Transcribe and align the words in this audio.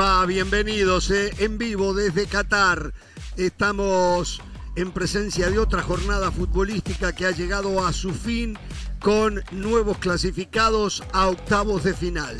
Bienvenidos 0.00 1.10
eh, 1.10 1.30
en 1.40 1.58
vivo 1.58 1.92
desde 1.92 2.26
Qatar. 2.26 2.94
Estamos 3.36 4.40
en 4.74 4.92
presencia 4.92 5.50
de 5.50 5.58
otra 5.58 5.82
jornada 5.82 6.30
futbolística 6.30 7.14
que 7.14 7.26
ha 7.26 7.32
llegado 7.32 7.84
a 7.84 7.92
su 7.92 8.14
fin 8.14 8.56
con 8.98 9.42
nuevos 9.52 9.98
clasificados 9.98 11.02
a 11.12 11.28
octavos 11.28 11.84
de 11.84 11.92
final. 11.92 12.34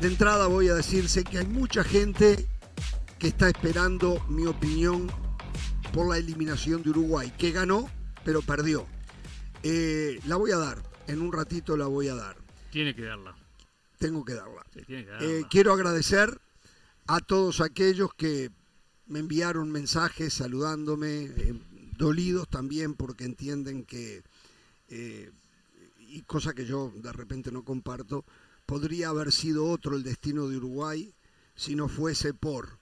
De 0.00 0.06
entrada 0.06 0.46
voy 0.46 0.68
a 0.68 0.74
decirse 0.74 1.24
que 1.24 1.38
hay 1.38 1.46
mucha 1.46 1.82
gente 1.82 2.46
que 3.18 3.28
está 3.28 3.48
esperando 3.48 4.24
mi 4.28 4.46
opinión 4.46 5.10
por 5.92 6.08
la 6.08 6.18
eliminación 6.18 6.84
de 6.84 6.90
Uruguay, 6.90 7.32
que 7.36 7.50
ganó, 7.50 7.90
pero 8.24 8.42
perdió. 8.42 8.86
Eh, 9.64 10.20
la 10.24 10.36
voy 10.36 10.52
a 10.52 10.56
dar, 10.56 10.84
en 11.08 11.20
un 11.20 11.32
ratito 11.32 11.76
la 11.76 11.86
voy 11.86 12.06
a 12.06 12.14
dar. 12.14 12.36
Tiene 12.70 12.94
que 12.94 13.02
darla. 13.02 13.34
Tengo 13.98 14.24
que 14.24 14.34
darla. 14.34 14.64
Sí, 14.72 14.82
tiene 14.86 15.04
que 15.04 15.40
Eh, 15.40 15.44
quiero 15.50 15.72
agradecer 15.72 16.40
a 17.12 17.18
todos 17.18 17.60
aquellos 17.60 18.14
que 18.14 18.52
me 19.08 19.18
enviaron 19.18 19.72
mensajes 19.72 20.32
saludándome, 20.32 21.24
eh, 21.24 21.60
dolidos 21.98 22.48
también 22.48 22.94
porque 22.94 23.24
entienden 23.24 23.84
que, 23.84 24.22
eh, 24.90 25.32
y 25.98 26.22
cosa 26.22 26.54
que 26.54 26.64
yo 26.64 26.92
de 26.94 27.12
repente 27.12 27.50
no 27.50 27.64
comparto, 27.64 28.24
podría 28.64 29.08
haber 29.08 29.32
sido 29.32 29.66
otro 29.66 29.96
el 29.96 30.04
destino 30.04 30.46
de 30.46 30.58
Uruguay 30.58 31.12
si 31.56 31.74
no 31.74 31.88
fuese 31.88 32.32
por. 32.32 32.78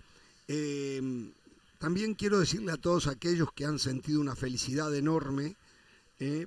Eh, 0.47 1.33
también 1.79 2.13
quiero 2.15 2.39
decirle 2.39 2.73
a 2.73 2.77
todos 2.77 3.07
aquellos 3.07 3.51
que 3.55 3.65
han 3.65 3.79
sentido 3.79 4.21
una 4.21 4.37
felicidad 4.37 4.95
enorme 4.95 5.57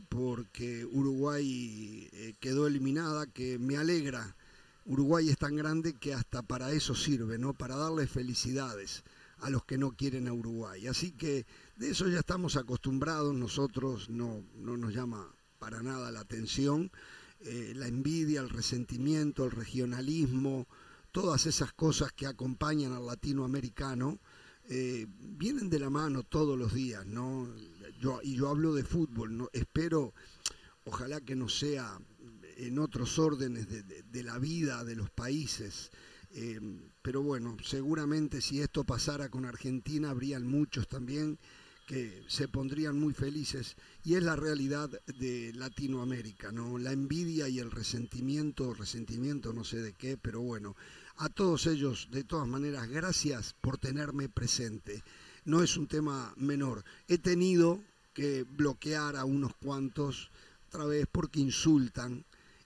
porque 0.10 0.86
Uruguay 0.86 2.36
quedó 2.42 2.68
eliminada, 2.68 3.26
que 3.26 3.58
me 3.58 3.78
alegra. 3.78 4.36
Uruguay 4.86 5.30
es 5.30 5.38
tan 5.38 5.56
grande 5.56 5.94
que 5.94 6.14
hasta 6.14 6.42
para 6.42 6.72
eso 6.72 6.96
sirve, 6.96 7.38
¿no? 7.38 7.54
Para 7.54 7.76
darle 7.76 8.08
felicidades 8.08 9.04
a 9.40 9.50
los 9.50 9.64
que 9.66 9.78
no 9.78 9.92
quieren 9.92 10.28
a 10.28 10.34
Uruguay. 10.34 10.88
Así 10.88 11.12
que 11.12 11.46
de 11.76 11.92
eso 11.92 12.08
ya 12.08 12.20
estamos 12.20 12.56
acostumbrados, 12.56 13.34
nosotros 13.34 14.10
no, 14.10 14.44
no 14.56 14.78
nos 14.78 14.94
llama 14.94 15.28
para 15.60 15.82
nada 15.84 16.12
la 16.12 16.22
atención. 16.22 16.92
Eh, 17.42 17.74
la 17.76 17.88
envidia, 17.88 18.42
el 18.42 18.50
resentimiento, 18.50 19.46
el 19.46 19.52
regionalismo, 19.52 20.68
todas 21.12 21.48
esas 21.48 21.74
cosas 21.74 22.12
que 22.14 22.28
acompañan 22.28 22.94
al 22.94 23.06
latinoamericano, 23.08 24.20
eh, 24.70 25.08
vienen 25.10 25.70
de 25.70 25.80
la 25.80 25.90
mano 25.90 26.22
todos 26.24 26.58
los 26.58 26.74
días, 26.74 27.06
¿no? 27.06 27.48
Y 28.24 28.36
yo 28.36 28.50
hablo 28.50 28.74
de 28.74 28.84
fútbol, 28.84 29.36
¿no? 29.38 29.50
Espero, 29.54 30.14
ojalá 30.86 31.20
que 31.22 31.36
no 31.36 31.50
sea 31.50 32.00
en 32.62 32.80
otros 32.80 33.18
órdenes 33.18 33.68
de, 33.68 34.24
la 34.24 34.38
vida 34.38 34.84
de 34.84 34.96
los 34.96 35.10
países, 35.10 35.92
eh, 36.34 36.60
pero 37.02 37.24
bueno, 37.24 37.58
seguramente 37.64 38.40
si 38.40 38.62
esto 38.62 38.84
pasara 38.84 39.30
con 39.30 39.46
Argentina, 39.46 40.12
habrían 40.12 40.46
muchos 40.46 40.88
también 40.88 41.40
que 41.88 42.24
se 42.28 42.48
pondrían 42.48 43.00
muy 43.00 43.14
felices 43.14 43.76
y 44.04 44.14
es 44.14 44.24
la 44.24 44.36
realidad 44.36 44.90
de 45.08 45.52
Latinoamérica, 45.56 46.52
¿no? 46.52 46.78
La 46.78 46.92
envidia 46.92 47.50
y 47.50 47.60
el 47.60 47.72
resentimiento, 47.72 48.74
resentimiento 48.74 49.52
no 49.52 49.64
sé 49.64 49.82
de 49.82 49.94
qué, 49.94 50.16
pero 50.16 50.42
bueno, 50.42 50.76
a 51.18 51.30
todos 51.30 51.66
ellos, 51.68 52.10
de 52.12 52.24
todas 52.24 52.48
maneras, 52.48 52.88
gracias 52.88 53.56
por 53.60 53.78
tenerme 53.78 54.30
presente. 54.30 55.04
No 55.46 55.64
es 55.64 55.76
un 55.76 55.88
tema 55.88 56.34
menor. 56.38 56.84
He 57.08 57.18
tenido 57.18 57.82
que 58.14 58.44
bloquear 58.44 59.16
a 59.16 59.26
unos 59.26 59.56
cuantos 59.56 60.30
otra 60.68 60.86
vez 60.86 61.08
porque 61.12 61.40
insultan. 61.40 62.24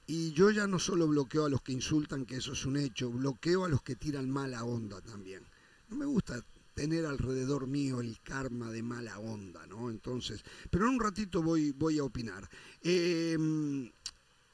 Y 0.08 0.34
yo 0.34 0.52
ya 0.52 0.68
no 0.68 0.80
solo 0.80 1.08
bloqueo 1.08 1.46
a 1.46 1.50
los 1.50 1.62
que 1.62 1.72
insultan, 1.72 2.26
que 2.26 2.38
eso 2.38 2.54
es 2.54 2.66
un 2.66 2.78
hecho, 2.78 3.10
bloqueo 3.10 3.66
a 3.66 3.70
los 3.70 3.82
que 3.82 3.96
tiran 3.96 4.30
mala 4.30 4.64
onda 4.64 5.02
también. 5.02 5.44
No 5.90 5.96
me 5.96 6.06
gusta 6.06 6.44
tener 6.76 7.06
alrededor 7.06 7.68
mío 7.68 8.02
el 8.02 8.20
karma 8.22 8.70
de 8.70 8.84
mala 8.84 9.18
onda, 9.18 9.66
¿no? 9.66 9.90
Entonces, 9.90 10.44
pero 10.70 10.86
en 10.86 10.96
un 10.96 11.00
ratito 11.00 11.42
voy, 11.42 11.72
voy 11.72 11.98
a 11.98 12.04
opinar. 12.04 12.48
Eh, 12.84 13.38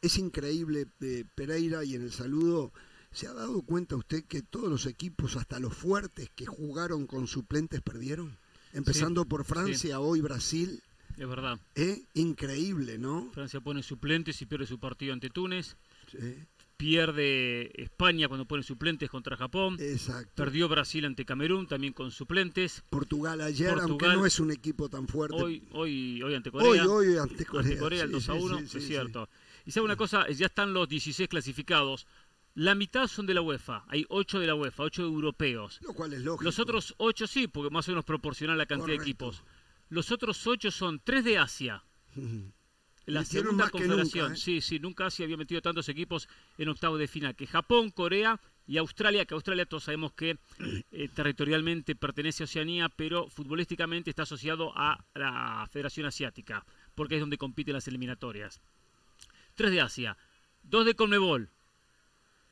es 0.02 0.18
increíble, 0.18 0.88
eh, 1.02 1.26
Pereira, 1.36 1.84
y 1.84 1.96
en 1.96 2.04
el 2.04 2.12
saludo, 2.12 2.72
¿se 3.12 3.28
ha 3.28 3.34
dado 3.34 3.62
cuenta 3.62 3.96
usted 3.96 4.24
que 4.24 4.42
todos 4.42 4.70
los 4.70 4.86
equipos, 4.86 5.36
hasta 5.36 5.60
los 5.60 5.76
fuertes 5.76 6.30
que 6.36 6.46
jugaron 6.46 7.08
con 7.08 7.28
suplentes, 7.28 7.82
perdieron? 7.82 8.38
Empezando 8.74 9.26
por 9.26 9.44
Francia, 9.44 10.00
hoy 10.00 10.22
Brasil. 10.22 10.82
Es 11.18 11.28
verdad. 11.28 11.60
¿eh? 11.76 12.04
Increíble, 12.14 12.98
¿no? 12.98 13.30
Francia 13.34 13.60
pone 13.62 13.84
suplentes 13.84 14.42
y 14.42 14.46
pierde 14.46 14.66
su 14.66 14.80
partido 14.80 15.14
ante 15.14 15.30
Túnez. 15.30 15.78
Sí, 16.12 16.18
Pierde 16.78 17.72
España 17.80 18.28
cuando 18.28 18.46
pone 18.48 18.64
suplentes 18.64 19.08
contra 19.08 19.38
Japón. 19.38 19.78
exacto. 19.80 20.32
Perdió 20.34 20.68
Brasil 20.68 21.06
ante 21.06 21.26
Camerún 21.26 21.68
también 21.68 21.94
con 21.94 22.10
suplentes. 22.10 22.84
Portugal 22.90 23.40
ayer, 23.42 23.78
aunque 23.80 24.08
no 24.08 24.26
es 24.26 24.40
un 24.40 24.50
equipo 24.52 24.90
tan 24.90 25.08
fuerte. 25.08 25.36
Hoy, 25.40 25.64
hoy, 25.74 26.24
hoy 26.24 26.34
ante 26.34 26.50
hoy, 26.52 26.80
Corea. 26.80 26.88
hoy 26.88 27.18
ante 27.18 27.46
Corea. 27.46 27.62
ante 27.70 27.78
Corea 27.78 28.02
el 28.04 28.08
Sí, 28.10 28.14
2 28.14 28.30
a 28.30 28.34
sí, 28.34 28.40
1, 28.42 28.60
sí, 28.62 28.66
sí, 28.68 28.78
es 28.80 28.88
cierto. 28.88 29.30
Y 29.66 29.72
sabe 29.72 29.86
una 29.86 29.96
cosa, 29.96 30.28
ya 30.32 30.48
están 30.48 30.74
los 30.74 30.90
16 30.90 31.30
clasificados. 31.30 32.08
La 32.56 32.74
mitad 32.74 33.06
son 33.08 33.28
de 33.28 33.36
la 33.36 33.42
UEFA. 33.42 33.86
Hay 33.88 34.06
8 34.10 34.40
de 34.40 34.48
la 34.48 34.56
UEFA, 34.56 34.82
8 34.84 35.04
europeos. 35.04 35.80
Lo 35.84 35.94
cual 35.94 36.14
es 36.14 36.22
lógico. 36.24 36.44
Los 36.44 36.58
otros 36.58 36.96
8 36.98 37.28
sí, 37.28 37.48
porque 37.48 37.70
más 37.70 37.88
o 37.88 37.92
menos 37.92 38.06
proporcional 38.06 38.58
la 38.58 38.66
cantidad 38.66 38.88
Correcto. 38.88 39.04
de 39.04 39.10
equipos. 39.12 39.44
Los 39.92 40.10
otros 40.10 40.48
8 40.48 40.72
son 40.72 41.02
3 41.04 41.24
de 41.26 41.38
Asia. 41.38 41.84
La 43.06 43.22
Metieron 43.22 43.58
segunda 43.58 43.70
confederación. 43.70 44.30
nunca, 44.30 44.36
¿eh? 44.36 44.38
Sí, 44.38 44.62
sí, 44.62 44.80
nunca 44.80 45.08
Asia 45.08 45.26
había 45.26 45.36
metido 45.36 45.62
tantos 45.62 45.90
equipos 45.90 46.30
en 46.58 46.70
octavo 46.70 46.98
de 46.98 47.10
final. 47.10 47.36
Que 47.36 47.46
Japón, 47.46 47.92
Corea 47.92 48.40
y 48.66 48.78
Australia, 48.78 49.26
que 49.26 49.34
Australia 49.34 49.66
todos 49.66 49.84
sabemos 49.84 50.14
que 50.14 50.38
eh, 50.92 51.10
territorialmente 51.14 51.96
pertenece 51.96 52.44
a 52.44 52.46
Oceanía, 52.46 52.88
pero 52.88 53.28
futbolísticamente 53.30 54.10
está 54.10 54.24
asociado 54.24 54.72
a 54.78 55.04
la 55.14 55.68
Federación 55.72 56.06
Asiática, 56.06 56.66
porque 56.96 57.16
es 57.16 57.22
donde 57.22 57.38
compiten 57.38 57.74
las 57.74 57.88
eliminatorias. 57.90 58.62
Tres 59.56 59.72
de 59.72 59.82
Asia, 59.82 60.18
dos 60.64 60.86
de 60.86 60.96
Conmebol, 60.96 61.50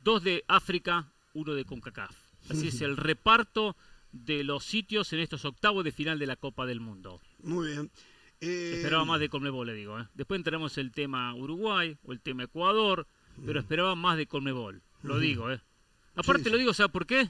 dos 0.01 0.23
de 0.23 0.43
África, 0.49 1.13
uno 1.33 1.53
de 1.53 1.63
CONCACAF. 1.63 2.17
Así 2.49 2.67
es 2.67 2.81
el 2.81 2.97
reparto 2.97 3.77
de 4.11 4.43
los 4.43 4.63
sitios 4.65 5.11
en 5.13 5.19
estos 5.19 5.45
octavos 5.45 5.83
de 5.83 5.91
final 5.91 6.19
de 6.19 6.27
la 6.27 6.35
Copa 6.35 6.65
del 6.65 6.79
Mundo. 6.79 7.21
Muy 7.43 7.67
bien. 7.69 7.91
Eh, 8.41 8.73
Esperaba 8.77 9.05
más 9.05 9.19
de 9.19 9.29
Conmebol, 9.29 9.67
le 9.67 9.73
digo. 9.73 9.99
¿eh? 9.99 10.07
Después 10.13 10.37
entramos 10.39 10.77
el 10.77 10.91
tema 10.91 11.33
Uruguay 11.35 11.97
o 12.03 12.13
el 12.13 12.21
tema 12.21 12.43
Ecuador, 12.43 13.05
pero 13.45 13.59
esperaba 13.59 13.95
más 13.95 14.17
de 14.17 14.27
Conmebol. 14.27 14.81
Lo 15.03 15.19
digo, 15.19 15.51
¿eh? 15.51 15.61
Aparte 16.15 16.43
sí. 16.45 16.49
lo 16.49 16.57
digo, 16.57 16.73
¿sabe 16.73 16.89
por 16.89 17.05
qué? 17.05 17.29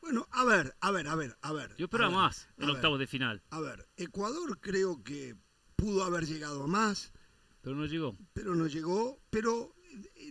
Bueno, 0.00 0.26
a 0.30 0.44
ver, 0.44 0.74
a 0.80 0.90
ver, 0.90 1.08
a 1.08 1.14
ver, 1.14 1.36
a 1.42 1.52
ver. 1.52 1.74
Yo 1.76 1.86
esperaba 1.86 2.10
ver, 2.10 2.18
más 2.18 2.48
en 2.58 2.70
octavos 2.70 2.98
de 2.98 3.06
final, 3.06 3.42
A 3.50 3.60
ver, 3.60 3.86
Ecuador 3.96 4.58
creo 4.60 5.02
que 5.02 5.34
pudo 5.74 6.04
haber 6.04 6.26
llegado 6.26 6.62
a 6.62 6.66
más, 6.66 7.12
pero 7.62 7.74
no 7.76 7.86
llegó. 7.86 8.16
pero 8.32 8.54
no 8.54 8.66
llegó. 8.66 9.18
Pero 9.30 9.74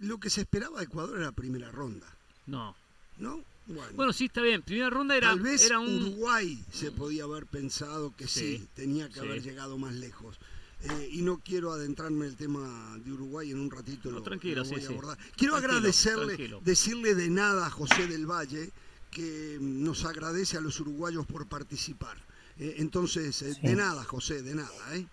lo 0.01 0.19
que 0.19 0.29
se 0.29 0.41
esperaba 0.41 0.79
de 0.79 0.85
Ecuador 0.85 1.17
era 1.17 1.25
la 1.27 1.31
primera 1.33 1.71
ronda, 1.71 2.07
No. 2.45 2.75
¿no? 3.17 3.43
Bueno, 3.67 3.91
Bueno, 3.95 4.13
sí, 4.13 4.25
está 4.25 4.41
bien. 4.41 4.61
Primera 4.61 4.89
ronda 4.89 5.15
era, 5.17 5.29
tal 5.29 5.39
vez 5.39 5.65
era 5.65 5.79
un... 5.79 6.03
Uruguay 6.03 6.59
se 6.71 6.91
podía 6.91 7.23
haber 7.23 7.45
pensado 7.47 8.13
que 8.15 8.27
sí, 8.27 8.57
Sí, 8.59 8.67
tenía 8.75 9.07
que 9.07 9.15
sí. 9.15 9.19
haber 9.21 9.41
llegado 9.41 9.77
más 9.77 9.93
lejos. 9.93 10.37
Eh, 10.83 11.09
y 11.13 11.21
no 11.23 11.39
quiero 11.43 11.71
adentrarme 11.71 12.25
en 12.25 12.31
el 12.31 12.37
tema 12.37 12.95
de 13.03 13.11
Uruguay 13.11 13.49
en 13.49 13.59
un 13.59 13.71
ratito. 13.71 14.09
No, 14.11 14.17
lo, 14.19 14.23
tranquilo, 14.23 14.57
lo 14.57 14.65
sí, 14.65 14.71
voy 14.75 14.83
a 14.83 14.87
sí. 14.87 14.93
abordar. 14.93 15.17
Quiero 15.35 15.53
Tranquilo, 15.53 15.77
agradecerle, 15.77 16.25
tranquilo. 16.35 16.61
decirle 16.63 17.15
de 17.15 17.29
nada 17.29 17.65
a 17.65 17.69
José 17.71 18.05
del 18.07 18.27
Valle, 18.29 18.69
que 19.09 19.57
nos 19.61 20.05
agradece 20.05 20.57
a 20.57 20.61
los 20.61 20.79
uruguayos 20.79 21.25
por 21.25 21.47
participar. 21.47 22.17
Eh, 22.59 22.75
entonces, 22.77 23.41
eh, 23.41 23.53
Sí. 23.55 23.61
de 23.63 23.75
nada, 23.75 24.03
José, 24.03 24.43
de 24.43 24.53
nada. 24.53 24.95
¿eh? 24.95 25.05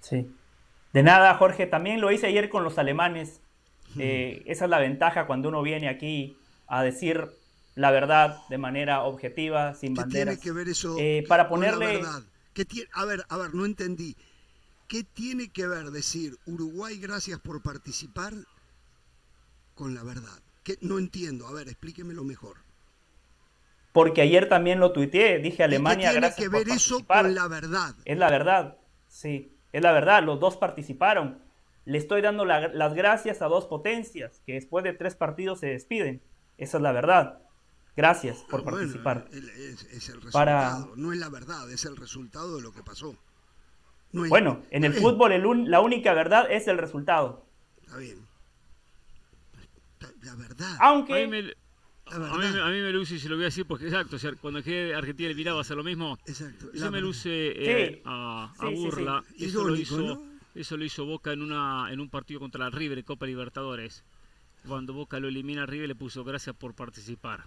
Sí. 0.00 0.30
De 0.92 1.02
nada, 1.02 1.34
Jorge. 1.34 1.66
También 1.66 2.00
lo 2.00 2.12
hice 2.12 2.26
ayer 2.28 2.48
con 2.48 2.62
los 2.62 2.78
alemanes. 2.78 3.40
Eh, 3.98 4.42
esa 4.46 4.64
es 4.66 4.70
la 4.70 4.78
ventaja 4.78 5.26
cuando 5.26 5.48
uno 5.48 5.62
viene 5.62 5.88
aquí 5.88 6.36
a 6.66 6.82
decir 6.82 7.28
la 7.78 7.92
verdad 7.92 8.38
de 8.48 8.58
manera 8.58 9.04
objetiva, 9.04 9.72
sin 9.74 9.94
¿Qué 9.94 10.00
banderas. 10.00 10.40
tiene 10.40 10.40
que 10.42 10.52
ver 10.52 10.68
eso 10.68 10.96
Eh, 10.98 11.24
para 11.28 11.48
con 11.48 11.60
la 11.60 11.70
ponerle- 11.72 11.96
verdad? 11.98 12.22
¿Qué 12.52 12.66
a 12.92 13.04
ver, 13.04 13.24
a 13.28 13.36
ver, 13.36 13.54
no 13.54 13.64
entendí. 13.64 14.16
¿Qué 14.88 15.04
tiene 15.04 15.50
que 15.52 15.66
ver 15.68 15.92
decir 15.92 16.36
Uruguay 16.46 16.98
gracias 16.98 17.38
por 17.38 17.62
participar 17.62 18.32
con 19.76 19.94
la 19.94 20.02
verdad? 20.02 20.40
¿Qué? 20.64 20.76
No 20.80 20.98
entiendo. 20.98 21.46
A 21.46 21.52
ver, 21.52 21.68
explíquemelo 21.68 22.24
mejor. 22.24 22.56
Porque 23.92 24.22
ayer 24.22 24.48
también 24.48 24.80
lo 24.80 24.92
tuiteé. 24.92 25.38
Dije 25.38 25.62
¿Y 25.62 25.64
Alemania, 25.64 26.08
¿Qué 26.08 26.12
tiene 26.14 26.26
gracias 26.26 26.44
que 26.46 26.50
por 26.50 26.64
ver 26.64 26.76
eso 26.76 26.94
participar. 27.06 27.24
con 27.26 27.34
la 27.36 27.48
verdad? 27.48 27.94
Es 28.04 28.18
la 28.18 28.30
verdad, 28.30 28.76
sí, 29.06 29.52
es 29.72 29.82
la 29.82 29.92
verdad, 29.92 30.24
los 30.24 30.40
dos 30.40 30.56
participaron. 30.56 31.38
Le 31.84 31.96
estoy 31.98 32.22
dando 32.22 32.44
la- 32.44 32.68
las 32.68 32.94
gracias 32.94 33.40
a 33.40 33.46
dos 33.46 33.66
potencias 33.66 34.42
que 34.44 34.54
después 34.54 34.82
de 34.82 34.94
tres 34.94 35.14
partidos 35.14 35.60
se 35.60 35.68
despiden. 35.68 36.20
Esa 36.58 36.78
es 36.78 36.82
la 36.82 36.90
verdad. 36.92 37.38
Gracias 37.98 38.44
por 38.48 38.62
bueno, 38.62 38.78
participar. 38.78 39.26
el- 39.32 39.48
es, 39.48 39.82
es 39.90 40.08
el 40.08 40.20
resultado, 40.22 40.30
Para- 40.32 40.86
no 40.94 41.12
es 41.12 41.18
la 41.18 41.28
verdad, 41.28 41.68
es 41.72 41.84
el 41.84 41.96
resultado 41.96 42.54
de 42.56 42.62
lo 42.62 42.70
que 42.72 42.84
pasó. 42.84 43.16
No 44.12 44.22
es- 44.24 44.30
Bueno, 44.30 44.62
en 44.70 44.84
el 44.84 44.94
fútbol 44.94 45.32
el 45.32 45.44
un- 45.44 45.68
la 45.68 45.80
única 45.80 46.14
verdad 46.14 46.46
es 46.48 46.68
el 46.68 46.78
resultado. 46.78 47.44
Está 47.82 47.96
bien. 47.96 48.18
La 50.22 50.34
verdad. 50.36 50.76
Aunque 50.80 51.26
me- 51.26 51.38
A 52.06 52.18
mí, 52.18 52.38
verdad. 52.38 52.66
a 52.68 52.70
mí 52.70 52.80
me 52.80 52.92
luce, 52.92 53.16
y 53.16 53.18
se 53.18 53.28
lo 53.28 53.34
voy 53.34 53.44
a 53.44 53.46
decir 53.46 53.66
porque 53.66 53.86
exacto, 53.86 54.14
o 54.14 54.18
sea, 54.20 54.32
cuando 54.40 54.62
quedé 54.62 54.94
Argentina 54.94 55.26
eliminado 55.26 55.56
va 55.56 55.62
a 55.62 55.64
ser 55.64 55.76
lo 55.76 55.82
mismo. 55.84 56.16
Exacto. 56.24 56.70
Eso 56.72 56.90
me 56.92 57.00
luce 57.00 57.28
eh, 57.30 57.94
Sí. 57.96 58.02
a, 58.04 58.44
a 58.44 58.60
Sí, 58.60 58.66
sí, 58.68 58.76
sí. 58.76 58.84
burla. 58.84 59.24
Eso, 59.40 59.64
lo 59.64 59.74
hizo, 59.76 59.98
¿no? 60.00 60.22
eso 60.54 60.76
lo 60.76 60.84
hizo 60.84 61.04
Boca 61.04 61.32
en 61.32 61.42
una 61.42 61.92
en 61.92 61.98
un 61.98 62.08
partido 62.08 62.38
contra 62.38 62.60
la 62.64 62.70
River, 62.70 62.98
en 62.98 63.04
Copa 63.04 63.26
Libertadores. 63.26 64.04
Cuando 64.68 64.92
Boca 64.92 65.18
lo 65.18 65.26
elimina 65.28 65.64
a 65.64 65.66
River 65.66 65.88
le 65.88 65.94
puso 65.96 66.22
gracias 66.22 66.54
por 66.54 66.74
participar. 66.74 67.44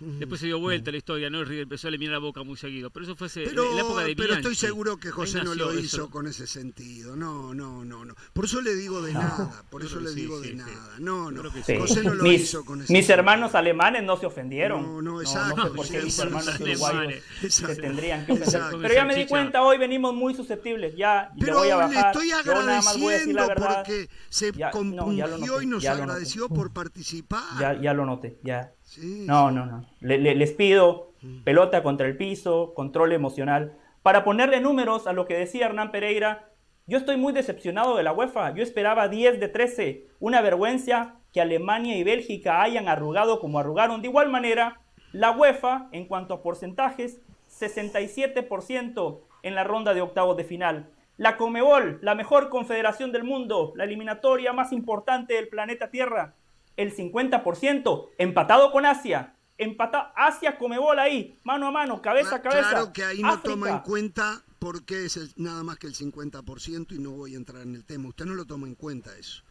Después 0.00 0.40
se 0.40 0.46
dio 0.46 0.58
vuelta 0.58 0.90
la 0.90 0.96
historia, 0.96 1.30
¿no? 1.30 1.44
River 1.44 1.62
empezó 1.62 1.86
a 1.86 1.90
eliminar 1.90 2.16
a 2.16 2.18
Boca 2.18 2.42
muy 2.42 2.56
seguido. 2.56 2.90
Pero 2.90 3.04
eso 3.04 3.14
fue 3.14 3.28
hace- 3.28 3.44
Pero, 3.44 3.70
en 3.70 3.76
la 3.76 3.82
época 3.82 4.02
de 4.02 4.16
pero 4.16 4.34
estoy 4.34 4.56
seguro 4.56 4.96
que 4.96 5.12
José 5.12 5.44
no 5.44 5.54
lo 5.54 5.70
eso. 5.70 5.78
hizo 5.80 6.10
con 6.10 6.26
ese 6.26 6.48
sentido. 6.48 7.14
No, 7.14 7.54
no, 7.54 7.84
no, 7.84 8.04
no. 8.04 8.14
Por 8.32 8.46
eso 8.46 8.60
le 8.60 8.74
digo 8.74 9.00
de 9.00 9.12
nada. 9.12 9.62
Por 9.70 9.82
Yo 9.82 9.86
eso 9.88 10.00
le 10.00 10.08
sí, 10.10 10.22
digo 10.22 10.38
sí, 10.42 10.48
de 10.48 10.50
sí. 10.50 10.56
nada. 10.56 10.96
No, 10.98 11.30
no. 11.30 11.42
José 11.78 12.02
no 12.02 12.14
lo 12.14 12.24
mis, 12.24 12.40
hizo 12.42 12.64
con 12.64 12.82
ese 12.82 12.92
mis 12.92 13.06
sentido. 13.06 13.18
hermanos 13.20 13.54
alemanes 13.54 14.02
no 14.02 14.16
se 14.16 14.26
ofendieron. 14.26 14.82
No, 14.82 15.02
no, 15.02 15.12
no 15.12 15.20
exacto, 15.20 15.62
sé 15.62 15.70
por 15.70 15.86
qué 15.88 15.98
sí, 16.00 16.04
mis 16.06 16.18
hermanos 16.18 16.54
sí, 16.56 16.62
uruguayos 16.64 16.82
alemanes. 16.98 17.22
se 17.40 17.46
Exacto. 17.46 17.80
tendrían 17.82 18.26
que 18.26 18.32
ofender. 18.32 18.48
Exacto. 18.54 18.78
Pero 18.82 18.94
ya 18.94 19.04
me 19.04 19.14
di 19.14 19.26
cuenta, 19.26 19.62
hoy 19.62 19.78
venimos 19.78 20.14
muy 20.14 20.34
susceptibles. 20.34 20.96
Ya 20.96 21.30
le 21.36 21.44
Pero 21.44 21.58
voy 21.58 21.70
a 21.70 21.76
le 21.76 21.94
bajar. 21.94 22.06
estoy 22.12 22.28
Yo 22.30 22.54
nada 22.54 22.82
más 22.82 22.98
voy 22.98 23.14
a 23.14 23.18
decir 23.18 23.34
la 23.36 23.42
agradeciendo 23.44 23.46
verdad. 23.68 23.84
porque 23.84 24.08
se 24.30 24.50
no, 24.52 24.70
compungió 24.72 25.62
y 25.62 25.66
nos 25.66 25.84
agradeció 25.84 26.48
por 26.48 26.72
participar. 26.72 27.44
Ya, 27.60 27.80
ya 27.80 27.94
lo 27.94 28.04
noté, 28.04 28.40
ya. 28.42 28.72
Sí, 29.00 29.24
No, 29.26 29.48
sí. 29.48 29.54
no, 29.54 29.66
no. 29.66 29.86
Le- 30.00 30.18
le- 30.18 30.34
les 30.34 30.52
pido 30.52 31.12
pelota 31.44 31.82
contra 31.82 32.06
el 32.06 32.16
piso, 32.16 32.74
control 32.74 33.12
emocional. 33.12 33.72
Para 34.02 34.24
ponerle 34.24 34.60
números 34.60 35.06
a 35.06 35.12
lo 35.12 35.26
que 35.26 35.34
decía 35.38 35.66
Hernán 35.66 35.90
Pereira, 35.92 36.48
yo 36.86 36.98
estoy 36.98 37.16
muy 37.16 37.32
decepcionado 37.32 37.96
de 37.96 38.02
la 38.02 38.12
UEFA. 38.12 38.52
Yo 38.54 38.62
esperaba 38.62 39.08
10 39.08 39.38
de 39.40 39.48
13. 39.48 40.06
Una 40.20 40.40
vergüenza 40.40 41.14
que 41.32 41.40
Alemania 41.40 41.96
y 41.96 42.02
Bélgica 42.04 42.60
hayan 42.62 42.88
arrugado 42.88 43.40
como 43.40 43.58
arrugaron. 43.60 44.02
De 44.02 44.08
igual 44.08 44.28
manera, 44.30 44.80
la 45.12 45.30
UEFA, 45.30 45.88
en 45.92 46.06
cuanto 46.06 46.34
a 46.34 46.42
porcentajes, 46.42 47.20
67% 47.48 49.20
en 49.42 49.54
la 49.54 49.64
ronda 49.64 49.94
de 49.94 50.00
octavos 50.02 50.36
de 50.36 50.44
final. 50.44 50.90
La 51.16 51.36
Comebol, 51.36 51.98
la 52.02 52.14
mejor 52.14 52.48
confederación 52.48 53.12
del 53.12 53.24
mundo, 53.24 53.72
la 53.76 53.84
eliminatoria 53.84 54.52
más 54.52 54.72
importante 54.72 55.34
del 55.34 55.48
planeta 55.48 55.90
Tierra, 55.90 56.34
el 56.76 56.94
50%, 56.94 58.08
empatado 58.18 58.70
con 58.72 58.86
Asia. 58.86 59.36
Empata 59.58 60.12
Asia 60.16 60.58
Comebol 60.58 60.98
ahí, 60.98 61.38
mano 61.44 61.68
a 61.68 61.70
mano, 61.70 62.02
cabeza 62.02 62.36
a 62.36 62.38
Cla- 62.42 62.50
cabeza. 62.50 62.70
Claro 62.70 62.92
que 62.92 63.04
ahí 63.04 63.22
no 63.22 63.28
África. 63.28 63.48
toma 63.50 63.70
en 63.70 63.78
cuenta 63.80 64.42
porque 64.58 65.04
es 65.04 65.16
el- 65.16 65.32
nada 65.36 65.62
más 65.62 65.78
que 65.78 65.86
el 65.86 65.94
50% 65.94 66.94
y 66.94 66.98
no 66.98 67.10
voy 67.12 67.34
a 67.34 67.36
entrar 67.36 67.62
en 67.62 67.74
el 67.76 67.84
tema. 67.84 68.08
Usted 68.08 68.24
no 68.24 68.34
lo 68.34 68.44
toma 68.44 68.66
en 68.66 68.74
cuenta 68.74 69.16
eso. 69.16 69.42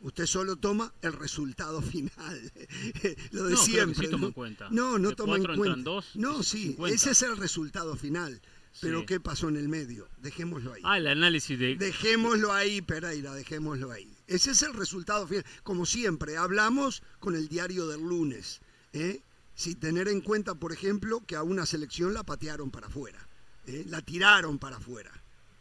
Usted 0.00 0.26
solo 0.26 0.56
toma 0.56 0.94
el 1.02 1.12
resultado 1.12 1.82
final. 1.82 2.52
lo 3.32 3.44
de 3.44 3.50
No, 3.54 3.56
creo 3.56 3.56
que 3.56 3.56
siempre. 3.56 4.06
sí 4.06 4.10
toma 4.10 4.20
¿no? 4.22 4.26
en 4.28 4.32
cuenta. 4.32 4.68
No, 4.70 4.98
no 4.98 5.08
De 5.10 5.16
toma 5.16 5.36
en 5.36 5.42
cuatro 5.44 5.56
cuenta. 5.62 5.80
dos, 5.90 6.16
no, 6.16 6.42
sí, 6.42 6.68
50. 6.68 6.94
ese 6.94 7.10
es 7.10 7.22
el 7.22 7.36
resultado 7.36 7.96
final. 7.96 8.40
Pero 8.80 9.00
Sí. 9.00 9.06
¿qué 9.06 9.18
pasó 9.20 9.48
en 9.48 9.56
el 9.56 9.68
medio? 9.68 10.06
Dejémoslo 10.18 10.72
ahí. 10.74 10.82
Ah, 10.84 10.98
el 10.98 11.08
análisis 11.08 11.58
de... 11.58 11.74
Dejémoslo 11.74 12.52
ahí, 12.52 12.80
Pereira, 12.80 13.34
dejémoslo 13.34 13.90
ahí. 13.90 14.14
Ese 14.28 14.50
es 14.50 14.62
el 14.62 14.74
resultado 14.74 15.26
final. 15.26 15.44
Como 15.62 15.86
siempre, 15.86 16.36
hablamos 16.36 17.02
con 17.18 17.34
el 17.34 17.48
diario 17.48 17.88
del 17.88 18.02
lunes. 18.02 18.60
¿eh? 18.92 19.20
Sin 19.54 19.80
tener 19.80 20.06
en 20.08 20.20
cuenta, 20.20 20.54
por 20.54 20.72
ejemplo, 20.72 21.22
que 21.26 21.34
a 21.34 21.42
una 21.42 21.66
selección 21.66 22.14
la 22.14 22.22
patearon 22.22 22.70
para 22.70 22.86
afuera. 22.86 23.18
¿eh? 23.66 23.84
La 23.88 24.02
tiraron 24.02 24.58
para 24.58 24.76
afuera. 24.76 25.10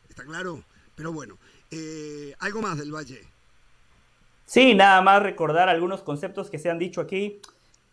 ¿Está 0.10 0.24
claro? 0.24 0.64
Pero 0.96 1.14
bueno, 1.14 1.38
eh, 1.72 2.36
algo 2.40 2.62
más 2.62 2.78
del 2.78 2.94
Valle. 2.94 3.22
Sí, 4.46 4.76
nada 4.76 5.02
más 5.02 5.24
recordar 5.24 5.70
algunos 5.70 6.04
conceptos 6.04 6.50
que 6.50 6.60
se 6.60 6.70
han 6.70 6.80
dicho 6.80 7.02
aquí. 7.02 7.42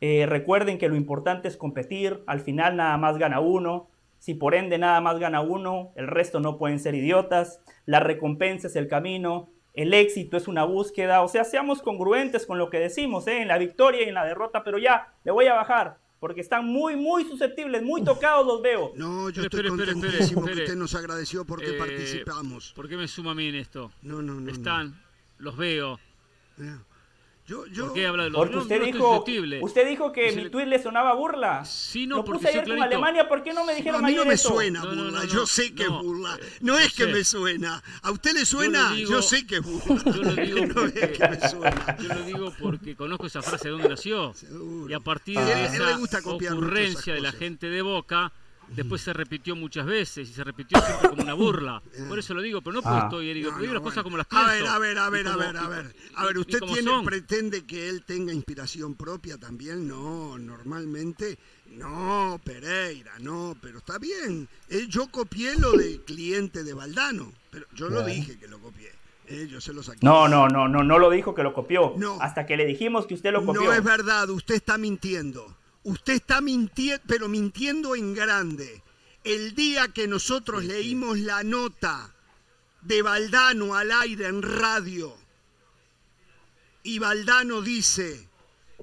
Eh, 0.01 0.27
recuerden 0.27 0.79
que 0.79 0.89
lo 0.89 0.97
importante 0.97 1.49
es 1.49 1.57
competir, 1.57 2.23
al 2.27 2.41
final 2.41 2.77
nada 2.77 2.97
más 2.97 3.17
gana 3.19 3.41
uno. 3.41 3.89
Si 4.19 4.35
por 4.35 4.55
ende 4.55 4.79
nada 4.79 5.01
más 5.01 5.19
gana 5.19 5.41
uno, 5.41 5.93
el 5.97 6.07
resto 6.07 6.41
no 6.41 6.59
pueden 6.59 6.79
ser 6.81 6.95
idiotas. 6.95 7.61
La 7.87 8.01
recompensa 8.01 8.69
es 8.69 8.77
el 8.77 8.89
camino, 8.89 9.51
el 9.75 9.93
éxito 9.93 10.37
es 10.37 10.49
una 10.49 10.65
búsqueda. 10.65 11.23
O 11.23 11.29
sea, 11.29 11.45
seamos 11.45 11.83
congruentes 11.83 12.47
con 12.47 12.59
lo 12.59 12.71
que 12.71 12.79
decimos, 12.79 13.27
¿eh? 13.27 13.43
en 13.43 13.49
la 13.49 13.59
victoria 13.59 14.03
y 14.05 14.09
en 14.09 14.15
la 14.15 14.25
derrota, 14.25 14.63
pero 14.65 14.79
ya, 14.79 15.13
le 15.25 15.33
voy 15.33 15.47
a 15.47 15.55
bajar, 15.55 15.99
porque 16.21 16.41
están 16.41 16.65
muy, 16.65 16.97
muy 16.97 17.25
susceptibles, 17.25 17.83
muy 17.83 18.03
tocados 18.03 18.47
los 18.47 18.63
veo. 18.63 18.93
No, 18.95 19.29
yo 19.31 19.43
estoy 19.43 19.69
contentísimo 19.69 20.45
que 20.45 20.53
usted 20.53 20.77
nos 20.77 20.95
agradeció 20.95 21.45
porque 21.45 21.71
Eh, 21.71 21.79
participamos. 21.79 22.73
¿Por 22.75 22.89
qué 22.89 22.97
me 22.97 23.09
suma 23.09 23.33
a 23.33 23.35
mí 23.35 23.49
en 23.49 23.57
esto? 23.57 23.91
No, 24.03 24.23
no, 24.23 24.35
no. 24.35 24.41
no. 24.41 24.51
Están, 24.51 25.03
los 25.39 25.57
veo. 25.57 25.99
Yo, 27.47 27.67
yo, 27.67 27.85
¿Por 27.87 27.93
qué 27.95 28.07
habla 28.07 28.25
de 28.25 28.31
los 28.31 28.39
Porque 28.39 28.55
no, 28.57 28.63
usted 28.63 28.79
no 28.79 28.85
dijo, 28.87 28.99
susceptible. 29.17 29.59
usted 29.63 29.87
dijo 29.87 30.13
que 30.13 30.33
mi 30.33 30.45
le- 30.45 30.51
tuit 30.51 30.67
le 30.67 30.83
sonaba 30.83 31.13
burla. 31.15 31.63
Sí, 31.67 32.07
no, 32.07 32.17
Lo 32.17 32.25
porque 32.25 32.39
puse 32.39 32.49
ayer 32.49 32.63
soy 32.63 32.71
con 32.71 32.77
clarito. 32.79 32.97
Alemania, 32.97 33.29
¿por 33.29 33.43
qué 33.43 33.53
no 33.53 33.65
me 33.67 33.73
No, 33.73 33.77
dijeron 33.77 34.03
a 34.03 34.09
mí 34.09 34.15
no 34.15 34.25
me 34.25 34.33
eso? 34.35 34.49
suena 34.49 34.81
No, 34.83 34.93
no, 34.95 35.05
burla, 35.05 35.19
no, 35.19 35.25
yo 35.27 35.35
no. 35.41 35.47
sé 35.47 35.75
que 35.75 35.83
es 35.83 35.89
No, 35.91 36.03
burla. 36.03 36.39
eh, 36.41 36.47
No 36.63 36.79
es 36.79 36.95
yo 36.95 36.97
que 36.97 37.13
sé. 37.13 37.19
me 37.19 37.25
suena. 37.25 37.83
¿A 38.01 38.11
usted 38.13 38.33
le 38.33 38.47
suena? 38.47 38.93
digo- 38.93 39.11
yo 39.11 39.21
sé 39.23 39.47
que 39.47 39.57
es 39.57 39.63
burla. 39.63 40.03
Yo 40.15 40.23
lo 40.23 40.35
digo 40.43 40.59
no 40.61 40.65
es 40.65 40.73
porque, 40.93 41.13
que 41.13 41.29
me 41.29 41.49
suena. 41.51 41.97
yo 42.01 42.09
lo 42.15 42.23
digo 42.23 42.53
porque 42.59 42.97
conozco 42.97 43.27
esa 43.27 43.43
frase 43.43 43.65
de 43.69 43.73
dónde 43.73 43.89
nació. 43.91 44.33
Seguro. 44.33 44.89
Y 44.91 44.95
a 44.95 45.01
partir 45.01 45.39
Ah. 45.39 45.45
de 45.45 45.65
esa 45.67 45.99
ocurrencia 46.25 47.13
de 47.13 47.21
la 47.21 47.33
gente 47.33 47.67
de 47.69 47.83
Boca, 47.83 48.33
después 48.69 49.01
se 49.03 49.13
repitió 49.13 49.55
muchas 49.57 49.87
veces 49.87 50.29
y 50.29 50.33
se 50.33 50.45
repitió 50.45 50.81
siempre 50.81 51.09
como 51.11 51.23
una 51.23 51.35
burla. 51.35 51.83
Por 52.09 52.19
eso 52.19 52.35
lo 52.35 52.43
digo, 52.43 52.61
pero 52.63 52.75
no 52.75 52.83
porque 52.83 52.99
Ah. 52.99 53.05
estoy 53.05 53.31
herido, 53.31 53.51
No, 53.51 53.55
porque 53.57 53.63
digo 53.67 53.75
no, 53.75 53.81
las 53.81 53.89
cosas 53.89 54.03
como 54.03 54.17
las 54.17 54.27
A 54.27 54.31
pienso. 54.31 54.49
ver, 54.51 54.67
a 54.67 54.79
ver, 54.79 54.99
a 54.99 55.09
y 55.09 55.11
ver, 55.11 55.29
a 55.29 55.37
ver, 55.37 55.57
a 55.57 55.65
y- 55.65 55.69
ver. 55.69 55.95
A 56.17 56.25
ver, 56.27 56.35
y- 56.35 56.39
y 56.39 56.41
¿usted 56.41 56.59
tiene, 56.61 57.03
pretende 57.05 57.65
que 57.65 57.89
él 57.89 58.05
tenga 58.05 58.33
inspiración 58.33 58.95
propia 58.95 59.39
también? 59.39 59.87
No, 59.89 60.39
normalmente 60.39 61.39
no, 61.67 62.41
Pereira, 62.45 63.13
no, 63.21 63.57
pero 63.61 63.79
está 63.79 63.99
bien. 63.99 64.49
Eh, 64.69 64.87
yo 64.89 65.09
copié 65.09 65.57
lo 65.59 65.73
de 65.73 66.01
cliente 66.05 66.63
de 66.65 66.73
Valdano, 66.75 67.33
pero 67.51 67.67
yo 67.75 67.87
lo 67.89 67.97
Claro. 68.03 68.07
dije 68.07 68.39
que 68.39 68.49
lo 68.49 68.59
copié. 68.59 68.93
Eh, 69.27 69.49
yo 69.51 69.59
se 69.61 69.73
lo 69.73 69.83
saqué. 69.83 70.01
No, 70.03 70.29
no, 70.29 70.49
no, 70.49 70.69
no, 70.69 70.85
no 70.85 70.99
lo 70.99 71.09
dijo 71.09 71.35
que 71.35 71.43
lo 71.43 71.55
copió. 71.55 71.95
No. 71.97 72.19
Hasta 72.21 72.45
que 72.45 72.59
le 72.59 72.67
dijimos 72.67 73.07
que 73.07 73.15
usted 73.15 73.33
lo 73.33 73.43
copió. 73.45 73.63
No 73.65 73.73
es 73.73 73.83
verdad, 73.83 74.29
usted 74.29 74.55
está 74.55 74.77
mintiendo. 74.77 75.57
Usted 75.85 76.15
está 76.15 76.41
mintiendo, 76.41 77.03
pero 77.07 77.29
mintiendo 77.29 77.95
en 77.95 78.15
grande. 78.15 78.83
El 79.23 79.55
día 79.55 79.89
que 79.89 80.09
nosotros 80.09 80.65
leímos 80.65 81.19
la 81.19 81.43
nota 81.45 82.15
de 82.83 83.01
Valdano 83.01 83.75
al 83.75 83.91
aire 83.93 84.27
en 84.27 84.43
radio 84.43 85.17
y 86.83 86.99
Valdano 86.99 87.63
dice 87.63 88.29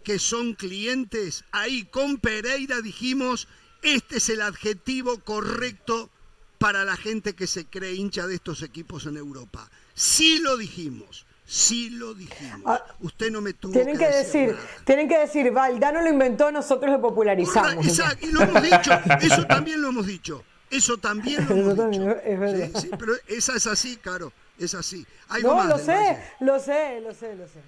que 0.04 0.18
son 0.18 0.56
clientes, 0.56 1.46
ahí 1.52 1.86
con 1.86 2.18
Pereira 2.18 2.82
dijimos, 2.82 3.48
este 3.84 4.18
es 4.18 4.30
el 4.30 4.42
adjetivo 4.42 5.20
correcto 5.20 6.10
para 6.58 6.84
la 6.84 6.98
gente 6.98 7.34
que 7.34 7.46
se 7.46 7.66
cree 7.66 7.94
hincha 7.94 8.26
de 8.26 8.36
estos 8.36 8.64
equipos 8.64 9.06
en 9.06 9.18
Europa. 9.18 9.70
Sí 9.94 10.40
lo 10.40 10.58
dijimos, 10.58 11.28
sí 11.52 11.90
lo 11.90 12.14
dijimos. 12.14 12.62
Ah, 12.66 12.82
Usted 13.02 13.30
no 13.30 13.42
me 13.42 13.52
tuvo 13.54 13.74
Tienen 13.74 13.98
que 13.98 14.08
decir, 14.08 14.56
tienen 14.86 15.10
que 15.10 15.18
decir, 15.18 15.52
Valdano 15.52 16.02
lo 16.02 16.10
inventó, 16.10 16.50
nosotros 16.50 16.90
lo 16.92 17.02
popularizamos. 17.02 17.86
Exacto, 17.86 18.26
y 18.26 18.32
lo 18.32 18.42
hemos 18.44 18.64
dicho, 18.64 18.92
eso 19.20 19.46
también 19.46 19.82
lo 19.82 19.90
hemos 19.90 20.08
dicho. 20.08 20.44
Eso 20.70 20.98
también 20.98 21.46
lo 21.50 21.56
hemos 21.58 21.76
también 21.76 22.04
dicho. 22.08 22.18
es 22.24 22.40
verdad. 22.40 22.70
Sí, 22.76 22.82
sí, 22.84 22.90
pero 22.98 23.14
esa 23.28 23.56
es 23.58 23.68
así, 23.68 23.98
claro, 23.98 24.32
es 24.58 24.74
así. 24.74 25.06
Algo 25.28 25.50
No, 25.50 25.56
más 25.56 25.68
lo 25.68 25.78
sé, 25.78 25.92
Valle. 25.92 26.20
lo 26.40 26.60
sé, 26.60 27.02
lo 27.02 27.14
sé, 27.14 27.36
lo 27.36 27.46
sé. 27.48 27.60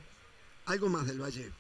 Algo 0.68 0.88
más 0.88 1.06
del 1.06 1.20
Valle. 1.22 1.52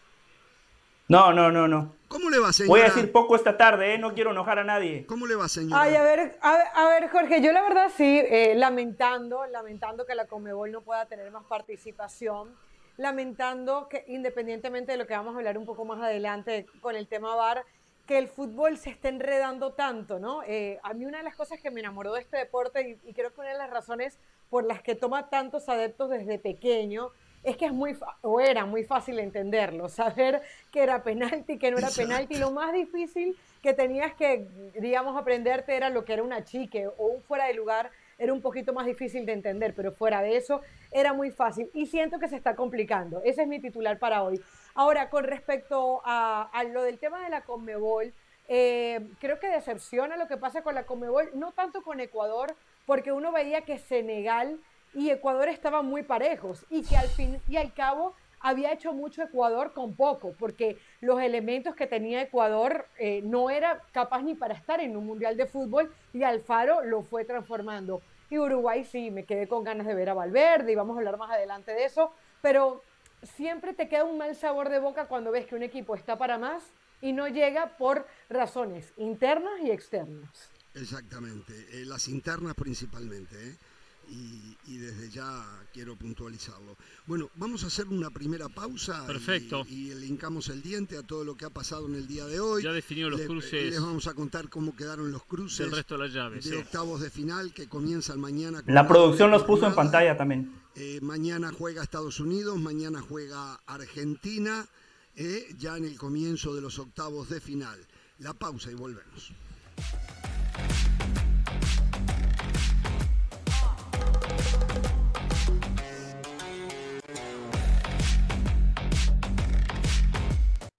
No, 1.07 1.33
no, 1.33 1.51
no, 1.51 1.67
no. 1.67 1.93
¿Cómo 2.07 2.29
le 2.29 2.39
va, 2.39 2.53
señora? 2.53 2.69
Voy 2.69 2.81
a 2.81 2.83
decir 2.85 3.11
poco 3.11 3.35
esta 3.35 3.57
tarde, 3.57 3.95
¿eh? 3.95 3.97
No 3.97 4.13
quiero 4.13 4.31
enojar 4.31 4.59
a 4.59 4.63
nadie. 4.63 5.05
¿Cómo 5.05 5.25
le 5.25 5.35
va, 5.35 5.49
señora? 5.49 5.81
Ay, 5.81 5.95
a 5.95 6.03
ver, 6.03 6.37
a 6.41 6.51
ver, 6.53 6.67
a 6.75 6.87
ver, 6.87 7.09
Jorge, 7.09 7.41
yo 7.41 7.51
la 7.51 7.61
verdad 7.63 7.91
sí, 7.95 8.21
eh, 8.23 8.53
lamentando, 8.55 9.45
lamentando 9.47 10.05
que 10.05 10.15
la 10.15 10.25
Conmebol 10.25 10.71
no 10.71 10.81
pueda 10.81 11.05
tener 11.07 11.29
más 11.31 11.43
participación, 11.45 12.55
lamentando 12.97 13.89
que 13.89 14.05
independientemente 14.07 14.91
de 14.91 14.97
lo 14.99 15.07
que 15.07 15.15
vamos 15.15 15.33
a 15.33 15.39
hablar 15.39 15.57
un 15.57 15.65
poco 15.65 15.85
más 15.85 16.01
adelante 16.01 16.67
con 16.81 16.95
el 16.95 17.07
tema 17.07 17.35
VAR, 17.35 17.65
que 18.05 18.17
el 18.17 18.27
fútbol 18.27 18.77
se 18.77 18.91
esté 18.91 19.09
enredando 19.09 19.73
tanto, 19.73 20.19
¿no? 20.19 20.43
Eh, 20.43 20.79
a 20.83 20.93
mí 20.93 21.05
una 21.05 21.17
de 21.17 21.23
las 21.23 21.35
cosas 21.35 21.59
que 21.59 21.71
me 21.71 21.79
enamoró 21.79 22.13
de 22.13 22.21
este 22.21 22.37
deporte 22.37 22.99
y, 23.03 23.09
y 23.09 23.13
creo 23.13 23.33
que 23.33 23.41
una 23.41 23.49
de 23.49 23.57
las 23.57 23.69
razones 23.69 24.19
por 24.49 24.65
las 24.65 24.81
que 24.83 24.93
toma 24.93 25.29
tantos 25.29 25.67
adeptos 25.67 26.11
desde 26.11 26.37
pequeño 26.37 27.09
es 27.43 27.57
que 27.57 27.65
es 27.65 27.73
muy, 27.73 27.95
o 28.21 28.39
era 28.39 28.65
muy 28.65 28.83
fácil 28.83 29.19
entenderlo, 29.19 29.89
saber 29.89 30.41
que 30.71 30.81
era 30.81 31.03
penalti, 31.03 31.57
que 31.57 31.71
no 31.71 31.77
era 31.77 31.87
Exacto. 31.87 32.09
penalti, 32.09 32.35
lo 32.37 32.51
más 32.51 32.73
difícil 32.73 33.37
que 33.61 33.73
tenías 33.73 34.13
que, 34.13 34.47
digamos, 34.79 35.17
aprenderte 35.17 35.75
era 35.75 35.89
lo 35.89 36.05
que 36.05 36.13
era 36.13 36.23
una 36.23 36.43
chique 36.43 36.87
o 36.87 37.05
un 37.05 37.21
fuera 37.23 37.45
de 37.45 37.53
lugar, 37.53 37.91
era 38.17 38.33
un 38.33 38.41
poquito 38.41 38.73
más 38.73 38.85
difícil 38.85 39.25
de 39.25 39.33
entender, 39.33 39.73
pero 39.75 39.91
fuera 39.91 40.21
de 40.21 40.37
eso 40.37 40.61
era 40.91 41.13
muy 41.13 41.31
fácil 41.31 41.69
y 41.73 41.87
siento 41.87 42.19
que 42.19 42.27
se 42.27 42.35
está 42.35 42.55
complicando. 42.55 43.21
Ese 43.23 43.41
es 43.41 43.47
mi 43.47 43.59
titular 43.59 43.99
para 43.99 44.23
hoy. 44.23 44.41
Ahora, 44.75 45.09
con 45.09 45.23
respecto 45.23 46.01
a, 46.05 46.49
a 46.51 46.63
lo 46.63 46.83
del 46.83 46.99
tema 46.99 47.23
de 47.23 47.29
la 47.29 47.41
Conmebol, 47.41 48.13
eh, 48.47 48.99
creo 49.19 49.39
que 49.39 49.47
decepciona 49.47 50.17
lo 50.17 50.27
que 50.27 50.37
pasa 50.37 50.63
con 50.63 50.75
la 50.75 50.85
Conmebol, 50.85 51.29
no 51.33 51.51
tanto 51.53 51.81
con 51.81 51.99
Ecuador, 51.99 52.55
porque 52.85 53.11
uno 53.11 53.31
veía 53.31 53.61
que 53.61 53.77
Senegal 53.77 54.59
y 54.93 55.09
Ecuador 55.09 55.47
estaban 55.49 55.85
muy 55.85 56.03
parejos 56.03 56.65
y 56.69 56.83
que 56.83 56.97
al 56.97 57.07
fin 57.09 57.39
y 57.47 57.57
al 57.57 57.73
cabo 57.73 58.15
había 58.43 58.73
hecho 58.73 58.93
mucho 58.93 59.23
Ecuador 59.23 59.73
con 59.73 59.95
poco, 59.95 60.33
porque 60.37 60.77
los 60.99 61.21
elementos 61.21 61.75
que 61.75 61.87
tenía 61.87 62.21
Ecuador 62.21 62.87
eh, 62.99 63.21
no 63.23 63.49
era 63.49 63.81
capaz 63.93 64.21
ni 64.21 64.35
para 64.35 64.53
estar 64.53 64.81
en 64.81 64.97
un 64.97 65.05
mundial 65.05 65.37
de 65.37 65.45
fútbol 65.45 65.91
y 66.13 66.23
Alfaro 66.23 66.83
lo 66.83 67.03
fue 67.03 67.23
transformando. 67.23 68.01
Y 68.29 68.37
Uruguay 68.37 68.83
sí, 68.83 69.11
me 69.11 69.23
quedé 69.23 69.47
con 69.47 69.63
ganas 69.63 69.87
de 69.87 69.95
ver 69.95 70.09
a 70.09 70.13
Valverde 70.13 70.73
y 70.73 70.75
vamos 70.75 70.95
a 70.95 70.99
hablar 70.99 71.17
más 71.17 71.31
adelante 71.31 71.71
de 71.71 71.85
eso, 71.85 72.11
pero 72.41 72.83
siempre 73.21 73.73
te 73.73 73.87
queda 73.87 74.03
un 74.03 74.17
mal 74.17 74.35
sabor 74.35 74.69
de 74.69 74.79
boca 74.79 75.05
cuando 75.05 75.31
ves 75.31 75.45
que 75.45 75.55
un 75.55 75.63
equipo 75.63 75.95
está 75.95 76.17
para 76.17 76.37
más 76.37 76.63
y 77.01 77.13
no 77.13 77.29
llega 77.29 77.77
por 77.77 78.05
razones 78.29 78.91
internas 78.97 79.53
y 79.61 79.71
externas. 79.71 80.49
Exactamente, 80.73 81.53
eh, 81.71 81.85
las 81.85 82.07
internas 82.07 82.55
principalmente. 82.55 83.35
¿eh? 83.35 83.55
Y, 84.09 84.77
desde 84.77 85.09
ya 85.09 85.45
quiero 85.71 85.95
puntualizarlo. 85.95 86.75
Bueno, 87.05 87.29
vamos 87.35 87.63
a 87.63 87.67
hacer 87.67 87.87
una 87.87 88.09
primera 88.09 88.49
pausa. 88.49 89.05
Perfecto. 89.05 89.65
Y, 89.69 89.93
le 89.93 90.05
hincamos 90.05 90.49
el 90.49 90.61
diente 90.61 90.97
a 90.97 91.03
todo 91.03 91.23
lo 91.23 91.35
que 91.35 91.45
ha 91.45 91.49
pasado 91.49 91.87
en 91.87 91.95
el 91.95 92.07
día 92.07 92.25
de 92.25 92.39
hoy. 92.39 92.63
Ya 92.63 92.71
definió 92.71 93.09
los 93.09 93.21
cruces. 93.21 93.71
Les 93.71 93.81
vamos 93.81 94.07
a 94.07 94.13
contar 94.13 94.49
cómo 94.49 94.75
quedaron 94.75 95.11
los 95.11 95.23
cruces. 95.25 95.61
El 95.61 95.71
resto 95.71 95.95
de 95.95 96.05
las 96.05 96.13
llaves. 96.13 96.45
De 96.45 96.57
octavos 96.57 97.01
de 97.01 97.09
final 97.09 97.53
que 97.53 97.67
comienzan 97.67 98.19
mañana. 98.19 98.63
La 98.67 98.87
producción 98.87 99.31
los 99.31 99.43
puso 99.43 99.67
en 99.67 99.75
pantalla 99.75 100.17
también. 100.17 100.51
Eh, 100.75 100.99
mañana 101.01 101.51
juega 101.55 101.83
Estados 101.83 102.19
Unidos, 102.19 102.57
mañana 102.59 103.01
juega 103.01 103.59
Argentina, 103.67 104.65
eh, 105.15 105.47
ya 105.57 105.77
en 105.77 105.85
el 105.85 105.97
comienzo 105.97 106.55
de 106.55 106.61
los 106.61 106.79
octavos 106.79 107.29
de 107.29 107.39
final. 107.39 107.79
La 108.19 108.33
pausa 108.33 108.71
y 108.71 108.73
volvemos. 108.73 109.31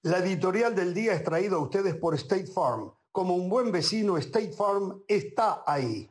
La 0.04 0.18
editorial 0.18 0.74
del 0.74 0.92
día 0.92 1.14
es 1.14 1.24
traída 1.24 1.56
a 1.56 1.60
ustedes 1.60 1.94
por 1.94 2.14
State 2.14 2.48
Farm. 2.48 2.92
Como 3.10 3.36
un 3.36 3.48
buen 3.48 3.72
vecino, 3.72 4.18
State 4.18 4.52
Farm 4.52 5.02
está 5.08 5.62
ahí. 5.66 6.10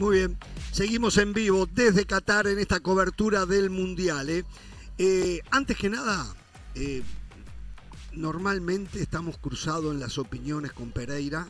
Muy 0.00 0.18
bien, 0.18 0.36
seguimos 0.72 1.18
en 1.18 1.32
vivo 1.32 1.66
desde 1.66 2.04
Qatar 2.04 2.48
en 2.48 2.58
esta 2.58 2.80
cobertura 2.80 3.46
del 3.46 3.70
Mundial. 3.70 4.28
¿eh? 4.28 4.44
Eh, 4.98 5.40
antes 5.52 5.76
que 5.76 5.88
nada, 5.88 6.34
eh, 6.74 7.04
normalmente 8.10 9.00
estamos 9.00 9.38
cruzados 9.38 9.94
en 9.94 10.00
las 10.00 10.18
opiniones 10.18 10.72
con 10.72 10.90
Pereira, 10.90 11.48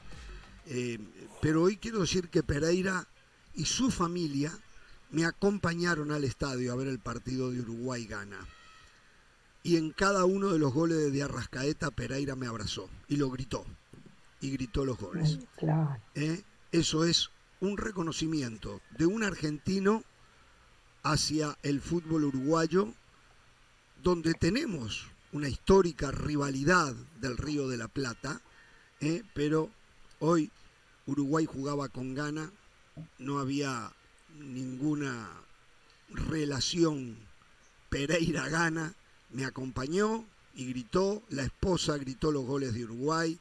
pero 1.40 1.62
hoy 1.62 1.78
quiero 1.78 2.00
decir 2.00 2.28
que 2.28 2.42
Pereira 2.42 3.08
y 3.54 3.64
su 3.64 3.90
familia 3.90 4.52
me 5.10 5.24
acompañaron 5.24 6.10
al 6.10 6.24
estadio 6.24 6.70
a 6.70 6.76
ver 6.76 6.88
el 6.88 6.98
partido 6.98 7.50
de 7.50 7.62
Uruguay-Gana 7.62 8.46
y 9.66 9.76
en 9.78 9.90
cada 9.90 10.24
uno 10.26 10.52
de 10.52 10.60
los 10.60 10.72
goles 10.72 11.12
de 11.12 11.22
Arrascaeta 11.24 11.90
Pereira 11.90 12.36
me 12.36 12.46
abrazó 12.46 12.88
y 13.08 13.16
lo 13.16 13.30
gritó 13.30 13.64
y 14.40 14.52
gritó 14.52 14.84
los 14.84 14.96
goles. 14.96 15.40
¿Eh? 16.14 16.40
Eso 16.70 17.04
es 17.04 17.30
un 17.58 17.76
reconocimiento 17.76 18.80
de 18.96 19.06
un 19.06 19.24
argentino 19.24 20.04
hacia 21.02 21.58
el 21.64 21.80
fútbol 21.80 22.26
uruguayo, 22.26 22.94
donde 24.04 24.34
tenemos 24.34 25.08
una 25.32 25.48
histórica 25.48 26.12
rivalidad 26.12 26.94
del 27.20 27.36
Río 27.36 27.66
de 27.66 27.76
la 27.76 27.88
Plata, 27.88 28.40
¿eh? 29.00 29.24
pero 29.34 29.68
hoy 30.20 30.52
Uruguay 31.06 31.44
jugaba 31.44 31.88
con 31.88 32.14
gana, 32.14 32.52
no 33.18 33.40
había 33.40 33.92
ninguna 34.38 35.28
relación 36.08 37.16
Pereira-Gana, 37.88 38.94
me 39.30 39.44
acompañó 39.44 40.24
y 40.54 40.66
gritó, 40.66 41.22
la 41.30 41.44
esposa 41.44 41.96
gritó 41.98 42.32
los 42.32 42.44
goles 42.44 42.74
de 42.74 42.84
Uruguay. 42.84 43.38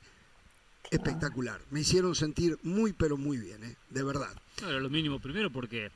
Espectacular. 0.92 1.60
Me 1.72 1.80
hicieron 1.82 2.14
sentir 2.14 2.60
muy, 2.64 2.94
pero 2.94 3.18
muy 3.18 3.38
bien, 3.38 3.64
¿eh? 3.64 3.76
de 3.90 4.04
verdad. 4.04 4.34
Claro, 4.56 4.80
lo 4.80 4.90
mínimo 4.90 5.20
primero 5.20 5.50
porque 5.50 5.90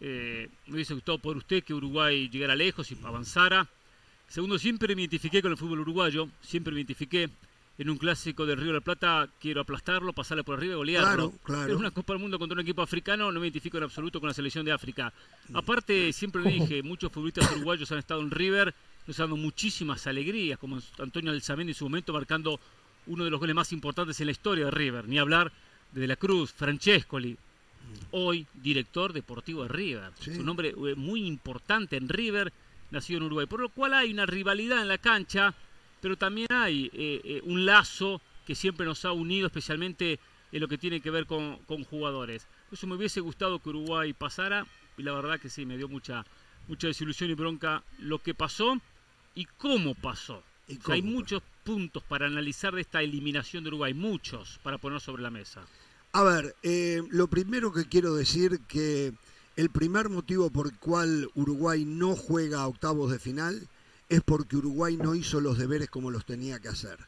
eh, 0.00 0.48
me 0.66 0.74
hubiese 0.74 0.94
gustado 0.94 1.18
por 1.18 1.36
usted 1.36 1.62
que 1.62 1.74
Uruguay 1.74 2.28
llegara 2.28 2.56
lejos 2.56 2.90
y 2.90 2.98
avanzara. 3.04 3.68
Segundo, 4.28 4.58
siempre 4.58 4.96
me 4.96 5.02
identifiqué 5.02 5.40
con 5.40 5.52
el 5.52 5.56
fútbol 5.56 5.80
uruguayo, 5.80 6.28
siempre 6.42 6.72
me 6.72 6.80
identifiqué 6.80 7.30
en 7.78 7.90
un 7.90 7.98
clásico 7.98 8.46
del 8.46 8.56
Río 8.56 8.68
de 8.68 8.74
la 8.74 8.80
Plata, 8.80 9.28
quiero 9.38 9.60
aplastarlo, 9.60 10.12
pasarle 10.12 10.42
por 10.42 10.58
arriba 10.58 10.74
y 10.74 10.76
golearlo. 10.76 11.30
Claro, 11.30 11.44
claro. 11.44 11.72
Es 11.72 11.78
una 11.78 11.90
Copa 11.90 12.14
del 12.14 12.22
Mundo 12.22 12.38
contra 12.38 12.54
un 12.54 12.60
equipo 12.60 12.82
africano, 12.82 13.30
no 13.30 13.38
me 13.38 13.46
identifico 13.46 13.76
en 13.76 13.84
absoluto 13.84 14.18
con 14.18 14.28
la 14.28 14.34
selección 14.34 14.64
de 14.64 14.72
África. 14.72 15.12
Aparte, 15.52 16.12
siempre 16.12 16.42
dije, 16.42 16.82
muchos 16.82 17.12
futbolistas 17.12 17.50
uruguayos 17.52 17.92
han 17.92 17.98
estado 17.98 18.22
en 18.22 18.30
River 18.30 18.74
nos 19.06 19.20
ha 19.20 19.24
dado 19.24 19.36
muchísimas 19.36 20.06
alegrías, 20.06 20.58
como 20.58 20.78
Antonio 20.98 21.30
Alzamendi 21.30 21.72
en 21.72 21.76
su 21.76 21.84
momento 21.84 22.12
marcando 22.12 22.58
uno 23.06 23.24
de 23.24 23.30
los 23.30 23.38
goles 23.38 23.54
más 23.54 23.72
importantes 23.72 24.20
en 24.20 24.26
la 24.26 24.32
historia 24.32 24.64
de 24.66 24.70
River, 24.70 25.08
ni 25.08 25.18
hablar 25.18 25.52
de, 25.92 26.00
de 26.00 26.06
la 26.08 26.16
Cruz, 26.16 26.52
Francescoli, 26.52 27.36
hoy 28.10 28.46
director 28.54 29.12
deportivo 29.12 29.62
de 29.62 29.68
River. 29.68 30.12
Es 30.20 30.38
un 30.38 30.48
hombre 30.48 30.70
eh, 30.70 30.94
muy 30.96 31.24
importante 31.24 31.96
en 31.96 32.08
River, 32.08 32.52
nacido 32.90 33.18
en 33.18 33.24
Uruguay, 33.24 33.46
por 33.46 33.60
lo 33.60 33.68
cual 33.68 33.94
hay 33.94 34.12
una 34.12 34.26
rivalidad 34.26 34.82
en 34.82 34.88
la 34.88 34.98
cancha, 34.98 35.54
pero 36.00 36.16
también 36.16 36.48
hay 36.50 36.90
eh, 36.92 37.20
eh, 37.24 37.40
un 37.44 37.64
lazo 37.64 38.20
que 38.46 38.54
siempre 38.54 38.86
nos 38.86 39.04
ha 39.04 39.12
unido, 39.12 39.46
especialmente 39.46 40.18
en 40.52 40.60
lo 40.60 40.68
que 40.68 40.78
tiene 40.78 41.00
que 41.00 41.10
ver 41.10 41.26
con, 41.26 41.58
con 41.66 41.84
jugadores. 41.84 42.46
Eso 42.70 42.86
me 42.86 42.94
hubiese 42.94 43.20
gustado 43.20 43.60
que 43.60 43.70
Uruguay 43.70 44.12
pasara, 44.12 44.66
y 44.96 45.02
la 45.02 45.12
verdad 45.12 45.40
que 45.40 45.48
sí, 45.48 45.66
me 45.66 45.76
dio 45.76 45.88
mucha, 45.88 46.24
mucha 46.68 46.86
desilusión 46.86 47.30
y 47.30 47.34
bronca 47.34 47.82
lo 47.98 48.18
que 48.18 48.34
pasó 48.34 48.80
y 49.36 49.44
cómo 49.44 49.94
pasó. 49.94 50.42
hay 50.88 51.02
muchos 51.02 51.42
puntos 51.62 52.02
para 52.02 52.26
analizar 52.26 52.74
de 52.74 52.80
esta 52.80 53.02
eliminación 53.02 53.62
de 53.62 53.68
Uruguay, 53.68 53.94
muchos 53.94 54.58
para 54.64 54.78
poner 54.78 55.00
sobre 55.00 55.22
la 55.22 55.30
mesa. 55.30 55.64
A 56.12 56.24
ver, 56.24 56.56
eh, 56.64 57.02
lo 57.10 57.28
primero 57.28 57.72
que 57.72 57.84
quiero 57.84 58.14
decir 58.14 58.60
que 58.66 59.12
el 59.54 59.70
primer 59.70 60.08
motivo 60.08 60.50
por 60.50 60.66
el 60.66 60.78
cual 60.78 61.28
Uruguay 61.34 61.84
no 61.84 62.16
juega 62.16 62.62
a 62.62 62.66
octavos 62.66 63.12
de 63.12 63.18
final 63.18 63.68
es 64.08 64.22
porque 64.22 64.56
Uruguay 64.56 64.96
no 64.96 65.14
hizo 65.14 65.40
los 65.40 65.58
deberes 65.58 65.90
como 65.90 66.10
los 66.10 66.24
tenía 66.24 66.58
que 66.58 66.68
hacer. 66.68 66.98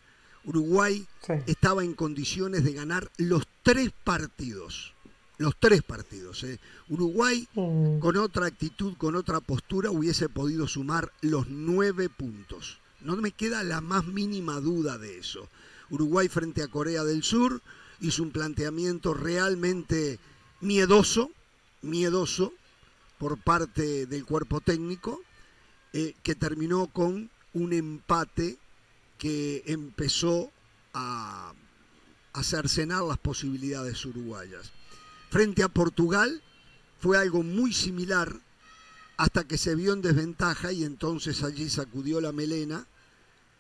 Uruguay 0.45 1.07
estaba 1.47 1.83
en 1.85 1.95
condiciones 1.95 2.65
de 2.65 2.73
ganar 2.73 3.11
los 3.17 3.47
tres 3.63 3.91
partidos 4.05 4.95
los 5.39 5.57
tres 5.59 5.83
partidos. 5.83 6.45
¿eh? 6.45 6.59
Uruguay, 6.89 7.49
mm. 7.55 8.01
con 8.01 8.17
otra 8.17 8.47
actitud, 8.47 8.95
con 8.97 9.15
otra 9.15 9.41
postura, 9.41 9.91
hubiese 9.91 10.29
podido 10.29 10.69
sumar 10.69 11.13
los 11.23 11.49
nueve 11.49 12.09
puntos. 12.09 12.79
No 13.01 13.17
me 13.17 13.31
queda 13.31 13.63
la 13.63 13.81
más 13.81 14.05
mínima 14.07 14.61
duda 14.61 14.99
de 14.99 15.19
eso. 15.19 15.49
Uruguay 15.91 16.29
frente 16.29 16.63
a 16.63 16.69
Corea 16.69 17.05
del 17.05 17.23
Sur 17.23 17.63
hizo 18.01 18.23
un 18.23 18.31
planteamiento 18.31 19.15
realmente 19.15 20.19
miedoso, 20.61 21.31
miedoso 21.83 22.53
por 23.19 23.39
parte 23.39 24.07
del 24.07 24.25
cuerpo 24.25 24.61
técnico, 24.61 25.21
eh, 25.93 26.15
que 26.23 26.35
terminó 26.35 26.89
con 26.89 27.31
un 27.55 27.73
empate 27.73 28.59
que 29.17 29.63
empezó 29.67 30.51
a, 30.93 31.53
a 32.33 32.43
cercenar 32.43 33.03
las 33.05 33.19
posibilidades 33.19 34.05
uruguayas 34.05 34.73
frente 35.31 35.63
a 35.63 35.69
Portugal 35.69 36.43
fue 37.01 37.19
algo 37.19 37.43
muy 37.43 37.73
similar 37.73 38.41
hasta 39.17 39.45
que 39.45 39.59
se 39.59 39.75
vio 39.75 39.93
en 39.93 40.03
desventaja 40.03 40.73
y 40.73 40.85
entonces 40.85 41.43
allí 41.43 41.69
sacudió 41.69 42.21
la 42.21 42.33
melena, 42.33 42.87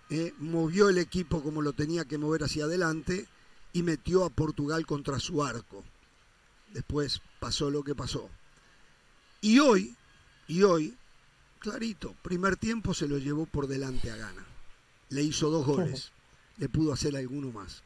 eh, 0.09 0.33
movió 0.39 0.89
el 0.89 0.99
equipo 0.99 1.43
como 1.43 1.63
lo 1.63 1.73
tenía 1.73 2.05
que 2.05 2.17
mover 2.17 2.45
hacia 2.45 2.65
adelante 2.65 3.27
y 3.73 3.83
metió 3.83 4.25
a 4.25 4.31
Portugal 4.31 4.87
contra 4.87 5.19
su 5.19 5.45
arco. 5.45 5.85
Después 6.73 7.21
pasó 7.41 7.71
lo 7.71 7.83
que 7.83 7.95
pasó. 7.95 8.31
Y 9.41 9.59
hoy, 9.59 9.97
y 10.47 10.63
hoy, 10.63 10.97
clarito, 11.59 12.15
primer 12.23 12.57
tiempo 12.57 12.95
se 12.95 13.09
lo 13.09 13.19
llevó 13.19 13.47
por 13.47 13.67
delante 13.67 14.11
a 14.11 14.17
Gana. 14.17 14.45
Le 15.11 15.23
hizo 15.23 15.51
dos 15.51 15.67
goles, 15.67 16.13
le 16.59 16.69
pudo 16.69 16.93
hacer 16.93 17.17
alguno 17.17 17.51
más. 17.51 17.83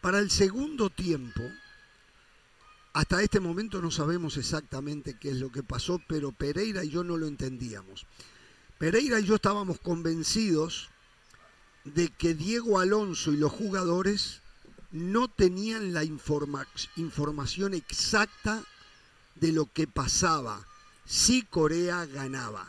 Para 0.00 0.18
el 0.18 0.30
segundo 0.30 0.90
tiempo, 0.90 1.42
hasta 2.96 3.22
este 3.22 3.40
momento 3.40 3.82
no 3.82 3.90
sabemos 3.90 4.38
exactamente 4.38 5.18
qué 5.18 5.28
es 5.28 5.36
lo 5.36 5.52
que 5.52 5.62
pasó, 5.62 6.00
pero 6.08 6.32
Pereira 6.32 6.82
y 6.82 6.88
yo 6.88 7.04
no 7.04 7.18
lo 7.18 7.26
entendíamos. 7.26 8.06
Pereira 8.78 9.20
y 9.20 9.26
yo 9.26 9.34
estábamos 9.34 9.78
convencidos 9.80 10.88
de 11.84 12.08
que 12.08 12.32
Diego 12.32 12.80
Alonso 12.80 13.32
y 13.32 13.36
los 13.36 13.52
jugadores 13.52 14.40
no 14.92 15.28
tenían 15.28 15.92
la 15.92 16.04
información 16.04 17.74
exacta 17.74 18.64
de 19.34 19.52
lo 19.52 19.70
que 19.70 19.86
pasaba 19.86 20.64
si 21.04 21.42
Corea 21.42 22.06
ganaba. 22.06 22.66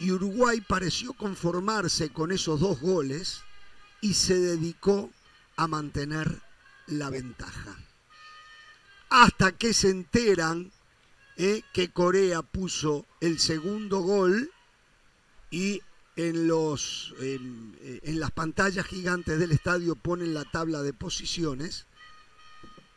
Y 0.00 0.10
Uruguay 0.10 0.60
pareció 0.60 1.12
conformarse 1.12 2.08
con 2.08 2.32
esos 2.32 2.58
dos 2.58 2.80
goles 2.80 3.42
y 4.00 4.14
se 4.14 4.40
dedicó 4.40 5.08
a 5.54 5.68
mantener 5.68 6.42
la 6.88 7.10
ventaja 7.10 7.78
hasta 9.10 9.52
que 9.52 9.74
se 9.74 9.90
enteran 9.90 10.72
eh, 11.36 11.62
que 11.72 11.90
Corea 11.90 12.42
puso 12.42 13.06
el 13.20 13.38
segundo 13.38 14.00
gol 14.00 14.50
y 15.50 15.82
en, 16.16 16.48
los, 16.48 17.14
en, 17.20 17.76
en 17.82 18.20
las 18.20 18.30
pantallas 18.30 18.86
gigantes 18.86 19.38
del 19.38 19.52
estadio 19.52 19.96
ponen 19.96 20.34
la 20.34 20.44
tabla 20.44 20.82
de 20.82 20.92
posiciones 20.92 21.86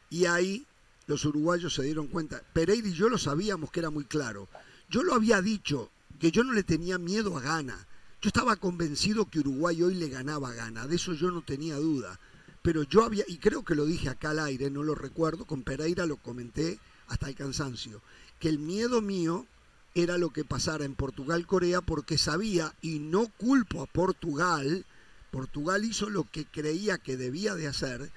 y 0.10 0.26
ahí 0.26 0.66
los 1.08 1.26
uruguayos 1.26 1.74
se 1.74 1.84
dieron 1.84 2.08
cuenta. 2.08 2.42
Pereira 2.54 2.88
y 2.88 2.94
yo 2.94 3.10
lo 3.10 3.18
sabíamos 3.18 3.72
que 3.72 3.80
era 3.80 3.90
muy 3.90 4.06
claro. 4.06 4.48
Yo 4.90 5.04
lo 5.04 5.16
había 5.16 5.42
dicho, 5.42 5.90
que 6.20 6.32
yo 6.32 6.44
no 6.44 6.54
le 6.54 6.64
tenía 6.64 6.98
miedo 6.98 7.38
a 7.38 7.42
Gana. 7.42 7.88
Yo 8.22 8.28
estaba 8.28 8.56
convencido 8.56 9.26
que 9.26 9.40
Uruguay 9.40 9.82
hoy 9.82 9.96
le 9.96 10.08
ganaba 10.08 10.50
a 10.50 10.54
Gana, 10.54 10.88
de 10.88 10.96
eso 10.96 11.14
yo 11.14 11.32
no 11.32 11.42
tenía 11.42 11.76
duda. 11.76 12.20
Pero 12.64 12.84
yo 12.84 13.04
había, 13.04 13.24
y 13.28 13.38
creo 13.38 13.64
que 13.64 13.76
lo 13.76 13.86
dije 13.86 14.10
acá 14.10 14.32
al 14.32 14.40
aire, 14.40 14.72
no 14.72 14.82
lo 14.82 14.96
recuerdo, 14.96 15.46
con 15.46 15.62
Pereira 15.62 16.08
lo 16.08 16.18
comenté 16.18 16.80
hasta 17.08 17.28
el 17.28 17.36
cansancio, 17.36 18.02
que 18.40 18.50
el 18.50 18.58
miedo 18.58 19.02
mío 19.02 19.46
era 19.94 20.18
lo 20.18 20.32
que 20.32 20.44
pasara 20.44 20.86
en 20.86 20.96
Portugal-Corea 20.96 21.82
porque 21.82 22.18
sabía, 22.18 22.74
y 22.82 22.98
no 23.00 23.28
culpo 23.38 23.84
a 23.84 23.86
Portugal, 23.86 24.86
Portugal 25.30 25.84
hizo 25.84 26.10
lo 26.10 26.24
que 26.24 26.46
creía 26.46 26.98
que 26.98 27.18
debía 27.18 27.54
de 27.54 27.68
hacer, 27.68 28.12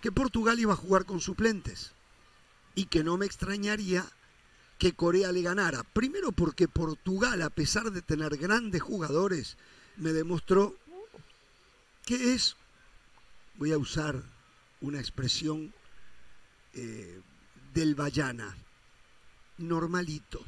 que 0.00 0.10
Portugal 0.10 0.58
iba 0.58 0.72
a 0.72 0.76
jugar 0.76 1.04
con 1.04 1.20
suplentes 1.20 1.92
y 2.74 2.86
que 2.86 3.04
no 3.04 3.16
me 3.16 3.26
extrañaría 3.26 4.06
que 4.78 4.94
Corea 4.94 5.30
le 5.30 5.42
ganara. 5.42 5.82
Primero 5.82 6.32
porque 6.32 6.66
Portugal, 6.66 7.42
a 7.42 7.50
pesar 7.50 7.90
de 7.90 8.00
tener 8.00 8.38
grandes 8.38 8.80
jugadores, 8.80 9.58
me 9.98 10.12
demostró 10.12 10.74
que 12.06 12.32
es, 12.34 12.56
voy 13.60 13.72
a 13.72 13.78
usar 13.78 14.22
una 14.80 14.98
expresión 14.98 15.70
eh, 16.72 17.20
del 17.74 17.94
Bayana, 17.94 18.56
normalito. 19.58 20.40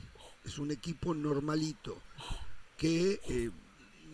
Es 0.47 0.59
un 0.59 0.71
equipo 0.71 1.13
normalito 1.13 2.01
que 2.79 3.21
eh, 3.29 3.51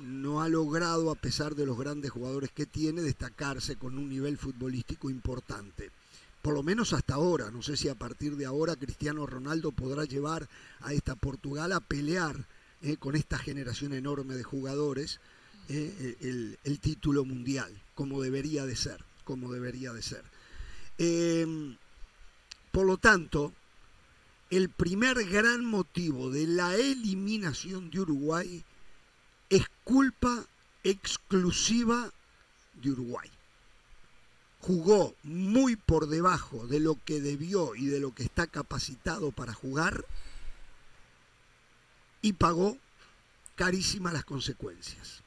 no 0.00 0.42
ha 0.42 0.48
logrado, 0.48 1.12
a 1.12 1.14
pesar 1.14 1.54
de 1.54 1.64
los 1.64 1.78
grandes 1.78 2.10
jugadores 2.10 2.50
que 2.50 2.66
tiene, 2.66 3.00
destacarse 3.00 3.76
con 3.76 3.96
un 3.96 4.08
nivel 4.08 4.36
futbolístico 4.36 5.08
importante 5.08 5.90
por 6.42 6.54
lo 6.54 6.62
menos 6.62 6.92
hasta 6.92 7.14
ahora. 7.14 7.50
No 7.50 7.62
sé 7.62 7.76
si 7.76 7.88
a 7.88 7.96
partir 7.96 8.36
de 8.36 8.46
ahora 8.46 8.76
Cristiano 8.76 9.26
Ronaldo 9.26 9.72
podrá 9.72 10.04
llevar 10.04 10.48
a 10.80 10.92
esta 10.92 11.14
Portugal 11.16 11.72
a 11.72 11.80
pelear 11.80 12.46
eh, 12.80 12.96
con 12.96 13.16
esta 13.16 13.38
generación 13.38 13.92
enorme 13.92 14.34
de 14.34 14.44
jugadores 14.44 15.20
eh, 15.68 16.16
el, 16.20 16.58
el, 16.64 16.80
título 16.80 17.24
mundial, 17.24 17.72
como 17.94 18.22
debería 18.22 18.64
de 18.66 18.76
ser, 18.76 19.04
como 19.24 19.52
debería 19.52 19.92
de 19.92 20.02
ser. 20.02 20.24
Eh, 20.98 21.76
por 22.72 22.86
lo 22.86 22.96
tanto, 22.96 23.52
el 24.50 24.68
primer 24.68 25.24
gran 25.24 25.64
motivo 25.64 26.30
de 26.30 26.46
la 26.46 26.74
eliminación 26.74 27.90
de 27.90 28.00
Uruguay 28.00 28.64
es 29.50 29.64
culpa 29.84 30.46
exclusiva 30.84 32.10
de 32.74 32.90
Uruguay 32.90 33.30
jugó 34.60 35.14
muy 35.22 35.76
por 35.76 36.08
debajo 36.08 36.66
de 36.66 36.80
lo 36.80 36.96
que 37.04 37.20
debió 37.20 37.74
y 37.74 37.86
de 37.86 38.00
lo 38.00 38.14
que 38.14 38.24
está 38.24 38.46
capacitado 38.46 39.30
para 39.32 39.54
jugar 39.54 40.04
y 42.20 42.32
pagó 42.34 42.76
carísimas 43.54 44.12
las 44.12 44.24
consecuencias. 44.24 45.22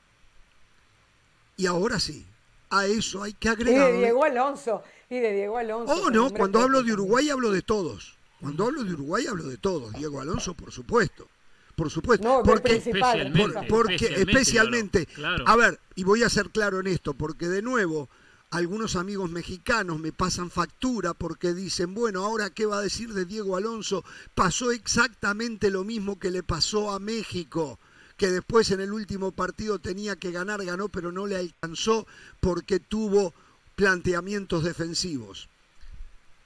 Y 1.62 1.67
ahora 1.67 2.00
sí, 2.00 2.26
a 2.71 2.88
eso 2.88 3.21
hay 3.21 3.34
que 3.34 3.47
agregar. 3.47 3.89
Y 3.89 3.91
de 3.91 3.97
Diego 4.00 4.24
Alonso, 4.24 4.82
y 5.12 5.19
de 5.19 5.32
Diego 5.32 5.60
Alonso. 5.60 5.93
Oh, 5.93 6.10
no, 6.10 6.32
cuando 6.32 6.60
hablo 6.60 6.82
de 6.82 6.91
Uruguay 6.93 7.30
hablo 7.30 7.52
de 7.52 7.62
todos. 7.62 8.17
Cuando 8.39 8.65
hablo 8.65 8.84
de 8.84 8.93
Uruguay 8.95 9.28
hablo 9.28 9.43
de 9.43 9.58
todos. 9.58 9.93
Diego 9.93 10.19
Alonso, 10.19 10.56
por 10.56 10.71
supuesto. 10.71 11.28
Por 11.76 11.91
supuesto. 11.91 12.28
No, 12.28 12.41
porque, 12.41 12.78
especialmente, 12.78 13.39
por, 13.39 13.67
porque 13.67 13.93
especialmente, 13.93 14.32
especialmente 14.32 15.06
claro. 15.06 15.47
a 15.47 15.56
ver, 15.56 15.80
y 15.93 16.04
voy 16.04 16.24
a 16.24 16.30
ser 16.30 16.50
claro 16.50 16.80
en 16.80 16.88
esto, 16.88 17.13
porque 17.13 17.47
de 17.47 17.62
nuevo, 17.62 18.10
algunos 18.50 18.95
amigos 18.95 19.30
mexicanos 19.30 20.00
me 20.00 20.12
pasan 20.12 20.50
factura 20.50 21.13
porque 21.13 21.54
dicen, 21.54 21.93
bueno, 21.93 22.26
ahora 22.26 22.50
qué 22.50 22.65
va 22.65 22.80
a 22.80 22.82
decir 22.82 23.13
de 23.13 23.26
Diego 23.26 23.56
Alonso, 23.56 24.04
pasó 24.34 24.71
exactamente 24.71 25.69
lo 25.69 25.84
mismo 25.84 26.17
que 26.17 26.32
le 26.32 26.41
pasó 26.41 26.89
a 26.89 26.97
México, 26.97 27.78
que 28.22 28.30
después 28.30 28.70
en 28.70 28.82
el 28.82 28.94
último 28.94 29.32
partido 29.32 29.80
tenía 29.80 30.16
que 30.16 30.30
ganar, 30.30 30.64
ganó, 30.64 30.90
pero 30.90 31.12
no 31.12 31.26
le 31.26 31.38
alcanzó 31.38 32.06
porque 32.40 32.80
tuvo 32.80 33.34
planteamientos 33.76 34.64
defensivos. 34.64 35.50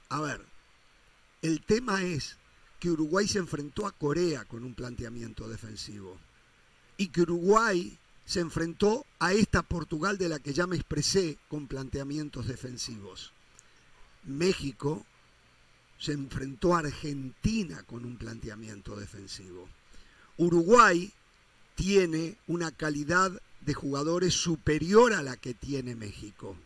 A 0.08 0.22
ver, 0.22 0.40
el 1.42 1.60
tema 1.60 2.02
es 2.02 2.38
que 2.80 2.88
Uruguay 2.88 3.28
se 3.28 3.40
enfrentó 3.40 3.86
a 3.86 3.92
Corea 3.92 4.46
con 4.46 4.64
un 4.64 4.72
planteamiento 4.72 5.50
defensivo 5.50 6.16
y 6.96 7.08
que 7.08 7.20
Uruguay 7.20 7.98
se 8.24 8.40
enfrentó 8.40 9.04
a 9.18 9.34
esta 9.34 9.60
Portugal 9.60 10.16
de 10.16 10.30
la 10.30 10.38
que 10.38 10.54
ya 10.54 10.66
me 10.66 10.76
expresé 10.76 11.36
con 11.50 11.66
planteamientos 11.66 12.46
defensivos. 12.46 13.34
México 14.24 15.04
se 15.98 16.12
enfrentó 16.12 16.74
a 16.74 16.78
Argentina 16.78 17.82
con 17.82 18.06
un 18.06 18.16
planteamiento 18.16 18.96
defensivo. 18.96 19.68
Uruguay 20.38 21.12
tiene 21.76 22.36
una 22.48 22.72
calidad 22.72 23.30
de 23.60 23.74
jugadores 23.74 24.34
superior 24.34 25.12
a 25.12 25.22
la 25.22 25.36
que 25.36 25.54
tiene 25.54 25.94
México. 25.94 26.56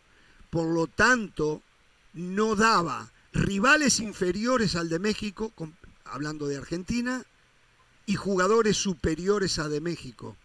Por 0.49 0.67
lo 0.67 0.87
tanto, 0.87 1.61
no 2.13 2.55
daba 2.55 3.11
rivales 3.33 3.99
inferiores 3.99 4.75
al 4.75 4.89
de 4.89 4.99
México, 4.99 5.51
hablando 6.05 6.47
de 6.47 6.57
Argentina, 6.57 7.23
y 8.05 8.15
jugadores 8.15 8.77
superiores 8.77 9.59
a 9.59 9.69
de 9.69 9.79
México 9.79 10.35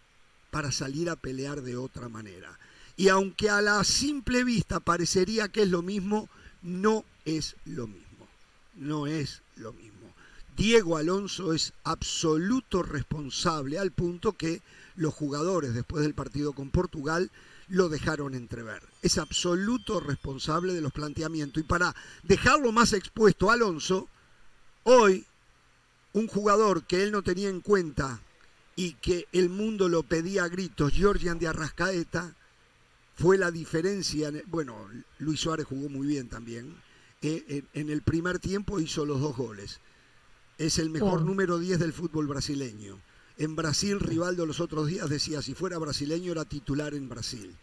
para 0.51 0.71
salir 0.71 1.09
a 1.09 1.15
pelear 1.15 1.61
de 1.61 1.75
otra 1.75 2.07
manera. 2.07 2.57
Y 2.95 3.09
aunque 3.09 3.49
a 3.49 3.61
la 3.61 3.83
simple 3.83 4.43
vista 4.43 4.79
parecería 4.79 5.49
que 5.49 5.63
es 5.63 5.69
lo 5.69 5.81
mismo, 5.81 6.29
no 6.61 7.03
es 7.25 7.55
lo 7.65 7.87
mismo. 7.87 8.27
No 8.75 9.07
es 9.07 9.41
lo 9.55 9.73
mismo. 9.73 9.96
Diego 10.57 10.97
Alonso 10.97 11.53
es 11.53 11.71
absoluto 11.83 12.81
responsable 12.81 13.77
al 13.77 13.91
punto 13.91 14.33
que 14.33 14.63
los 14.95 15.13
jugadores 15.13 15.75
después 15.75 16.01
del 16.01 16.15
partido 16.15 16.53
con 16.53 16.71
Portugal 16.71 17.29
lo 17.67 17.89
dejaron 17.89 18.33
entrever. 18.33 18.81
Es 19.03 19.19
absoluto 19.19 19.99
responsable 19.99 20.73
de 20.73 20.81
los 20.81 20.91
planteamientos. 20.91 21.61
Y 21.61 21.67
para 21.67 21.95
dejarlo 22.23 22.71
más 22.71 22.93
expuesto 22.93 23.51
a 23.51 23.53
Alonso, 23.53 24.09
hoy 24.81 25.27
un 26.13 26.25
jugador 26.25 26.85
que 26.85 27.03
él 27.03 27.11
no 27.11 27.21
tenía 27.21 27.49
en 27.49 27.61
cuenta 27.61 28.19
y 28.75 28.93
que 28.93 29.27
el 29.33 29.49
mundo 29.49 29.87
lo 29.89 30.01
pedía 30.01 30.45
a 30.45 30.49
gritos, 30.49 30.91
Georgian 30.91 31.37
de 31.37 31.49
Arrascaeta, 31.49 32.35
fue 33.15 33.37
la 33.37 33.51
diferencia. 33.51 34.31
Bueno, 34.47 34.89
Luis 35.19 35.39
Suárez 35.39 35.67
jugó 35.67 35.87
muy 35.87 36.07
bien 36.07 36.29
también. 36.29 36.75
Eh, 37.21 37.63
en 37.73 37.89
el 37.91 38.01
primer 38.01 38.39
tiempo 38.39 38.79
hizo 38.79 39.05
los 39.05 39.21
dos 39.21 39.37
goles. 39.37 39.79
Es 40.57 40.79
el 40.79 40.89
mejor 40.89 41.21
oh. 41.21 41.25
número 41.25 41.59
10 41.59 41.79
del 41.79 41.93
fútbol 41.93 42.27
brasileño. 42.27 42.99
En 43.37 43.55
Brasil, 43.55 43.99
Rivaldo 43.99 44.45
los 44.45 44.59
otros 44.59 44.87
días 44.87 45.09
decía, 45.09 45.41
si 45.41 45.53
fuera 45.53 45.77
brasileño 45.77 46.31
era 46.31 46.45
titular 46.45 46.95
en 46.95 47.07
Brasil. 47.07 47.55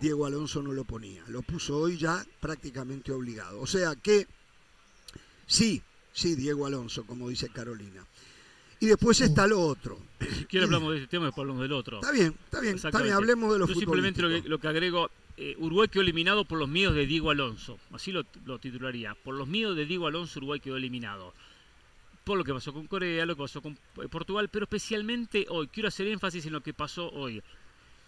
Diego 0.00 0.26
Alonso 0.26 0.62
no 0.62 0.72
lo 0.72 0.84
ponía, 0.84 1.24
lo 1.28 1.40
puso 1.40 1.78
hoy 1.78 1.96
ya 1.96 2.24
prácticamente 2.40 3.12
obligado. 3.12 3.60
O 3.60 3.66
sea 3.66 3.94
que, 3.96 4.26
sí, 5.46 5.80
sí, 6.12 6.34
Diego 6.34 6.66
Alonso, 6.66 7.04
como 7.06 7.30
dice 7.30 7.48
Carolina. 7.48 8.04
Y 8.78 8.86
después 8.86 9.20
está 9.22 9.46
lo 9.46 9.60
otro. 9.60 9.98
Si 10.20 10.44
quiere 10.44 10.66
hablamos 10.66 10.92
de 10.92 10.98
este 10.98 11.08
tema 11.08 11.24
y 11.24 11.26
después 11.28 11.42
hablamos 11.44 11.62
del 11.62 11.72
otro. 11.72 12.00
Está 12.00 12.12
bien, 12.12 12.34
está 12.44 12.60
bien, 12.60 12.74
está 12.74 13.02
bien 13.02 13.14
hablemos 13.14 13.50
de 13.50 13.58
los 13.58 13.68
Yo 13.70 13.74
simplemente 13.74 14.20
lo 14.20 14.28
que, 14.28 14.46
lo 14.46 14.58
que 14.58 14.68
agrego, 14.68 15.10
eh, 15.38 15.56
Uruguay 15.58 15.88
quedó 15.88 16.02
eliminado 16.02 16.44
por 16.44 16.58
los 16.58 16.68
miedos 16.68 16.94
de 16.94 17.06
Diego 17.06 17.30
Alonso, 17.30 17.78
así 17.92 18.12
lo, 18.12 18.24
lo, 18.44 18.58
titularía. 18.58 19.14
Por 19.14 19.34
los 19.34 19.48
miedos 19.48 19.76
de 19.76 19.86
Diego 19.86 20.06
Alonso, 20.06 20.38
Uruguay 20.40 20.60
quedó 20.60 20.76
eliminado. 20.76 21.32
Por 22.26 22.38
lo 22.38 22.42
que 22.42 22.52
pasó 22.52 22.72
con 22.72 22.88
Corea, 22.88 23.24
lo 23.24 23.36
que 23.36 23.42
pasó 23.42 23.62
con 23.62 23.78
eh, 24.02 24.08
Portugal, 24.08 24.48
pero 24.48 24.64
especialmente 24.64 25.46
hoy, 25.48 25.68
quiero 25.68 25.86
hacer 25.86 26.08
énfasis 26.08 26.44
en 26.44 26.54
lo 26.54 26.60
que 26.60 26.74
pasó 26.74 27.08
hoy. 27.10 27.40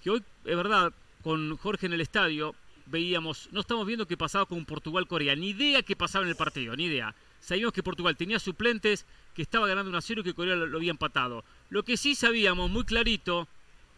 Que 0.03 0.11
hoy, 0.11 0.25
es 0.45 0.57
verdad, 0.57 0.93
con 1.23 1.57
Jorge 1.57 1.87
en 1.87 1.93
el 1.93 2.01
estadio, 2.01 2.53
veíamos, 2.87 3.49
no 3.53 3.61
estamos 3.61 3.87
viendo 3.87 4.09
qué 4.09 4.17
pasaba 4.17 4.45
con 4.45 4.65
Portugal-Corea, 4.65 5.37
ni 5.37 5.51
idea 5.51 5.83
qué 5.83 5.95
pasaba 5.95 6.25
en 6.25 6.31
el 6.31 6.35
partido, 6.35 6.75
ni 6.75 6.87
idea. 6.87 7.15
Sabíamos 7.39 7.73
que 7.73 7.85
Portugal 7.85 8.17
tenía 8.17 8.41
suplentes, 8.41 9.07
que 9.37 9.43
estaba 9.43 9.69
ganando 9.69 9.91
1 9.91 9.99
a 9.99 10.03
0 10.03 10.23
y 10.23 10.25
que 10.25 10.35
Corea 10.35 10.57
lo, 10.57 10.67
lo, 10.67 10.79
había 10.79 10.91
empatado. 10.91 11.45
Lo 11.71 11.85
que 11.85 11.97
sí 11.97 12.17
sabíamos 12.17 12.69
muy 12.73 12.83
clarito 12.83 13.47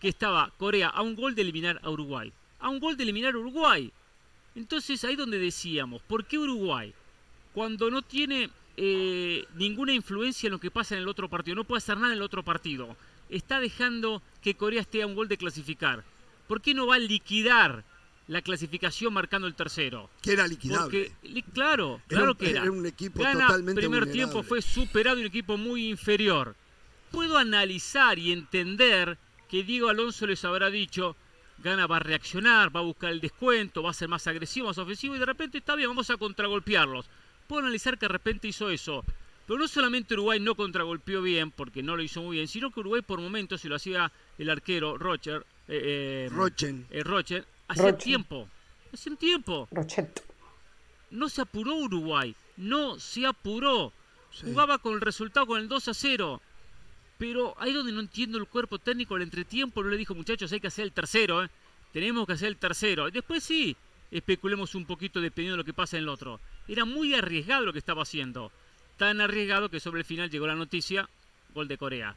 que 0.02 0.08
estaba 0.10 0.52
Corea 0.58 0.88
a 0.88 1.00
un 1.00 1.16
gol 1.16 1.34
de 1.34 1.40
eliminar 1.40 1.80
a 1.82 1.88
Uruguay. 1.88 2.30
A 2.58 2.68
un 2.68 2.78
gol 2.78 2.98
de 2.98 3.04
eliminar 3.04 3.32
a 3.32 3.38
Uruguay. 3.38 3.90
Entonces 4.54 5.02
ahí 5.02 5.16
donde 5.16 5.38
decíamos, 5.38 6.02
¿por 6.02 6.26
qué 6.26 6.36
Uruguay? 6.36 6.92
Cuando 7.54 7.90
no 7.90 8.02
tiene 8.02 8.50
eh, 8.82 9.44
ninguna 9.56 9.92
influencia 9.92 10.46
en 10.46 10.52
lo 10.52 10.58
que 10.58 10.70
pasa 10.70 10.94
en 10.94 11.02
el 11.02 11.08
otro 11.08 11.28
partido, 11.28 11.54
no 11.54 11.64
puede 11.64 11.78
hacer 11.78 11.98
nada 11.98 12.14
en 12.14 12.18
el 12.18 12.22
otro 12.22 12.42
partido. 12.42 12.96
Está 13.28 13.60
dejando 13.60 14.22
que 14.40 14.54
Corea 14.54 14.80
esté 14.80 15.02
a 15.02 15.06
un 15.06 15.14
gol 15.14 15.28
de 15.28 15.36
clasificar. 15.36 16.02
¿Por 16.48 16.62
qué 16.62 16.72
no 16.72 16.86
va 16.86 16.94
a 16.94 16.98
liquidar 16.98 17.84
la 18.26 18.42
clasificación 18.42 19.12
marcando 19.12 19.48
el 19.48 19.54
tercero. 19.54 20.08
Que 20.22 20.32
era 20.32 20.46
liquidable. 20.46 21.10
Porque, 21.20 21.42
claro, 21.52 22.00
claro 22.06 22.36
que 22.36 22.50
era. 22.50 22.62
Era 22.62 22.70
un 22.70 22.86
equipo 22.86 23.20
Gana, 23.20 23.48
totalmente 23.48 23.80
primer 23.80 24.02
vulnerable. 24.02 24.12
tiempo 24.12 24.42
fue 24.44 24.62
superado 24.62 25.18
y 25.18 25.22
un 25.22 25.26
equipo 25.26 25.56
muy 25.56 25.88
inferior. 25.88 26.54
Puedo 27.10 27.36
analizar 27.36 28.20
y 28.20 28.30
entender 28.32 29.18
que 29.48 29.64
Diego 29.64 29.88
Alonso 29.88 30.28
les 30.28 30.44
habrá 30.44 30.70
dicho, 30.70 31.16
Gana 31.58 31.88
va 31.88 31.96
a 31.96 32.00
reaccionar, 32.00 32.74
va 32.74 32.80
a 32.80 32.84
buscar 32.84 33.10
el 33.10 33.20
descuento, 33.20 33.82
va 33.82 33.90
a 33.90 33.94
ser 33.94 34.08
más 34.08 34.26
agresivo, 34.28 34.68
más 34.68 34.78
ofensivo 34.78 35.16
y 35.16 35.18
de 35.18 35.26
repente 35.26 35.58
está 35.58 35.74
bien, 35.74 35.90
vamos 35.90 36.08
a 36.08 36.16
contragolpearlos. 36.16 37.10
Puedo 37.50 37.62
analizar 37.62 37.98
que 37.98 38.06
de 38.06 38.12
repente 38.12 38.46
hizo 38.46 38.70
eso. 38.70 39.04
Pero 39.44 39.58
no 39.58 39.66
solamente 39.66 40.14
Uruguay 40.14 40.38
no 40.38 40.54
contragolpeó 40.54 41.20
bien, 41.20 41.50
porque 41.50 41.82
no 41.82 41.96
lo 41.96 42.02
hizo 42.04 42.22
muy 42.22 42.36
bien, 42.36 42.46
sino 42.46 42.70
que 42.70 42.78
Uruguay 42.78 43.02
por 43.02 43.20
momentos, 43.20 43.60
si 43.60 43.68
lo 43.68 43.74
hacía 43.74 44.12
el 44.38 44.50
arquero 44.50 44.96
Rocher, 44.96 45.44
eh, 45.66 46.26
eh 46.26 46.28
Rochen, 46.30 46.86
eh, 46.90 47.02
Rocher 47.02 47.44
hacía 47.66 47.98
tiempo. 47.98 48.48
Hacía 48.94 49.16
tiempo. 49.16 49.66
Rochet. 49.72 50.22
No 51.10 51.28
se 51.28 51.42
apuró 51.42 51.74
Uruguay, 51.74 52.36
no 52.56 53.00
se 53.00 53.26
apuró. 53.26 53.92
Jugaba 54.44 54.78
con 54.78 54.94
el 54.94 55.00
resultado 55.00 55.46
con 55.46 55.60
el 55.60 55.66
2 55.66 55.88
a 55.88 55.94
0. 55.94 56.40
Pero 57.18 57.56
ahí 57.58 57.72
donde 57.72 57.90
no 57.90 57.98
entiendo 57.98 58.38
el 58.38 58.46
cuerpo 58.46 58.78
técnico, 58.78 59.16
el 59.16 59.24
entretiempo 59.24 59.82
no 59.82 59.88
le 59.88 59.96
dijo, 59.96 60.14
muchachos, 60.14 60.52
hay 60.52 60.60
que 60.60 60.68
hacer 60.68 60.84
el 60.84 60.92
tercero, 60.92 61.42
¿eh? 61.42 61.50
tenemos 61.92 62.28
que 62.28 62.34
hacer 62.34 62.46
el 62.46 62.58
tercero. 62.58 63.08
Y 63.08 63.10
después 63.10 63.42
sí, 63.42 63.76
especulemos 64.12 64.76
un 64.76 64.86
poquito 64.86 65.20
dependiendo 65.20 65.54
de 65.54 65.62
lo 65.62 65.64
que 65.64 65.74
pasa 65.74 65.96
en 65.96 66.04
el 66.04 66.08
otro. 66.10 66.38
Era 66.70 66.84
muy 66.84 67.14
arriesgado 67.14 67.66
lo 67.66 67.72
que 67.72 67.80
estaba 67.80 68.02
haciendo. 68.02 68.52
Tan 68.96 69.20
arriesgado 69.20 69.70
que 69.70 69.80
sobre 69.80 70.00
el 70.00 70.04
final 70.04 70.30
llegó 70.30 70.46
la 70.46 70.54
noticia, 70.54 71.08
gol 71.52 71.66
de 71.66 71.76
Corea. 71.76 72.14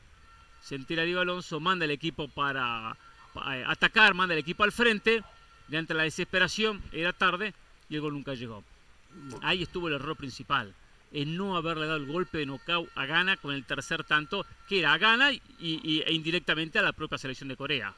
Se 0.62 0.76
entera 0.76 1.04
Diego 1.04 1.22
Alonso, 1.22 1.60
manda 1.60 1.86
el 1.86 1.92
equipo 1.92 2.28
para, 2.28 2.96
eh, 3.52 3.64
atacar, 3.66 4.14
manda 4.14 4.36
el 4.36 4.40
equipo 4.40 4.64
al 4.64 4.72
frente, 4.72 5.24
le 5.70 5.78
entra 5.80 5.98
la 5.98 6.04
desesperación, 6.04 6.84
era 6.92 7.14
tarde 7.14 7.56
y 7.90 7.96
el 7.96 8.02
gol 8.02 8.14
nunca 8.14 8.36
llegó. 8.36 8.64
Ahí 9.42 9.64
estuvo 9.64 9.88
el 9.88 9.96
error 9.96 10.16
principal 10.16 10.76
en 11.12 11.36
no 11.36 11.58
haberle 11.58 11.88
dado 11.88 11.98
el 11.98 12.06
golpe 12.06 12.40
de 12.40 12.46
knockout 12.46 12.90
a 12.96 13.06
Ghana 13.08 13.38
con 13.38 13.56
el 13.56 13.66
tercer 13.66 14.04
tanto, 14.04 14.46
que 14.70 14.80
era 14.80 14.94
a 14.94 14.98
Ghana 15.00 15.32
y, 15.32 16.04
e 16.06 16.14
indirectamente 16.14 16.78
a 16.78 16.84
la 16.84 16.94
propia 16.94 17.18
selección 17.18 17.50
de 17.50 17.56
Corea. 17.56 17.94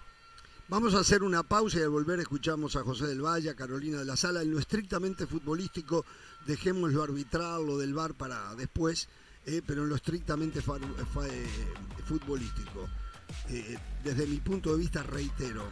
Vamos 0.67 0.95
a 0.95 1.01
hacer 1.01 1.21
una 1.21 1.43
pausa 1.43 1.77
y 1.77 1.83
al 1.83 1.89
volver 1.89 2.19
escuchamos 2.19 2.75
a 2.75 2.83
José 2.83 3.05
del 3.05 3.21
Valle, 3.21 3.51
a 3.51 3.55
Carolina 3.55 3.99
de 3.99 4.05
la 4.05 4.17
Sala. 4.17 4.41
En 4.41 4.49
lo 4.49 4.57
estrictamente 4.57 5.27
futbolístico, 5.27 6.03
dejémoslo 6.47 7.03
arbitral, 7.03 7.67
lo 7.67 7.77
del 7.77 7.93
bar 7.93 8.15
para 8.15 8.55
después, 8.55 9.07
eh, 9.45 9.61
pero 9.63 9.83
en 9.83 9.89
lo 9.89 9.95
estrictamente 9.95 10.61
eh, 10.61 11.47
futbolístico. 12.05 12.89
Eh, 13.49 13.77
desde 14.03 14.25
mi 14.25 14.37
punto 14.37 14.71
de 14.71 14.79
vista, 14.79 15.03
reitero, 15.03 15.69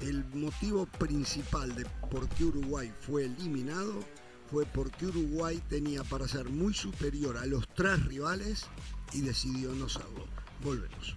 el 0.00 0.24
motivo 0.26 0.86
principal 0.86 1.74
de 1.74 1.84
por 2.08 2.28
qué 2.28 2.44
Uruguay 2.44 2.94
fue 3.00 3.24
eliminado 3.24 3.98
fue 4.48 4.64
porque 4.64 5.06
Uruguay 5.06 5.60
tenía 5.68 6.04
para 6.04 6.28
ser 6.28 6.48
muy 6.48 6.72
superior 6.72 7.36
a 7.36 7.46
los 7.46 7.66
tres 7.74 8.04
rivales 8.04 8.66
y 9.12 9.22
decidió 9.22 9.74
no 9.74 9.88
serlo. 9.88 10.28
Volvemos. 10.62 11.16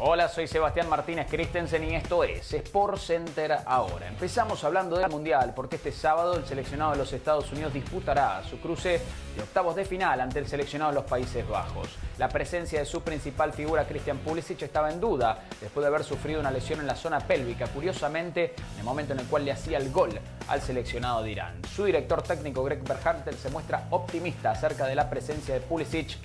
Hola, 0.00 0.28
soy 0.28 0.46
Sebastián 0.46 0.88
Martínez 0.88 1.26
Christensen 1.28 1.82
y 1.82 1.96
esto 1.96 2.22
es 2.22 2.54
Sport 2.54 2.98
Center 2.98 3.58
ahora. 3.66 4.06
Empezamos 4.06 4.62
hablando 4.62 4.96
del 4.96 5.10
Mundial 5.10 5.52
porque 5.56 5.74
este 5.74 5.90
sábado 5.90 6.36
el 6.36 6.46
seleccionado 6.46 6.92
de 6.92 6.98
los 6.98 7.12
Estados 7.12 7.50
Unidos 7.50 7.72
disputará 7.72 8.40
su 8.44 8.60
cruce 8.60 9.00
de 9.34 9.42
octavos 9.42 9.74
de 9.74 9.84
final 9.84 10.20
ante 10.20 10.38
el 10.38 10.46
seleccionado 10.46 10.92
de 10.92 11.00
los 11.00 11.04
Países 11.04 11.48
Bajos. 11.48 11.88
La 12.16 12.28
presencia 12.28 12.78
de 12.78 12.86
su 12.86 13.02
principal 13.02 13.52
figura, 13.52 13.88
Christian 13.88 14.18
Pulisic, 14.18 14.62
estaba 14.62 14.92
en 14.92 15.00
duda 15.00 15.42
después 15.60 15.82
de 15.82 15.88
haber 15.88 16.04
sufrido 16.04 16.38
una 16.38 16.52
lesión 16.52 16.78
en 16.78 16.86
la 16.86 16.94
zona 16.94 17.18
pélvica, 17.18 17.66
curiosamente 17.66 18.54
en 18.74 18.78
el 18.78 18.84
momento 18.84 19.14
en 19.14 19.18
el 19.18 19.26
cual 19.26 19.44
le 19.44 19.50
hacía 19.50 19.78
el 19.78 19.90
gol 19.90 20.10
al 20.46 20.62
seleccionado 20.62 21.24
de 21.24 21.32
Irán. 21.32 21.60
Su 21.74 21.84
director 21.84 22.22
técnico 22.22 22.62
Greg 22.62 22.84
Berhalter 22.84 23.34
se 23.34 23.50
muestra 23.50 23.88
optimista 23.90 24.52
acerca 24.52 24.86
de 24.86 24.94
la 24.94 25.10
presencia 25.10 25.54
de 25.54 25.60
Pulisic 25.60 26.16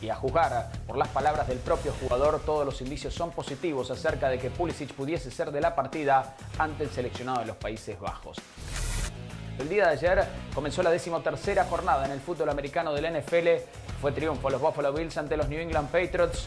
y 0.00 0.08
a 0.08 0.14
juzgar 0.14 0.70
por 0.86 0.96
las 0.96 1.08
palabras 1.08 1.48
del 1.48 1.58
propio 1.58 1.92
jugador, 2.00 2.40
todos 2.44 2.64
los 2.64 2.80
indicios 2.80 3.14
son 3.14 3.30
positivos 3.30 3.90
acerca 3.90 4.28
de 4.28 4.38
que 4.38 4.50
Pulisic 4.50 4.92
pudiese 4.92 5.30
ser 5.30 5.50
de 5.50 5.60
la 5.60 5.74
partida 5.74 6.36
ante 6.58 6.84
el 6.84 6.90
seleccionado 6.90 7.40
de 7.40 7.46
los 7.46 7.56
Países 7.56 7.98
Bajos. 7.98 8.38
El 9.58 9.68
día 9.68 9.86
de 9.86 9.92
ayer 9.92 10.26
comenzó 10.54 10.82
la 10.82 10.90
decimotercera 10.90 11.64
jornada 11.64 12.04
en 12.04 12.12
el 12.12 12.20
fútbol 12.20 12.50
americano 12.50 12.92
del 12.92 13.18
NFL. 13.18 13.48
Fue 14.02 14.12
triunfo 14.12 14.48
a 14.48 14.50
los 14.50 14.60
Buffalo 14.60 14.92
Bills 14.92 15.16
ante 15.16 15.36
los 15.36 15.48
New 15.48 15.58
England 15.58 15.88
Patriots 15.90 16.46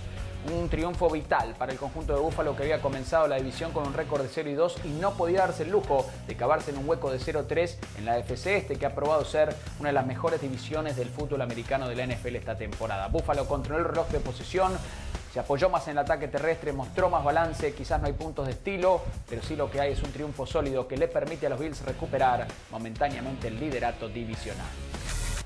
un 0.53 0.69
triunfo 0.69 1.09
vital 1.09 1.55
para 1.57 1.71
el 1.71 1.77
conjunto 1.77 2.13
de 2.13 2.19
Búfalo 2.19 2.55
que 2.55 2.63
había 2.63 2.81
comenzado 2.81 3.27
la 3.27 3.35
división 3.35 3.71
con 3.71 3.85
un 3.85 3.93
récord 3.93 4.21
de 4.21 4.29
0 4.29 4.49
y 4.49 4.53
2 4.53 4.77
y 4.85 4.87
no 4.89 5.13
podía 5.13 5.39
darse 5.39 5.63
el 5.63 5.71
lujo 5.71 6.09
de 6.27 6.35
cavarse 6.35 6.71
en 6.71 6.77
un 6.77 6.87
hueco 6.87 7.11
de 7.11 7.19
0-3 7.19 7.75
en 7.97 8.05
la 8.05 8.17
FC 8.17 8.57
este 8.57 8.77
que 8.77 8.85
ha 8.85 8.95
probado 8.95 9.25
ser 9.25 9.55
una 9.79 9.89
de 9.89 9.93
las 9.93 10.05
mejores 10.05 10.41
divisiones 10.41 10.95
del 10.95 11.09
fútbol 11.09 11.41
americano 11.41 11.89
de 11.89 11.95
la 11.95 12.05
NFL 12.05 12.35
esta 12.35 12.55
temporada. 12.57 13.07
Búfalo 13.07 13.47
controló 13.47 13.79
el 13.79 13.85
reloj 13.85 14.07
de 14.09 14.19
posición, 14.19 14.71
se 15.33 15.39
apoyó 15.39 15.69
más 15.69 15.87
en 15.87 15.91
el 15.91 15.99
ataque 15.99 16.27
terrestre, 16.27 16.73
mostró 16.73 17.09
más 17.09 17.23
balance, 17.23 17.73
quizás 17.73 18.01
no 18.01 18.07
hay 18.07 18.13
puntos 18.13 18.47
de 18.47 18.53
estilo, 18.53 19.01
pero 19.29 19.43
sí 19.43 19.55
lo 19.55 19.69
que 19.69 19.79
hay 19.81 19.91
es 19.91 20.01
un 20.01 20.11
triunfo 20.11 20.45
sólido 20.45 20.87
que 20.87 20.97
le 20.97 21.07
permite 21.07 21.47
a 21.47 21.49
los 21.49 21.59
Bills 21.59 21.83
recuperar 21.85 22.47
momentáneamente 22.71 23.47
el 23.49 23.59
liderato 23.59 24.07
divisional. 24.07 24.65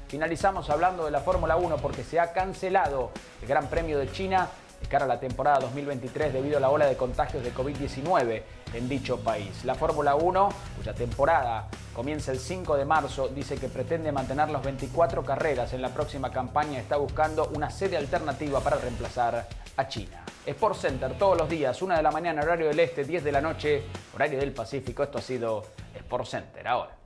Finalizamos 0.08 0.69
hablando 0.69 1.06
de 1.06 1.12
la 1.12 1.21
Fórmula 1.21 1.56
1 1.56 1.77
porque 1.77 2.03
se 2.03 2.19
ha 2.19 2.34
cancelado 2.34 3.10
el 3.41 3.47
Gran 3.47 3.67
Premio 3.67 3.97
de 3.97 4.12
China 4.12 4.47
de 4.84 4.89
cara 4.89 5.06
a 5.06 5.08
la 5.08 5.19
temporada 5.19 5.60
2023 5.60 6.34
debido 6.34 6.58
a 6.58 6.60
la 6.60 6.69
ola 6.69 6.86
de 6.86 6.96
contagios 6.98 7.43
de 7.43 7.54
COVID-19 7.54 8.43
en 8.74 8.89
dicho 8.89 9.19
país. 9.19 9.63
La 9.65 9.76
Fórmula 9.76 10.15
1, 10.15 10.50
cuya 10.78 10.93
temporada 10.93 11.67
comienza 11.93 12.32
el 12.32 12.39
5 12.39 12.76
de 12.76 12.86
marzo, 12.86 13.30
dice 13.30 13.56
que 13.56 13.69
pretende 13.69 14.12
mantener 14.12 14.50
las 14.50 14.63
24 14.63 15.24
carreras 15.24 15.74
en 15.74 15.82
la 15.82 15.89
próxima 15.89 16.32
campaña 16.32 16.80
está 16.80 16.98
buscando 16.98 17.50
una 17.56 17.69
sede 17.69 17.98
alternativa 17.98 18.60
para 18.60 18.78
reemplazar 18.78 19.48
a 19.78 19.88
China. 19.88 20.24
Sport 20.46 20.76
Center 20.76 21.17
todos 21.17 21.38
los 21.38 21.50
días, 21.50 21.82
1 21.82 21.96
de 21.96 22.04
la 22.04 22.12
mañana, 22.12 22.41
horario 22.41 22.67
del 22.67 22.80
este, 22.80 23.06
10 23.06 23.24
de 23.24 23.32
la 23.32 23.41
noche, 23.41 23.84
horario 24.13 24.39
del 24.39 24.52
Pacífico. 24.52 25.04
Esto 25.04 25.19
ha 25.19 25.22
sido 25.22 25.63
Sport 25.96 26.26
Center 26.26 26.67
ahora. 26.67 27.03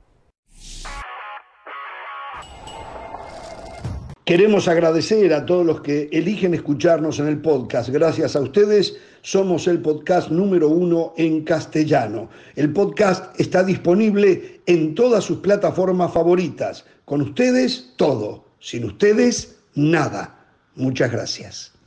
Queremos 4.28 4.68
agradecer 4.68 5.32
a 5.32 5.46
todos 5.46 5.64
los 5.64 5.80
que 5.80 6.10
eligen 6.12 6.52
escucharnos 6.52 7.18
en 7.18 7.28
el 7.28 7.40
podcast. 7.40 7.88
Gracias 7.88 8.36
a 8.36 8.42
ustedes 8.42 8.98
somos 9.22 9.66
el 9.66 9.80
podcast 9.80 10.28
número 10.28 10.68
uno 10.68 11.14
en 11.16 11.44
castellano. 11.44 12.28
El 12.54 12.70
podcast 12.74 13.40
está 13.40 13.64
disponible 13.64 14.60
en 14.66 14.94
todas 14.94 15.24
sus 15.24 15.38
plataformas 15.38 16.12
favoritas. 16.12 16.84
Con 17.06 17.22
ustedes, 17.22 17.94
todo. 17.96 18.44
Sin 18.60 18.84
ustedes, 18.84 19.60
nada. 19.74 20.38
Muchas 20.74 21.10
gracias. 21.10 21.77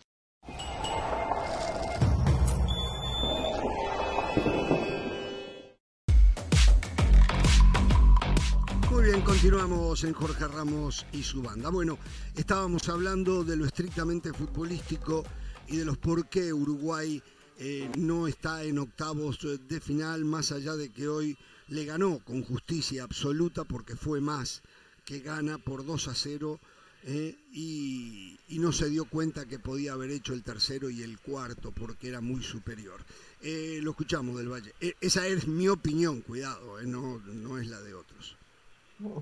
Continuamos 9.26 10.04
en 10.04 10.14
Jorge 10.14 10.48
Ramos 10.48 11.06
y 11.12 11.22
su 11.22 11.42
banda. 11.42 11.70
Bueno, 11.70 11.98
estábamos 12.36 12.90
hablando 12.90 13.44
de 13.44 13.56
lo 13.56 13.66
estrictamente 13.66 14.34
futbolístico 14.34 15.24
y 15.68 15.78
de 15.78 15.86
los 15.86 15.98
por 15.98 16.28
qué 16.28 16.52
Uruguay 16.52 17.22
eh, 17.60 17.92
no 17.98 18.28
está 18.28 18.64
en 18.64 18.80
octavos 18.80 19.40
de 19.68 19.80
final, 19.80 20.26
más 20.26 20.52
allá 20.52 20.76
de 20.76 20.90
que 20.90 21.08
hoy 21.08 21.38
le 21.68 21.86
ganó 21.86 22.20
con 22.20 22.44
justicia 22.44 23.04
absoluta 23.04 23.64
porque 23.64 23.96
fue 23.96 24.22
más 24.22 24.62
que 25.06 25.20
gana 25.20 25.58
por 25.58 25.86
2 25.86 26.08
a 26.08 26.16
0 26.16 26.60
eh, 27.04 27.36
y, 27.54 28.38
no 28.60 28.72
se 28.72 28.90
dio 28.90 29.06
cuenta 29.06 29.48
que 29.48 29.60
podía 29.60 29.94
haber 29.94 30.12
hecho 30.12 30.34
el 30.34 30.44
tercero 30.44 30.90
y 30.90 31.04
el 31.04 31.20
cuarto 31.20 31.72
porque 31.72 32.08
era 32.08 32.22
muy 32.22 32.44
superior. 32.44 33.02
Eh, 33.42 33.80
lo 33.82 33.92
escuchamos 33.92 34.38
del 34.38 34.52
Valle. 34.52 34.74
esa 35.02 35.28
es 35.28 35.48
mi 35.48 35.68
opinión, 35.68 36.22
cuidado, 36.22 36.82
no, 36.84 37.20
no 37.20 37.58
es 37.60 37.68
la 37.68 37.82
de 37.82 37.94
otros. 37.94 38.38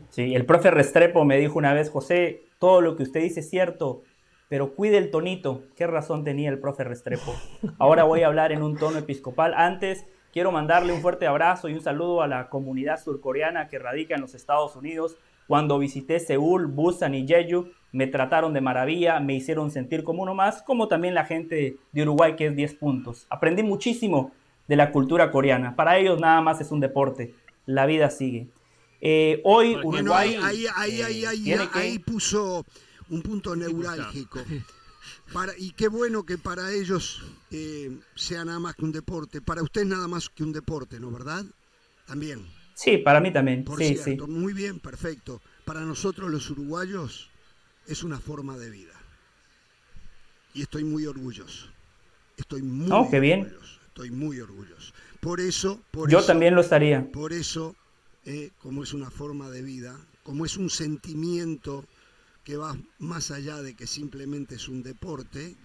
Sí, 0.09 0.35
el 0.35 0.45
profe 0.45 0.71
Restrepo 0.71 1.25
me 1.25 1.37
dijo 1.37 1.57
una 1.57 1.73
vez, 1.73 1.89
José, 1.89 2.43
todo 2.59 2.81
lo 2.81 2.95
que 2.95 3.03
usted 3.03 3.21
dice 3.21 3.39
es 3.39 3.49
cierto, 3.49 4.03
pero 4.49 4.75
cuide 4.75 4.97
el 4.97 5.11
tonito. 5.11 5.63
¿Qué 5.75 5.87
razón 5.87 6.23
tenía 6.23 6.49
el 6.49 6.59
profe 6.59 6.83
Restrepo? 6.83 7.35
Ahora 7.77 8.03
voy 8.03 8.23
a 8.23 8.27
hablar 8.27 8.51
en 8.51 8.63
un 8.63 8.75
tono 8.75 8.97
episcopal. 8.97 9.53
Antes, 9.55 10.05
quiero 10.33 10.51
mandarle 10.51 10.93
un 10.93 11.01
fuerte 11.01 11.27
abrazo 11.27 11.69
y 11.69 11.73
un 11.73 11.81
saludo 11.81 12.21
a 12.21 12.27
la 12.27 12.49
comunidad 12.49 13.01
surcoreana 13.01 13.67
que 13.67 13.79
radica 13.79 14.15
en 14.15 14.21
los 14.21 14.35
Estados 14.35 14.75
Unidos. 14.75 15.17
Cuando 15.47 15.79
visité 15.79 16.19
Seúl, 16.19 16.67
Busan 16.67 17.15
y 17.15 17.27
Jeju, 17.27 17.69
me 17.91 18.07
trataron 18.07 18.53
de 18.53 18.61
maravilla, 18.61 19.19
me 19.19 19.33
hicieron 19.33 19.71
sentir 19.71 20.03
como 20.03 20.21
uno 20.23 20.35
más, 20.35 20.61
como 20.61 20.87
también 20.87 21.15
la 21.15 21.25
gente 21.25 21.77
de 21.91 22.01
Uruguay 22.03 22.35
que 22.35 22.47
es 22.47 22.55
10 22.55 22.75
puntos. 22.75 23.25
Aprendí 23.29 23.63
muchísimo 23.63 24.31
de 24.67 24.75
la 24.75 24.91
cultura 24.91 25.31
coreana. 25.31 25.75
Para 25.75 25.97
ellos 25.97 26.19
nada 26.19 26.41
más 26.41 26.61
es 26.61 26.71
un 26.71 26.79
deporte, 26.79 27.33
la 27.65 27.87
vida 27.87 28.09
sigue. 28.11 28.47
Eh, 29.01 29.41
hoy 29.43 29.75
Uruguay... 29.75 30.35
ahí, 30.41 30.65
ahí, 30.75 31.01
ahí, 31.01 31.25
ahí, 31.25 31.53
ahí 31.73 31.99
puso 31.99 32.65
un 33.09 33.21
punto 33.21 33.55
neurálgico. 33.55 34.43
Para, 35.33 35.53
y 35.57 35.71
qué 35.71 35.88
bueno 35.88 36.23
que 36.23 36.38
para 36.38 36.71
ellos 36.71 37.21
eh, 37.51 37.97
sea 38.15 38.45
nada 38.45 38.59
más 38.59 38.75
que 38.75 38.85
un 38.85 38.91
deporte. 38.91 39.41
Para 39.41 39.62
usted 39.62 39.85
nada 39.85 40.07
más 40.07 40.29
que 40.29 40.43
un 40.43 40.51
deporte, 40.51 40.99
¿no? 40.99 41.12
¿Verdad? 41.12 41.45
También. 42.05 42.45
Sí, 42.73 42.97
para 42.97 43.19
mí 43.19 43.31
también. 43.31 43.63
Por 43.63 43.77
sí, 43.77 43.95
cierto, 43.97 44.27
muy 44.27 44.53
bien, 44.53 44.79
perfecto. 44.79 45.41
Para 45.65 45.81
nosotros 45.81 46.31
los 46.31 46.49
uruguayos 46.49 47.29
es 47.88 48.03
una 48.03 48.19
forma 48.19 48.57
de 48.57 48.69
vida. 48.69 48.93
Y 50.53 50.63
estoy 50.63 50.83
muy 50.83 51.05
orgulloso. 51.05 51.67
Estoy 52.38 52.62
muy 52.62 52.89
oh, 52.91 53.07
qué 53.09 53.19
bien. 53.19 53.41
orgulloso. 53.41 53.79
Estoy 53.88 54.12
muy 54.12 54.39
orgulloso. 54.39 54.93
Por 55.19 55.41
eso, 55.41 55.81
por 55.91 56.09
yo 56.09 56.23
también 56.23 56.55
lo 56.55 56.62
estaría. 56.62 57.12
Por 57.12 57.33
eso, 57.33 57.75
eh, 58.29 58.51
como 58.59 58.83
es 58.83 58.93
una 58.93 59.09
forma 59.09 59.49
de 59.49 59.63
vida, 59.63 59.97
como 60.21 60.45
es 60.45 60.55
un 60.55 60.69
sentimiento 60.69 61.83
que 62.43 62.57
va 62.57 62.77
más 62.99 63.31
allá 63.31 63.63
de 63.63 63.75
que 63.75 63.87
simplemente 63.87 64.53
es 64.53 64.69
un 64.69 64.83
deporte, 64.83 65.55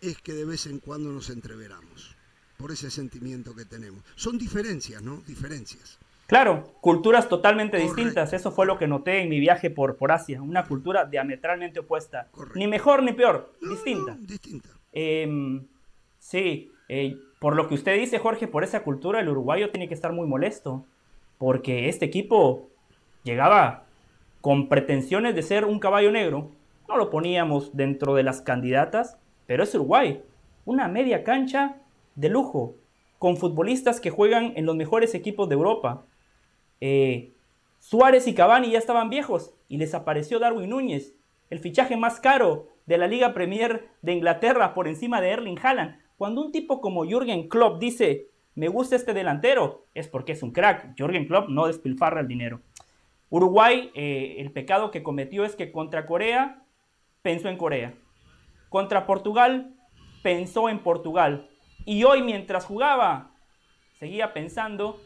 es 0.00 0.16
que 0.22 0.32
de 0.32 0.46
vez 0.46 0.66
en 0.66 0.78
cuando 0.78 1.12
nos 1.12 1.28
entreveramos 1.28 2.16
por 2.56 2.72
ese 2.72 2.90
sentimiento 2.90 3.54
que 3.54 3.66
tenemos. 3.66 4.00
Son 4.14 4.38
diferencias, 4.38 5.02
¿no? 5.02 5.18
Diferencias. 5.26 5.98
Claro, 6.26 6.72
culturas 6.80 7.28
totalmente 7.28 7.76
distintas. 7.76 8.32
Eso 8.32 8.52
fue 8.52 8.64
lo 8.64 8.78
que 8.78 8.86
noté 8.86 9.20
en 9.20 9.28
mi 9.28 9.38
viaje 9.38 9.68
por, 9.68 9.96
por 9.96 10.10
Asia. 10.10 10.40
Una 10.40 10.64
cultura 10.64 11.04
diametralmente 11.04 11.80
opuesta. 11.80 12.28
Ni 12.54 12.66
mejor 12.66 13.02
ni 13.02 13.12
peor, 13.12 13.52
distinta. 13.60 14.16
distinta. 14.18 14.70
Em, 14.92 15.66
sí, 16.18 16.72
eh, 16.88 17.18
por 17.38 17.54
lo 17.54 17.68
que 17.68 17.74
usted 17.74 17.98
dice, 17.98 18.18
Jorge, 18.18 18.48
por 18.48 18.64
esa 18.64 18.82
cultura 18.82 19.20
el 19.20 19.28
uruguayo 19.28 19.70
tiene 19.70 19.88
que 19.88 19.94
estar 19.94 20.14
muy 20.14 20.26
molesto. 20.26 20.86
Porque 21.38 21.88
este 21.88 22.04
equipo 22.04 22.68
llegaba 23.22 23.84
con 24.40 24.68
pretensiones 24.68 25.34
de 25.34 25.42
ser 25.42 25.64
un 25.64 25.78
caballo 25.78 26.10
negro. 26.10 26.50
No 26.88 26.96
lo 26.96 27.10
poníamos 27.10 27.76
dentro 27.76 28.14
de 28.14 28.22
las 28.22 28.40
candidatas, 28.40 29.18
pero 29.46 29.62
es 29.62 29.74
Uruguay. 29.74 30.22
Una 30.64 30.88
media 30.88 31.24
cancha 31.24 31.76
de 32.14 32.28
lujo, 32.28 32.74
con 33.18 33.36
futbolistas 33.36 34.00
que 34.00 34.10
juegan 34.10 34.52
en 34.56 34.66
los 34.66 34.76
mejores 34.76 35.14
equipos 35.14 35.48
de 35.48 35.54
Europa. 35.54 36.04
Eh, 36.80 37.32
Suárez 37.78 38.26
y 38.26 38.34
Cavani 38.34 38.70
ya 38.70 38.78
estaban 38.78 39.10
viejos 39.10 39.54
y 39.68 39.78
les 39.78 39.94
apareció 39.94 40.38
Darwin 40.38 40.70
Núñez, 40.70 41.14
el 41.50 41.60
fichaje 41.60 41.96
más 41.96 42.20
caro 42.20 42.68
de 42.86 42.98
la 42.98 43.06
Liga 43.06 43.34
Premier 43.34 43.88
de 44.02 44.12
Inglaterra 44.12 44.74
por 44.74 44.88
encima 44.88 45.20
de 45.20 45.30
Erling 45.30 45.58
Haaland. 45.62 45.98
Cuando 46.16 46.42
un 46.42 46.52
tipo 46.52 46.80
como 46.80 47.04
Jürgen 47.04 47.48
Klopp 47.48 47.80
dice, 47.80 48.28
me 48.58 48.66
gusta 48.66 48.96
este 48.96 49.14
delantero, 49.14 49.86
es 49.94 50.08
porque 50.08 50.32
es 50.32 50.42
un 50.42 50.50
crack. 50.50 50.96
Jürgen 50.96 51.28
Klopp 51.28 51.48
no 51.48 51.68
despilfarra 51.68 52.22
el 52.22 52.26
dinero. 52.26 52.60
Uruguay, 53.30 53.92
eh, 53.94 54.34
el 54.38 54.50
pecado 54.50 54.90
que 54.90 55.04
cometió 55.04 55.44
es 55.44 55.54
que 55.54 55.70
contra 55.70 56.06
Corea 56.06 56.64
pensó 57.22 57.48
en 57.48 57.56
Corea. 57.56 57.94
Contra 58.68 59.06
Portugal 59.06 59.76
pensó 60.24 60.68
en 60.68 60.80
Portugal. 60.80 61.48
Y 61.84 62.02
hoy 62.02 62.22
mientras 62.22 62.64
jugaba, 62.64 63.30
seguía 64.00 64.32
pensando 64.32 65.00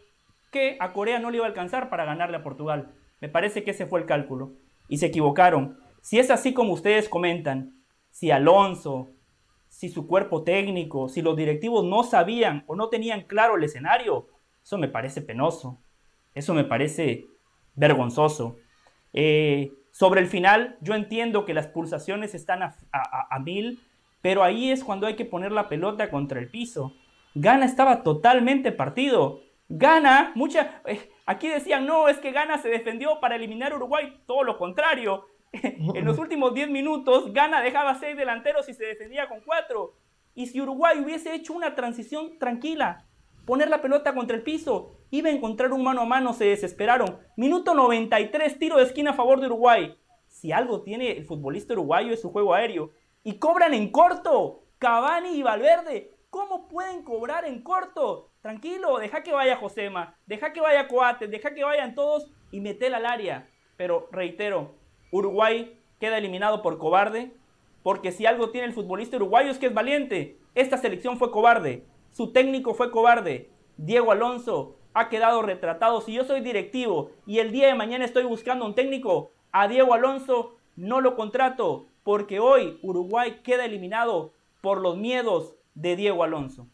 que 0.51 0.79
a 0.81 0.95
Corea 0.95 1.19
no 1.19 1.31
le 1.31 1.37
iba 1.37 1.45
a 1.45 1.49
alcanzar 1.49 1.91
para 1.91 2.07
ganarle 2.07 2.39
a 2.39 2.43
Portugal. 2.43 2.95
Me 3.21 3.29
parece 3.29 3.65
que 3.65 3.73
ese 3.73 3.85
fue 3.85 4.01
el 4.01 4.07
cálculo. 4.07 4.55
Y 4.89 4.97
se 4.97 5.09
equivocaron. 5.09 5.79
Si 6.01 6.19
es 6.19 6.31
así 6.31 6.55
como 6.55 6.73
ustedes 6.73 7.07
comentan, 7.07 7.85
si 8.09 8.31
Alonso, 8.31 9.11
si 9.83 9.89
su 9.89 10.07
cuerpo 10.07 10.45
técnico, 10.45 11.09
si 11.09 11.23
los 11.23 11.37
directivos 11.37 11.85
no 11.85 12.05
sabían 12.05 12.63
o 12.69 12.77
no 12.77 12.89
tenían 12.89 13.23
claro 13.23 13.57
el 13.57 13.65
escenario, 13.65 14.29
eso 14.63 14.79
me 14.79 14.87
parece 14.87 15.23
penoso. 15.23 15.77
Eso 16.37 16.55
me 16.55 16.63
parece 16.63 17.27
vergonzoso. 17.75 18.59
Eh, 19.13 19.73
sobre 19.91 20.21
el 20.21 20.29
final, 20.29 20.77
yo 20.83 20.95
entiendo 20.95 21.45
que 21.45 21.53
las 21.53 21.67
pulsaciones 21.67 22.33
están 22.37 22.63
a, 22.63 23.39
mil, 23.41 23.81
pero 24.21 24.45
ahí 24.45 24.71
es 24.71 24.85
cuando 24.85 25.09
hay 25.09 25.17
que 25.17 25.25
poner 25.25 25.51
la 25.51 25.69
pelota 25.69 26.13
contra 26.13 26.39
el 26.39 26.49
piso. 26.49 26.93
Gana 27.35 27.67
estaba 27.67 28.05
totalmente 28.05 28.71
partido. 28.71 29.41
Gana, 29.69 30.31
mucha. 30.37 30.81
Eh, 30.87 31.11
aquí 31.27 31.49
decían, 31.49 31.87
no, 31.87 32.07
es 32.07 32.19
que 32.19 32.31
Gana 32.31 32.59
se 32.59 32.69
defendió 32.69 33.19
para 33.19 33.35
eliminar 33.35 33.73
a 33.73 33.77
Uruguay. 33.79 34.17
Todo 34.29 34.45
lo 34.45 34.59
contrario. 34.59 35.27
en 35.63 36.05
los 36.05 36.19
últimos 36.19 36.55
10 36.55 36.71
minutos, 36.71 37.33
Gana 37.33 37.61
dejaba 37.61 37.99
6 37.99 38.17
delanteros 38.17 38.69
y 38.69 38.75
se 38.75 38.85
defendía 38.85 39.29
con 39.29 39.41
4. 39.41 39.95
Y 40.35 40.47
si 40.47 40.61
Uruguay 40.61 40.99
hubiese 40.99 41.35
hecho 41.35 41.53
una 41.53 41.75
transición 41.75 42.39
tranquila, 42.39 43.07
poner 43.45 43.69
la 43.69 43.83
pelota 43.83 44.15
contra 44.15 44.37
el 44.37 44.43
piso. 44.43 44.97
Iba 45.11 45.29
a 45.29 45.33
encontrar 45.33 45.73
un 45.73 45.85
mano 45.85 46.03
a 46.03 46.07
mano, 46.07 46.33
se 46.33 46.47
desesperaron. 46.47 47.19
Minuto 47.37 47.75
93, 47.75 48.59
tiro 48.59 48.79
de 48.79 48.85
esquina 48.85 49.11
a 49.11 49.15
favor 49.15 49.41
de 49.41 49.47
Uruguay. 49.47 49.97
Si 50.27 50.53
algo 50.53 50.83
tiene 50.83 51.13
el 51.13 51.27
futbolista 51.27 51.75
uruguayo 51.75 52.15
es 52.15 52.23
su 52.23 52.31
juego 52.31 52.55
aéreo. 52.55 52.93
Y 53.23 53.35
cobran 53.35 53.75
en 53.75 53.91
corto. 53.91 54.65
Cavani 54.79 55.37
y 55.37 55.43
Valverde. 55.43 56.17
¿Cómo 56.31 56.67
pueden 56.67 57.03
cobrar 57.03 57.45
en 57.45 57.63
corto? 57.63 58.31
Tranquilo, 58.41 58.99
deja 58.99 59.23
que 59.23 59.33
vaya 59.33 59.57
Josema, 59.57 60.17
deja 60.27 60.53
que 60.53 60.61
vaya 60.61 60.89
Coates, 60.89 61.31
deja 61.31 61.55
que 61.55 61.63
vayan 61.63 61.95
todos 61.95 62.29
y 62.51 62.61
metela 62.61 62.97
al 62.97 63.07
área. 63.07 63.49
Pero 63.77 64.09
reitero, 64.11 64.75
Uruguay 65.13 65.79
queda 66.01 66.19
eliminado 66.19 66.63
por 66.63 66.79
cobarde, 66.79 67.33
porque 67.85 68.11
si 68.11 68.27
algo 68.27 68.51
tiene 68.51 68.67
el 68.67 68.73
futbolista 68.73 69.17
uruguayo 69.17 69.51
es 69.51 69.59
que 69.59 69.67
es 69.67 69.75
valiente. 69.75 70.39
Esta 70.57 70.79
selección 70.79 71.19
fue 71.19 71.31
cobarde. 71.31 71.85
Su 72.11 72.33
técnico 72.33 72.75
fue 72.75 72.91
cobarde. 72.91 73.51
Diego 73.77 74.11
Alonso 74.11 74.77
ha 74.95 75.09
quedado 75.09 75.43
retratado. 75.43 76.01
Si 76.01 76.13
yo 76.13 76.25
soy 76.25 76.41
directivo 76.41 77.11
y 77.27 77.39
el 77.39 77.53
día 77.53 77.69
de 77.69 77.75
mañana 77.75 78.05
estoy 78.05 78.25
buscando 78.25 78.65
un 78.65 78.75
técnico, 78.75 79.31
a 79.53 79.69
Diego 79.69 79.95
Alonso 79.95 80.57
no 80.77 81.01
lo 81.01 81.15
contrato 81.15 81.87
porque 82.03 82.41
hoy 82.41 82.79
Uruguay 82.83 83.41
queda 83.45 83.65
eliminado 83.65 84.33
por 84.61 84.81
los 84.81 84.97
miedos 84.97 85.55
de 85.75 85.97
Diego 85.97 86.25
Alonso. 86.25 86.67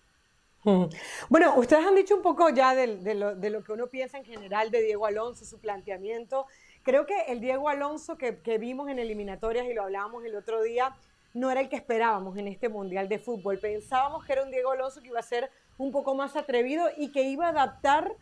Bueno, 1.29 1.55
ustedes 1.57 1.87
han 1.87 1.95
dicho 1.95 2.17
un 2.17 2.23
poco 2.23 2.51
ya 2.51 2.75
de, 2.75 3.15
lo, 3.15 3.65
que 3.65 3.73
uno 3.73 3.87
piensa 3.89 4.19
en 4.19 4.25
general 4.25 4.71
de 4.71 4.83
Diego 4.83 5.07
Alonso, 5.07 5.45
su 5.45 5.59
planteamiento. 5.61 6.47
Creo 6.83 7.07
que 7.07 7.21
el 7.29 7.41
Diego 7.41 7.69
Alonso 7.69 8.17
que, 8.17 8.39
que 8.39 8.59
vimos 8.59 8.89
en 8.89 8.99
eliminatorias 8.99 9.67
y 9.67 9.75
lo 9.75 9.83
hablábamos 9.83 10.25
el 10.25 10.37
otro 10.37 10.63
día, 10.63 10.95
no 11.35 11.51
era 11.51 11.61
el 11.61 11.69
que 11.69 11.77
esperábamos 11.77 12.37
en 12.37 12.49
este 12.49 12.69
Mundial 12.69 13.09
de 13.09 13.19
Fútbol. 13.19 13.59
Pensábamos 13.59 14.25
que 14.25 14.33
era 14.33 14.43
un 14.43 14.51
Diego 14.51 14.73
Alonso 14.73 15.01
que 15.01 15.09
iba 15.09 15.21
a 15.21 15.23
ser 15.23 15.51
un 15.77 15.93
poco 15.93 16.15
más 16.15 16.37
atrevido 16.37 16.89
y 16.97 17.13
que 17.13 17.23
iba 17.23 17.47
a 17.47 17.51
adaptar, 17.51 18.13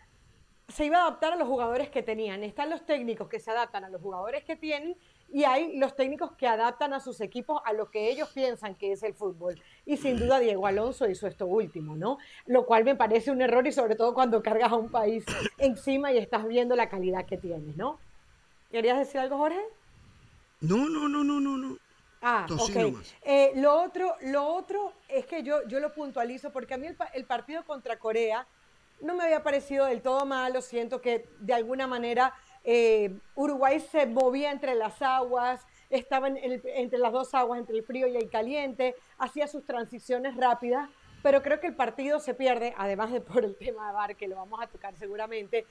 se 0.68 0.84
iba 0.84 0.98
a 0.98 1.02
adaptar 1.02 1.32
a 1.32 1.36
los 1.36 1.48
jugadores 1.48 1.88
que 1.88 2.02
tenían. 2.02 2.42
Están 2.44 2.70
los 2.70 2.84
técnicos 2.84 3.28
que 3.28 3.40
se 3.40 3.50
adaptan 3.50 3.84
a 3.84 3.88
los 3.88 4.02
jugadores 4.02 4.44
que 4.44 4.56
tienen 4.56 4.96
y 5.32 5.44
hay 5.44 5.76
los 5.76 5.96
técnicos 5.96 6.32
que 6.32 6.46
adaptan 6.46 6.92
a 6.92 7.00
sus 7.00 7.20
equipos 7.20 7.60
a 7.64 7.72
lo 7.72 7.90
que 7.90 8.10
ellos 8.10 8.28
piensan 8.32 8.74
que 8.74 8.92
es 8.92 9.02
el 9.02 9.14
fútbol. 9.14 9.60
Y 9.84 9.96
sin 9.96 10.18
duda 10.18 10.38
Diego 10.38 10.66
Alonso 10.66 11.08
hizo 11.08 11.26
esto 11.26 11.46
último, 11.46 11.96
¿no? 11.96 12.18
Lo 12.46 12.66
cual 12.66 12.84
me 12.84 12.94
parece 12.94 13.30
un 13.30 13.40
error 13.40 13.66
y 13.66 13.72
sobre 13.72 13.96
todo 13.96 14.14
cuando 14.14 14.42
cargas 14.42 14.72
a 14.72 14.76
un 14.76 14.90
país 14.90 15.24
encima 15.58 16.12
y 16.12 16.18
estás 16.18 16.46
viendo 16.46 16.76
la 16.76 16.88
calidad 16.88 17.24
que 17.24 17.38
tienes, 17.38 17.76
¿no? 17.76 17.98
¿Querías 18.76 18.98
decir 18.98 19.18
algo, 19.18 19.38
Jorge? 19.38 19.58
No, 20.60 20.86
no, 20.90 21.08
no, 21.08 21.24
no, 21.24 21.40
no, 21.40 21.56
no. 21.56 21.78
Ah, 22.20 22.46
ok. 22.50 23.00
Eh, 23.22 23.52
lo, 23.54 23.82
otro, 23.82 24.14
lo 24.20 24.46
otro 24.46 24.92
es 25.08 25.24
que 25.24 25.42
yo, 25.42 25.66
yo 25.66 25.80
lo 25.80 25.94
puntualizo 25.94 26.52
porque 26.52 26.74
a 26.74 26.76
mí 26.76 26.86
el, 27.14 27.24
partido 27.24 27.64
contra 27.64 27.98
Corea 27.98 28.46
no 29.00 29.14
me 29.14 29.24
había 29.24 29.42
parecido 29.42 29.86
del 29.86 30.02
todo 30.02 30.26
malo. 30.26 30.60
Siento 30.60 31.00
que 31.00 31.26
de 31.38 31.54
alguna 31.54 31.86
manera 31.86 32.34
eh, 32.64 33.18
Uruguay 33.34 33.80
se 33.80 34.04
movía 34.04 34.50
entre 34.50 34.74
las 34.74 35.00
aguas, 35.00 35.66
estaba 35.88 36.28
entre 36.28 36.98
las 36.98 37.12
dos 37.12 37.32
aguas, 37.32 37.60
entre 37.60 37.78
el 37.78 37.82
frío 37.82 38.06
y 38.06 38.16
el 38.16 38.28
caliente, 38.28 38.94
hacía 39.16 39.48
sus 39.48 39.64
transiciones 39.64 40.36
rápidas, 40.36 40.90
pero 41.22 41.42
creo 41.42 41.60
que 41.60 41.68
el 41.68 41.74
partido 41.74 42.20
se 42.20 42.34
pierde, 42.34 42.74
además 42.76 43.10
de 43.10 43.22
por 43.22 43.42
el 43.42 43.56
tema 43.56 43.86
de 43.86 43.94
VAR, 43.94 44.16
que 44.16 44.28
lo 44.28 44.36
vamos 44.36 44.60
a 44.60 44.66
tocar 44.66 44.94
seguramente, 44.96 45.64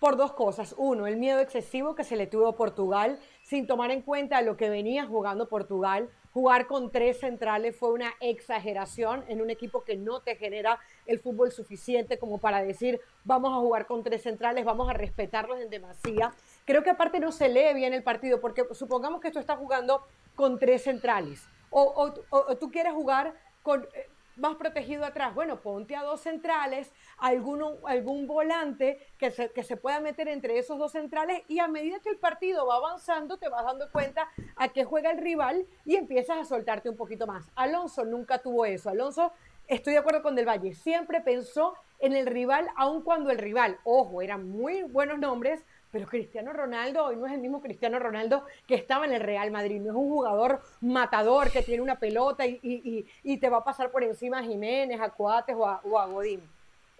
por 0.00 0.16
dos 0.16 0.32
cosas. 0.32 0.74
Uno, 0.76 1.06
el 1.06 1.16
miedo 1.16 1.38
excesivo 1.38 1.94
que 1.94 2.02
se 2.02 2.16
le 2.16 2.26
tuvo 2.26 2.48
a 2.48 2.56
Portugal, 2.56 3.20
sin 3.42 3.66
tomar 3.66 3.92
en 3.92 4.02
cuenta 4.02 4.42
lo 4.42 4.56
que 4.56 4.70
venía 4.70 5.06
jugando 5.06 5.48
Portugal. 5.48 6.08
Jugar 6.32 6.66
con 6.66 6.90
tres 6.90 7.20
centrales 7.20 7.76
fue 7.76 7.92
una 7.92 8.14
exageración 8.20 9.24
en 9.28 9.42
un 9.42 9.50
equipo 9.50 9.82
que 9.84 9.96
no 9.96 10.20
te 10.20 10.36
genera 10.36 10.78
el 11.06 11.18
fútbol 11.18 11.50
suficiente 11.52 12.18
como 12.18 12.38
para 12.38 12.62
decir, 12.62 13.00
vamos 13.24 13.52
a 13.52 13.56
jugar 13.56 13.86
con 13.86 14.02
tres 14.02 14.22
centrales, 14.22 14.64
vamos 14.64 14.88
a 14.88 14.92
respetarlos 14.92 15.60
en 15.60 15.70
demasía. 15.70 16.32
Creo 16.64 16.82
que 16.82 16.90
aparte 16.90 17.20
no 17.20 17.32
se 17.32 17.48
lee 17.48 17.74
bien 17.74 17.94
el 17.94 18.04
partido, 18.04 18.40
porque 18.40 18.64
supongamos 18.72 19.20
que 19.20 19.32
tú 19.32 19.38
estás 19.38 19.58
jugando 19.58 20.06
con 20.36 20.58
tres 20.58 20.84
centrales, 20.84 21.46
o, 21.70 22.12
o 22.30 22.56
tú 22.56 22.70
quieres 22.70 22.92
jugar 22.92 23.34
con 23.62 23.82
eh, 23.92 24.08
más 24.40 24.56
protegido 24.56 25.04
atrás. 25.04 25.34
Bueno, 25.34 25.60
ponte 25.60 25.94
a 25.94 26.02
dos 26.02 26.20
centrales, 26.20 26.92
alguno, 27.18 27.78
algún 27.86 28.26
volante 28.26 28.98
que 29.18 29.30
se, 29.30 29.50
que 29.50 29.62
se 29.62 29.76
pueda 29.76 30.00
meter 30.00 30.28
entre 30.28 30.58
esos 30.58 30.78
dos 30.78 30.92
centrales 30.92 31.42
y 31.46 31.58
a 31.58 31.68
medida 31.68 32.00
que 32.00 32.08
el 32.08 32.18
partido 32.18 32.66
va 32.66 32.76
avanzando 32.76 33.38
te 33.38 33.48
vas 33.48 33.64
dando 33.64 33.90
cuenta 33.90 34.28
a 34.56 34.68
qué 34.68 34.84
juega 34.84 35.10
el 35.10 35.18
rival 35.18 35.66
y 35.84 35.96
empiezas 35.96 36.38
a 36.38 36.44
soltarte 36.44 36.88
un 36.88 36.96
poquito 36.96 37.26
más. 37.26 37.50
Alonso 37.54 38.04
nunca 38.04 38.38
tuvo 38.38 38.64
eso. 38.64 38.90
Alonso, 38.90 39.32
estoy 39.68 39.92
de 39.92 39.98
acuerdo 39.98 40.22
con 40.22 40.34
Del 40.34 40.48
Valle, 40.48 40.74
siempre 40.74 41.20
pensó 41.20 41.74
en 42.00 42.14
el 42.14 42.26
rival, 42.26 42.68
aun 42.76 43.02
cuando 43.02 43.30
el 43.30 43.38
rival, 43.38 43.78
ojo, 43.84 44.22
eran 44.22 44.48
muy 44.48 44.82
buenos 44.84 45.18
nombres, 45.18 45.64
pero 45.90 46.06
Cristiano 46.06 46.52
Ronaldo 46.52 47.04
hoy 47.04 47.16
no 47.16 47.26
es 47.26 47.32
el 47.32 47.40
mismo 47.40 47.60
Cristiano 47.60 47.98
Ronaldo 47.98 48.44
que 48.66 48.74
estaba 48.74 49.06
en 49.06 49.12
el 49.12 49.20
Real 49.20 49.50
Madrid. 49.50 49.80
No 49.80 49.90
es 49.90 49.96
un 49.96 50.08
jugador 50.08 50.60
matador 50.80 51.50
que 51.50 51.62
tiene 51.62 51.82
una 51.82 51.98
pelota 51.98 52.46
y, 52.46 53.04
te 53.40 53.48
va 53.48 53.58
a 53.58 53.64
pasar 53.64 53.90
por 53.90 54.04
encima 54.04 54.38
a 54.38 54.42
Jiménez, 54.42 55.00
a 55.00 55.10
Coates 55.10 55.56
o 55.56 55.66
a, 55.66 56.06
Godín. 56.06 56.42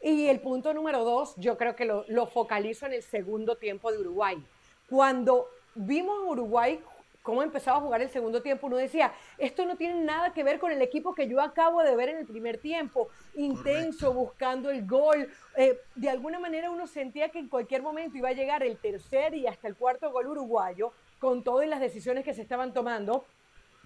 Y 0.03 0.29
el 0.29 0.41
punto 0.41 0.73
número 0.73 1.05
dos, 1.05 1.35
yo 1.37 1.59
creo 1.59 1.77
que 1.77 1.85
lo, 1.85 2.05
lo 2.09 2.27
focalizo 2.27 2.87
en 2.87 2.95
el 2.95 3.03
segundo 3.03 3.57
tiempo 3.57 3.93
de 3.93 3.99
Uruguay. 3.99 4.43
Cuando 4.89 5.47
vimos 5.75 6.19
a 6.19 6.31
Uruguay 6.31 6.81
cómo 7.23 7.43
empezaba 7.43 7.79
a 7.79 7.81
jugar 7.81 8.03
el 8.03 8.11
segundo 8.11 8.43
tiempo, 8.43 8.67
uno 8.67 8.77
decía, 8.77 9.13
esto 9.39 9.67
no 9.67 9.77
tiene 9.77 10.01
nada 10.03 10.33
que 10.33 10.43
ver 10.43 10.59
con 10.59 10.73
el 10.73 10.81
equipo 10.83 11.15
que 11.15 11.29
yo 11.29 11.41
acabo 11.41 11.83
de 11.83 11.95
ver 11.97 12.11
en 12.11 12.19
el 12.19 12.27
primer 12.27 12.59
tiempo, 12.59 13.09
intenso, 13.35 14.13
buscando 14.13 14.71
el 14.71 14.87
gol. 14.87 15.29
Eh, 15.57 15.79
de 15.95 16.11
alguna 16.11 16.39
manera 16.39 16.71
uno 16.71 16.87
sentía 16.87 17.29
que 17.29 17.39
en 17.39 17.49
cualquier 17.49 17.83
momento 17.83 18.17
iba 18.17 18.31
a 18.31 18.33
llegar 18.33 18.63
el 18.63 18.79
tercer 18.79 19.35
y 19.35 19.47
hasta 19.47 19.69
el 19.69 19.77
cuarto 19.77 20.11
gol 20.11 20.29
uruguayo, 20.29 20.93
con 21.19 21.45
todas 21.45 21.69
las 21.69 21.81
decisiones 21.81 22.25
que 22.25 22.33
se 22.33 22.43
estaban 22.43 22.73
tomando, 22.73 23.25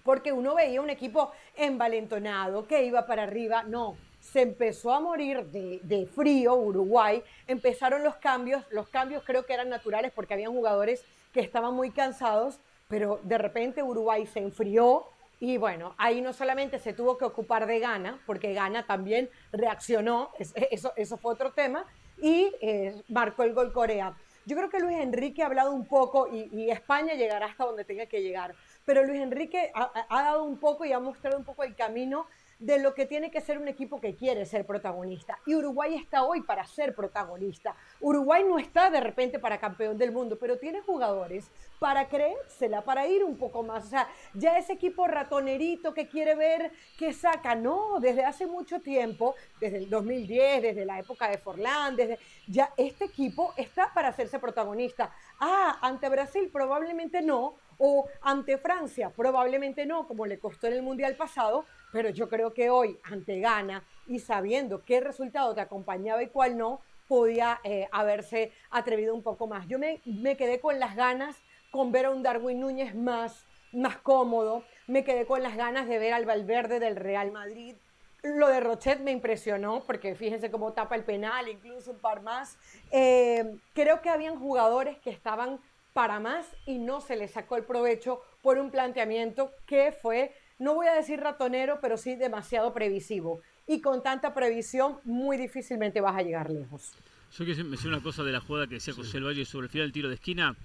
porque 0.03 0.31
uno 0.31 0.55
veía 0.55 0.81
un 0.81 0.89
equipo 0.89 1.31
envalentonado, 1.55 2.67
que 2.67 2.85
iba 2.85 3.05
para 3.05 3.23
arriba, 3.23 3.63
no. 3.63 3.97
Se 4.19 4.41
empezó 4.41 4.93
a 4.93 4.99
morir 4.99 5.45
de, 5.47 5.79
de 5.83 6.07
frío 6.07 6.55
Uruguay, 6.55 7.21
empezaron 7.47 8.03
los 8.03 8.15
cambios, 8.15 8.63
los 8.69 8.87
cambios 8.87 9.23
creo 9.23 9.45
que 9.45 9.53
eran 9.53 9.69
naturales 9.69 10.11
porque 10.15 10.33
habían 10.33 10.53
jugadores 10.53 11.03
que 11.33 11.41
estaban 11.41 11.73
muy 11.73 11.91
cansados, 11.91 12.59
pero 12.87 13.19
de 13.23 13.37
repente 13.37 13.83
Uruguay 13.83 14.25
se 14.25 14.39
enfrió 14.39 15.05
y 15.39 15.57
bueno, 15.57 15.93
ahí 15.97 16.21
no 16.21 16.33
solamente 16.33 16.79
se 16.79 16.93
tuvo 16.93 17.17
que 17.17 17.25
ocupar 17.25 17.67
de 17.67 17.79
Ghana, 17.79 18.21
porque 18.25 18.53
Ghana 18.53 18.85
también 18.85 19.29
reaccionó, 19.51 20.31
eso, 20.39 20.93
eso 20.95 21.17
fue 21.17 21.33
otro 21.33 21.51
tema, 21.51 21.85
y 22.21 22.53
eh, 22.61 23.03
marcó 23.09 23.43
el 23.43 23.53
gol 23.53 23.73
Corea. 23.73 24.15
Yo 24.45 24.55
creo 24.55 24.69
que 24.69 24.79
Luis 24.79 24.97
Enrique 24.97 25.43
ha 25.43 25.47
hablado 25.47 25.73
un 25.73 25.85
poco 25.85 26.27
y, 26.31 26.69
España 26.69 27.15
llegará 27.15 27.47
hasta 27.47 27.65
donde 27.65 27.83
tenga 27.83 28.05
que 28.05 28.21
llegar, 28.21 28.55
pero 28.85 29.03
Luis 29.03 29.19
Enrique 29.21 29.71
ha 29.73 30.23
dado 30.23 30.43
un 30.43 30.59
poco 30.59 30.85
y 30.85 30.93
ha 30.93 30.99
mostrado 30.99 31.37
un 31.37 31.43
poco 31.43 31.63
el 31.63 31.75
camino 31.75 32.27
de 32.59 32.79
lo 32.79 32.93
que 32.93 33.05
tiene 33.05 33.31
que 33.31 33.41
ser 33.41 33.57
un 33.57 33.67
equipo 33.67 33.99
que 33.99 34.15
quiere 34.15 34.45
ser 34.45 34.65
protagonista. 34.65 35.39
Y 35.45 35.55
Uruguay 35.55 35.95
está 35.95 36.23
hoy 36.23 36.41
para 36.41 36.65
ser 36.65 36.95
protagonista. 36.95 37.75
Uruguay 37.99 38.43
no 38.47 38.57
está 38.59 38.89
de 38.89 39.01
repente 39.01 39.39
para 39.39 39.59
campeón 39.59 39.97
del 39.97 40.11
mundo, 40.11 40.37
pero 40.39 40.57
tiene 40.57 40.81
jugadores 40.81 41.51
para 41.79 42.07
creérsela, 42.07 42.81
para 42.81 43.07
ir 43.07 43.23
un 43.23 43.37
poco 43.37 43.63
más. 43.63 43.85
O 43.85 43.89
sea, 43.89 44.07
ya 44.33 44.57
ese 44.57 44.73
equipo 44.73 45.07
ratonerito 45.07 45.93
que 45.93 46.07
quiere 46.07 46.35
ver 46.35 46.71
qué 46.97 47.11
saca, 47.13 47.55
no, 47.55 47.99
desde 47.99 48.23
hace 48.23 48.47
mucho 48.47 48.79
tiempo, 48.79 49.35
desde 49.59 49.79
el 49.79 49.89
2010, 49.89 50.61
desde 50.61 50.85
la 50.85 50.99
época 50.99 51.27
de 51.29 51.37
Forlán, 51.37 51.95
desde 51.95 52.19
ya 52.47 52.71
este 52.77 53.05
equipo 53.05 53.53
está 53.57 53.93
para 53.93 54.09
hacerse 54.09 54.39
protagonista. 54.39 55.13
Ah, 55.39 55.77
ante 55.81 56.07
Brasil 56.09 56.49
probablemente 56.51 57.21
no, 57.21 57.55
o 57.77 58.07
ante 58.21 58.57
Francia 58.57 59.09
probablemente 59.09 59.85
no, 59.85 60.07
como 60.07 60.25
le 60.25 60.39
costó 60.39 60.67
en 60.67 60.73
el 60.73 60.81
Mundial 60.81 61.15
pasado, 61.15 61.65
pero 61.95 62.09
yo 62.09 62.27
creo 62.27 62.53
que 62.53 62.69
hoy, 62.69 62.99
ante 63.03 63.39
Ghana 63.39 63.81
y 64.05 64.19
sabiendo 64.19 64.83
qué 64.83 64.99
resultado 64.99 65.55
te 65.55 65.61
acompañaba 65.61 66.21
y 66.21 66.27
cuál 66.27 66.57
no, 66.57 66.81
podía 67.07 67.61
eh, 67.63 67.87
haberse 67.89 68.51
atrevido 68.69 69.15
un 69.15 69.23
poco 69.23 69.47
más. 69.47 69.65
Yo 69.69 69.79
me, 69.79 70.01
quedé 70.35 70.59
con 70.59 70.77
las 70.77 70.97
ganas 70.97 71.37
con 71.71 71.93
ver 71.93 72.07
a 72.07 72.09
un 72.09 72.21
Darwin 72.21 72.59
Núñez 72.59 72.93
más, 72.95 73.45
más 73.71 73.95
cómodo, 73.95 74.65
me 74.87 75.05
quedé 75.05 75.25
con 75.25 75.41
las 75.41 75.55
ganas 75.55 75.87
de 75.87 75.97
ver 75.97 76.13
al 76.13 76.25
Valverde 76.25 76.81
del 76.81 76.97
Real 76.97 77.31
Madrid. 77.31 77.75
Lo 78.23 78.49
de 78.49 78.59
Rochet 78.59 78.99
me 78.99 79.11
impresionó 79.11 79.81
porque 79.87 80.15
fíjense 80.15 80.51
cómo 80.51 80.73
tapa 80.73 80.95
el 80.95 81.05
penal, 81.05 81.47
incluso 81.47 81.91
un 81.91 81.99
par 81.99 82.21
más. 82.23 82.57
Eh, 82.91 83.55
creo 83.73 84.01
que 84.01 84.09
habían 84.09 84.37
jugadores 84.37 84.97
que 84.97 85.11
estaban 85.11 85.61
para 85.93 86.19
más 86.19 86.45
y 86.65 86.77
no 86.77 86.99
se 86.99 87.15
les 87.15 87.31
sacó 87.31 87.55
el 87.55 87.63
provecho 87.63 88.21
por 88.41 88.57
un 88.57 88.69
planteamiento 88.69 89.53
que 89.65 89.93
fue 89.93 90.35
no 90.57 90.73
voy 90.73 90.87
a 90.87 90.93
decir 90.93 91.19
ratonero, 91.19 91.79
pero 91.81 91.97
sí 91.97 92.15
demasiado 92.15 92.73
previsivo. 92.73 93.41
Y 93.67 93.81
con 93.81 94.03
tanta 94.03 94.33
previsión, 94.33 94.97
muy 95.03 95.37
difícilmente 95.37 96.01
vas 96.01 96.15
a 96.15 96.21
llegar 96.21 96.49
lejos. 96.49 96.93
Yo 97.37 97.43
quiero 97.43 97.63
decir 97.69 97.89
una 97.89 98.01
cosa 98.01 98.23
de 98.23 98.31
la 98.31 98.39
jugada 98.39 98.67
que 98.67 98.75
decía 98.75 98.93
José 98.93 99.17
el 99.17 99.25
Valle 99.25 99.45
sobre 99.45 99.65
el 99.65 99.71
final 99.71 99.87
del 99.87 99.93
tiro 99.93 100.09
de 100.09 100.15
esquina. 100.15 100.55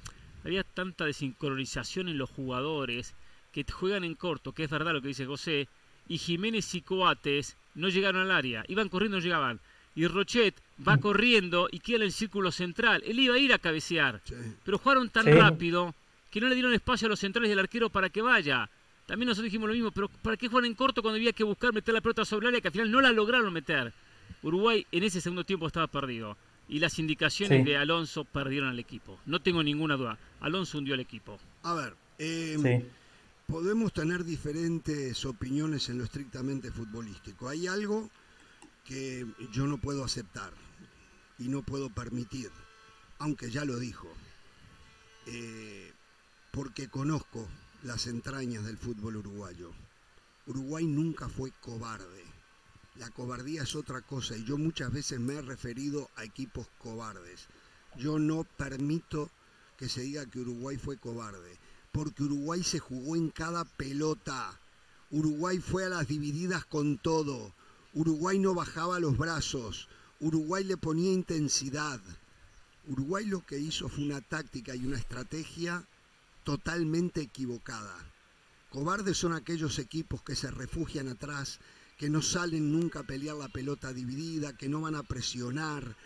Había 0.45 0.63
tanta 0.63 1.05
desincronización 1.05 2.09
en 2.09 2.19
los 2.19 2.31
jugadores 2.31 3.15
que 3.53 3.65
juegan 3.71 4.05
en 4.05 4.15
corto, 4.15 4.53
que 4.53 4.65
es 4.65 4.71
verdad 4.71 4.93
lo 4.93 5.03
que 5.03 5.09
dice 5.09 5.27
José, 5.27 5.69
y 6.09 6.19
Jiménez 6.19 6.75
y 6.75 6.83
Coates 6.83 7.57
no 7.75 7.89
llegaron 7.89 8.23
al 8.23 8.31
área, 8.31 8.65
iban 8.69 8.89
corriendo, 8.89 9.19
no 9.19 9.23
llegaban. 9.23 9.61
Y 9.95 10.07
Rochet 10.07 10.55
va 10.87 10.97
mm. 10.97 11.01
corriendo 11.01 11.69
y 11.71 11.81
queda 11.81 11.97
en 11.97 12.03
el 12.03 12.13
círculo 12.13 12.53
central. 12.53 13.03
Él 13.05 13.19
iba 13.19 13.35
a 13.35 13.39
ir 13.39 13.53
a 13.53 13.59
cabecear, 13.59 14.21
pero 14.65 14.79
jugaron 14.79 15.11
tan 15.11 15.27
rápido 15.27 15.95
que 16.31 16.41
no 16.41 16.49
le 16.49 16.55
dieron 16.55 16.73
espacio 16.73 17.07
a 17.07 17.11
los 17.11 17.19
centrales 17.19 17.51
del 17.51 17.59
arquero 17.59 17.91
para 17.91 18.09
que 18.09 18.23
vaya. 18.23 18.71
También 19.11 19.27
nosotros 19.27 19.47
dijimos 19.47 19.67
lo 19.67 19.75
mismo, 19.75 19.91
pero 19.91 20.09
¿para 20.09 20.37
qué 20.37 20.47
jugar 20.47 20.65
en 20.67 20.75
corto 20.77 21.03
cuando 21.03 21.17
había 21.17 21.33
que 21.33 21.43
buscar 21.43 21.75
meter 21.75 21.93
la 21.93 22.01
pelota 22.01 22.25
sobre 22.25 22.45
el 22.45 22.51
área 22.51 22.61
que 22.61 22.69
al 22.69 22.73
final 22.73 22.93
no 22.93 23.01
la 23.01 23.11
lograron 23.11 23.53
meter? 23.53 23.93
Uruguay 24.41 24.87
en 24.93 25.03
ese 25.03 25.21
segundo 25.21 25.43
tiempo 25.43 25.67
estaba 25.67 25.89
perdido. 25.89 26.37
Y 26.69 26.79
las 26.79 26.97
indicaciones 27.01 27.65
de 27.65 27.77
Alonso 27.77 28.25
perdieron 28.25 28.69
al 28.69 28.79
equipo. 28.79 29.19
No 29.27 29.41
tengo 29.43 29.65
ninguna 29.65 29.97
duda. 29.97 30.17
Alonso 30.39 30.79
hundió 30.79 30.95
al 30.95 31.01
equipo. 31.01 31.41
A 31.65 31.75
ver, 31.75 31.97
em, 32.19 32.85
podemos 33.49 33.93
tener 33.93 34.23
diferentes 34.23 35.25
opiniones 35.25 35.89
en 35.89 35.99
lo 35.99 36.05
estrictamente 36.05 36.71
futbolístico. 36.71 37.49
Hay 37.49 37.67
algo 37.67 38.09
que 38.85 39.27
yo 39.51 39.67
no 39.67 39.79
puedo 39.79 40.05
aceptar 40.05 40.53
y 41.41 41.49
no 41.49 41.63
puedo 41.63 41.91
permitir, 41.91 42.53
aunque 43.19 43.51
ya 43.51 43.65
lo 43.65 43.77
dijo, 43.77 44.07
eh, 45.27 45.91
porque 46.53 46.87
conozco 46.87 47.49
las 47.83 48.07
entrañas 48.07 48.65
del 48.65 48.77
fútbol 48.77 49.17
uruguayo. 49.17 49.73
Uruguay 50.47 50.87
nunca 50.87 51.29
fue 51.29 51.51
cobarde. 51.63 52.25
La 52.97 53.09
cobardía 53.11 53.63
es 53.63 53.75
otra 53.75 54.03
cosa 54.03 54.37
y 54.37 54.45
yo 54.45 54.59
muchas 54.59 54.93
veces 54.93 55.19
me 55.19 55.35
he 55.35 55.43
referido 55.43 56.11
a 56.17 56.25
equipos 56.25 56.67
cobardes. 56.79 57.47
Yo 57.97 58.19
no 58.19 58.45
permito 58.45 59.31
que 59.79 59.89
se 59.89 60.03
diga 60.03 60.27
que 60.27 60.41
Uruguay 60.41 60.77
fue 60.77 60.99
cobarde, 60.99 61.59
porque 61.93 62.25
Uruguay 62.25 62.63
se 62.63 62.79
jugó 62.79 63.17
en 63.17 63.31
cada 63.31 63.65
pelota. 63.65 64.61
Uruguay 65.11 65.59
fue 65.59 65.87
a 65.87 65.89
las 65.89 66.07
divididas 66.07 66.67
con 66.67 66.99
todo. 66.99 67.55
Uruguay 67.95 68.39
no 68.39 68.55
bajaba 68.55 69.01
los 69.01 69.17
brazos. 69.17 69.89
Uruguay 70.21 70.65
le 70.65 70.77
ponía 70.77 71.13
intensidad. 71.13 72.01
Uruguay 72.87 73.25
lo 73.25 73.45
que 73.47 73.59
hizo 73.59 73.89
fue 73.89 74.05
una 74.05 74.21
táctica 74.21 74.75
y 74.77 74.85
una 74.85 74.99
estrategia 74.99 75.87
totalmente 76.45 77.21
equivocada. 77.21 77.95
Cobardes 78.71 79.17
son 79.17 79.33
aquellos 79.33 79.79
equipos 79.79 80.23
que 80.23 80.37
se 80.37 80.51
refugian 80.51 81.09
atrás, 81.09 81.59
que 81.99 82.09
no 82.09 82.23
salen 82.23 82.73
nunca 82.73 83.01
a 83.01 83.03
pelear 83.03 83.37
la 83.37 83.49
pelota 83.49 83.93
dividida, 83.93 84.57
que 84.57 84.69
no 84.69 84.81
van 84.81 84.95
a 84.95 85.03
presionar, 85.03 85.97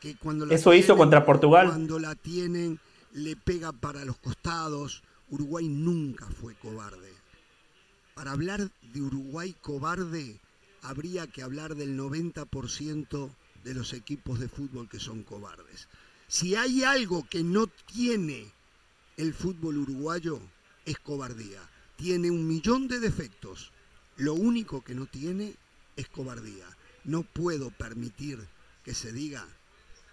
que 0.00 0.16
cuando 0.16 0.46
la 0.46 0.54
Eso 0.54 0.72
hizo 0.72 0.96
contra 0.96 1.24
Portugal. 1.24 1.68
Cuando 1.68 1.98
la 1.98 2.14
tienen 2.14 2.80
le 3.12 3.36
pega 3.36 3.72
para 3.72 4.04
los 4.04 4.18
costados. 4.18 5.02
Uruguay 5.30 5.68
nunca 5.68 6.26
fue 6.26 6.54
cobarde. 6.54 7.12
Para 8.14 8.32
hablar 8.32 8.70
de 8.92 9.00
Uruguay 9.00 9.54
cobarde 9.60 10.40
habría 10.82 11.26
que 11.26 11.42
hablar 11.42 11.74
del 11.74 11.98
90% 11.98 13.30
de 13.64 13.74
los 13.74 13.92
equipos 13.92 14.40
de 14.40 14.48
fútbol 14.48 14.88
que 14.88 14.98
son 14.98 15.22
cobardes. 15.22 15.88
Si 16.28 16.54
hay 16.54 16.82
algo 16.82 17.26
que 17.28 17.42
no 17.42 17.66
tiene 17.66 18.52
el 19.16 19.34
fútbol 19.34 19.78
uruguayo 19.78 20.40
es 20.84 20.98
cobardía. 20.98 21.60
Tiene 21.96 22.30
un 22.30 22.46
millón 22.46 22.88
de 22.88 23.00
defectos. 23.00 23.72
Lo 24.16 24.34
único 24.34 24.82
que 24.82 24.94
no 24.94 25.06
tiene 25.06 25.56
es 25.96 26.08
cobardía. 26.08 26.66
No 27.04 27.22
puedo 27.22 27.70
permitir 27.70 28.38
que 28.84 28.94
se 28.94 29.12
diga 29.12 29.46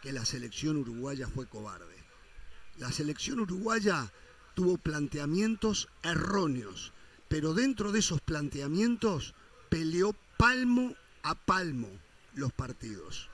que 0.01 0.13
la 0.13 0.25
selección 0.25 0.77
uruguaya 0.77 1.27
fue 1.27 1.47
cobarde. 1.47 1.95
La 2.77 2.91
selección 2.91 3.39
uruguaya 3.39 4.11
tuvo 4.55 4.77
planteamientos 4.77 5.89
erróneos, 6.03 6.93
pero 7.27 7.53
dentro 7.53 7.91
de 7.91 7.99
esos 7.99 8.21
planteamientos 8.21 9.33
peleó 9.69 10.15
palmo 10.37 10.95
a 11.23 11.35
palmo 11.35 11.89
los 12.33 12.53
partidos. 12.53 13.29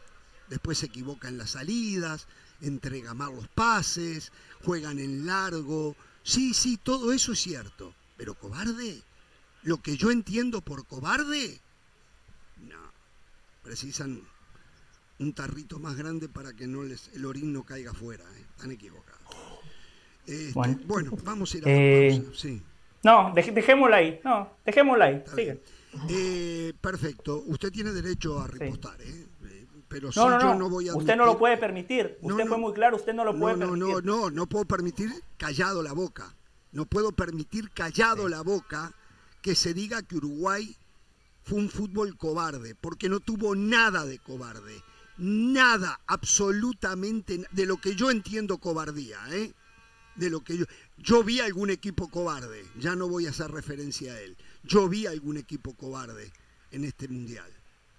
Después 0.49 0.77
se 0.77 0.87
equivoca 0.87 1.27
en 1.27 1.37
las 1.37 1.51
salidas, 1.51 2.27
entrega 2.61 3.13
mal 3.13 3.35
los 3.35 3.47
pases, 3.47 4.31
juegan 4.63 4.99
en 4.99 5.25
largo. 5.25 5.95
Sí, 6.23 6.53
sí, 6.53 6.77
todo 6.77 7.13
eso 7.13 7.33
es 7.33 7.39
cierto. 7.39 7.93
Pero 8.17 8.33
cobarde, 8.33 9.01
lo 9.63 9.81
que 9.81 9.97
yo 9.97 10.11
entiendo 10.11 10.61
por 10.61 10.85
cobarde, 10.85 11.59
no. 12.57 12.91
Precisan 13.63 14.21
un 15.19 15.33
tarrito 15.33 15.79
más 15.79 15.95
grande 15.95 16.29
para 16.29 16.53
que 16.53 16.67
no 16.67 16.83
les, 16.83 17.09
el 17.13 17.25
orín 17.25 17.53
no 17.53 17.63
caiga 17.63 17.91
afuera. 17.91 18.23
¿eh? 18.23 18.45
Están 18.55 18.71
equivocados. 18.71 19.15
Este, 20.25 20.53
bueno. 20.85 21.11
vamos 21.23 21.53
a 21.53 21.57
ir 21.57 21.65
a 21.65 21.69
la 21.69 21.75
eh, 21.75 22.21
pausa. 22.23 22.39
Sí. 22.39 22.61
No, 23.03 23.33
dejémosla 23.35 23.97
ahí. 23.97 24.19
No, 24.23 24.57
dejémosla 24.65 25.05
ahí. 25.05 25.23
Eh, 26.09 26.73
perfecto. 26.81 27.43
Usted 27.45 27.71
tiene 27.71 27.91
derecho 27.91 28.39
a 28.39 28.47
repostar, 28.47 28.99
¿eh? 29.01 29.27
Pero 29.95 30.07
No, 30.07 30.11
sí 30.11 30.19
no, 30.19 30.39
yo 30.41 30.45
no. 30.47 30.55
no 30.59 30.69
voy 30.69 30.89
a 30.89 30.95
usted 30.95 31.15
no 31.15 31.23
lo 31.25 31.31
admitir- 31.31 31.39
puede 31.39 31.57
permitir. 31.57 32.17
Usted 32.21 32.43
no. 32.43 32.49
fue 32.49 32.57
muy 32.57 32.73
claro, 32.73 32.97
usted 32.97 33.13
no 33.13 33.23
lo 33.23 33.39
puede 33.39 33.55
no, 33.55 33.67
no, 33.77 33.85
permitir. 33.87 34.05
no, 34.05 34.21
no, 34.23 34.29
no 34.29 34.45
puedo 34.45 34.65
permitir 34.65 35.09
callado 35.37 35.81
la 35.81 35.93
boca. 35.93 36.35
No 36.73 36.85
puedo 36.85 37.13
permitir 37.13 37.69
callado 37.71 38.27
la 38.27 38.41
boca 38.41 38.93
que 39.41 39.55
se 39.55 39.73
diga 39.73 40.01
que 40.01 40.17
Uruguay 40.17 40.75
fue 41.43 41.59
un 41.59 41.69
fútbol 41.69 42.17
cobarde, 42.17 42.75
porque 42.75 43.07
no 43.07 43.21
tuvo 43.21 43.55
nada 43.55 44.05
de 44.05 44.19
cobarde. 44.19 44.83
Nada, 45.17 46.01
absolutamente, 46.07 47.45
de 47.51 47.65
lo 47.65 47.77
que 47.77 47.95
yo 47.95 48.11
entiendo 48.11 48.57
cobardía, 48.57 49.19
¿eh? 49.31 49.53
De 50.17 50.29
lo 50.29 50.41
que 50.43 50.57
yo. 50.57 50.65
Yo 50.97 51.23
vi 51.23 51.39
algún 51.39 51.69
equipo 51.69 52.09
cobarde, 52.09 52.65
ya 52.77 52.95
no 52.95 53.07
voy 53.07 53.27
a 53.27 53.29
hacer 53.29 53.49
referencia 53.51 54.11
a 54.13 54.19
él. 54.19 54.35
Yo 54.63 54.89
vi 54.89 55.07
algún 55.07 55.37
equipo 55.37 55.73
cobarde 55.73 56.33
en 56.71 56.83
este 56.83 57.07
mundial, 57.07 57.49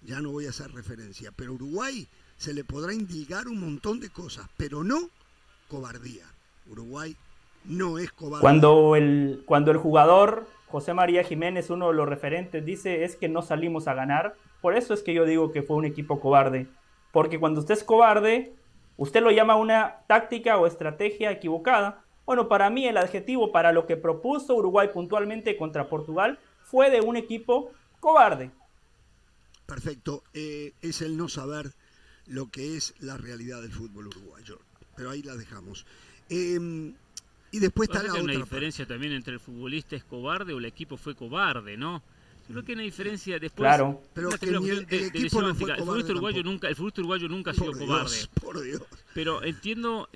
ya 0.07 0.21
no 0.21 0.31
voy 0.31 0.47
a 0.47 0.49
hacer 0.49 0.71
referencia. 0.71 1.31
Pero 1.35 1.53
Uruguay 1.53 2.07
se 2.37 2.53
le 2.53 2.63
podrá 2.63 2.93
indicar 2.93 3.47
un 3.47 3.59
montón 3.59 3.99
de 3.99 4.09
cosas, 4.09 4.47
pero 4.57 4.83
no 4.83 5.09
cobardía. 5.67 6.23
Uruguay 6.71 7.15
no 7.65 7.99
es 7.99 8.11
cobarde. 8.11 8.41
Cuando 8.41 8.95
el, 8.95 9.43
cuando 9.45 9.71
el 9.71 9.77
jugador 9.77 10.47
José 10.69 10.93
María 10.93 11.23
Jiménez, 11.23 11.69
uno 11.69 11.89
de 11.89 11.93
los 11.93 12.07
referentes, 12.07 12.65
dice 12.65 13.03
es 13.03 13.15
que 13.15 13.27
no 13.27 13.41
salimos 13.41 13.87
a 13.87 13.93
ganar, 13.93 14.35
por 14.61 14.75
eso 14.75 14.93
es 14.93 15.03
que 15.03 15.13
yo 15.13 15.25
digo 15.25 15.51
que 15.51 15.61
fue 15.61 15.75
un 15.75 15.85
equipo 15.85 16.19
cobarde. 16.19 16.67
Porque 17.11 17.39
cuando 17.39 17.59
usted 17.59 17.73
es 17.73 17.83
cobarde, 17.83 18.53
usted 18.95 19.21
lo 19.21 19.31
llama 19.31 19.55
una 19.55 19.99
táctica 20.07 20.57
o 20.57 20.67
estrategia 20.67 21.31
equivocada. 21.31 22.03
Bueno, 22.25 22.47
para 22.47 22.69
mí 22.69 22.85
el 22.87 22.97
adjetivo 22.97 23.51
para 23.51 23.71
lo 23.71 23.85
que 23.85 23.97
propuso 23.97 24.55
Uruguay 24.55 24.89
puntualmente 24.93 25.57
contra 25.57 25.89
Portugal 25.89 26.39
fue 26.63 26.89
de 26.89 27.01
un 27.01 27.15
equipo 27.15 27.71
cobarde. 27.99 28.51
Perfecto, 29.67 30.23
eh, 30.33 30.73
es 30.81 31.01
el 31.01 31.15
no 31.17 31.29
saber 31.29 31.71
lo 32.25 32.49
que 32.49 32.75
es 32.77 32.95
la 32.99 33.17
realidad 33.17 33.61
del 33.61 33.71
fútbol 33.71 34.07
uruguayo. 34.07 34.59
Pero 34.95 35.11
ahí 35.11 35.21
la 35.21 35.35
dejamos. 35.35 35.85
Eh, 36.29 36.91
y 37.51 37.59
después 37.59 37.87
está 37.89 38.01
la 38.01 38.09
que 38.11 38.17
hay 38.17 38.23
una 38.23 38.33
otra. 38.33 38.45
diferencia 38.45 38.85
también 38.87 39.13
entre 39.13 39.33
el 39.35 39.39
futbolista 39.39 39.95
es 39.95 40.03
cobarde 40.03 40.53
o 40.53 40.57
el 40.57 40.65
equipo 40.65 40.97
fue 40.97 41.15
cobarde, 41.15 41.77
¿no? 41.77 42.01
Yo 42.47 42.53
creo 42.53 42.63
que 42.63 42.71
hay 42.71 42.75
una 42.75 42.83
diferencia 42.83 43.37
después. 43.39 43.67
Claro. 43.67 44.01
Pero 44.13 44.29
que 44.29 44.47
ni 44.47 44.69
el- 44.69 44.85
de- 44.85 44.95
el 44.95 45.01
de 45.01 45.07
equipo 45.07 45.23
lesión 45.41 45.43
no 45.43 45.53
fue 45.55 45.63
óptica. 45.63 45.73
El 45.73 45.79
cobarde 45.79 45.85
futbolista 45.85 46.11
uruguayo 46.13 46.43
nunca, 46.43 46.67
el 46.69 46.75
futbolista 46.75 47.01
uruguayo 47.01 47.27
nunca 47.29 47.51
ha 47.51 47.53
Por 47.53 47.63
sido 47.63 47.73
Dios, 47.77 47.87
cobarde. 47.87 48.41
por 48.41 48.61
Dios. 48.63 48.81
Pero 49.13 49.43
entiendo, 49.43 50.09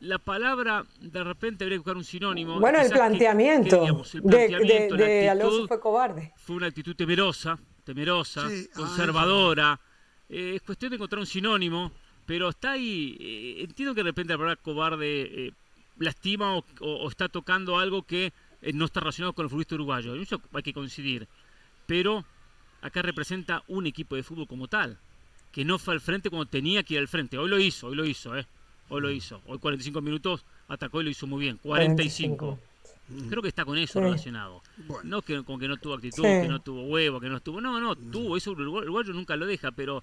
la 0.00 0.18
palabra 0.18 0.84
de 1.00 1.24
repente 1.24 1.64
habría 1.64 1.76
que 1.76 1.80
buscar 1.80 1.96
un 1.96 2.04
sinónimo. 2.04 2.58
Bueno, 2.60 2.80
el 2.80 2.88
que- 2.88 2.94
planteamiento 2.94 3.70
que, 3.76 3.80
digamos, 3.80 4.14
el 4.14 4.22
de, 4.22 4.28
de, 4.28 4.48
planteamiento, 4.48 4.96
la 4.96 5.04
de 5.06 5.28
Alonso 5.30 5.68
fue 5.68 5.80
cobarde. 5.80 6.32
fue 6.36 6.56
una 6.56 6.66
actitud 6.66 6.94
temerosa, 6.96 7.58
temerosa, 7.86 8.50
Sí, 8.50 8.68
ah, 8.72 8.76
conservadora. 8.76 9.80
Eh, 10.28 10.52
es 10.56 10.62
cuestión 10.62 10.90
de 10.90 10.96
encontrar 10.96 11.20
un 11.20 11.26
sinónimo, 11.26 11.92
pero 12.26 12.48
está 12.50 12.72
ahí. 12.72 13.16
eh, 13.18 13.62
entiendo 13.62 13.94
que 13.94 14.02
de 14.02 14.10
repente 14.10 14.32
la 14.34 14.38
palabra 14.38 14.56
cobarde 14.60 15.46
eh, 15.46 15.52
lastima 15.98 16.54
o, 16.56 16.64
o- 16.80 16.96
o 17.04 17.08
está 17.08 17.28
tocando 17.28 17.78
algo 17.78 18.02
que 18.02 18.32
eh, 18.62 18.72
no 18.74 18.84
está 18.86 19.00
relacionado 19.00 19.32
con 19.32 19.44
el 19.44 19.48
futbolista 19.50 19.76
uruguayo. 19.76 20.14
En 20.14 20.20
eso 20.22 20.42
hay 20.52 20.62
que 20.62 20.72
coincidir. 20.74 21.28
Pero 21.86 22.24
acá 22.82 23.00
representa 23.02 23.62
un 23.68 23.86
equipo 23.86 24.16
de 24.16 24.22
fútbol 24.24 24.48
como 24.48 24.66
tal, 24.68 24.98
que 25.52 25.64
no 25.64 25.78
fue 25.78 25.94
al 25.94 26.00
frente 26.00 26.28
cuando 26.28 26.46
tenía 26.46 26.82
que 26.82 26.94
ir 26.94 27.00
al 27.00 27.08
frente. 27.08 27.38
Hoy 27.38 27.48
lo 27.48 27.58
hizo, 27.60 27.86
hoy 27.86 27.94
lo 27.96 28.04
hizo, 28.04 28.36
¿eh? 28.36 28.46
Hoy 28.88 29.00
lo 29.00 29.10
hizo. 29.10 29.40
Hoy 29.46 29.58
45 29.58 30.00
minutos 30.00 30.44
atacó 30.68 31.00
y 31.00 31.04
lo 31.04 31.10
hizo 31.10 31.26
muy 31.26 31.40
bien. 31.40 31.58
45. 31.58 32.58
Creo 33.28 33.40
que 33.40 33.48
está 33.48 33.64
con 33.64 33.78
eso 33.78 33.94
Sí. 33.94 34.04
relacionado. 34.04 34.62
Bueno. 34.88 35.02
No 35.08 35.22
que, 35.22 35.42
con 35.44 35.60
que 35.60 35.68
no 35.68 35.76
tuvo 35.76 35.94
actitud, 35.94 36.22
Sí. 36.24 36.42
que 36.42 36.48
no 36.48 36.60
tuvo 36.60 36.82
huevo, 36.84 37.20
que 37.20 37.28
no 37.28 37.36
estuvo. 37.36 37.60
No, 37.60 37.80
no, 37.80 37.94
tuvo. 37.94 38.36
Eso 38.36 38.52
el 38.52 38.60
uruguayo, 38.66 39.12
nunca 39.12 39.36
lo 39.36 39.46
deja, 39.46 39.70
pero 39.70 40.02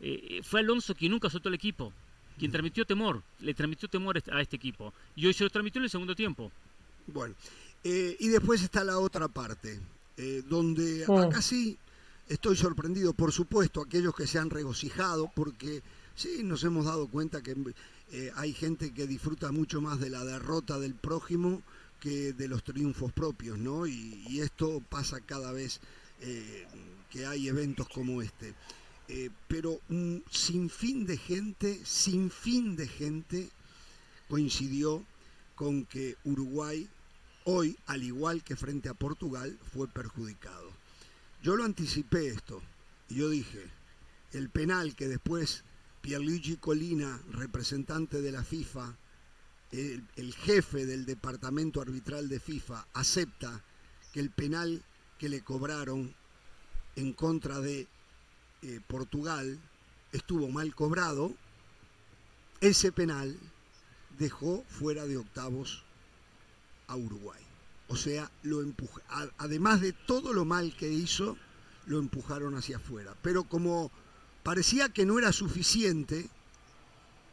eh, 0.00 0.40
fue 0.42 0.60
Alonso 0.60 0.94
quien 0.94 1.12
nunca 1.12 1.30
soltó 1.30 1.48
el 1.48 1.54
equipo. 1.54 1.92
Quien 2.38 2.50
transmitió 2.50 2.84
temor. 2.84 3.22
Le 3.40 3.54
transmitió 3.54 3.88
temor 3.88 4.20
a 4.30 4.40
este 4.40 4.56
equipo. 4.56 4.92
Y 5.16 5.26
hoy 5.26 5.32
se 5.32 5.44
lo 5.44 5.50
transmitió 5.50 5.78
en 5.78 5.84
el 5.84 5.90
segundo 5.90 6.14
tiempo. 6.14 6.50
Bueno, 7.06 7.34
eh, 7.84 8.16
y 8.20 8.28
después 8.28 8.62
está 8.62 8.84
la 8.84 8.98
otra 8.98 9.28
parte, 9.28 9.80
eh, 10.16 10.42
donde 10.48 11.04
Mm. 11.08 11.12
acá 11.18 11.40
sí 11.42 11.76
estoy 12.28 12.56
sorprendido, 12.56 13.12
por 13.14 13.32
supuesto, 13.32 13.80
aquellos 13.80 14.14
que 14.14 14.26
se 14.26 14.38
han 14.38 14.50
regocijado, 14.50 15.30
porque 15.34 15.82
sí 16.14 16.42
nos 16.42 16.62
hemos 16.64 16.84
dado 16.86 17.06
cuenta 17.08 17.42
que 17.42 17.54
eh, 18.12 18.30
hay 18.36 18.52
gente 18.52 18.92
que 18.92 19.06
disfruta 19.06 19.52
mucho 19.52 19.80
más 19.80 19.98
de 20.00 20.10
la 20.10 20.22
derrota 20.24 20.78
del 20.78 20.94
prójimo 20.94 21.62
que 22.02 22.32
de 22.32 22.48
los 22.48 22.64
triunfos 22.64 23.12
propios, 23.12 23.56
¿no? 23.56 23.86
Y, 23.86 24.40
esto 24.40 24.82
pasa 24.88 25.20
cada 25.20 25.52
vez 25.52 25.78
eh, 26.20 26.66
que 27.08 27.26
hay 27.26 27.46
eventos 27.46 27.88
como 27.88 28.20
este. 28.20 28.54
Eh, 29.06 29.30
pero 29.46 29.80
un 29.88 30.24
sinfín 30.28 31.06
de 31.06 31.16
gente, 31.16 31.80
sin 31.84 32.28
fin 32.28 32.74
de 32.74 32.88
gente, 32.88 33.48
coincidió 34.28 35.04
con 35.54 35.84
que 35.84 36.16
Uruguay 36.24 36.88
hoy, 37.44 37.78
al 37.86 38.02
igual 38.02 38.42
que 38.42 38.56
frente 38.56 38.88
a 38.88 38.94
Portugal, 38.94 39.56
fue 39.72 39.86
perjudicado. 39.86 40.72
Yo 41.40 41.54
lo 41.54 41.64
anticipé 41.64 42.26
esto 42.26 42.60
y 43.10 43.16
yo 43.16 43.30
dije, 43.30 43.64
el 44.32 44.48
penal 44.48 44.96
que 44.96 45.06
después 45.06 45.62
Pierluigi 46.00 46.56
Colina, 46.56 47.20
representante 47.30 48.20
de 48.22 48.32
la 48.32 48.42
FIFA, 48.42 48.96
el, 49.72 50.34
jefe 50.34 50.84
del 50.86 51.06
departamento 51.06 51.80
arbitral 51.80 52.28
de 52.28 52.40
FIFA, 52.40 52.86
acepta 52.92 53.62
que 54.12 54.20
el 54.20 54.30
penal 54.30 54.82
que 55.18 55.28
le 55.28 55.42
cobraron 55.42 56.14
en 56.96 57.12
contra 57.14 57.60
de 57.60 57.88
eh, 58.62 58.80
Portugal 58.86 59.58
estuvo 60.12 60.48
mal 60.48 60.74
cobrado, 60.74 61.34
ese 62.60 62.92
penal 62.92 63.36
dejó 64.18 64.62
fuera 64.68 65.06
de 65.06 65.16
octavos 65.16 65.82
a 66.86 66.96
Uruguay. 66.96 67.40
O 67.88 67.96
sea, 67.96 68.30
lo 68.42 68.62
además 69.38 69.80
de 69.80 69.92
todo 69.92 70.32
lo 70.32 70.44
mal 70.44 70.76
que 70.76 70.90
hizo, 70.90 71.36
lo 71.86 71.98
empujaron 71.98 72.54
hacia 72.54 72.76
afuera. 72.76 73.14
Pero 73.22 73.44
como 73.44 73.90
parecía 74.42 74.90
que 74.90 75.06
no 75.06 75.18
era 75.18 75.32
suficiente 75.32 76.28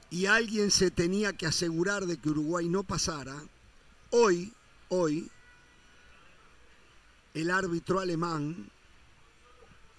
y 0.10 0.26
alguien 0.26 0.72
se 0.72 0.91
tenía 0.91 1.34
que 1.34 1.45
asegurar 1.45 2.05
de 2.05 2.18
que 2.18 2.30
Uruguay 2.30 2.68
no 2.68 2.84
pasara, 2.84 3.36
hoy, 4.12 4.53
hoy, 4.89 5.30
el 7.34 7.51
árbitro 7.51 7.99
alemán 7.99 8.70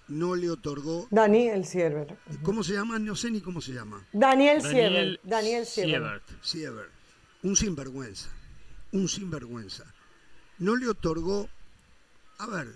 no 0.07 0.35
le 0.35 0.49
otorgó, 0.49 1.07
Daniel 1.09 1.65
Sierver. 1.65 2.17
¿cómo 2.43 2.63
se 2.63 2.73
llama? 2.73 2.99
No 2.99 3.15
sé 3.15 3.31
ni 3.31 3.39
cómo 3.39 3.61
se 3.61 3.71
llama. 3.71 4.05
Daniel. 4.11 4.61
Daniel 4.61 5.19
Daniel 5.23 5.65
Sierver. 5.65 6.01
Siebert. 6.01 6.43
Siever, 6.43 6.89
un 7.43 7.55
sinvergüenza, 7.55 8.29
un 8.91 9.07
sinvergüenza. 9.07 9.85
No 10.59 10.75
le 10.75 10.89
otorgó, 10.89 11.49
a 12.37 12.47
ver, 12.47 12.67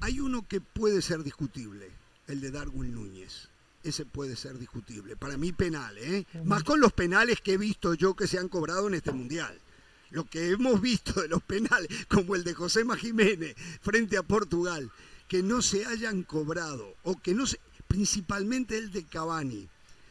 hay 0.00 0.20
uno 0.20 0.46
que 0.48 0.60
puede 0.60 1.02
ser 1.02 1.22
discutible, 1.22 1.90
el 2.26 2.40
de 2.40 2.50
Darwin 2.50 2.94
Núñez. 2.94 3.50
Ese 3.86 4.04
puede 4.04 4.34
ser 4.34 4.58
discutible. 4.58 5.14
Para 5.14 5.36
mí 5.36 5.52
penal, 5.52 5.96
¿eh? 5.98 6.26
Más 6.44 6.64
con 6.64 6.80
los 6.80 6.92
penales 6.92 7.40
que 7.40 7.52
he 7.52 7.56
visto 7.56 7.94
yo 7.94 8.16
que 8.16 8.26
se 8.26 8.36
han 8.36 8.48
cobrado 8.48 8.88
en 8.88 8.94
este 8.94 9.12
mundial. 9.12 9.56
Lo 10.10 10.24
que 10.24 10.50
hemos 10.50 10.80
visto 10.80 11.22
de 11.22 11.28
los 11.28 11.40
penales, 11.44 11.88
como 12.08 12.34
el 12.34 12.42
de 12.42 12.52
José 12.52 12.82
Jiménez 12.98 13.54
frente 13.80 14.16
a 14.16 14.24
Portugal, 14.24 14.90
que 15.28 15.44
no 15.44 15.62
se 15.62 15.86
hayan 15.86 16.24
cobrado, 16.24 16.96
o 17.04 17.16
que 17.22 17.32
no 17.32 17.46
se, 17.46 17.60
principalmente 17.86 18.76
el 18.76 18.90
de 18.90 19.04
Cavani, 19.04 19.68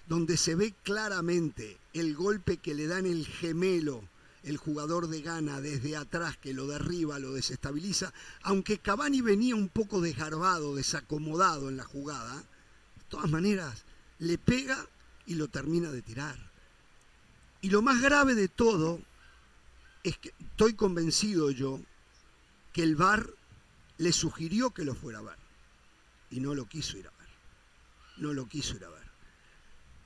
donde 0.08 0.38
se 0.38 0.56
ve 0.56 0.74
claramente 0.84 1.78
el 1.92 2.16
golpe 2.16 2.56
que 2.56 2.76
le 2.76 2.88
dan 2.88 3.06
el 3.06 3.26
gemelo, 3.28 4.08
el 4.44 4.56
jugador 4.56 5.10
de 5.10 5.22
Ghana 5.22 5.60
desde 5.60 5.98
atrás 5.98 6.38
que 6.38 6.54
lo 6.54 6.66
derriba, 6.66 7.20
lo 7.20 7.34
desestabiliza, 7.34 8.14
aunque 8.42 8.78
Cavani 8.78 9.20
venía 9.20 9.54
un 9.54 9.68
poco 9.68 10.00
desgarbado, 10.00 10.76
desacomodado 10.76 11.68
en 11.68 11.76
la 11.76 11.84
jugada, 11.84 12.42
todas 13.10 13.30
maneras 13.30 13.86
le 14.20 14.38
pega 14.38 14.88
y 15.26 15.36
lo 15.36 15.48
termina 15.48 15.92
de 15.92 16.02
tirar. 16.02 16.38
Y 17.62 17.70
lo 17.70 17.82
más 17.82 18.02
grave 18.02 18.36
de 18.36 18.48
todo 18.48 19.02
es 20.04 20.18
que 20.18 20.34
estoy 20.40 20.76
convencido 20.76 21.50
yo 21.52 21.80
que 22.74 22.84
el 22.84 22.96
VAR 22.96 23.30
le 23.98 24.12
sugirió 24.12 24.72
que 24.72 24.86
lo 24.86 24.94
fuera 24.94 25.20
a 25.20 25.24
ver 25.24 25.38
y 26.30 26.40
no 26.40 26.54
lo 26.54 26.66
quiso 26.66 26.98
ir 26.98 27.08
a 27.08 27.12
ver. 27.12 27.30
No 28.18 28.34
lo 28.34 28.48
quiso 28.48 28.76
ir 28.76 28.86
a 28.86 28.90
ver. 28.90 29.04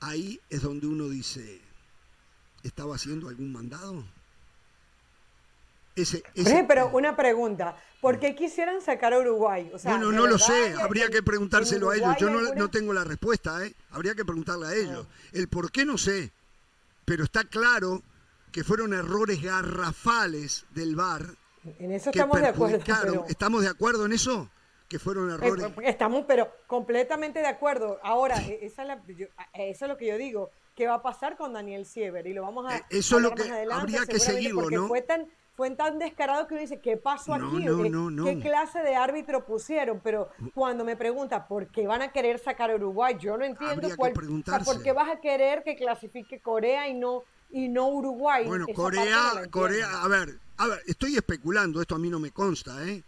Ahí 0.00 0.40
es 0.48 0.62
donde 0.62 0.86
uno 0.86 1.08
dice, 1.08 1.60
¿estaba 2.62 2.94
haciendo 2.94 3.28
algún 3.28 3.52
mandado? 3.52 4.04
Ese, 6.02 6.22
ese- 6.34 6.50
Jorge, 6.50 6.64
pero 6.68 6.88
una 6.92 7.16
pregunta. 7.16 7.76
¿Por 8.00 8.18
qué 8.18 8.34
quisieran 8.34 8.80
sacar 8.80 9.12
a 9.12 9.18
Uruguay? 9.18 9.70
O 9.74 9.78
sea, 9.78 9.90
bueno, 9.92 10.08
¿de 10.10 10.16
no 10.16 10.26
lo 10.26 10.38
sé, 10.38 10.74
habría 10.80 11.08
que 11.08 11.22
preguntárselo 11.22 11.90
a 11.90 11.96
ellos. 11.96 12.16
Yo 12.18 12.30
no, 12.30 12.70
tengo 12.70 12.92
la 12.92 13.04
respuesta, 13.04 13.64
¿eh? 13.66 13.74
Habría 13.90 14.14
que 14.14 14.24
preguntarle 14.24 14.66
a 14.68 14.74
ellos. 14.74 15.06
Ah. 15.08 15.14
El 15.32 15.48
por 15.48 15.70
qué 15.70 15.84
no 15.84 15.98
sé, 15.98 16.30
pero 17.04 17.24
está 17.24 17.44
claro 17.44 18.02
que 18.52 18.64
fueron 18.64 18.94
errores 18.94 19.42
garrafales 19.42 20.64
del 20.70 20.96
VAR 20.96 21.22
En 21.78 21.92
eso 21.92 22.10
que 22.10 22.18
estamos 22.18 22.40
de 22.40 22.46
acuerdo. 22.48 22.78
pero- 23.02 23.26
¿Estamos 23.28 23.62
de 23.62 23.68
acuerdo 23.68 24.06
en 24.06 24.12
eso? 24.12 24.48
que 24.88 24.98
fueron 24.98 25.30
Eh, 25.30 25.34
errores. 25.34 25.66
Estamos, 25.84 26.24
pero 26.26 26.50
completamente 26.66 27.38
de 27.38 27.46
acuerdo. 27.46 28.00
Ahora, 28.02 28.38
esa 28.60 28.82
es 28.82 28.88
la- 28.88 29.00
yo- 29.06 29.26
eh, 29.54 29.70
eso 29.70 29.84
es 29.84 29.88
lo 29.88 29.96
que 29.96 30.08
yo 30.08 30.16
digo. 30.18 30.50
¿Qué 30.74 30.88
va 30.88 30.94
a 30.94 31.02
pasar 31.02 31.36
con 31.36 31.52
Daniel 31.52 31.86
Siever? 31.86 32.26
Y 32.26 32.32
lo 32.32 32.42
vamos 32.42 32.66
a 32.68 32.76
Eh, 32.78 32.84
eso 32.90 33.18
es 33.18 33.22
lo 33.22 33.32
que 33.32 33.44
habría 33.70 34.04
que 34.04 34.18
seguirlo, 34.18 34.68
¿no? 34.68 34.88
Fue 34.88 35.02
tan, 35.02 35.28
fue 35.60 35.70
tan 35.72 35.98
descarado 35.98 36.46
que 36.46 36.54
uno 36.54 36.62
dice, 36.62 36.80
¿qué 36.80 36.96
pasó 36.96 37.36
No, 37.36 37.48
aquí? 37.48 37.66
no, 37.66 37.82
¿Qué, 37.82 37.90
no, 37.90 38.10
no. 38.10 38.24
qué 38.24 38.38
clase 38.40 38.78
de 38.78 38.96
árbitro 38.96 39.44
pusieron? 39.44 40.00
Pero 40.02 40.30
cuando 40.54 40.86
me 40.86 40.96
pregunta 40.96 41.46
por 41.46 41.66
qué 41.66 41.86
van 41.86 42.00
a 42.00 42.10
querer 42.12 42.38
sacar 42.38 42.70
a 42.70 42.76
Uruguay, 42.76 43.18
yo 43.20 43.36
no 43.36 43.44
entiendo 43.44 43.86
cuál, 43.94 44.12
o 44.12 44.14
sea, 44.14 44.22
preguntarse. 44.22 44.64
por 44.64 44.82
qué 44.82 44.92
vas 44.92 45.10
a 45.10 45.20
querer 45.20 45.62
que 45.62 45.76
clasifique 45.76 46.40
Corea 46.40 46.88
y 46.88 46.94
no 46.94 47.24
y 47.50 47.68
no 47.68 47.88
Uruguay. 47.88 48.46
Bueno, 48.46 48.64
Esa 48.66 48.74
Corea. 48.74 49.32
Corea, 49.50 50.02
a 50.02 50.08
ver, 50.08 50.38
a 50.56 50.66
ver, 50.66 50.82
estoy 50.86 51.16
especulando, 51.16 51.82
esto 51.82 51.94
a 51.94 51.98
mí 51.98 52.08
no 52.08 52.18
me 52.18 52.30
consta, 52.30 52.82
¿eh? 52.88 53.04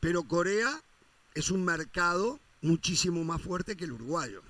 Pero 0.00 0.24
Corea 0.24 0.82
es 1.36 1.48
un 1.52 1.64
mercado 1.64 2.40
muchísimo 2.60 3.22
más 3.22 3.40
fuerte 3.40 3.76
que 3.76 3.84
el 3.84 3.92
uruguayo. 3.92 4.42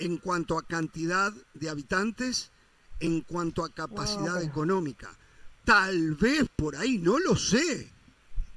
En 0.00 0.16
cuanto 0.16 0.58
a 0.58 0.62
cantidad 0.62 1.32
de 1.54 1.70
habitantes, 1.70 2.50
en 2.98 3.20
cuanto 3.20 3.64
a 3.64 3.72
capacidad 3.72 4.42
económica. 4.42 5.16
Tal 5.64 6.14
vez 6.14 6.46
por 6.56 6.76
ahí, 6.76 6.98
no 6.98 7.18
lo 7.18 7.36
sé. 7.36 7.90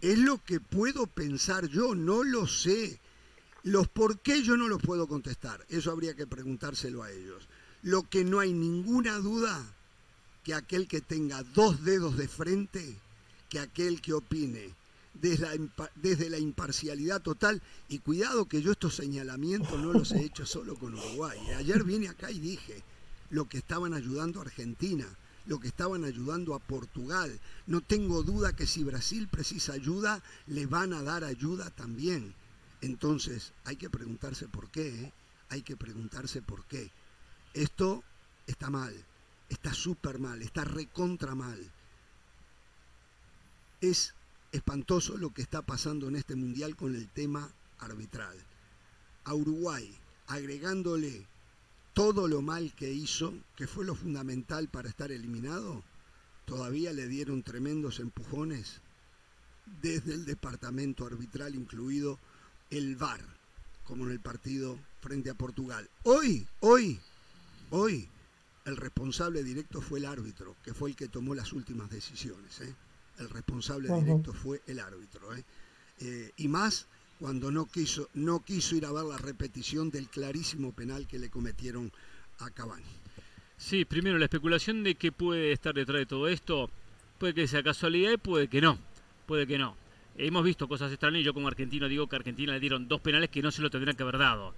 Es 0.01 0.17
lo 0.17 0.43
que 0.43 0.59
puedo 0.59 1.07
pensar 1.07 1.67
yo, 1.67 1.95
no 1.95 2.23
lo 2.23 2.47
sé. 2.47 2.99
Los 3.63 3.87
por 3.87 4.19
qué 4.19 4.41
yo 4.41 4.57
no 4.57 4.67
los 4.67 4.81
puedo 4.81 5.07
contestar. 5.07 5.65
Eso 5.69 5.91
habría 5.91 6.15
que 6.15 6.27
preguntárselo 6.27 7.03
a 7.03 7.11
ellos. 7.11 7.47
Lo 7.81 8.03
que 8.09 8.23
no 8.23 8.39
hay 8.39 8.53
ninguna 8.53 9.17
duda 9.17 9.63
que 10.43 10.53
aquel 10.53 10.87
que 10.87 11.01
tenga 11.01 11.41
dos 11.43 11.83
dedos 11.83 12.17
de 12.17 12.27
frente, 12.27 12.97
que 13.49 13.59
aquel 13.59 14.01
que 14.01 14.13
opine 14.13 14.73
desde 15.13 15.57
la, 15.57 15.69
desde 15.95 16.29
la 16.29 16.39
imparcialidad 16.39 17.21
total, 17.21 17.61
y 17.87 17.99
cuidado 17.99 18.45
que 18.45 18.61
yo 18.61 18.73
estos 18.73 18.95
señalamientos 18.95 19.79
no 19.79 19.93
los 19.93 20.11
he 20.11 20.25
hecho 20.25 20.45
solo 20.45 20.75
con 20.75 20.95
Uruguay. 20.95 21.39
Ayer 21.57 21.83
vine 21.83 22.09
acá 22.09 22.31
y 22.31 22.39
dije 22.39 22.83
lo 23.29 23.47
que 23.47 23.57
estaban 23.57 23.93
ayudando 23.93 24.39
a 24.39 24.43
Argentina, 24.43 25.07
lo 25.45 25.59
que 25.59 25.67
estaban 25.67 26.03
ayudando 26.05 26.55
a 26.55 26.59
Portugal. 26.59 27.39
No 27.67 27.81
tengo 27.81 28.23
duda 28.23 28.55
que 28.55 28.67
si 28.67 28.83
Brasil 28.83 29.27
precisa 29.27 29.73
ayuda, 29.73 30.23
le 30.47 30.65
van 30.65 30.93
a 30.93 31.03
dar 31.03 31.23
ayuda 31.23 31.69
también. 31.69 32.33
Entonces, 32.81 33.53
hay 33.65 33.75
que 33.75 33.89
preguntarse 33.89 34.47
por 34.47 34.69
qué, 34.69 34.87
¿eh? 34.87 35.13
hay 35.49 35.61
que 35.61 35.77
preguntarse 35.77 36.41
por 36.41 36.65
qué. 36.65 36.91
Esto 37.53 38.03
está 38.47 38.69
mal, 38.69 38.93
está 39.49 39.73
súper 39.73 40.19
mal, 40.19 40.41
está 40.41 40.63
recontra 40.63 41.35
mal. 41.35 41.59
Es 43.81 44.13
espantoso 44.51 45.17
lo 45.17 45.33
que 45.33 45.41
está 45.41 45.61
pasando 45.61 46.07
en 46.07 46.15
este 46.15 46.35
mundial 46.35 46.75
con 46.75 46.95
el 46.95 47.07
tema 47.09 47.51
arbitral. 47.79 48.37
A 49.25 49.33
Uruguay, 49.33 49.97
agregándole 50.27 51.25
todo 51.93 52.27
lo 52.27 52.41
mal 52.41 52.73
que 52.75 52.91
hizo, 52.91 53.33
que 53.55 53.67
fue 53.67 53.85
lo 53.85 53.95
fundamental 53.95 54.67
para 54.67 54.89
estar 54.89 55.11
eliminado, 55.11 55.83
todavía 56.45 56.91
le 56.91 57.07
dieron 57.07 57.43
tremendos 57.43 57.99
empujones 57.99 58.81
desde 59.81 60.13
el 60.13 60.25
departamento 60.25 61.05
arbitral, 61.05 61.55
incluido 61.55 62.19
el 62.69 62.95
VAR, 62.95 63.21
como 63.83 64.05
en 64.05 64.11
el 64.11 64.19
partido 64.19 64.77
frente 65.01 65.29
a 65.29 65.35
Portugal. 65.35 65.89
Hoy, 66.03 66.47
hoy, 66.61 66.99
hoy, 67.69 68.09
el 68.65 68.77
responsable 68.77 69.43
directo 69.43 69.81
fue 69.81 69.99
el 69.99 70.05
árbitro, 70.05 70.55
que 70.63 70.73
fue 70.73 70.89
el 70.89 70.95
que 70.95 71.07
tomó 71.07 71.35
las 71.35 71.53
últimas 71.53 71.89
decisiones. 71.89 72.61
¿eh? 72.61 72.75
El 73.19 73.29
responsable 73.29 73.93
directo 73.93 74.33
fue 74.33 74.61
el 74.67 74.79
árbitro. 74.79 75.35
¿eh? 75.35 75.43
Eh, 75.99 76.31
y 76.37 76.47
más 76.47 76.87
cuando 77.19 77.51
no 77.51 77.65
quiso, 77.65 78.09
no 78.13 78.43
quiso 78.43 78.75
ir 78.75 78.85
a 78.85 78.91
ver 78.91 79.03
la 79.05 79.17
repetición 79.17 79.89
del 79.91 80.09
clarísimo 80.09 80.71
penal 80.73 81.07
que 81.07 81.19
le 81.19 81.29
cometieron 81.29 81.91
a 82.39 82.49
Cavani. 82.49 82.83
Sí, 83.57 83.85
primero 83.85 84.17
la 84.17 84.25
especulación 84.25 84.83
de 84.83 84.95
que 84.95 85.11
puede 85.11 85.51
estar 85.51 85.73
detrás 85.73 85.99
de 85.99 86.05
todo 86.05 86.27
esto, 86.27 86.69
puede 87.19 87.33
que 87.33 87.47
sea 87.47 87.63
casualidad 87.63 88.11
y 88.11 88.17
puede 88.17 88.47
que 88.47 88.59
no, 88.61 88.77
puede 89.25 89.47
que 89.47 89.57
no. 89.57 89.75
Hemos 90.17 90.43
visto 90.43 90.67
cosas 90.67 90.91
extrañas 90.91 91.21
y 91.21 91.23
yo 91.23 91.33
como 91.33 91.47
argentino 91.47 91.87
digo 91.87 92.07
que 92.07 92.15
a 92.15 92.19
Argentina 92.19 92.53
le 92.53 92.59
dieron 92.59 92.87
dos 92.87 93.01
penales 93.01 93.29
que 93.29 93.41
no 93.41 93.51
se 93.51 93.61
lo 93.61 93.69
tendrían 93.69 93.95
que 93.95 94.03
haber 94.03 94.17
dado. 94.17 94.53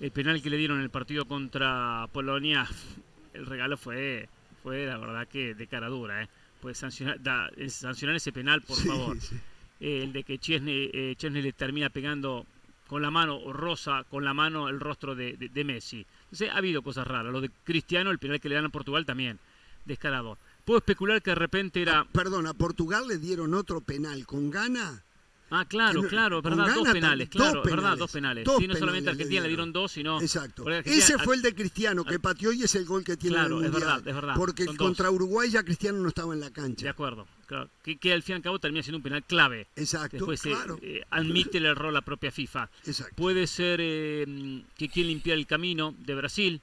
El 0.00 0.10
penal 0.12 0.40
que 0.40 0.50
le 0.50 0.56
dieron 0.56 0.78
en 0.78 0.84
el 0.84 0.90
partido 0.90 1.26
contra 1.26 2.08
Polonia, 2.12 2.66
el 3.34 3.44
regalo 3.46 3.76
fue, 3.76 4.28
fue 4.62 4.86
la 4.86 4.96
verdad 4.96 5.28
que 5.28 5.54
de 5.54 5.66
cara 5.66 5.88
dura, 5.88 6.22
¿eh? 6.22 6.28
Pues 6.60 6.78
sancionar, 6.78 7.22
da- 7.22 7.50
sancionar 7.68 8.16
ese 8.16 8.32
penal, 8.32 8.62
por 8.62 8.76
Sí, 8.76 8.88
favor. 8.88 9.20
sí. 9.20 9.36
Eh, 9.80 10.02
el 10.02 10.12
de 10.12 10.24
que 10.24 10.38
Chesney, 10.38 10.90
eh, 10.92 11.16
le 11.20 11.52
termina 11.52 11.88
pegando 11.90 12.46
con 12.88 13.02
la 13.02 13.10
mano, 13.10 13.36
o 13.36 13.52
rosa 13.52 14.04
con 14.10 14.24
la 14.24 14.34
mano 14.34 14.68
el 14.68 14.80
rostro 14.80 15.14
de, 15.14 15.36
de- 15.36 15.64
Messi. 15.64 16.06
Entonces, 16.24 16.50
ha 16.50 16.56
habido 16.56 16.82
cosas 16.82 17.06
raras. 17.06 17.30
Lo 17.32 17.40
de 17.40 17.50
Cristiano, 17.64 18.10
el 18.10 18.18
penal 18.18 18.40
que 18.40 18.48
le 18.48 18.54
dan 18.54 18.64
a 18.64 18.70
Portugal 18.70 19.04
también, 19.04 19.38
descarado. 19.84 20.38
Puedo 20.64 20.78
especular 20.78 21.22
que 21.22 21.30
de 21.30 21.34
repente 21.36 21.82
era... 21.82 22.04
Perdón, 22.04 22.46
a 22.46 22.54
Portugal 22.54 23.06
le 23.08 23.18
dieron 23.18 23.54
otro 23.54 23.80
penal 23.80 24.26
con 24.26 24.50
gana. 24.50 25.02
Ah, 25.50 25.64
claro, 25.64 26.02
que 26.02 26.08
claro, 26.08 26.42
verdad, 26.42 26.66
dos 26.74 26.76
gana 26.84 26.92
penales, 26.92 27.28
claro, 27.30 27.54
dos 27.54 27.64
verdad, 27.64 27.76
penales, 27.78 27.98
dos 27.98 28.10
penales. 28.12 28.44
dos 28.44 28.58
sí, 28.58 28.66
no 28.68 28.74
solamente 28.74 29.04
penales 29.04 29.16
Argentina 29.20 29.40
le 29.42 29.48
dieron. 29.48 29.72
dos, 29.72 29.92
sino... 29.92 30.20
Exacto. 30.20 30.70
Ese 30.70 31.18
fue 31.18 31.36
el 31.36 31.42
de 31.42 31.54
Cristiano 31.54 32.04
que 32.04 32.20
pateó 32.20 32.52
y 32.52 32.62
es 32.64 32.74
el 32.74 32.84
gol 32.84 33.02
que 33.02 33.16
tiene 33.16 33.36
Claro, 33.36 33.58
en 33.58 33.64
el 33.64 33.70
es 33.70 33.72
verdad, 33.72 34.06
es 34.06 34.14
verdad, 34.14 34.34
Porque 34.36 34.64
son 34.66 34.76
dos. 34.76 34.86
contra 34.86 35.10
Uruguay 35.10 35.50
ya 35.50 35.62
Cristiano 35.62 35.98
no 36.00 36.08
estaba 36.08 36.34
en 36.34 36.40
la 36.40 36.46
De 36.46 36.52
cancha. 36.52 36.90
acuerdo, 36.90 37.26
claro. 37.46 37.70
Que, 37.82 37.96
que 37.96 38.12
al 38.12 38.22
fin 38.22 38.34
y 38.34 38.36
al 38.36 38.42
cabo 38.42 38.58
termina 38.58 38.82
siendo 38.82 38.98
un 38.98 39.02
penal 39.02 39.24
clave. 39.24 39.66
Exacto, 39.76 40.16
Después 40.18 40.38
se 40.40 40.50
claro. 40.50 40.78
eh, 40.82 41.02
admite 41.10 41.56
el 41.58 41.64
error 41.66 41.92
la 41.94 42.02
propia 42.02 42.30
FIFA. 42.30 42.68
Exacto. 42.84 43.14
Puede 43.16 43.46
ser 43.46 43.80
eh, 43.82 44.62
que 44.76 44.88
quieren 44.90 45.08
limpiar 45.12 45.38
el 45.38 45.46
camino 45.46 45.94
de 45.98 46.14
Brasil. 46.14 46.60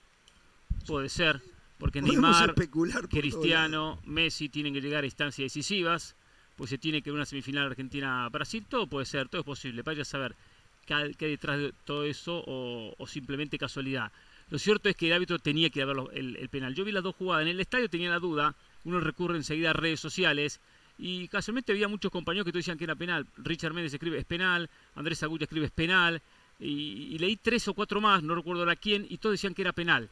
Puede 0.86 1.10
ser. 1.10 1.42
Porque 1.80 2.02
Podemos 2.02 2.22
Neymar, 2.22 2.56
por 2.56 3.10
Cristiano, 3.10 4.00
Messi 4.06 4.48
tienen 4.48 4.74
que 4.74 4.80
llegar 4.82 5.04
a 5.04 5.08
instancias 5.08 5.46
decisivas. 5.46 6.16
Pues 6.56 6.70
se 6.70 6.78
tiene 6.78 7.02
que 7.02 7.12
ver 7.12 7.16
una 7.18 7.26
semifinal 7.26 7.68
Argentina-Brasil. 7.68 8.66
Todo 8.70 8.88
puede 8.88 9.06
ser, 9.06 9.28
todo 9.28 9.42
es 9.42 9.46
posible. 9.46 9.82
Vaya 9.82 10.04
a 10.04 10.06
saber 10.06 10.36
qué 10.86 10.94
hay 10.94 11.14
detrás 11.18 11.60
de 11.60 11.74
todo 11.84 12.06
eso 12.06 12.44
o, 12.46 13.08
simplemente 13.08 13.58
casualidad. 13.58 14.12
Lo 14.50 14.60
cierto 14.60 14.88
es 14.90 14.96
que 14.96 15.08
el 15.08 15.14
árbitro 15.14 15.40
tenía 15.40 15.70
que 15.70 15.84
los- 15.86 16.14
el, 16.14 16.48
penal. 16.50 16.76
Yo 16.76 16.86
vi 16.86 16.92
las 16.92 17.04
dos 17.04 17.16
jugadas. 17.16 17.44
En 17.44 17.50
el 17.50 17.60
estadio 17.60 17.90
tenía 17.90 18.10
la 18.10 18.20
duda. 18.20 18.56
Uno 18.84 19.00
recurre 19.00 19.36
enseguida 19.38 19.72
a 19.72 19.74
redes 19.74 20.00
sociales. 20.00 20.60
Y 20.98 21.28
casualmente 21.28 21.72
había 21.72 21.88
muchos 21.88 22.12
compañeros 22.12 22.46
que 22.46 22.52
te 22.52 22.60
decían 22.60 22.78
que 22.78 22.84
era 22.86 22.96
penal. 22.96 23.26
Richard 23.38 23.74
Méndez 23.74 23.94
escribe 23.94 24.18
es 24.20 24.26
penal. 24.26 24.70
Andrés 24.96 25.24
Agulla 25.24 25.44
escribe 25.44 25.66
es 25.66 25.72
penal. 25.72 26.22
Y, 26.60 27.10
y 27.12 27.18
leí 27.18 27.36
tres 27.36 27.68
o 27.68 27.74
cuatro 27.74 28.00
más, 28.00 28.24
no 28.24 28.34
recuerdo 28.34 28.62
ahora 28.62 28.78
quién, 28.78 29.06
y 29.10 29.18
todos 29.18 29.34
decían 29.34 29.54
que 29.54 29.62
era 29.62 29.74
penal. 29.74 30.10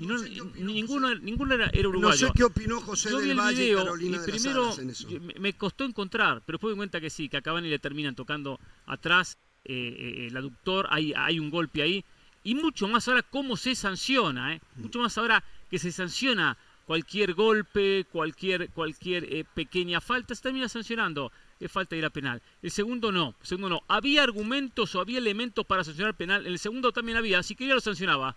Y 0.00 0.06
no, 0.06 0.14
No 0.14 0.18
sé 0.18 0.30
qué 0.32 0.40
opinó 0.40 0.66
ni- 0.66 0.72
ninguno, 0.74 1.14
ninguno 1.16 1.54
era, 1.54 1.66
era 1.72 1.82
No 1.84 1.88
uruguayo. 1.90 2.26
sé 2.26 2.32
qué 2.34 2.44
opinó 2.44 2.80
José 2.80 3.10
Yo 3.10 3.16
vi 3.18 3.22
del 3.22 3.30
el 3.32 3.38
Valle 3.38 3.62
y 3.62 3.66
video 3.66 3.78
Carolina 3.84 4.08
y 4.16 4.20
de 4.20 4.26
las 4.26 4.26
primero 4.42 4.64
Alas 4.64 4.78
en 4.78 4.90
eso. 4.90 5.08
yo- 5.08 5.20
me, 5.40 5.52
costó 5.52 5.84
encontrar, 5.84 6.42
pero 6.44 6.56
después 6.58 6.70
me 6.70 6.74
di 6.74 6.78
cuenta 6.78 7.00
que 7.00 7.10
sí, 7.10 7.28
que 7.28 7.36
a 7.36 7.42
Cavani 7.42 7.68
le 7.68 7.78
terminan 7.78 8.14
tocando 8.14 8.58
atrás 8.86 9.38
eh, 9.64 9.72
eh, 9.98 10.26
el 10.28 10.36
aductor, 10.36 10.86
hay, 10.90 11.12
hay 11.16 11.38
un 11.38 11.50
golpe 11.50 11.82
ahí. 11.82 12.04
Y 12.42 12.54
mucho 12.54 12.86
más 12.88 13.08
ahora 13.08 13.22
cómo 13.22 13.56
se 13.56 13.74
sanciona, 13.74 14.54
¿eh? 14.54 14.60
mucho 14.76 14.98
más 14.98 15.16
ahora 15.16 15.42
que 15.70 15.78
se 15.78 15.90
sanciona 15.92 16.58
cualquier 16.84 17.32
golpe, 17.32 18.04
cualquier, 18.12 18.68
cualquier 18.70 19.24
eh, 19.32 19.44
pequeña 19.54 20.02
falta, 20.02 20.34
se 20.34 20.42
termina 20.42 20.68
sancionando. 20.68 21.32
Es 21.58 21.72
falta 21.72 21.94
de 21.94 22.00
ir 22.00 22.04
a 22.04 22.10
penal. 22.10 22.42
El 22.60 22.70
segundo 22.70 23.10
no, 23.12 23.34
el 23.40 23.46
segundo 23.46 23.68
no. 23.70 23.82
Había 23.88 24.22
argumentos 24.24 24.94
o 24.94 25.00
había 25.00 25.16
elementos 25.18 25.64
para 25.64 25.82
sancionar 25.84 26.14
penal. 26.14 26.44
En 26.46 26.52
el 26.52 26.58
segundo 26.58 26.92
también 26.92 27.16
había, 27.16 27.42
si 27.42 27.54
quería 27.54 27.74
lo 27.74 27.80
sancionaba. 27.80 28.36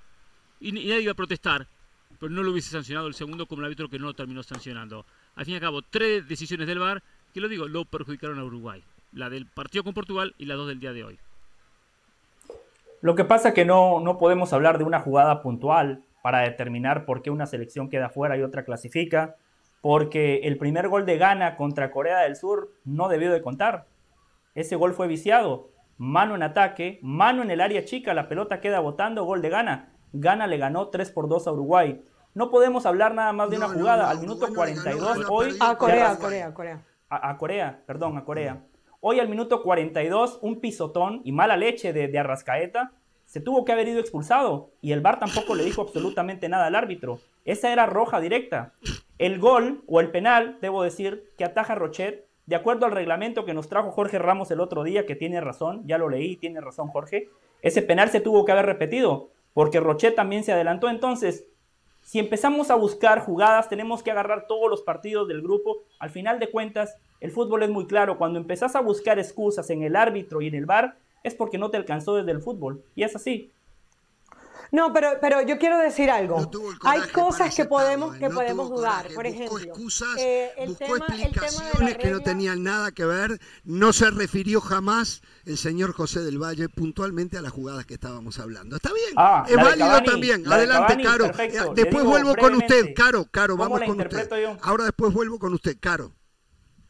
Y, 0.59 0.71
nadie 0.71 1.01
iba 1.01 1.11
a 1.11 1.15
protestar 1.15 1.67
pero 2.19 2.31
no 2.31 2.43
lo 2.43 2.51
hubiese 2.51 2.71
sancionado 2.71 3.07
el 3.07 3.13
segundo 3.13 3.45
como 3.45 3.61
el 3.61 3.65
árbitro 3.65 3.89
que 3.89 3.99
no 3.99 4.07
lo 4.07 4.13
terminó 4.13 4.41
sancionando. 4.41 5.05
Al 5.35 5.45
fin 5.45 5.53
y 5.53 5.57
al 5.57 5.61
cabo, 5.61 5.81
tres 5.83 6.27
decisiones 6.27 6.67
del 6.67 6.79
VAR 6.79 7.03
que 7.33 7.39
lo 7.39 7.47
digo, 7.47 7.67
lo 7.67 7.85
perjudicaron 7.85 8.39
a 8.39 8.43
Uruguay. 8.43 8.83
La 9.13 9.29
del 9.29 9.45
partido 9.45 9.83
con 9.83 9.93
Portugal 9.93 10.33
y 10.37 10.45
la 10.45 10.55
dos 10.55 10.67
del 10.67 10.79
día 10.79 10.93
de 10.93 11.03
hoy. 11.03 11.19
Lo 13.01 13.15
que 13.15 13.25
pasa 13.25 13.49
es 13.49 13.53
que 13.53 13.65
no, 13.65 13.99
no 13.99 14.17
podemos 14.17 14.53
hablar 14.53 14.79
de 14.79 14.83
una 14.83 14.99
jugada 14.99 15.43
puntual 15.43 16.01
para 16.23 16.39
determinar 16.39 17.05
por 17.05 17.21
qué 17.21 17.29
una 17.29 17.45
selección 17.45 17.89
queda 17.89 18.09
fuera 18.09 18.37
y 18.37 18.41
otra 18.41 18.65
clasifica, 18.65 19.35
porque 19.81 20.41
el 20.43 20.57
primer 20.57 20.87
gol 20.89 21.05
de 21.05 21.17
Ghana 21.17 21.55
contra 21.55 21.91
Corea 21.91 22.19
del 22.19 22.35
Sur 22.35 22.71
no 22.83 23.07
debió 23.07 23.31
de 23.31 23.41
contar. 23.41 23.85
Ese 24.55 24.75
gol 24.75 24.93
fue 24.93 25.07
viciado. 25.07 25.69
Mano 25.99 26.35
en 26.35 26.43
ataque, 26.43 26.99
mano 27.01 27.43
en 27.43 27.51
el 27.51 27.61
área 27.61 27.85
chica, 27.85 28.13
la 28.13 28.27
pelota 28.27 28.59
queda 28.59 28.79
botando, 28.79 29.23
gol 29.23 29.41
de 29.41 29.49
Ghana. 29.49 29.89
Ghana 30.13 30.47
le 30.47 30.57
ganó 30.57 30.87
3 30.89 31.11
por 31.11 31.27
2 31.27 31.47
a 31.47 31.51
Uruguay. 31.51 32.01
No 32.33 32.49
podemos 32.51 32.85
hablar 32.85 33.13
nada 33.13 33.33
más 33.33 33.49
de 33.49 33.57
No, 33.57 33.65
una 33.67 33.73
jugada. 33.75 34.03
no, 34.03 34.09
Al 34.09 34.19
minuto 34.19 34.45
Uruguay 34.45 34.73
no 34.75 34.83
le 34.83 34.89
ganó, 34.91 35.05
42, 35.05 35.17
la 35.19 35.27
hoy 35.29 35.45
perdió 35.49 35.63
A 35.65 35.77
Corea, 35.77 36.11
a. 36.11 36.17
Corea, 36.17 36.47
a 36.47 36.53
Corea. 36.53 36.81
a, 37.09 37.29
a 37.29 37.37
Corea, 37.37 37.83
perdón, 37.85 38.17
a 38.17 38.23
Corea. 38.25 38.63
Hoy 38.99 39.19
al 39.19 39.29
minuto 39.29 39.61
42, 39.63 40.39
un 40.41 40.59
pisotón 40.59 41.21
y 41.23 41.31
mala 41.31 41.55
leche 41.57 41.93
de, 41.93 42.07
de 42.07 42.19
Arrascaeta 42.19 42.91
se 43.25 43.41
tuvo 43.41 43.65
que 43.65 43.71
haber 43.73 43.87
ido 43.89 43.99
expulsado 43.99 44.71
y 44.81 44.91
el 44.93 45.01
VAR 45.01 45.19
tampoco 45.19 45.53
le 45.53 45.65
dijo 45.65 45.81
absolutamente 45.81 46.47
nada 46.49 46.67
al 46.67 46.75
árbitro. 46.75 47.19
Esa 47.45 47.71
era 47.73 47.85
roja 47.85 48.19
directa. 48.21 48.73
El 49.17 49.39
gol 49.39 49.83
o 49.87 49.99
el 49.99 50.11
penal, 50.11 50.57
debo 50.61 50.81
decir, 50.83 51.29
que 51.37 51.43
ataja 51.43 51.75
Rochet 51.75 52.25
de 52.45 52.55
acuerdo 52.55 52.85
al 52.85 52.93
reglamento 52.93 53.43
que 53.43 53.53
nos 53.53 53.67
trajo 53.67 53.91
Jorge 53.91 54.17
Ramos 54.17 54.49
el 54.51 54.61
otro 54.61 54.83
día, 54.83 55.05
que 55.05 55.15
tiene 55.17 55.41
razón, 55.41 55.83
ya 55.85 55.97
lo 55.97 56.07
leí, 56.09 56.37
tiene 56.37 56.61
razón 56.61 56.87
Jorge, 56.87 57.27
ese 57.61 57.81
penal 57.81 58.09
se 58.09 58.21
tuvo 58.21 58.45
que 58.45 58.53
haber 58.53 58.65
repetido, 58.65 59.31
porque 59.57 59.79
Rochet 59.79 60.13
también 60.13 60.43
se 60.43 60.51
adelantó. 60.51 60.87
Entonces, 60.87 61.47
si 62.03 62.19
empezamos 62.19 62.69
a 62.69 62.75
buscar 62.75 63.21
jugadas, 63.21 63.67
tenemos 63.67 64.03
que 64.03 64.11
agarrar 64.11 64.45
todos 64.45 64.69
los 64.69 64.83
partidos 64.83 65.27
del 65.27 65.41
grupo. 65.41 65.79
Al 65.97 66.11
final 66.11 66.37
de 66.37 66.51
cuentas, 66.51 66.95
el 67.21 67.31
fútbol 67.31 67.63
es 67.63 67.71
muy 67.71 67.87
claro. 67.87 68.19
Cuando 68.19 68.37
empezás 68.37 68.75
a 68.75 68.81
buscar 68.81 69.17
excusas 69.17 69.71
en 69.71 69.81
el 69.81 69.95
árbitro 69.95 70.41
y 70.41 70.47
en 70.49 70.53
el 70.53 70.67
bar, 70.67 70.99
es 71.23 71.33
porque 71.33 71.57
no 71.57 71.71
te 71.71 71.77
alcanzó 71.77 72.13
desde 72.13 72.33
el 72.33 72.41
fútbol. 72.43 72.83
Y 72.93 73.01
es 73.01 73.15
así. 73.15 73.51
No, 74.71 74.91
pero, 74.93 75.17
pero 75.21 75.41
yo 75.41 75.57
quiero 75.57 75.77
decir 75.79 76.09
algo. 76.09 76.49
Hay 76.83 77.01
cosas 77.09 77.55
que 77.55 77.65
podemos, 77.65 78.15
que 78.15 78.29
podemos 78.29 78.69
dudar. 78.69 79.07
Por 79.13 79.25
ejemplo, 79.25 79.57
excusas, 79.59 80.15
eh, 80.17 80.51
buscó 80.67 80.97
explicaciones 80.97 81.97
que 81.97 82.11
no 82.11 82.21
tenían 82.21 82.63
nada 82.63 82.91
que 82.91 83.05
ver. 83.05 83.39
No 83.63 83.93
se 83.93 84.09
refirió 84.11 84.61
jamás 84.61 85.21
el 85.45 85.57
señor 85.57 85.93
José 85.93 86.21
del 86.21 86.41
Valle 86.41 86.69
puntualmente 86.69 87.37
a 87.37 87.41
las 87.41 87.51
jugadas 87.51 87.85
que 87.85 87.95
estábamos 87.95 88.39
hablando. 88.39 88.75
Está 88.75 88.91
bien, 88.93 89.13
ah, 89.15 89.45
es 89.47 89.55
válido 89.55 90.03
también. 90.03 90.51
Adelante, 90.51 91.01
Caro. 91.03 91.25
Eh, 91.25 91.59
después 91.73 92.03
vuelvo 92.03 92.35
con 92.35 92.55
usted, 92.55 92.93
Caro, 92.95 93.25
Caro, 93.31 93.57
vamos 93.57 93.81
con 93.81 93.99
usted. 93.99 94.29
Ahora 94.61 94.85
después 94.85 95.13
vuelvo 95.13 95.39
con 95.39 95.53
usted, 95.53 95.77
Caro. 95.79 96.11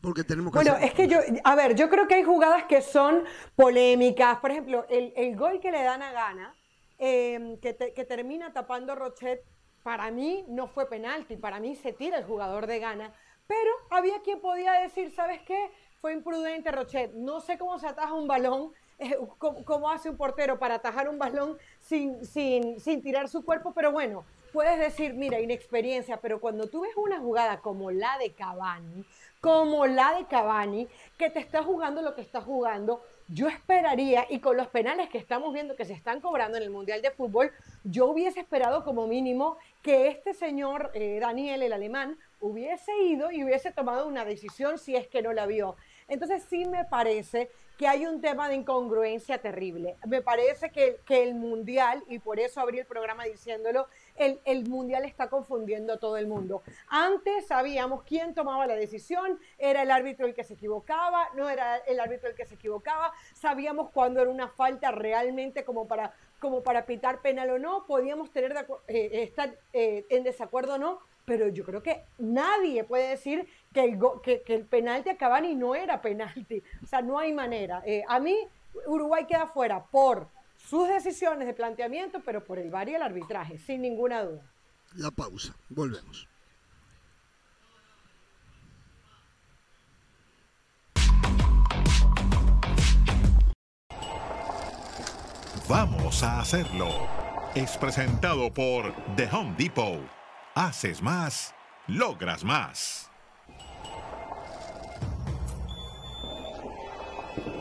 Porque 0.01 0.23
tenemos 0.23 0.53
que 0.53 0.59
bueno, 0.59 0.77
es 0.77 0.93
que 0.93 1.07
yo, 1.07 1.19
a 1.43 1.55
ver, 1.55 1.75
yo 1.75 1.89
creo 1.89 2.07
que 2.07 2.15
hay 2.15 2.23
jugadas 2.23 2.65
que 2.69 2.81
son 2.81 3.23
polémicas. 3.55 4.37
Por 4.37 4.51
ejemplo, 4.51 4.85
el, 4.89 5.11
el 5.15 5.35
gol 5.35 5.59
que 5.59 5.71
le 5.71 5.83
dan 5.83 6.01
a 6.03 6.11
Gana, 6.11 6.55
Em, 6.99 7.57
que, 7.59 7.73
termina 7.73 8.53
tapando 8.53 8.95
Rochet, 8.95 9.43
para 9.83 10.09
mí 10.09 10.43
no 10.47 10.67
fue 10.67 10.89
penalti, 10.89 11.37
para 11.37 11.59
mí 11.59 11.75
se 11.75 11.93
tira 11.93 12.17
el 12.17 12.25
jugador 12.25 12.65
de 12.65 12.79
gana, 12.79 13.13
pero 13.45 13.69
había 13.91 14.21
quien 14.23 14.41
podía 14.41 14.73
decir, 14.73 15.11
¿sabes 15.11 15.41
qué? 15.43 15.69
Fue 16.01 16.13
imprudente 16.13 16.71
Rochet, 16.71 17.13
no 17.13 17.39
sé 17.39 17.59
cómo 17.59 17.77
se 17.77 17.87
ataja 17.87 18.13
un 18.13 18.27
balón, 18.27 18.73
eh, 18.99 19.15
cómo, 19.37 19.91
hace 19.91 20.09
un 20.09 20.17
portero 20.17 20.57
para 20.57 20.75
atajar 20.75 21.07
un 21.07 21.19
balón 21.19 21.59
sin, 21.79 22.25
sin, 22.25 22.79
sin 22.79 23.03
tirar 23.03 23.29
su 23.29 23.45
cuerpo, 23.45 23.73
pero 23.75 23.91
bueno, 23.91 24.25
puedes 24.51 24.79
decir, 24.79 25.13
mira, 25.13 25.39
inexperiencia, 25.39 26.19
pero 26.19 26.41
cuando 26.41 26.67
tú 26.67 26.81
ves 26.81 26.97
una 26.97 27.19
jugada 27.19 27.59
como 27.61 27.91
la 27.91 28.17
de 28.17 28.31
Cavani, 28.33 29.05
como 29.39 29.85
la 29.85 30.15
de 30.15 30.25
Cavani, 30.25 30.87
que 31.15 31.29
te 31.29 31.39
está 31.39 31.61
jugando 31.61 32.01
lo 32.01 32.15
que 32.15 32.21
está 32.21 32.41
jugando, 32.41 33.03
yo 33.27 33.47
esperaría, 33.47 34.25
y 34.29 34.39
con 34.39 34.55
los 34.55 34.67
penales 34.67 35.09
que 35.09 35.17
estamos 35.17 35.53
viendo 35.53 35.75
que 35.75 35.85
se 35.85 35.93
están 35.93 36.21
cobrando 36.21 36.57
en 36.57 36.63
el 36.63 36.69
Mundial 36.69 37.01
de 37.01 37.11
Fútbol, 37.11 37.51
yo 37.83 38.05
hubiese 38.07 38.39
esperado 38.39 38.83
como 38.83 39.07
mínimo 39.07 39.57
que 39.81 40.07
este 40.07 40.33
señor 40.33 40.91
eh, 40.93 41.19
Daniel, 41.19 41.61
el 41.61 41.73
alemán, 41.73 42.17
hubiese 42.39 42.91
ido 43.03 43.31
y 43.31 43.43
hubiese 43.43 43.71
tomado 43.71 44.07
una 44.07 44.23
decisión 44.23 44.77
si 44.77 44.95
es 44.95 45.07
que 45.07 45.21
no 45.21 45.33
la 45.33 45.45
vio. 45.45 45.75
Entonces 46.07 46.45
sí 46.49 46.65
me 46.65 46.85
parece 46.85 47.49
que 47.77 47.87
hay 47.87 48.05
un 48.05 48.21
tema 48.21 48.47
de 48.47 48.55
incongruencia 48.55 49.39
terrible. 49.39 49.97
Me 50.05 50.21
parece 50.21 50.71
que, 50.71 50.99
que 51.05 51.23
el 51.23 51.35
Mundial, 51.35 52.03
y 52.07 52.19
por 52.19 52.39
eso 52.39 52.61
abrí 52.61 52.79
el 52.79 52.85
programa 52.85 53.25
diciéndolo, 53.25 53.87
el, 54.17 54.67
Mundial 54.67 55.05
está 55.05 55.29
confundiendo 55.29 55.93
a 55.93 55.97
todo 55.97 56.17
el 56.17 56.27
mundo. 56.27 56.63
Antes 56.87 57.47
sabíamos 57.47 58.03
quién 58.03 58.33
tomaba 58.33 58.67
la 58.67 58.75
decisión, 58.75 59.39
era 59.57 59.83
el 59.83 59.91
árbitro 59.91 60.25
el 60.25 60.33
que 60.33 60.43
se 60.43 60.55
equivocaba, 60.55 61.29
no 61.35 61.49
era 61.49 61.77
el 61.77 61.99
árbitro 61.99 62.29
el 62.29 62.35
que 62.35 62.45
se 62.45 62.55
equivocaba, 62.55 63.13
sabíamos 63.33 63.89
cuándo 63.91 64.21
era 64.21 64.29
una 64.29 64.47
falta 64.47 64.91
realmente 64.91 65.63
como 65.63 65.87
para, 65.87 66.13
como 66.39 66.63
para 66.63 66.85
pitar 66.85 67.21
penal 67.21 67.49
o 67.51 67.59
no, 67.59 67.85
podíamos 67.85 68.31
tener 68.31 68.53
eh, 68.87 69.09
estar 69.23 69.55
eh, 69.73 70.05
en 70.09 70.23
desacuerdo 70.23 70.75
o 70.75 70.77
no, 70.77 70.99
pero 71.25 71.49
yo 71.49 71.65
creo 71.65 71.83
que 71.83 72.05
nadie 72.17 72.83
puede 72.85 73.09
decir 73.09 73.47
que 73.73 73.83
el, 73.83 73.99
que, 74.23 74.43
que 74.43 74.55
el 74.55 74.65
penalti 74.65 75.09
a 75.09 75.17
Cavani 75.17 75.55
no 75.55 75.75
era 75.75 76.01
penalti. 76.01 76.63
O 76.81 76.85
sea, 76.85 77.01
no 77.01 77.19
hay 77.19 77.33
manera. 77.33 77.83
Eh, 77.85 78.01
a 78.07 78.17
mí, 78.19 78.47
Uruguay 78.85 79.25
queda 79.25 79.47
fuera 79.47 79.83
por 79.83 80.29
sus 80.69 80.87
decisiones 80.87 81.47
de 81.47 81.53
planteamiento, 81.53 82.21
pero 82.25 82.43
por 82.43 82.59
el 82.59 82.69
VAR 82.69 82.89
y 82.89 82.95
el 82.95 83.01
arbitraje, 83.01 83.57
sin 83.57 83.81
ninguna 83.81 84.23
duda. 84.23 84.41
La 84.95 85.11
pausa. 85.11 85.55
Volvemos. 85.69 86.27
Vamos 95.69 96.23
a 96.23 96.39
hacerlo. 96.39 96.87
Es 97.53 97.77
presentado 97.77 98.53
por 98.53 98.93
The 99.15 99.27
Home 99.31 99.55
Depot 99.57 100.17
Haces 100.59 101.03
más, 101.03 101.53
logras 101.85 102.43
más. 102.43 103.06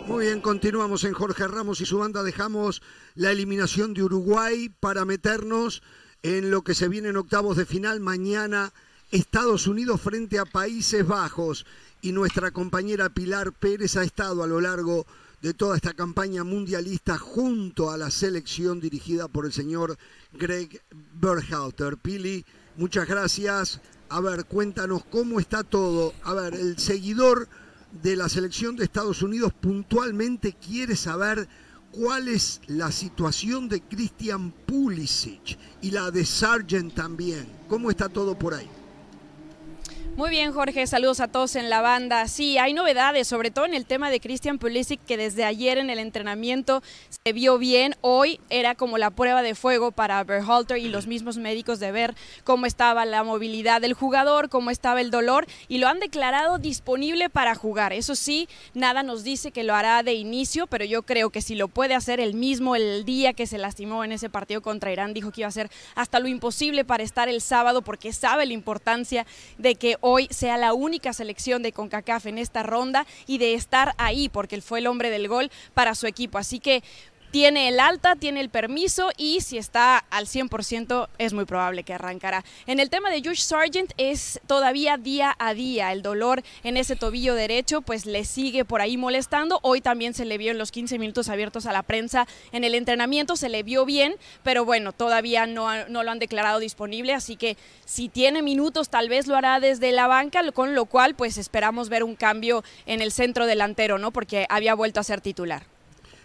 Muy 0.07 0.27
bien, 0.27 0.41
continuamos 0.41 1.03
en 1.05 1.13
Jorge 1.15 1.49
Ramos 1.49 1.81
y 1.81 1.87
su 1.87 1.99
banda. 1.99 2.23
Dejamos 2.23 2.81
la 3.17 3.33
eliminación 3.33 3.93
de 3.93 4.05
Uruguay 4.05 4.69
para 4.69 5.05
meternos 5.05 5.83
en 6.23 6.51
lo 6.51 6.63
que 6.63 6.75
se 6.75 6.89
viene 6.89 7.09
en 7.09 7.17
octavos 7.17 7.57
de 7.57 7.67
final 7.67 7.99
mañana. 8.01 8.73
Estados 9.11 9.67
Unidos 9.67 10.01
frente 10.01 10.39
a 10.39 10.45
Países 10.45 11.07
Bajos. 11.07 11.67
Y 12.03 12.13
nuestra 12.13 12.53
compañera 12.53 13.11
Pilar 13.11 13.53
Pérez 13.53 13.97
ha 13.97 14.05
estado 14.05 14.45
a 14.45 14.47
lo 14.47 14.61
largo 14.61 15.07
de 15.43 15.55
toda 15.55 15.77
esta 15.77 15.93
campaña 15.93 16.45
mundialista 16.45 17.19
junto 17.19 17.91
a 17.91 17.97
la 17.97 18.11
selección 18.11 18.81
dirigida 18.81 19.27
por 19.27 19.45
el 19.45 19.53
señor 19.53 19.99
Greg 20.33 20.83
Berhalter. 21.15 21.97
Pili, 21.97 22.45
Muchas 22.77 23.09
gracias. 23.09 23.81
A 24.11 24.21
ver, 24.21 24.45
cuéntanos 24.45 25.03
cómo 25.07 25.41
está 25.41 25.65
todo. 25.65 26.13
A 26.23 26.35
ver, 26.35 26.55
el 26.55 26.79
seguidor 26.79 27.49
de 28.03 28.17
la 28.17 28.29
selección 28.29 28.77
de 28.77 28.85
Estados 28.85 29.23
Unidos 29.23 29.53
puntualmente 29.53 30.55
quiere 30.55 30.97
saber 30.97 31.49
cuál 31.91 32.29
es 32.29 32.61
la 32.67 32.93
situación 32.93 33.69
de 33.69 33.81
Christian 33.81 34.51
Pulisic 34.51 35.59
y 35.83 35.91
la 35.91 36.11
de 36.11 36.25
Sargent 36.25 36.95
también. 36.95 37.47
¿Cómo 37.69 37.91
está 37.91 38.09
todo 38.09 38.39
por 38.39 38.55
ahí? 38.55 38.69
Muy 40.17 40.31
bien, 40.31 40.55
Jorge, 40.55 40.87
saludos 40.87 41.21
a 41.21 41.29
todos 41.29 41.57
en 41.57 41.69
la 41.69 41.83
banda. 41.83 42.27
Sí, 42.27 42.57
hay 42.57 42.73
novedades, 42.73 43.29
sobre 43.29 43.51
todo 43.51 43.67
en 43.67 43.75
el 43.75 43.85
tema 43.85 44.09
de 44.09 44.19
Christian 44.19 44.59
Pulisic, 44.59 44.99
que 45.05 45.19
desde 45.19 45.45
ayer 45.45 45.77
en 45.77 45.91
el 45.91 45.99
entrenamiento 45.99 46.83
se 47.23 47.35
vio 47.35 47.59
bien. 47.59 47.95
Hoy 48.01 48.41
era 48.49 48.75
como 48.75 48.97
la 48.97 49.11
prueba 49.11 49.43
de 49.43 49.55
fuego 49.55 49.93
para 49.93 50.25
Berhalter 50.25 50.79
y 50.79 50.89
los 50.89 51.07
mismos 51.07 51.37
médicos 51.37 51.81
de 51.81 51.93
ver 51.93 52.15
cómo 52.45 52.65
estaba 52.65 53.05
la 53.05 53.25
movilidad 53.25 53.83
del 53.83 53.93
jugador, 53.93 54.49
cómo 54.49 54.71
estaba 54.71 55.03
el 55.03 55.11
dolor, 55.11 55.47
y 55.69 55.77
lo 55.77 55.87
han 55.87 56.01
declarado 56.01 56.57
disponible 56.57 57.29
para 57.29 57.55
jugar. 57.55 57.93
Eso 57.93 58.15
sí, 58.15 58.49
nada 58.73 59.03
nos 59.03 59.23
dice 59.23 59.51
que 59.51 59.65
lo 59.65 59.75
hará 59.75 60.03
de 60.03 60.15
inicio, 60.15 60.67
pero 60.67 60.87
yo 60.87 61.03
creo 61.03 61.29
que 61.29 61.43
si 61.43 61.57
lo 61.57 61.69
puede 61.69 61.95
hacer 61.95 62.21
el 62.21 62.33
mismo 62.33 62.75
el 62.75 63.05
día 63.05 63.35
que 63.35 63.47
se 63.47 63.59
lastimó 63.59 64.03
en 64.03 64.13
ese 64.13 64.31
partido 64.31 64.63
contra 64.63 64.91
Irán, 64.91 65.13
dijo 65.13 65.31
que 65.31 65.43
iba 65.43 65.49
a 65.49 65.51
hacer 65.51 65.71
hasta 65.95 66.21
lo 66.21 66.29
imposible 66.29 66.87
para 66.87 67.03
estar 67.03 67.29
el 67.29 67.43
sábado, 67.43 67.83
porque 67.83 68.15
sabe 68.15 68.47
la 68.47 68.55
importancia 68.55 69.27
de 69.59 69.75
que 69.75 69.99
hoy 70.09 70.29
sea 70.31 70.57
la 70.57 70.73
única 70.73 71.13
selección 71.13 71.65
de 71.65 71.73
CONCACAF 71.73 72.27
en 72.27 72.39
esta 72.39 72.63
ronda 72.63 73.07
y 73.27 73.39
de 73.39 73.55
estar 73.55 73.93
ahí, 73.99 74.29
porque 74.29 74.55
él 74.55 74.63
fue 74.63 74.79
el 74.79 74.87
hombre 74.87 75.11
del 75.11 75.27
gol 75.27 75.51
para 75.75 75.97
su 75.97 76.07
equipo. 76.07 76.39
Así 76.39 76.61
que 76.61 76.85
tiene 77.31 77.69
el 77.69 77.81
alta, 77.81 78.17
tiene 78.17 78.41
el 78.41 78.49
permiso 78.49 79.11
y 79.17 79.41
si 79.41 79.59
está 79.59 79.99
al 79.99 80.27
100% 80.27 81.09
es 81.19 81.33
muy 81.33 81.45
probable 81.45 81.83
que 81.83 81.95
arrancará. 81.95 82.45
En 82.67 82.81
el 82.81 82.91
tema 82.91 83.11
de 83.11 83.23
Josh 83.25 83.41
Sargent 83.41 83.93
es 83.97 84.41
todavía 84.47 84.97
día 84.97 85.35
a 85.39 85.55
día. 85.55 85.93
El 85.93 86.03
dolor 86.03 86.43
en 86.65 86.77
ese 86.77 86.97
tobillo 86.97 87.35
derecho 87.35 87.83
pues 87.83 88.07
le 88.07 88.25
sigue 88.25 88.65
por 88.65 88.81
ahí 88.81 88.97
molestando. 88.97 89.61
Hoy 89.63 89.81
también 89.81 90.15
se 90.15 90.25
le 90.25 90.39
vio 90.39 90.51
en 90.51 90.59
los 90.59 90.73
15 90.73 90.99
minutos 90.99 91.29
abiertos 91.29 91.67
a 91.67 91.73
la 91.73 91.83
prensa 91.83 92.27
en 92.53 92.65
el 92.65 92.75
entrenamiento, 92.75 93.37
se 93.37 93.49
le 93.49 93.63
vio 93.63 93.85
bien, 93.85 94.17
pero 94.43 94.65
bueno, 94.65 94.93
todavía 94.93 95.47
no, 95.47 95.89
no 95.89 96.03
lo 96.03 96.11
han 96.11 96.19
declarado 96.19 96.59
disponible, 96.59 97.15
así 97.15 97.37
que 97.37 97.57
si 97.85 98.09
tiene 98.09 98.43
minutos 98.43 98.89
tal 98.89 99.09
vez 99.09 99.27
lo 99.27 99.37
hará 99.37 99.61
desde 99.61 99.93
la 99.93 100.07
banca, 100.07 100.43
con 100.53 100.75
lo 100.75 100.87
cual 100.87 101.15
pues 101.15 101.39
esperamos 101.39 101.89
ver 101.89 102.05
un 102.05 102.15
cambio 102.15 102.65
en 102.87 103.01
el 103.01 103.13
centro 103.13 103.47
delantero, 103.47 103.99
¿no? 103.99 104.11
Porque 104.11 104.47
había 104.49 104.75
vuelto 104.75 105.01
a 105.01 105.05
ser 105.05 105.21
titular. 105.21 105.76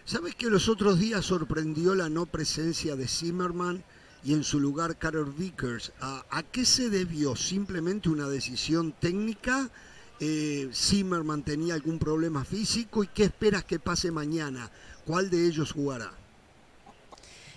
¿Sabes 0.04 0.34
que 0.34 0.50
los 0.50 0.68
otros 0.68 0.98
días 0.98 1.24
sorprendió 1.24 1.94
la 1.94 2.08
no 2.08 2.26
presencia 2.26 2.96
de 2.96 3.06
Zimmerman 3.06 3.84
y 4.24 4.32
en 4.32 4.42
su 4.42 4.58
lugar 4.58 4.98
Carol 4.98 5.32
Vickers? 5.32 5.92
¿A, 6.00 6.42
qué 6.50 6.64
se 6.64 6.90
debió? 6.90 7.36
¿Simplemente 7.36 8.08
una 8.08 8.28
decisión 8.28 8.92
técnica? 8.98 9.70
Eh, 10.18 10.68
¿Zimmerman 10.74 11.44
tenía 11.44 11.74
algún 11.74 12.00
problema 12.00 12.44
físico? 12.44 13.04
¿Y 13.04 13.06
qué 13.06 13.24
esperas 13.24 13.64
que 13.64 13.78
pase 13.78 14.10
mañana? 14.10 14.72
¿Cuál 15.06 15.30
de 15.30 15.46
ellos 15.46 15.70
jugará? 15.70 16.21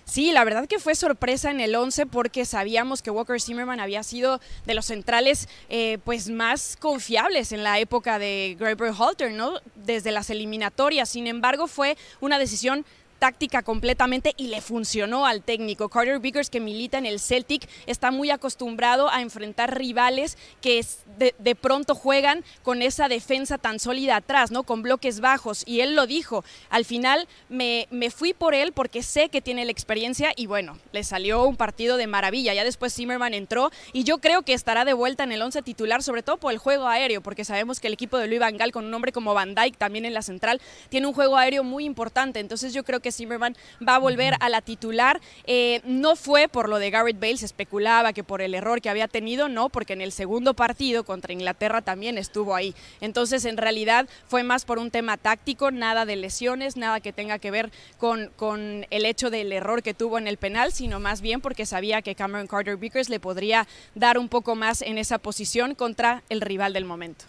Sí, 0.06 0.32
la 0.32 0.44
verdad 0.44 0.68
que 0.68 0.78
fue 0.78 0.94
sorpresa 0.94 1.50
en 1.50 1.60
el 1.60 1.76
11 1.76 2.06
porque 2.06 2.46
sabíamos 2.46 3.02
que 3.02 3.10
Walker 3.10 3.42
Zimmerman 3.42 3.80
había 3.80 4.04
sido 4.04 4.40
de 4.66 4.76
los 4.76 4.86
centrales 4.86 5.50
eh, 5.68 5.98
pues 6.06 6.30
más 6.30 6.78
confiables 6.80 7.52
en 7.52 7.64
la 7.64 7.80
época 7.80 8.20
de 8.20 8.56
Graber 8.60 8.94
Halter, 8.98 9.32
¿no? 9.32 9.60
Desde 9.74 10.12
las 10.12 10.30
eliminatorias. 10.30 11.10
Sin 11.10 11.26
embargo, 11.26 11.68
fue 11.68 11.98
una 12.22 12.38
decisión 12.38 12.86
táctica 13.26 13.64
completamente 13.64 14.36
y 14.38 14.50
le 14.50 14.62
funcionó 14.62 15.26
al 15.26 15.42
técnico. 15.42 15.90
Carter 15.90 16.20
Vickers, 16.20 16.52
que 16.52 16.60
milita 16.60 17.00
en 17.00 17.08
el 17.08 17.20
Celtic, 17.20 17.68
está 17.88 18.12
muy 18.12 18.30
acostumbrado 18.30 19.10
a 19.10 19.24
enfrentar 19.24 19.76
rivales 19.76 20.38
que 20.62 20.86
de, 21.18 21.56
pronto 21.56 21.96
juegan 21.96 22.44
con 22.62 22.84
esa 22.84 23.08
defensa 23.08 23.58
tan 23.58 23.80
sólida 23.80 24.18
atrás, 24.18 24.52
¿no? 24.52 24.62
Con 24.62 24.84
bloques 24.84 25.22
bajos. 25.22 25.64
Y 25.66 25.80
él 25.80 25.96
lo 25.96 26.06
dijo. 26.06 26.46
Al 26.70 26.86
final 26.86 27.28
me, 27.50 27.88
me 27.90 28.12
fui 28.12 28.34
por 28.34 28.54
él 28.54 28.74
porque 28.74 29.02
sé 29.02 29.30
que 29.30 29.42
tiene 29.42 29.66
la 29.66 29.72
experiencia 29.72 30.32
y 30.36 30.46
bueno, 30.46 30.78
le 30.92 31.04
salió 31.04 31.46
un 31.46 31.56
partido 31.56 31.98
de 31.98 32.06
maravilla. 32.06 32.54
Ya 32.54 32.64
después 32.64 32.94
Zimmerman 32.94 33.34
entró 33.34 33.72
y 33.92 34.04
yo 34.04 34.20
creo 34.20 34.44
que 34.44 34.54
estará 34.54 34.86
de 34.86 34.94
vuelta 34.94 35.24
en 35.24 35.32
el 35.32 35.42
11 35.42 35.64
titular, 35.64 36.04
sobre 36.04 36.22
todo 36.22 36.38
por 36.38 36.54
el 36.54 36.60
juego 36.60 36.88
aéreo, 36.88 37.22
porque 37.22 37.44
sabemos 37.44 37.80
que 37.80 37.88
el 37.88 37.94
equipo 37.94 38.20
de 38.20 38.28
Luis 38.28 38.40
Van 38.40 38.56
Gaal, 38.56 38.72
con 38.72 38.86
un 38.86 38.94
hombre 38.94 39.12
como 39.12 39.34
Van 39.34 39.56
Dyke 39.56 39.80
también 39.80 40.06
en 40.06 40.14
la 40.14 40.22
central, 40.22 40.62
tiene 40.90 41.08
un 41.08 41.14
juego 41.16 41.38
aéreo 41.38 41.64
muy 41.64 41.86
importante. 41.86 42.40
Entonces 42.40 42.72
yo 42.72 42.84
creo 42.84 43.00
que 43.00 43.15
Zimmerman 43.16 43.56
va 43.88 43.96
a 43.96 44.00
volver 44.00 44.36
a 44.40 44.50
la 44.50 44.62
titular. 44.62 45.22
Eh, 45.46 45.82
no 45.86 46.16
fue 46.16 46.48
por 46.48 46.70
lo 46.70 46.80
de 46.80 46.90
Garrett 46.90 47.20
Bale, 47.20 47.38
se 47.38 47.46
especulaba 47.46 48.14
que 48.14 48.24
por 48.24 48.42
el 48.42 48.54
error 48.54 48.82
que 48.82 48.90
había 48.90 49.08
tenido, 49.08 49.50
no, 49.50 49.70
porque 49.70 49.94
en 49.94 50.02
el 50.02 50.12
segundo 50.12 50.54
partido 50.54 51.04
contra 51.04 51.34
Inglaterra 51.34 51.82
también 51.82 52.18
estuvo 52.18 52.56
ahí. 52.56 52.76
Entonces 53.02 53.46
en 53.46 53.58
realidad 53.58 54.08
fue 54.28 54.44
más 54.44 54.66
por 54.66 54.80
un 54.80 54.92
tema 54.92 55.18
táctico, 55.18 55.72
nada 55.72 56.06
de 56.06 56.16
lesiones, 56.16 56.78
nada 56.78 57.00
que 57.00 57.14
tenga 57.14 57.40
que 57.40 57.52
ver 57.52 57.72
con, 57.98 58.32
con 58.36 58.86
el 58.90 59.06
hecho 59.06 59.30
del 59.30 59.52
error 59.52 59.84
que 59.84 59.94
tuvo 59.94 60.18
en 60.18 60.28
el 60.28 60.38
penal, 60.38 60.72
sino 60.72 61.00
más 61.00 61.22
bien 61.22 61.42
porque 61.42 61.66
sabía 61.66 62.02
que 62.02 62.16
Cameron 62.16 62.48
Carter 62.48 62.78
Vickers 62.78 63.10
le 63.10 63.20
podría 63.20 63.68
dar 63.94 64.18
un 64.18 64.30
poco 64.30 64.56
más 64.56 64.82
en 64.82 64.98
esa 64.98 65.18
posición 65.18 65.76
contra 65.76 66.24
el 66.30 66.42
rival 66.42 66.74
del 66.74 66.86
momento. 66.86 67.26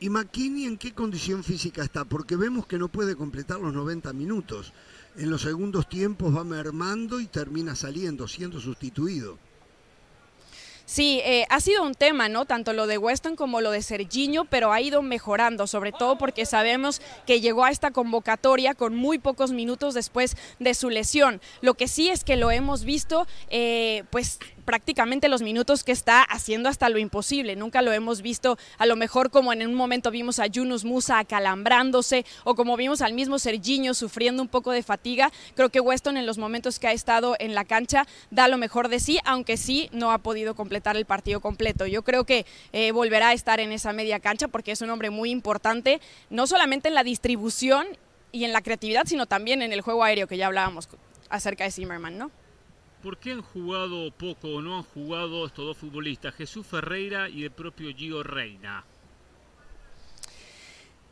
¿Y 0.00 0.10
McKinney 0.10 0.66
en 0.66 0.76
qué 0.76 0.92
condición 0.92 1.44
física 1.44 1.82
está? 1.82 2.04
Porque 2.04 2.36
vemos 2.36 2.66
que 2.66 2.78
no 2.78 2.88
puede 2.88 3.16
completar 3.16 3.60
los 3.60 3.72
90 3.72 4.12
minutos. 4.12 4.72
En 5.16 5.30
los 5.30 5.42
segundos 5.42 5.88
tiempos 5.88 6.36
va 6.36 6.42
mermando 6.42 7.20
y 7.20 7.26
termina 7.26 7.76
saliendo, 7.76 8.26
siendo 8.26 8.60
sustituido. 8.60 9.38
Sí, 10.86 11.22
eh, 11.24 11.46
ha 11.48 11.60
sido 11.60 11.82
un 11.82 11.94
tema, 11.94 12.28
¿no? 12.28 12.44
Tanto 12.44 12.74
lo 12.74 12.86
de 12.86 12.98
Weston 12.98 13.36
como 13.36 13.62
lo 13.62 13.70
de 13.70 13.80
Serginho, 13.80 14.44
pero 14.44 14.70
ha 14.70 14.82
ido 14.82 15.00
mejorando, 15.00 15.66
sobre 15.66 15.92
todo 15.92 16.18
porque 16.18 16.44
sabemos 16.44 17.00
que 17.26 17.40
llegó 17.40 17.64
a 17.64 17.70
esta 17.70 17.90
convocatoria 17.90 18.74
con 18.74 18.94
muy 18.94 19.18
pocos 19.18 19.52
minutos 19.52 19.94
después 19.94 20.36
de 20.58 20.74
su 20.74 20.90
lesión. 20.90 21.40
Lo 21.62 21.74
que 21.74 21.88
sí 21.88 22.10
es 22.10 22.22
que 22.22 22.36
lo 22.36 22.50
hemos 22.50 22.84
visto, 22.84 23.26
eh, 23.48 24.04
pues 24.10 24.38
prácticamente 24.64 25.28
los 25.28 25.42
minutos 25.42 25.84
que 25.84 25.92
está 25.92 26.22
haciendo 26.22 26.68
hasta 26.68 26.88
lo 26.88 26.98
imposible. 26.98 27.56
Nunca 27.56 27.82
lo 27.82 27.92
hemos 27.92 28.22
visto, 28.22 28.58
a 28.78 28.86
lo 28.86 28.96
mejor 28.96 29.30
como 29.30 29.52
en 29.52 29.66
un 29.66 29.74
momento 29.74 30.10
vimos 30.10 30.38
a 30.38 30.46
Yunus 30.46 30.84
Musa 30.84 31.18
acalambrándose 31.18 32.24
o 32.44 32.54
como 32.54 32.76
vimos 32.76 33.00
al 33.00 33.12
mismo 33.12 33.38
Serginho 33.38 33.94
sufriendo 33.94 34.42
un 34.42 34.48
poco 34.48 34.72
de 34.72 34.82
fatiga. 34.82 35.30
Creo 35.54 35.70
que 35.70 35.80
Weston 35.80 36.16
en 36.16 36.26
los 36.26 36.38
momentos 36.38 36.78
que 36.78 36.88
ha 36.88 36.92
estado 36.92 37.36
en 37.38 37.54
la 37.54 37.64
cancha 37.64 38.06
da 38.30 38.48
lo 38.48 38.58
mejor 38.58 38.88
de 38.88 39.00
sí, 39.00 39.18
aunque 39.24 39.56
sí 39.56 39.88
no 39.92 40.12
ha 40.12 40.18
podido 40.18 40.54
completar 40.54 40.96
el 40.96 41.04
partido 41.04 41.40
completo. 41.40 41.86
Yo 41.86 42.02
creo 42.02 42.24
que 42.24 42.46
eh, 42.72 42.92
volverá 42.92 43.28
a 43.28 43.32
estar 43.32 43.60
en 43.60 43.72
esa 43.72 43.92
media 43.92 44.20
cancha 44.20 44.48
porque 44.48 44.72
es 44.72 44.80
un 44.80 44.90
hombre 44.90 45.10
muy 45.10 45.30
importante, 45.30 46.00
no 46.30 46.46
solamente 46.46 46.88
en 46.88 46.94
la 46.94 47.04
distribución 47.04 47.86
y 48.32 48.44
en 48.44 48.52
la 48.52 48.62
creatividad, 48.62 49.04
sino 49.06 49.26
también 49.26 49.62
en 49.62 49.72
el 49.72 49.80
juego 49.80 50.02
aéreo 50.02 50.26
que 50.26 50.36
ya 50.36 50.46
hablábamos 50.46 50.88
acerca 51.28 51.64
de 51.64 51.70
Zimmerman, 51.70 52.18
¿no? 52.18 52.30
¿Por 53.04 53.18
qué 53.18 53.32
han 53.32 53.42
jugado 53.42 54.10
poco 54.12 54.48
o 54.48 54.62
no 54.62 54.78
han 54.78 54.82
jugado 54.82 55.44
estos 55.44 55.66
dos 55.66 55.76
futbolistas, 55.76 56.34
Jesús 56.36 56.66
Ferreira 56.66 57.28
y 57.28 57.44
el 57.44 57.50
propio 57.50 57.94
Gio 57.94 58.22
Reina? 58.22 58.82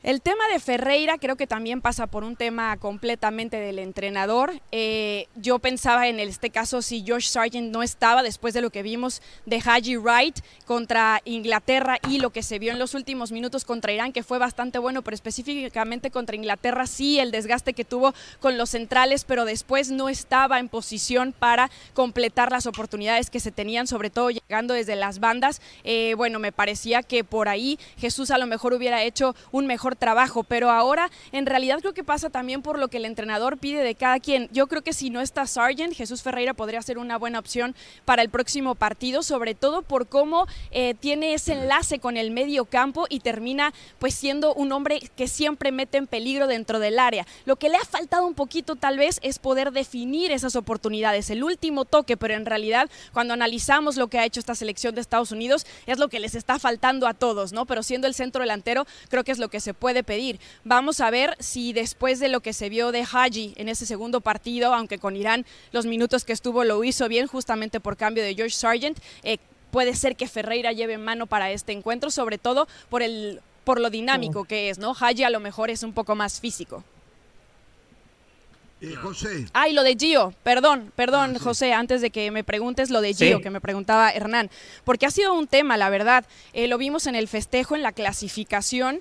El 0.03 0.20
tema 0.20 0.48
de 0.48 0.59
Ferreira 0.59 1.16
creo 1.16 1.36
que 1.36 1.46
también 1.46 1.80
pasa 1.80 2.09
por 2.09 2.24
un 2.24 2.34
tema 2.34 2.76
completamente 2.78 3.59
del 3.59 3.78
entrenador. 3.78 4.61
Eh, 4.72 5.28
yo 5.36 5.61
pensaba 5.61 6.09
en 6.09 6.18
este 6.18 6.50
caso 6.50 6.82
si 6.82 7.05
Josh 7.07 7.28
Sargent 7.28 7.70
no 7.70 7.84
estaba 7.84 8.24
después 8.24 8.53
de 8.53 8.62
lo 8.62 8.70
que 8.70 8.82
vimos 8.82 9.22
de 9.46 9.62
Haji 9.64 9.98
Wright 9.98 10.40
contra 10.66 11.20
Inglaterra 11.24 12.00
y 12.09 12.18
lo 12.18 12.30
que 12.30 12.42
se 12.42 12.59
vio 12.59 12.72
en 12.72 12.80
los 12.80 12.94
últimos 12.94 13.30
minutos 13.30 13.64
contra 13.64 13.92
Irán, 13.92 14.12
que 14.12 14.24
fue 14.24 14.38
bastante 14.38 14.80
bueno, 14.80 15.03
pero 15.03 15.14
específicamente 15.14 16.11
contra 16.11 16.34
Inglaterra 16.34 16.88
sí 16.88 17.20
el 17.20 17.30
desgaste 17.30 17.72
que 17.72 17.84
tuvo 17.84 18.12
con 18.40 18.59
los 18.59 18.70
centrales, 18.70 19.22
pero 19.22 19.44
después 19.44 19.92
no 19.92 20.09
estaba 20.09 20.59
en 20.59 20.68
posición 20.68 21.32
para 21.32 21.70
completar 21.94 22.50
las 22.50 22.66
oportunidades 22.66 23.30
que 23.30 23.38
se 23.38 23.53
tenían, 23.53 23.86
sobre 23.86 24.11
todo 24.11 24.30
llegando 24.30 24.74
desde 24.74 24.96
las 24.96 25.20
bandas. 25.20 25.62
Eh, 25.84 26.14
bueno, 26.16 26.40
me 26.40 26.50
parecía 26.50 27.05
que 27.05 27.22
por 27.22 27.48
ahí 27.48 27.78
Jesús 27.98 28.32
a 28.32 28.38
lo 28.38 28.48
mejor 28.48 28.72
hubiera 28.72 29.05
hecho 29.05 29.36
un 29.53 29.68
mejor 29.68 29.91
trabajo, 29.97 30.45
pero 30.45 30.70
ahora 30.70 31.11
en 31.32 31.47
realidad 31.47 31.78
creo 31.80 31.95
que 31.95 32.05
pasa 32.05 32.30
también 32.30 32.62
por 32.62 32.78
lo 32.78 32.88
que 32.88 32.99
el 32.99 33.05
entrenador 33.05 33.59
pide 33.59 33.82
de 33.82 33.95
cada 33.95 34.20
quien. 34.20 34.49
Yo 34.53 34.66
creo 34.66 34.82
que 34.82 34.93
si 34.93 35.11
no 35.11 35.20
está 35.20 35.47
Sargent, 35.47 35.95
Jesús 35.95 36.22
Ferreira 36.22 36.55
podría 36.55 36.82
ser 36.82 36.99
una 36.99 37.18
buena 37.18 37.38
opción 37.38 37.74
para 38.05 38.22
el 38.22 38.30
próximo 38.30 38.74
partido, 38.74 39.22
sobre 39.22 39.55
todo 39.55 39.82
por 39.82 40.09
cómo 40.09 40.47
eh, 40.70 40.95
tiene 40.95 41.34
ese 41.34 41.53
enlace 41.53 41.99
con 41.99 42.16
el 42.16 42.30
medio 42.30 42.64
campo 42.64 43.07
y 43.09 43.20
termina 43.20 43.72
pues 43.99 44.14
siendo 44.14 44.55
un 44.55 44.72
hombre 44.72 45.01
que 45.16 45.28
siempre 45.28 45.72
mete 45.72 45.99
en 45.99 46.07
peligro 46.07 46.47
dentro 46.47 46.78
del 46.78 46.99
área. 46.99 47.26
Lo 47.45 47.57
que 47.57 47.68
le 47.68 47.76
ha 47.76 47.84
faltado 47.84 48.26
un 48.26 48.34
poquito 48.34 48.76
tal 48.76 48.99
vez 48.99 49.18
es 49.22 49.38
poder 49.38 49.72
definir 49.72 50.32
esas 50.32 50.57
oportunidades, 50.57 51.30
el 51.30 51.45
último 51.45 51.84
toque, 51.84 52.16
pero 52.16 52.34
en 52.34 52.47
realidad 52.47 52.90
cuando 53.12 53.34
analizamos 53.34 53.97
lo 53.97 54.09
que 54.09 54.18
ha 54.18 54.24
hecho 54.24 54.40
esta 54.40 54.55
selección 54.55 54.95
de 54.95 55.01
Estados 55.01 55.32
Unidos 55.32 55.66
es 55.86 55.99
lo 55.99 56.09
que 56.09 56.20
les 56.20 56.34
está 56.34 56.59
faltando 56.59 57.07
a 57.07 57.14
todos, 57.14 57.53
¿no? 57.53 57.66
Pero 57.66 57.82
siendo 57.82 58.07
el 58.07 58.14
centro 58.14 58.43
delantero, 58.43 58.86
creo 59.09 59.24
que 59.24 59.32
es 59.32 59.38
lo 59.38 59.49
que 59.49 59.61
se 59.61 59.74
puede 59.83 60.05
pedir. 60.05 60.39
Vamos 60.62 61.01
a 61.01 61.11
ver 61.11 61.35
si 61.41 61.72
después 61.72 62.20
de 62.20 62.28
lo 62.28 62.39
que 62.39 62.53
se 62.53 62.68
vio 62.68 62.93
de 62.93 63.03
Haji 63.03 63.53
en 63.57 63.68
ese 63.68 63.85
segundo 63.85 64.20
partido, 64.20 64.72
aunque 64.72 64.99
con 64.99 65.16
Irán 65.16 65.45
los 65.72 65.87
minutos 65.87 66.24
que 66.24 66.33
estuvo 66.33 66.62
lo 66.62 66.85
hizo 66.85 67.09
bien 67.09 67.26
justamente 67.26 67.80
por 67.80 67.97
cambio 67.97 68.22
de 68.22 68.37
George 68.37 68.55
Sargent, 68.55 68.97
eh, 69.24 69.39
puede 69.72 69.97
ser 69.97 70.14
que 70.14 70.28
Ferreira 70.28 70.70
lleve 70.70 70.99
mano 70.99 71.26
para 71.26 71.51
este 71.51 71.72
encuentro, 71.72 72.12
sobre 72.12 72.39
todo 72.39 72.68
por 72.91 73.03
el 73.03 73.41
por 73.64 73.80
lo 73.80 73.91
dinámico 73.91 74.45
que 74.45 74.70
es, 74.70 74.78
¿no? 74.78 74.95
Haji 74.95 75.24
a 75.24 75.30
lo 75.30 75.41
mejor 75.41 75.68
es 75.68 75.83
un 75.83 75.93
poco 75.93 76.14
más 76.14 76.41
físico. 76.41 76.85
Eh, 78.80 78.95
José. 78.95 79.47
Ay, 79.53 79.72
lo 79.72 79.83
de 79.83 79.97
Gio, 79.97 80.33
perdón, 80.45 80.93
perdón, 80.95 81.35
ah, 81.37 81.39
José, 81.41 81.72
antes 81.72 82.01
de 82.01 82.11
que 82.11 82.30
me 82.30 82.45
preguntes 82.45 82.91
lo 82.91 83.01
de 83.01 83.14
Gio, 83.14 83.41
que 83.41 83.51
me 83.51 83.61
preguntaba 83.61 84.11
Hernán, 84.11 84.49
porque 84.85 85.07
ha 85.07 85.11
sido 85.11 85.35
un 85.35 85.49
tema, 85.49 85.76
la 85.76 85.91
verdad. 85.91 86.24
Eh, 86.53 86.68
lo 86.68 86.78
vimos 86.78 87.09
en 87.09 87.16
el 87.16 87.26
festejo, 87.26 87.74
en 87.74 87.83
la 87.83 87.91
clasificación. 87.91 89.01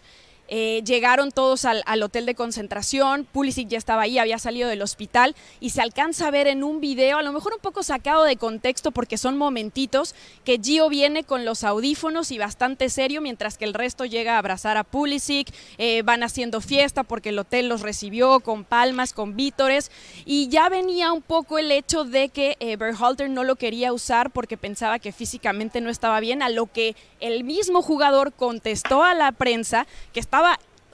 Eh, 0.54 0.84
llegaron 0.86 1.32
todos 1.32 1.64
al, 1.64 2.04
hotel 2.04 2.26
de 2.26 2.36
concentración, 2.36 3.26
Pulisic 3.32 3.70
ya 3.70 3.78
estaba 3.78 4.02
ahí, 4.02 4.18
había 4.18 4.38
salido 4.38 4.68
del 4.68 4.82
hospital 4.82 5.34
y 5.62 5.70
se 5.70 5.82
alcanza 5.82 6.28
a 6.28 6.32
ver 6.32 6.48
en 6.48 6.66
un 6.66 6.82
video, 6.82 7.20
a 7.20 7.22
lo 7.22 7.32
mejor 7.32 7.54
un 7.54 7.62
poco 7.62 7.84
sacado 7.84 8.26
de 8.26 8.36
contexto 8.36 8.92
porque 8.92 9.18
son 9.18 9.38
momentitos, 9.38 10.14
que 10.44 10.60
Gio 10.62 10.90
viene 10.90 11.24
con 11.24 11.46
los 11.46 11.64
audífonos 11.64 12.32
y 12.32 12.38
bastante 12.38 12.90
serio 12.90 13.22
mientras 13.22 13.58
que 13.58 13.64
el 13.64 13.74
resto 13.74 14.04
llega 14.04 14.36
a 14.36 14.40
abrazar 14.40 14.76
a 14.76 14.84
Pulisic, 14.84 15.48
eh, 15.78 16.02
van 16.02 16.22
haciendo 16.22 16.60
fiesta 16.60 17.04
porque 17.04 17.30
el 17.30 17.40
hotel 17.40 17.70
los 17.70 17.80
recibió 17.80 18.42
con 18.42 18.66
palmas, 18.66 19.14
con 19.14 19.38
vítores 19.38 19.90
y 20.26 20.50
ya 20.50 20.68
venía 20.68 21.14
un 21.14 21.22
poco 21.22 21.60
el 21.60 21.72
hecho 21.72 22.04
de 22.04 22.28
que 22.28 22.58
eh, 22.60 22.76
Berhalter 22.76 23.30
no 23.30 23.46
lo 23.46 23.56
quería 23.56 23.94
usar 23.94 24.32
porque 24.32 24.58
pensaba 24.58 25.00
que 25.00 25.14
físicamente 25.14 25.80
no 25.80 25.90
estaba 25.90 26.20
bien, 26.20 26.42
a 26.42 26.50
lo 26.50 26.66
que 26.66 26.98
el 27.22 27.46
mismo 27.46 27.82
jugador 27.82 28.34
contestó 28.34 29.02
a 29.06 29.14
la 29.14 29.32
prensa 29.32 29.88
que 30.12 30.20
estaba 30.20 30.41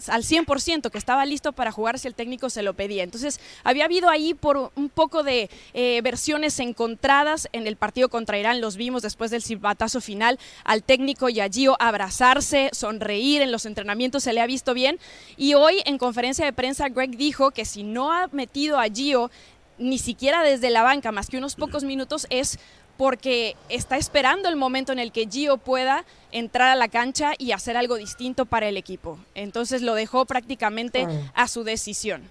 al 0.07 0.23
100%, 0.23 0.91
que 0.91 0.97
estaba 0.97 1.25
listo 1.25 1.53
para 1.53 1.71
jugar 1.71 1.97
si 1.97 2.07
el 2.07 2.13
técnico 2.13 2.49
se 2.49 2.61
lo 2.61 2.73
pedía. 2.73 3.03
Entonces, 3.03 3.39
había 3.63 3.85
habido 3.85 4.09
ahí 4.09 4.33
por 4.33 4.71
un 4.75 4.89
poco 4.89 5.23
de 5.23 5.49
eh, 5.73 6.01
versiones 6.03 6.59
encontradas 6.59 7.49
en 7.51 7.67
el 7.67 7.75
partido 7.75 8.09
contra 8.09 8.37
Irán. 8.37 8.61
Los 8.61 8.77
vimos 8.77 9.01
después 9.01 9.31
del 9.31 9.41
silbatazo 9.41 9.99
final 9.99 10.39
al 10.63 10.83
técnico 10.83 11.29
y 11.29 11.39
a 11.39 11.49
Gio 11.49 11.75
abrazarse, 11.79 12.69
sonreír. 12.73 13.41
En 13.41 13.51
los 13.51 13.65
entrenamientos 13.65 14.23
se 14.23 14.33
le 14.33 14.41
ha 14.41 14.47
visto 14.47 14.73
bien. 14.73 14.99
Y 15.35 15.55
hoy, 15.55 15.81
en 15.85 15.97
conferencia 15.97 16.45
de 16.45 16.53
prensa, 16.53 16.89
Greg 16.89 17.17
dijo 17.17 17.51
que 17.51 17.65
si 17.65 17.83
no 17.83 18.11
ha 18.11 18.27
metido 18.27 18.79
a 18.79 18.85
Gio 18.85 19.31
ni 19.79 19.99
siquiera 19.99 20.43
desde 20.43 20.69
la 20.69 20.81
banca, 20.81 21.11
más 21.11 21.27
que 21.27 21.37
unos 21.37 21.55
pocos 21.55 21.83
minutos, 21.83 22.25
es 22.29 22.59
porque 22.97 23.55
está 23.69 23.97
esperando 23.97 24.49
el 24.49 24.55
momento 24.55 24.91
en 24.91 24.99
el 24.99 25.11
que 25.11 25.27
Gio 25.27 25.57
pueda 25.57 26.03
entrar 26.31 26.69
a 26.69 26.75
la 26.75 26.87
cancha 26.87 27.33
y 27.37 27.51
hacer 27.51 27.77
algo 27.77 27.95
distinto 27.95 28.45
para 28.45 28.67
el 28.67 28.77
equipo. 28.77 29.17
Entonces 29.35 29.81
lo 29.81 29.93
dejó 29.93 30.25
prácticamente 30.25 31.07
a 31.33 31.47
su 31.47 31.63
decisión. 31.63 32.23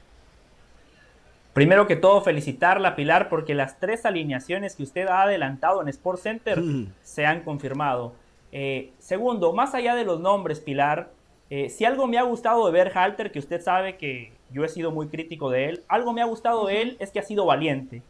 Primero 1.53 1.87
que 1.87 1.97
todo, 1.97 2.21
felicitarla, 2.21 2.97
Pilar, 2.97 3.31
porque 3.31 3.55
las 3.55 3.81
tres 3.81 4.05
alineaciones 4.05 4.77
que 4.77 4.83
usted 4.83 5.07
ha 5.09 5.23
adelantado 5.23 5.81
en 5.81 5.89
Sport 5.89 6.21
Center 6.21 6.63
se 7.03 7.25
han 7.25 7.41
confirmado. 7.45 8.13
Eh, 8.53 8.93
segundo, 8.99 9.55
más 9.55 9.75
allá 9.75 9.95
de 9.95 10.05
los 10.05 10.21
nombres, 10.21 10.61
Pilar, 10.61 11.11
eh, 11.49 11.71
si 11.71 11.87
algo 11.87 12.07
me 12.09 12.19
ha 12.19 12.25
gustado 12.25 12.67
de 12.67 12.73
ver 12.73 12.93
Halter, 12.95 13.33
que 13.33 13.39
usted 13.39 13.63
sabe 13.63 13.97
que 13.97 14.33
yo 14.51 14.65
he 14.65 14.69
sido 14.69 14.91
muy 14.91 15.09
crítico 15.09 15.49
de 15.49 15.71
él, 15.71 15.83
algo 15.89 16.13
me 16.13 16.21
ha 16.21 16.27
gustado 16.27 16.67
de 16.67 16.83
él 16.83 16.97
es 17.01 17.11
que 17.11 17.21
ha 17.21 17.23
sido 17.23 17.47
valiente. 17.47 18.03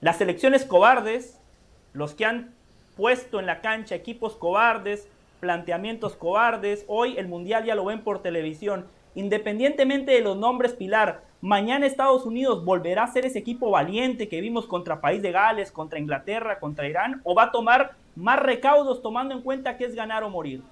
Las 0.00 0.20
elecciones 0.20 0.64
cobardes 0.64 1.40
los 1.92 2.14
que 2.14 2.24
han 2.24 2.54
puesto 2.96 3.40
en 3.40 3.46
la 3.46 3.60
cancha 3.60 3.94
equipos 3.94 4.34
cobardes, 4.36 5.08
planteamientos 5.40 6.16
cobardes, 6.16 6.84
hoy 6.88 7.16
el 7.18 7.28
Mundial 7.28 7.64
ya 7.64 7.74
lo 7.74 7.84
ven 7.84 8.02
por 8.02 8.22
televisión. 8.22 8.86
Independientemente 9.14 10.12
de 10.12 10.20
los 10.20 10.36
nombres 10.36 10.72
Pilar, 10.72 11.22
Mañana 11.44 11.86
Estados 11.86 12.24
Unidos 12.24 12.64
volverá 12.64 13.02
a 13.02 13.08
ser 13.08 13.26
ese 13.26 13.40
equipo 13.40 13.68
valiente 13.68 14.28
que 14.28 14.40
vimos 14.40 14.66
contra 14.66 15.00
País 15.00 15.22
de 15.22 15.32
Gales, 15.32 15.72
contra 15.72 15.98
Inglaterra, 15.98 16.60
contra 16.60 16.88
Irán, 16.88 17.20
o 17.24 17.34
va 17.34 17.42
a 17.42 17.50
tomar 17.50 17.96
más 18.14 18.38
recaudos 18.38 19.02
tomando 19.02 19.34
en 19.34 19.42
cuenta 19.42 19.76
que 19.76 19.84
es 19.84 19.96
ganar 19.96 20.22
o 20.22 20.30
morir. 20.30 20.62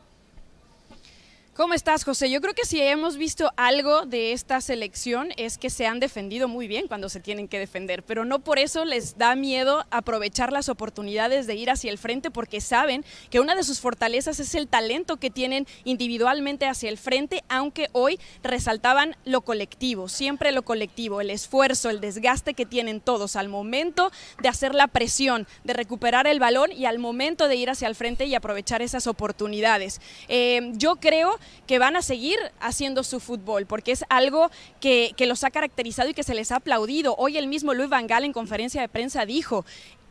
¿Cómo 1.60 1.74
estás, 1.74 2.04
José? 2.04 2.30
Yo 2.30 2.40
creo 2.40 2.54
que 2.54 2.64
si 2.64 2.80
hemos 2.80 3.18
visto 3.18 3.52
algo 3.54 4.06
de 4.06 4.32
esta 4.32 4.62
selección 4.62 5.28
es 5.36 5.58
que 5.58 5.68
se 5.68 5.86
han 5.86 6.00
defendido 6.00 6.48
muy 6.48 6.66
bien 6.66 6.88
cuando 6.88 7.10
se 7.10 7.20
tienen 7.20 7.48
que 7.48 7.58
defender, 7.58 8.02
pero 8.02 8.24
no 8.24 8.38
por 8.38 8.58
eso 8.58 8.86
les 8.86 9.18
da 9.18 9.36
miedo 9.36 9.84
aprovechar 9.90 10.54
las 10.54 10.70
oportunidades 10.70 11.46
de 11.46 11.56
ir 11.56 11.68
hacia 11.68 11.90
el 11.90 11.98
frente 11.98 12.30
porque 12.30 12.62
saben 12.62 13.04
que 13.28 13.40
una 13.40 13.54
de 13.54 13.62
sus 13.62 13.78
fortalezas 13.78 14.40
es 14.40 14.54
el 14.54 14.68
talento 14.68 15.18
que 15.18 15.28
tienen 15.28 15.66
individualmente 15.84 16.66
hacia 16.66 16.88
el 16.88 16.96
frente, 16.96 17.44
aunque 17.50 17.90
hoy 17.92 18.18
resaltaban 18.42 19.14
lo 19.26 19.42
colectivo, 19.42 20.08
siempre 20.08 20.52
lo 20.52 20.62
colectivo, 20.62 21.20
el 21.20 21.28
esfuerzo, 21.28 21.90
el 21.90 22.00
desgaste 22.00 22.54
que 22.54 22.64
tienen 22.64 23.02
todos 23.02 23.36
al 23.36 23.50
momento 23.50 24.10
de 24.40 24.48
hacer 24.48 24.74
la 24.74 24.88
presión, 24.88 25.46
de 25.64 25.74
recuperar 25.74 26.26
el 26.26 26.40
balón 26.40 26.72
y 26.72 26.86
al 26.86 26.98
momento 26.98 27.48
de 27.48 27.56
ir 27.56 27.68
hacia 27.68 27.86
el 27.86 27.96
frente 27.96 28.24
y 28.24 28.34
aprovechar 28.34 28.80
esas 28.80 29.06
oportunidades. 29.06 30.00
Eh, 30.28 30.70
yo 30.76 30.96
creo 30.96 31.38
que 31.66 31.78
van 31.78 31.96
a 31.96 32.02
seguir 32.02 32.38
haciendo 32.60 33.02
su 33.04 33.20
fútbol, 33.20 33.66
porque 33.66 33.92
es 33.92 34.04
algo 34.08 34.50
que, 34.80 35.12
que, 35.16 35.26
los 35.26 35.44
ha 35.44 35.50
caracterizado 35.50 36.08
y 36.08 36.14
que 36.14 36.22
se 36.22 36.34
les 36.34 36.52
ha 36.52 36.56
aplaudido. 36.56 37.14
Hoy 37.16 37.36
el 37.36 37.46
mismo 37.46 37.74
Luis 37.74 37.88
Van 37.88 38.06
Gaal 38.06 38.24
en 38.24 38.32
conferencia 38.32 38.80
de 38.80 38.88
prensa 38.88 39.26
dijo, 39.26 39.64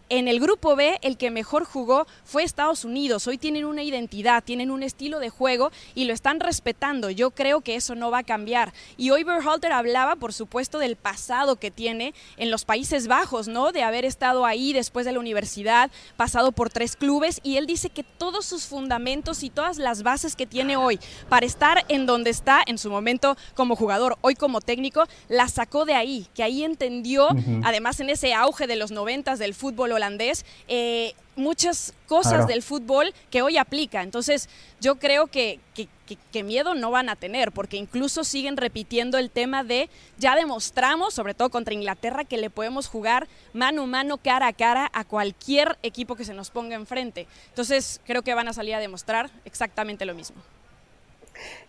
en 0.09 0.27
el 0.27 0.39
grupo 0.39 0.75
B, 0.75 0.97
el 1.01 1.17
que 1.17 1.31
mejor 1.31 1.63
jugó 1.65 2.07
fue 2.23 2.43
Estados 2.43 2.83
Unidos. 2.83 3.27
Hoy 3.27 3.37
tienen 3.37 3.65
una 3.65 3.83
identidad, 3.83 4.43
tienen 4.43 4.71
un 4.71 4.83
estilo 4.83 5.19
de 5.19 5.29
juego 5.29 5.71
y 5.95 6.05
lo 6.05 6.13
están 6.13 6.39
respetando. 6.39 7.09
Yo 7.09 7.31
creo 7.31 7.61
que 7.61 7.75
eso 7.75 7.95
no 7.95 8.11
va 8.11 8.19
a 8.19 8.23
cambiar. 8.23 8.73
Y 8.97 9.11
hoy 9.11 9.23
Berhalter 9.23 9.71
hablaba, 9.71 10.15
por 10.15 10.33
supuesto, 10.33 10.79
del 10.79 10.95
pasado 10.95 11.57
que 11.57 11.71
tiene 11.71 12.13
en 12.37 12.49
los 12.49 12.65
Países 12.65 13.07
Bajos, 13.07 13.47
¿no? 13.47 13.71
De 13.71 13.83
haber 13.83 14.03
estado 14.03 14.45
ahí 14.45 14.73
después 14.73 15.05
de 15.05 15.11
la 15.11 15.19
universidad, 15.19 15.91
pasado 16.17 16.51
por 16.51 16.69
tres 16.69 16.95
clubes. 16.95 17.39
Y 17.43 17.57
él 17.57 17.67
dice 17.67 17.89
que 17.89 18.03
todos 18.03 18.45
sus 18.45 18.65
fundamentos 18.65 19.43
y 19.43 19.49
todas 19.49 19.77
las 19.77 20.03
bases 20.03 20.35
que 20.35 20.47
tiene 20.47 20.75
hoy 20.75 20.99
para 21.29 21.45
estar 21.45 21.85
en 21.87 22.05
donde 22.05 22.31
está 22.31 22.63
en 22.65 22.77
su 22.79 22.89
momento 22.89 23.37
como 23.53 23.75
jugador, 23.75 24.17
hoy 24.21 24.33
como 24.33 24.59
técnico, 24.59 25.05
las 25.27 25.53
sacó 25.53 25.85
de 25.85 25.93
ahí, 25.93 26.25
que 26.33 26.41
ahí 26.43 26.63
entendió, 26.63 27.27
uh 27.27 27.33
-huh. 27.33 27.61
además 27.63 27.99
en 27.99 28.09
ese 28.09 28.33
auge 28.33 28.65
de 28.65 28.75
los 28.75 28.91
noventas 28.91 29.37
del 29.37 29.53
fútbol 29.53 29.91
holandés, 29.99 30.45
eh, 30.67 31.13
muchas 31.35 31.93
cosas 32.07 32.33
claro. 32.33 32.47
del 32.47 32.61
fútbol 32.61 33.13
que 33.29 33.41
hoy 33.41 33.57
aplica. 33.57 34.01
Entonces, 34.03 34.49
yo 34.79 34.95
creo 34.95 35.27
que, 35.27 35.59
que, 35.73 35.87
que, 36.05 36.17
que, 36.31 36.43
miedo 36.43 36.75
no 36.75 36.91
van 36.91 37.09
a 37.09 37.15
tener, 37.15 37.51
porque 37.51 37.77
incluso 37.77 38.23
siguen 38.23 38.57
repitiendo 38.57 39.17
el 39.17 39.29
tema 39.31 39.63
de 39.63 39.89
ya 40.17 40.35
demostramos, 40.35 41.13
sobre 41.13 41.33
todo 41.33 41.49
contra 41.49 41.73
Inglaterra, 41.73 42.25
que 42.25 42.37
le 42.37 42.49
podemos 42.49 42.87
jugar 42.87 43.27
mano 43.53 43.83
a 43.83 43.87
mano, 43.87 44.17
cara 44.17 44.47
a 44.47 44.53
cara 44.53 44.89
a 44.93 45.03
cualquier 45.05 45.77
equipo 45.81 46.15
que 46.15 46.25
se 46.25 46.33
nos 46.33 46.49
ponga 46.49 46.75
enfrente. 46.75 47.27
Entonces, 47.49 48.01
creo 48.05 48.21
que 48.21 48.33
van 48.33 48.47
a 48.47 48.53
salir 48.53 48.75
a 48.75 48.79
demostrar 48.79 49.29
exactamente 49.45 50.05
lo 50.05 50.13
mismo. 50.13 50.37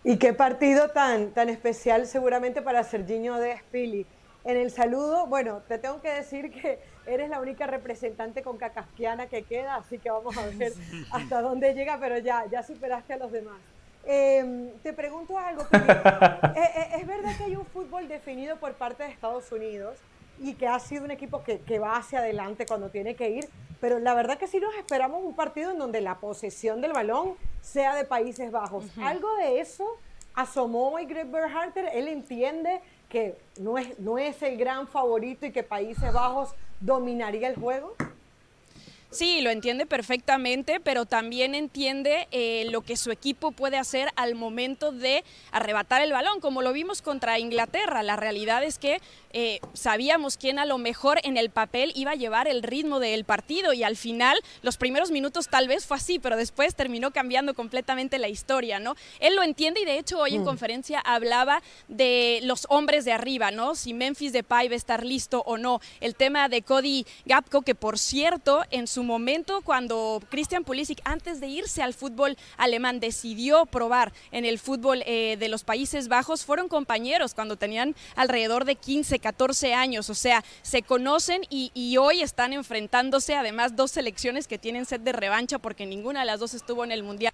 Y 0.03 0.17
qué 0.17 0.33
partido 0.33 0.89
tan, 0.89 1.31
tan 1.31 1.49
especial 1.49 2.07
seguramente 2.07 2.61
para 2.61 2.83
Serginho 2.83 3.35
de 3.35 3.57
Spili. 3.57 4.05
En 4.43 4.57
el 4.57 4.71
saludo, 4.71 5.27
bueno, 5.27 5.61
te 5.67 5.77
tengo 5.77 6.01
que 6.01 6.09
decir 6.09 6.51
que 6.51 6.79
eres 7.05 7.29
la 7.29 7.39
única 7.39 7.67
representante 7.67 8.41
con 8.43 8.57
cacasquiana 8.57 9.27
que 9.27 9.43
queda, 9.43 9.75
así 9.75 9.97
que 9.97 10.09
vamos 10.09 10.37
a 10.37 10.45
ver 10.47 10.73
hasta 11.11 11.41
dónde 11.41 11.73
llega, 11.73 11.97
pero 11.99 12.17
ya, 12.17 12.45
ya 12.51 12.63
superaste 12.63 13.13
a 13.13 13.17
los 13.17 13.31
demás. 13.31 13.57
Eh, 14.03 14.73
te 14.81 14.93
pregunto 14.93 15.37
algo, 15.37 15.63
porque 15.71 15.91
eh, 15.91 16.89
es 16.99 17.07
verdad 17.07 17.37
que 17.37 17.43
hay 17.45 17.55
un 17.55 17.65
fútbol 17.65 18.07
definido 18.07 18.57
por 18.57 18.73
parte 18.73 19.03
de 19.03 19.09
Estados 19.09 19.51
Unidos 19.51 19.97
y 20.39 20.55
que 20.55 20.67
ha 20.67 20.79
sido 20.79 21.05
un 21.05 21.11
equipo 21.11 21.43
que, 21.43 21.59
que, 21.59 21.77
va 21.77 21.97
hacia 21.97 22.19
adelante 22.19 22.65
cuando 22.65 22.89
tiene 22.89 23.15
que 23.15 23.29
ir, 23.29 23.49
pero 23.79 23.99
la 23.99 24.15
verdad 24.15 24.39
que 24.39 24.47
sí 24.47 24.59
nos 24.59 24.73
esperamos 24.75 25.23
un 25.23 25.35
partido 25.35 25.71
en 25.71 25.77
donde 25.77 26.01
la 26.01 26.15
posesión 26.15 26.81
del 26.81 26.93
balón 26.93 27.35
sea 27.61 27.95
de 27.95 28.05
Países 28.05 28.51
Bajos. 28.51 28.85
Uh 28.85 29.01
-huh. 29.01 29.07
Algo 29.07 29.35
de 29.37 29.59
eso 29.59 29.85
asomó 30.33 30.89
hoy 30.91 31.05
Greg 31.05 31.27
Berhalter, 31.27 31.89
él 31.93 32.07
entiende 32.07 32.81
que 33.11 33.35
no 33.59 33.77
es, 33.77 33.99
no 33.99 34.17
es 34.17 34.41
el 34.41 34.57
gran 34.57 34.87
favorito 34.87 35.45
y 35.45 35.51
que 35.51 35.63
Países 35.63 36.11
Bajos 36.13 36.51
dominaría 36.79 37.49
el 37.49 37.55
juego? 37.55 37.95
Sí, 39.11 39.41
lo 39.41 39.49
entiende 39.49 39.85
perfectamente, 39.85 40.79
pero 40.79 41.05
también 41.05 41.53
entiende 41.53 42.29
eh, 42.31 42.65
lo 42.69 42.79
que 42.79 42.95
su 42.95 43.11
equipo 43.11 43.51
puede 43.51 43.77
hacer 43.77 44.07
al 44.15 44.35
momento 44.35 44.93
de 44.93 45.25
arrebatar 45.51 46.01
el 46.01 46.13
balón, 46.13 46.39
como 46.39 46.61
lo 46.61 46.71
vimos 46.71 47.01
contra 47.01 47.37
Inglaterra. 47.37 48.03
La 48.03 48.15
realidad 48.15 48.63
es 48.63 48.79
que 48.79 49.01
eh, 49.33 49.59
sabíamos 49.73 50.37
quién 50.37 50.59
a 50.59 50.65
lo 50.65 50.77
mejor 50.77 51.19
en 51.23 51.37
el 51.37 51.49
papel 51.49 51.91
iba 51.95 52.11
a 52.11 52.15
llevar 52.15 52.47
el 52.47 52.63
ritmo 52.63 52.99
del 52.99 53.25
partido 53.25 53.73
y 53.73 53.83
al 53.83 53.95
final 53.95 54.39
los 54.61 54.77
primeros 54.77 55.11
minutos 55.11 55.47
tal 55.47 55.67
vez 55.67 55.85
fue 55.85 55.97
así, 55.97 56.19
pero 56.19 56.37
después 56.37 56.75
terminó 56.75 57.11
cambiando 57.11 57.53
completamente 57.53 58.19
la 58.19 58.27
historia, 58.27 58.79
¿no? 58.79 58.95
Él 59.19 59.35
lo 59.35 59.43
entiende 59.43 59.81
y 59.81 59.85
de 59.85 59.97
hecho 59.97 60.19
hoy 60.19 60.31
mm. 60.31 60.35
en 60.35 60.45
conferencia 60.45 60.99
hablaba 60.99 61.61
de 61.87 62.39
los 62.43 62.65
hombres 62.69 63.05
de 63.05 63.13
arriba, 63.13 63.51
¿no? 63.51 63.75
Si 63.75 63.93
Memphis 63.93 64.33
Depay 64.33 64.67
va 64.67 64.73
a 64.73 64.77
estar 64.77 65.05
listo 65.05 65.43
o 65.45 65.57
no. 65.57 65.81
El 65.99 66.15
tema 66.15 66.49
de 66.49 66.61
Cody 66.61 67.05
Gapco, 67.25 67.61
que 67.61 67.75
por 67.75 67.97
cierto 67.97 68.63
en 68.71 68.87
su 68.87 69.03
momento 69.03 69.61
cuando 69.61 70.21
Christian 70.29 70.63
Pulisic 70.63 71.01
antes 71.03 71.39
de 71.39 71.47
irse 71.47 71.81
al 71.81 71.93
fútbol 71.93 72.37
alemán 72.57 72.99
decidió 72.99 73.65
probar 73.65 74.13
en 74.31 74.45
el 74.45 74.59
fútbol 74.59 75.03
eh, 75.05 75.37
de 75.39 75.49
los 75.49 75.63
Países 75.63 76.07
Bajos, 76.07 76.45
fueron 76.45 76.67
compañeros 76.67 77.33
cuando 77.33 77.55
tenían 77.55 77.95
alrededor 78.15 78.65
de 78.65 78.75
15, 78.75 79.19
14 79.21 79.73
años, 79.73 80.09
o 80.09 80.15
sea, 80.15 80.43
se 80.61 80.81
conocen 80.81 81.41
y, 81.49 81.71
hoy 81.97 82.21
están 82.21 82.53
enfrentándose 82.53 83.35
además 83.35 83.75
dos 83.75 83.91
selecciones 83.91 84.47
que 84.47 84.57
tienen 84.57 84.85
sed 84.85 85.01
de 85.01 85.11
revancha 85.11 85.59
porque 85.59 85.85
ninguna 85.85 86.21
de 86.21 86.25
las 86.25 86.39
dos 86.39 86.53
estuvo 86.53 86.83
en 86.83 86.91
el 86.91 87.03
Mundial 87.03 87.33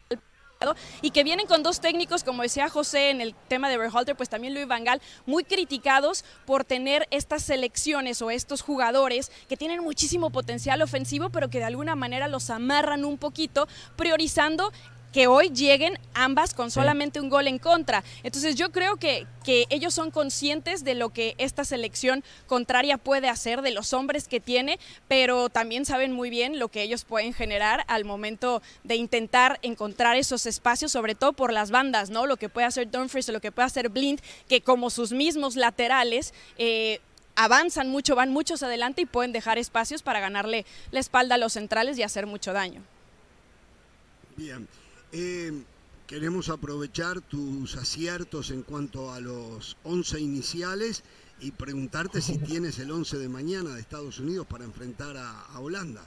y 1.01 1.11
que 1.11 1.23
vienen 1.23 1.45
con 1.45 1.63
dos 1.63 1.79
técnicos, 1.79 2.23
como 2.23 2.41
decía 2.41 2.69
José 2.69 3.11
en 3.11 3.21
el 3.21 3.35
tema 3.47 3.69
de 3.69 3.77
Berhalter, 3.77 4.15
pues 4.15 4.29
también 4.29 4.53
Luis 4.53 4.67
Vangal, 4.67 5.01
muy 5.25 5.43
criticados 5.43 6.25
por 6.45 6.65
tener 6.65 7.07
estas 7.11 7.43
selecciones 7.43 8.21
o 8.21 8.31
estos 8.31 8.61
jugadores 8.61 9.31
que 9.47 9.57
tienen 9.57 9.83
muchísimo 9.83 10.31
potencial 10.31 10.81
ofensivo, 10.81 11.29
pero 11.29 11.49
que 11.49 11.59
de 11.59 11.65
alguna 11.65 11.95
manera 11.95 12.27
los 12.27 12.49
amarran 12.49 13.05
un 13.05 13.17
poquito, 13.17 13.67
priorizando 13.95 14.71
que 15.17 15.25
hoy 15.25 15.49
lleguen 15.49 15.97
ambas 16.13 16.53
con 16.53 16.69
solamente 16.69 17.19
un 17.19 17.27
gol 17.27 17.47
en 17.47 17.57
contra. 17.57 18.03
Entonces 18.21 18.53
yo 18.53 18.71
creo 18.71 18.97
que, 18.97 19.25
que 19.43 19.65
ellos 19.71 19.95
son 19.95 20.11
conscientes 20.11 20.83
de 20.83 20.93
lo 20.93 21.09
que 21.09 21.33
esta 21.39 21.65
selección 21.65 22.23
contraria 22.45 22.99
puede 22.99 23.27
hacer, 23.27 23.63
de 23.63 23.71
los 23.71 23.93
hombres 23.93 24.27
que 24.27 24.39
tiene, 24.39 24.77
pero 25.07 25.49
también 25.49 25.85
saben 25.85 26.11
muy 26.11 26.29
bien 26.29 26.59
lo 26.59 26.67
que 26.67 26.83
ellos 26.83 27.03
pueden 27.03 27.33
generar 27.33 27.83
al 27.87 28.05
momento 28.05 28.61
de 28.83 28.97
intentar 28.97 29.57
encontrar 29.63 30.17
esos 30.17 30.45
espacios, 30.45 30.91
sobre 30.91 31.15
todo 31.15 31.33
por 31.33 31.51
las 31.51 31.71
bandas, 31.71 32.11
¿no? 32.11 32.27
Lo 32.27 32.37
que 32.37 32.47
puede 32.47 32.67
hacer 32.67 32.91
Dumfries 32.91 33.29
o 33.29 33.31
lo 33.31 33.41
que 33.41 33.51
puede 33.51 33.65
hacer 33.65 33.89
Blind, 33.89 34.21
que 34.47 34.61
como 34.61 34.91
sus 34.91 35.13
mismos 35.13 35.55
laterales, 35.55 36.31
eh, 36.59 37.01
avanzan 37.35 37.89
mucho, 37.89 38.15
van 38.15 38.29
muchos 38.31 38.61
adelante 38.61 39.01
y 39.01 39.07
pueden 39.07 39.31
dejar 39.31 39.57
espacios 39.57 40.03
para 40.03 40.19
ganarle 40.19 40.67
la 40.91 40.99
espalda 40.99 41.33
a 41.33 41.37
los 41.39 41.53
centrales 41.53 41.97
y 41.97 42.03
hacer 42.03 42.27
mucho 42.27 42.53
daño. 42.53 42.83
Bien. 44.35 44.67
Eh, 45.11 45.63
queremos 46.05 46.49
aprovechar 46.49 47.21
tus 47.21 47.75
aciertos 47.77 48.51
en 48.51 48.63
cuanto 48.63 49.13
a 49.13 49.21
los 49.21 49.77
11 49.83 50.19
iniciales 50.19 51.03
y 51.39 51.51
preguntarte 51.51 52.21
si 52.21 52.37
tienes 52.37 52.79
el 52.79 52.91
11 52.91 53.17
de 53.17 53.29
mañana 53.29 53.73
de 53.73 53.81
Estados 53.81 54.19
Unidos 54.19 54.47
para 54.47 54.65
enfrentar 54.65 55.15
a, 55.17 55.41
a 55.41 55.59
Holanda. 55.59 56.03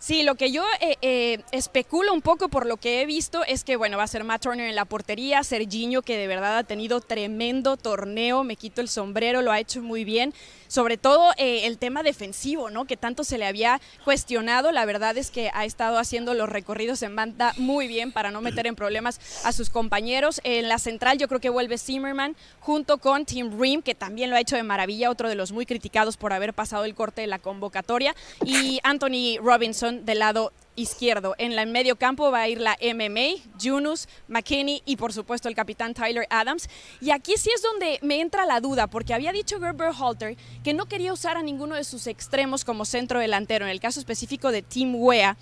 Sí, 0.00 0.22
lo 0.22 0.36
que 0.36 0.52
yo 0.52 0.62
eh, 0.80 0.96
eh, 1.02 1.42
especulo 1.50 2.12
un 2.12 2.22
poco 2.22 2.48
por 2.48 2.66
lo 2.66 2.76
que 2.76 3.02
he 3.02 3.06
visto 3.06 3.42
es 3.44 3.64
que, 3.64 3.74
bueno, 3.74 3.96
va 3.96 4.04
a 4.04 4.06
ser 4.06 4.22
Matt 4.22 4.42
Turner 4.42 4.68
en 4.68 4.76
la 4.76 4.84
portería, 4.84 5.42
Serginho, 5.42 6.02
que 6.02 6.16
de 6.16 6.28
verdad 6.28 6.56
ha 6.56 6.62
tenido 6.62 7.00
tremendo 7.00 7.76
torneo, 7.76 8.44
me 8.44 8.54
quito 8.54 8.80
el 8.80 8.88
sombrero, 8.88 9.42
lo 9.42 9.50
ha 9.50 9.58
hecho 9.58 9.82
muy 9.82 10.04
bien. 10.04 10.32
Sobre 10.68 10.98
todo 10.98 11.32
eh, 11.38 11.64
el 11.64 11.78
tema 11.78 12.02
defensivo, 12.02 12.68
¿no? 12.68 12.84
Que 12.84 12.98
tanto 12.98 13.24
se 13.24 13.38
le 13.38 13.46
había 13.46 13.80
cuestionado. 14.04 14.70
La 14.70 14.84
verdad 14.84 15.16
es 15.16 15.30
que 15.30 15.50
ha 15.54 15.64
estado 15.64 15.98
haciendo 15.98 16.34
los 16.34 16.46
recorridos 16.46 17.02
en 17.02 17.16
banda 17.16 17.54
muy 17.56 17.88
bien 17.88 18.12
para 18.12 18.30
no 18.30 18.42
meter 18.42 18.66
en 18.66 18.76
problemas 18.76 19.18
a 19.44 19.52
sus 19.52 19.70
compañeros. 19.70 20.42
En 20.44 20.68
la 20.68 20.78
central 20.78 21.16
yo 21.16 21.26
creo 21.26 21.40
que 21.40 21.48
vuelve 21.48 21.78
Zimmerman 21.78 22.36
junto 22.60 22.98
con 22.98 23.24
Tim 23.24 23.58
Ream, 23.58 23.80
que 23.80 23.94
también 23.94 24.28
lo 24.28 24.36
ha 24.36 24.40
hecho 24.40 24.56
de 24.56 24.62
maravilla, 24.62 25.10
otro 25.10 25.30
de 25.30 25.36
los 25.36 25.52
muy 25.52 25.64
criticados 25.64 26.18
por 26.18 26.34
haber 26.34 26.52
pasado 26.52 26.84
el 26.84 26.94
corte 26.94 27.22
de 27.22 27.28
la 27.28 27.38
convocatoria. 27.38 28.14
Y 28.44 28.78
Anthony 28.82 29.38
Robinson 29.40 29.87
del 29.92 30.20
lado 30.20 30.52
izquierdo. 30.78 31.34
En 31.38 31.52
el 31.52 31.66
medio 31.68 31.96
campo 31.96 32.30
va 32.30 32.42
a 32.42 32.48
ir 32.48 32.60
la 32.60 32.78
MMA, 32.80 33.42
Junus, 33.60 34.08
McKinney 34.28 34.82
y 34.86 34.96
por 34.96 35.12
supuesto 35.12 35.48
el 35.48 35.54
capitán 35.54 35.94
Tyler 35.94 36.26
Adams. 36.30 36.68
Y 37.00 37.10
aquí 37.10 37.34
sí 37.36 37.50
es 37.54 37.62
donde 37.62 37.98
me 38.02 38.20
entra 38.20 38.46
la 38.46 38.60
duda, 38.60 38.86
porque 38.86 39.14
había 39.14 39.32
dicho 39.32 39.60
Gerber 39.60 39.92
Halter 39.98 40.36
que 40.62 40.74
no 40.74 40.86
quería 40.86 41.12
usar 41.12 41.36
a 41.36 41.42
ninguno 41.42 41.74
de 41.74 41.84
sus 41.84 42.06
extremos 42.06 42.64
como 42.64 42.84
centro 42.84 43.20
delantero, 43.20 43.64
en 43.64 43.70
el 43.70 43.80
caso 43.80 44.00
específico 44.00 44.52
de 44.52 44.62
Tim 44.62 44.94
Wea. 44.94 45.36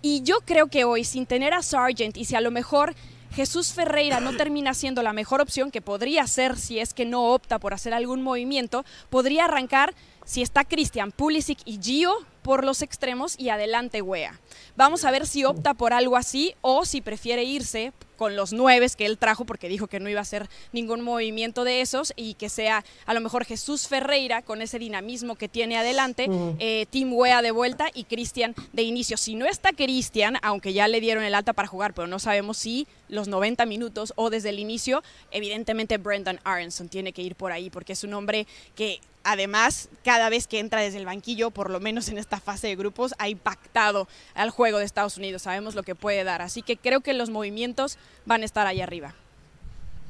Y 0.00 0.22
yo 0.22 0.40
creo 0.44 0.66
que 0.66 0.84
hoy, 0.84 1.04
sin 1.04 1.26
tener 1.26 1.54
a 1.54 1.62
Sargent 1.62 2.16
y 2.16 2.24
si 2.24 2.34
a 2.34 2.40
lo 2.40 2.50
mejor 2.50 2.94
Jesús 3.34 3.72
Ferreira 3.72 4.20
no 4.20 4.36
termina 4.36 4.74
siendo 4.74 5.02
la 5.02 5.12
mejor 5.12 5.40
opción, 5.40 5.70
que 5.70 5.80
podría 5.80 6.26
ser 6.26 6.58
si 6.58 6.80
es 6.80 6.92
que 6.92 7.06
no 7.06 7.32
opta 7.32 7.58
por 7.58 7.72
hacer 7.72 7.94
algún 7.94 8.20
movimiento, 8.20 8.84
podría 9.08 9.46
arrancar 9.46 9.94
si 10.24 10.42
está 10.42 10.64
Cristian 10.64 11.12
Pulisic 11.12 11.58
y 11.64 11.78
Gio 11.82 12.12
por 12.42 12.64
los 12.64 12.82
extremos 12.82 13.38
y 13.38 13.48
adelante 13.48 14.02
Wea. 14.02 14.38
Vamos 14.76 15.04
a 15.04 15.10
ver 15.10 15.26
si 15.26 15.44
opta 15.44 15.74
por 15.74 15.92
algo 15.92 16.16
así 16.16 16.54
o 16.60 16.84
si 16.84 17.00
prefiere 17.00 17.44
irse 17.44 17.92
con 18.16 18.36
los 18.36 18.52
nueve 18.52 18.86
que 18.96 19.06
él 19.06 19.18
trajo 19.18 19.44
porque 19.44 19.68
dijo 19.68 19.86
que 19.86 20.00
no 20.00 20.08
iba 20.08 20.20
a 20.20 20.22
hacer 20.22 20.48
ningún 20.72 21.02
movimiento 21.02 21.64
de 21.64 21.80
esos 21.80 22.12
y 22.16 22.34
que 22.34 22.48
sea 22.48 22.84
a 23.06 23.14
lo 23.14 23.20
mejor 23.20 23.44
Jesús 23.44 23.88
Ferreira 23.88 24.42
con 24.42 24.62
ese 24.62 24.78
dinamismo 24.78 25.34
que 25.34 25.48
tiene 25.48 25.76
adelante, 25.76 26.28
eh, 26.58 26.86
Tim 26.90 27.12
Wea 27.12 27.42
de 27.42 27.50
vuelta 27.50 27.90
y 27.94 28.04
Cristian 28.04 28.54
de 28.72 28.82
inicio. 28.82 29.16
Si 29.16 29.34
no 29.34 29.46
está 29.46 29.72
Cristian, 29.72 30.36
aunque 30.42 30.72
ya 30.72 30.88
le 30.88 31.00
dieron 31.00 31.24
el 31.24 31.34
alta 31.34 31.52
para 31.52 31.68
jugar, 31.68 31.94
pero 31.94 32.06
no 32.06 32.18
sabemos 32.18 32.58
si 32.58 32.86
los 33.08 33.28
90 33.28 33.66
minutos 33.66 34.12
o 34.16 34.30
desde 34.30 34.50
el 34.50 34.58
inicio, 34.58 35.02
evidentemente 35.30 35.98
Brendan 35.98 36.40
Aronson 36.44 36.88
tiene 36.88 37.12
que 37.12 37.22
ir 37.22 37.34
por 37.34 37.50
ahí 37.52 37.70
porque 37.70 37.92
es 37.94 38.04
un 38.04 38.14
hombre 38.14 38.46
que 38.74 39.00
además, 39.24 39.88
cada 40.04 40.28
vez 40.28 40.46
que 40.46 40.58
entra 40.58 40.80
desde 40.80 40.98
el 40.98 41.06
banquillo, 41.06 41.50
por 41.50 41.70
lo 41.70 41.80
menos 41.80 42.08
en 42.08 42.18
esta 42.18 42.40
fase 42.40 42.68
de 42.68 42.76
grupos, 42.76 43.14
ha 43.18 43.28
impactado 43.28 44.08
al 44.34 44.50
juego 44.50 44.78
de 44.78 44.84
Estados 44.84 45.16
Unidos. 45.16 45.42
Sabemos 45.42 45.74
lo 45.74 45.82
que 45.82 45.94
puede 45.94 46.24
dar. 46.24 46.42
Así 46.42 46.62
que 46.62 46.76
creo 46.76 47.00
que 47.00 47.14
los 47.14 47.30
movimientos 47.30 47.98
van 48.26 48.42
a 48.42 48.44
estar 48.44 48.66
ahí 48.66 48.80
arriba. 48.80 49.14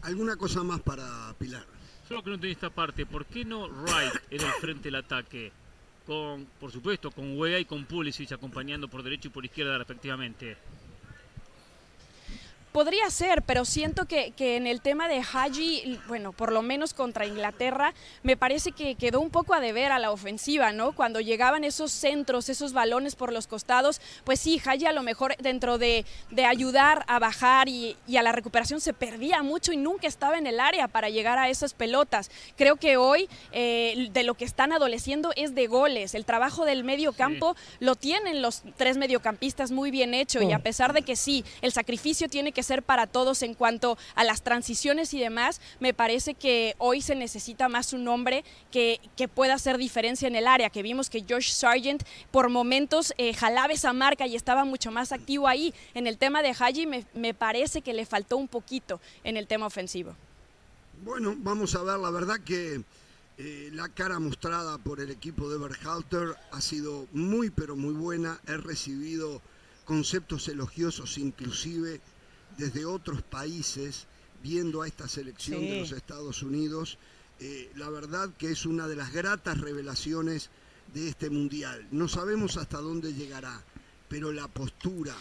¿Alguna 0.03 0.37
cosa 0.37 0.63
más 0.63 0.81
para 0.81 1.35
Pilar? 1.39 1.65
Solo 2.09 2.23
que 2.23 2.31
no 2.31 2.35
entendí 2.35 2.55
esta 2.55 2.71
parte. 2.71 3.07
¿Por 3.07 3.27
qué 3.27 3.45
no 3.45 3.69
Wright 3.69 4.15
en 4.31 4.41
el 4.41 4.53
frente 4.61 4.85
del 4.85 4.97
ataque? 4.97 5.53
Con, 6.07 6.47
por 6.59 6.73
supuesto, 6.73 7.13
con 7.13 7.39
Wea 7.39 7.61
y 7.61 7.65
con 7.65 7.85
Pulisic 7.85 8.33
acompañando 8.33 8.89
por 8.89 9.05
derecho 9.05 9.29
y 9.29 9.31
por 9.31 9.45
izquierda 9.45 9.79
respectivamente. 9.79 10.57
Podría 12.73 13.11
ser, 13.11 13.43
pero 13.43 13.67
siento 13.67 14.07
que, 14.07 14.33
en 14.39 14.67
el 14.67 14.81
tema 14.81 15.07
de 15.07 15.21
Haji, 15.21 16.01
bueno, 16.09 16.33
por 16.33 16.53
lo 16.53 16.63
menos 16.63 16.95
contra 16.95 17.27
Inglaterra, 17.27 17.93
me 18.23 18.35
parece 18.35 18.73
que 18.73 18.95
quedó 18.95 19.21
un 19.21 19.29
poco 19.29 19.53
a 19.53 19.61
deber 19.61 19.93
a 19.93 19.99
la 19.99 20.11
ofensiva, 20.11 20.73
¿no? 20.73 20.93
Cuando 20.93 21.21
llegaban 21.21 21.65
esos 21.65 21.93
centros, 21.93 22.49
esos 22.49 22.73
balones 22.73 23.15
por 23.15 23.31
los 23.31 23.47
costados, 23.47 24.01
pues 24.25 24.41
sí, 24.41 24.59
Haji 24.59 24.87
a 24.87 24.93
lo 24.93 25.03
mejor 25.03 25.37
dentro 25.37 25.77
de, 25.77 26.07
ayudar 26.47 27.05
a 27.09 27.19
bajar 27.19 27.69
y, 27.69 27.95
a 28.17 28.23
la 28.23 28.33
recuperación 28.33 28.81
se 28.81 28.95
perdía 28.95 29.43
mucho 29.43 29.73
y 29.73 29.77
nunca 29.77 30.07
estaba 30.07 30.39
en 30.39 30.47
el 30.47 30.59
área 30.59 30.89
para 30.89 31.11
llegar 31.11 31.39
a 31.39 31.51
esas 31.51 31.75
pelotas. 31.75 32.31
Creo 32.57 32.77
que 32.77 32.97
hoy 32.97 33.29
eh, 33.53 34.09
de 34.13 34.23
lo 34.23 34.35
que 34.35 34.47
están 34.47 34.73
adoleciendo 34.73 35.33
es 35.37 35.55
de 35.55 35.67
goles. 35.67 36.15
El 36.15 36.25
trabajo 36.25 36.65
del 36.65 36.85
medio 36.85 37.13
campo 37.13 37.55
lo 37.81 37.97
tienen 37.97 38.41
los 38.41 38.63
tres 38.79 38.97
mediocampistas 38.97 39.73
muy 39.73 39.91
bien 39.91 40.15
hecho 40.15 40.41
y 40.41 40.53
a 40.53 40.59
pesar 40.59 40.95
de 40.95 41.03
que 41.03 41.17
sí, 41.17 41.45
el 41.61 41.73
sacrificio 41.73 42.29
tiene 42.29 42.53
que 42.53 42.62
ser 42.63 42.83
para 42.83 43.07
todos 43.07 43.43
en 43.43 43.55
cuanto 43.55 43.99
a 44.15 44.25
las 44.25 44.43
transiciones 44.43 45.15
y 45.15 45.21
demás, 45.21 45.61
me 45.81 45.95
parece 45.95 46.35
que 46.35 46.75
hoy 46.79 47.03
se 47.03 47.15
necesita 47.15 47.69
más 47.69 47.93
un 47.93 48.07
hombre 48.09 48.45
que, 48.71 49.01
que 49.17 49.29
pueda 49.29 49.55
hacer 49.55 49.79
diferencia 49.79 50.29
en 50.29 50.37
el 50.37 50.47
área, 50.47 50.71
que 50.71 50.83
vimos 50.83 51.11
que 51.11 51.25
Josh 51.29 51.53
Sargent 51.53 52.03
por 52.31 52.49
momentos 52.49 53.13
eh, 53.19 53.35
jalaba 53.35 53.73
esa 53.73 53.93
marca 53.93 54.27
y 54.27 54.37
estaba 54.37 54.65
mucho 54.65 54.91
más 54.91 55.13
activo 55.13 55.49
ahí. 55.49 55.75
En 55.95 56.07
el 56.07 56.19
tema 56.19 56.43
de 56.43 56.55
Haji 56.59 56.87
me, 56.87 57.07
me 57.15 57.35
parece 57.35 57.83
que 57.83 57.93
le 57.93 58.07
faltó 58.07 58.37
un 58.37 58.49
poquito 58.49 59.01
en 59.25 59.37
el 59.37 59.47
tema 59.47 59.67
ofensivo. 59.67 60.15
Bueno, 61.05 61.35
vamos 61.39 61.75
a 61.75 61.83
ver, 61.83 61.99
la 61.99 62.11
verdad 62.11 62.39
que 62.45 62.83
eh, 63.39 63.71
la 63.73 63.89
cara 63.89 64.21
mostrada 64.21 64.79
por 64.79 65.01
el 65.01 65.11
equipo 65.11 65.49
de 65.51 65.59
Berhalter 65.59 66.37
ha 66.53 66.61
sido 66.61 67.09
muy 67.13 67.51
pero 67.51 67.77
muy 67.77 67.95
buena. 67.95 68.41
He 68.47 68.57
recibido 68.57 69.41
conceptos 69.85 70.47
elogiosos 70.49 71.19
inclusive 71.19 72.01
desde 72.59 72.85
otros 72.85 73.23
países 73.23 74.07
viendo 74.43 74.83
a 74.83 74.87
esta 74.87 75.09
selección 75.09 75.61
de 75.61 75.81
los 75.81 75.93
Estados 75.93 76.43
Unidos. 76.43 76.99
Eh, 77.41 77.71
la 77.77 77.89
verdad 77.91 78.31
que 78.39 78.51
es 78.51 78.67
una 78.67 78.89
de 78.89 78.97
las 78.97 79.13
gratas 79.13 79.61
revelaciones 79.61 80.51
de 80.95 81.09
este 81.09 81.31
mundial. 81.31 81.87
No 81.91 82.09
sabemos 82.09 82.57
hasta 82.57 82.79
dónde 82.79 83.15
llegará, 83.15 83.63
pero 84.09 84.33
la 84.33 84.49
postura 84.49 85.15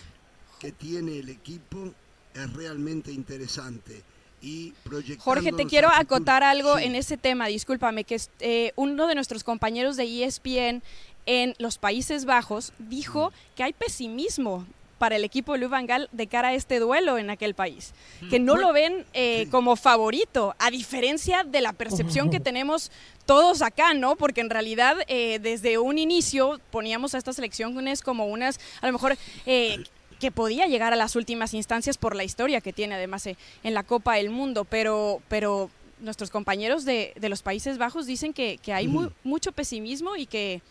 que 0.60 0.72
tiene 0.72 1.20
el 1.20 1.30
equipo 1.30 1.94
es 2.34 2.54
realmente 2.54 3.12
interesante. 3.12 4.04
Y 4.42 4.74
Jorge, 5.20 5.52
te 5.52 5.66
quiero 5.66 5.90
acotar 5.90 6.44
algo 6.44 6.80
en 6.80 6.96
ese 6.96 7.16
tema, 7.16 7.46
discúlpame, 7.46 8.04
que 8.04 8.20
eh, 8.40 8.74
uno 8.76 9.06
de 9.06 9.14
nuestros 9.14 9.44
compañeros 9.44 9.98
de 9.98 10.24
ESPN 10.24 10.82
en 11.28 11.54
los 11.60 11.78
Países 11.78 12.26
Bajos 12.26 12.74
dijo 12.80 13.32
que 13.56 13.62
hay 13.62 13.74
pesimismo 13.74 14.66
para 15.02 15.16
el 15.16 15.24
equipo 15.24 15.54
de 15.54 15.58
Luis 15.58 15.72
Van 15.72 15.88
Gaal 15.88 16.10
de 16.12 16.28
cara 16.28 16.50
a 16.50 16.54
este 16.54 16.78
duelo 16.78 17.18
en 17.18 17.32
aquel 17.32 17.56
país, 17.56 17.96
que 18.30 18.40
no 18.40 18.56
lo 18.56 18.72
ven 18.72 19.04
eh, 19.14 19.48
como 19.50 19.76
favorito, 19.76 20.54
a 20.60 20.70
diferencia 20.70 21.44
de 21.44 21.60
la 21.60 21.74
percepción 21.74 22.30
que 22.30 22.40
tenemos 22.40 22.92
todos 23.26 23.64
acá, 23.64 23.96
¿no? 23.96 24.16
Porque 24.16 24.42
en 24.42 24.52
realidad 24.52 24.98
eh, 25.08 25.40
desde 25.40 25.80
un 25.80 25.98
inicio 25.98 26.62
poníamos 26.70 27.16
a 27.16 27.18
estas 27.18 27.40
elecciones 27.40 28.04
como 28.04 28.28
unas, 28.28 28.60
a 28.80 28.86
lo 28.86 28.94
mejor... 28.94 29.18
Eh, 29.48 29.84
que 30.20 30.30
podía 30.30 30.68
llegar 30.68 30.94
a 30.94 30.96
las 30.96 31.16
últimas 31.16 31.56
instancias 31.56 31.98
por 31.98 32.16
la 32.16 32.24
historia 32.24 32.62
que 32.62 32.72
tiene 32.72 32.94
además 32.94 33.26
en 33.26 33.74
la 33.74 33.82
Copa 33.82 34.18
del 34.18 34.30
Mundo, 34.30 34.66
pero, 34.66 35.20
pero 35.28 35.72
nuestros 36.00 36.30
compañeros 36.30 36.86
de, 36.86 37.16
los 37.22 37.42
Países 37.42 37.80
Bajos 37.80 38.06
dicen 38.06 38.32
que, 38.32 38.60
hay 38.68 38.88
mucho 39.24 39.52
pesimismo 39.52 40.16
y 40.16 40.28
que, 40.28 40.62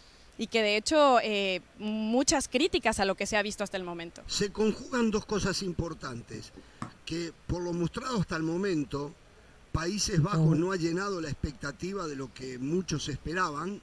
y 0.41 0.47
que 0.47 0.63
de 0.63 0.79
hecho 0.79 1.21
eh, 1.23 1.61
muchas 1.79 2.49
críticas 2.49 2.99
a 2.99 3.05
lo 3.05 3.15
que 3.15 3.27
se 3.27 3.37
ha 3.37 3.43
visto 3.43 3.63
hasta 3.63 3.77
el 3.77 3.85
momento. 3.85 4.23
Se 4.27 4.51
conjugan 4.51 5.11
dos 5.11 5.27
cosas 5.27 5.63
importantes, 5.63 6.51
que 7.05 7.35
por 7.47 7.63
lo 7.63 7.75
mostrado 7.75 8.19
hasta 8.19 8.37
el 8.37 8.43
momento, 8.43 9.15
Países 9.71 10.23
Bajos 10.23 10.57
no 10.57 10.73
ha 10.73 10.77
llenado 10.77 11.21
la 11.21 11.29
expectativa 11.29 12.09
de 12.09 12.17
lo 12.17 12.33
que 12.33 12.59
muchos 12.59 13.11
esperaban 13.11 13.83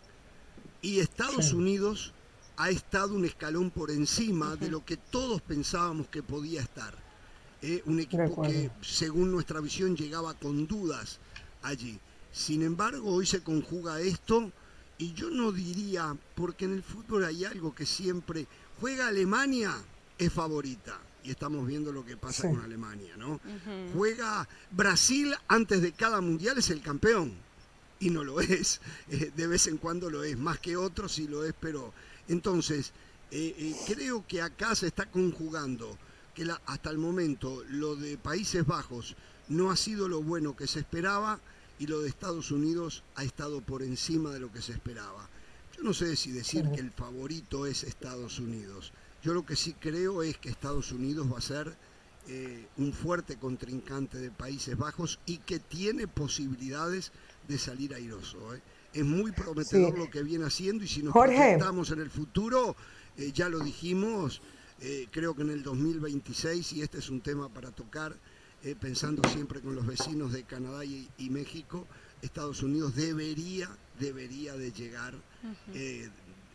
y 0.81 0.99
Estados 0.99 1.53
Unidos 1.53 2.11
ha 2.57 2.71
estado 2.71 3.13
un 3.13 3.25
escalón 3.25 3.69
por 3.69 3.91
encima 3.91 4.55
de 4.55 4.71
lo 4.71 4.83
que 4.83 4.97
todos 4.97 5.43
pensábamos 5.43 6.07
que 6.07 6.23
podía 6.23 6.61
estar. 6.61 6.95
Eh, 7.61 7.83
un 7.85 7.99
equipo 7.99 8.41
que, 8.41 8.71
según 8.81 9.31
nuestra 9.31 9.61
visión, 9.61 9.95
llegaba 9.95 10.33
con 10.33 10.65
dudas 10.65 11.19
allí. 11.61 11.99
Sin 12.31 12.63
embargo, 12.63 13.13
hoy 13.13 13.27
se 13.27 13.43
conjuga 13.43 14.01
esto 14.01 14.51
y 14.97 15.13
yo 15.13 15.29
no 15.29 15.51
diría, 15.51 16.15
porque 16.35 16.65
en 16.65 16.73
el 16.73 16.83
fútbol 16.83 17.25
hay 17.25 17.45
algo 17.45 17.73
que 17.75 17.85
siempre 17.85 18.47
juega 18.79 19.07
Alemania, 19.07 19.73
es 20.17 20.33
favorita. 20.33 20.99
Y 21.23 21.31
estamos 21.31 21.67
viendo 21.67 21.91
lo 21.91 22.05
que 22.05 22.15
pasa 22.15 22.47
con 22.47 22.61
Alemania, 22.61 23.17
¿no? 23.17 23.39
Juega 23.93 24.47
Brasil 24.71 25.35
antes 25.47 25.81
de 25.81 25.91
cada 25.91 26.21
mundial, 26.21 26.57
es 26.57 26.69
el 26.69 26.81
campeón. 26.81 27.33
Y 27.99 28.09
no 28.09 28.23
lo 28.23 28.39
es. 28.41 28.79
Eh, 29.09 29.31
de 29.35 29.47
vez 29.47 29.67
en 29.67 29.77
cuando 29.77 30.09
lo 30.09 30.23
es, 30.23 30.37
más 30.37 30.59
que 30.59 30.77
otros 30.77 31.13
sí 31.13 31.27
lo 31.27 31.43
es, 31.43 31.53
pero 31.59 31.93
entonces 32.27 32.93
eh, 33.31 33.55
eh, 33.57 33.75
creo 33.87 34.25
que 34.25 34.41
acá 34.41 34.73
se 34.73 34.87
está 34.87 35.05
conjugando 35.07 35.97
que 36.33 36.45
la, 36.45 36.61
hasta 36.65 36.89
el 36.89 36.97
momento 36.97 37.63
lo 37.69 37.95
de 37.95 38.17
Países 38.17 38.65
Bajos 38.65 39.15
no 39.49 39.69
ha 39.69 39.75
sido 39.75 40.07
lo 40.07 40.21
bueno 40.21 40.55
que 40.55 40.67
se 40.67 40.79
esperaba 40.79 41.39
y 41.79 41.87
lo 41.87 42.01
de 42.01 42.09
Estados 42.09 42.51
Unidos 42.51 43.03
ha 43.15 43.23
estado 43.23 43.61
por 43.61 43.83
encima 43.83 44.31
de 44.31 44.39
lo 44.39 44.51
que 44.51 44.61
se 44.61 44.71
esperaba. 44.71 45.29
Yo 45.75 45.83
no 45.83 45.93
sé 45.93 46.15
si 46.15 46.31
decir 46.31 46.69
que 46.71 46.79
el 46.79 46.91
favorito 46.91 47.67
es 47.67 47.83
Estados 47.83 48.39
Unidos. 48.39 48.91
Yo 49.21 49.33
lo 49.33 49.45
que 49.45 49.55
sí 49.55 49.73
creo 49.73 50.23
es 50.23 50.37
que 50.37 50.49
Estados 50.49 50.91
Unidos 50.91 51.31
va 51.31 51.37
a 51.37 51.41
ser 51.41 51.77
eh, 52.27 52.67
un 52.77 52.93
fuerte 52.93 53.37
contrincante 53.37 54.17
de 54.17 54.31
Países 54.31 54.77
Bajos 54.77 55.19
y 55.25 55.37
que 55.37 55.59
tiene 55.59 56.07
posibilidades 56.07 57.11
de 57.47 57.57
salir 57.57 57.93
airoso. 57.93 58.55
¿eh? 58.55 58.61
Es 58.93 59.05
muy 59.05 59.31
prometedor 59.31 59.97
lo 59.97 60.09
que 60.09 60.23
viene 60.23 60.45
haciendo 60.45 60.83
y 60.83 60.87
si 60.87 61.03
nos 61.03 61.13
proyectamos 61.13 61.91
en 61.91 62.01
el 62.01 62.09
futuro, 62.09 62.75
eh, 63.17 63.31
ya 63.33 63.49
lo 63.49 63.59
dijimos, 63.59 64.41
creo 65.11 65.35
que 65.35 65.41
en 65.41 65.49
el 65.49 65.63
2026, 65.63 66.73
y 66.73 66.81
este 66.81 66.99
es 66.99 67.09
un 67.09 67.21
tema 67.21 67.49
para 67.49 67.71
tocar, 67.71 68.15
eh, 68.67 68.75
pensando 68.75 69.25
siempre 69.29 69.61
con 69.61 69.75
los 69.75 69.87
vecinos 69.87 70.33
de 70.33 70.43
Canadá 70.43 70.83
y, 70.83 71.29
México, 71.29 71.85
Estados 72.21 72.61
Unidos 72.63 72.97
debería, 72.97 73.69
debería 73.97 74.55
de 74.55 74.73
llegar 74.73 75.13
eh, 75.73 76.09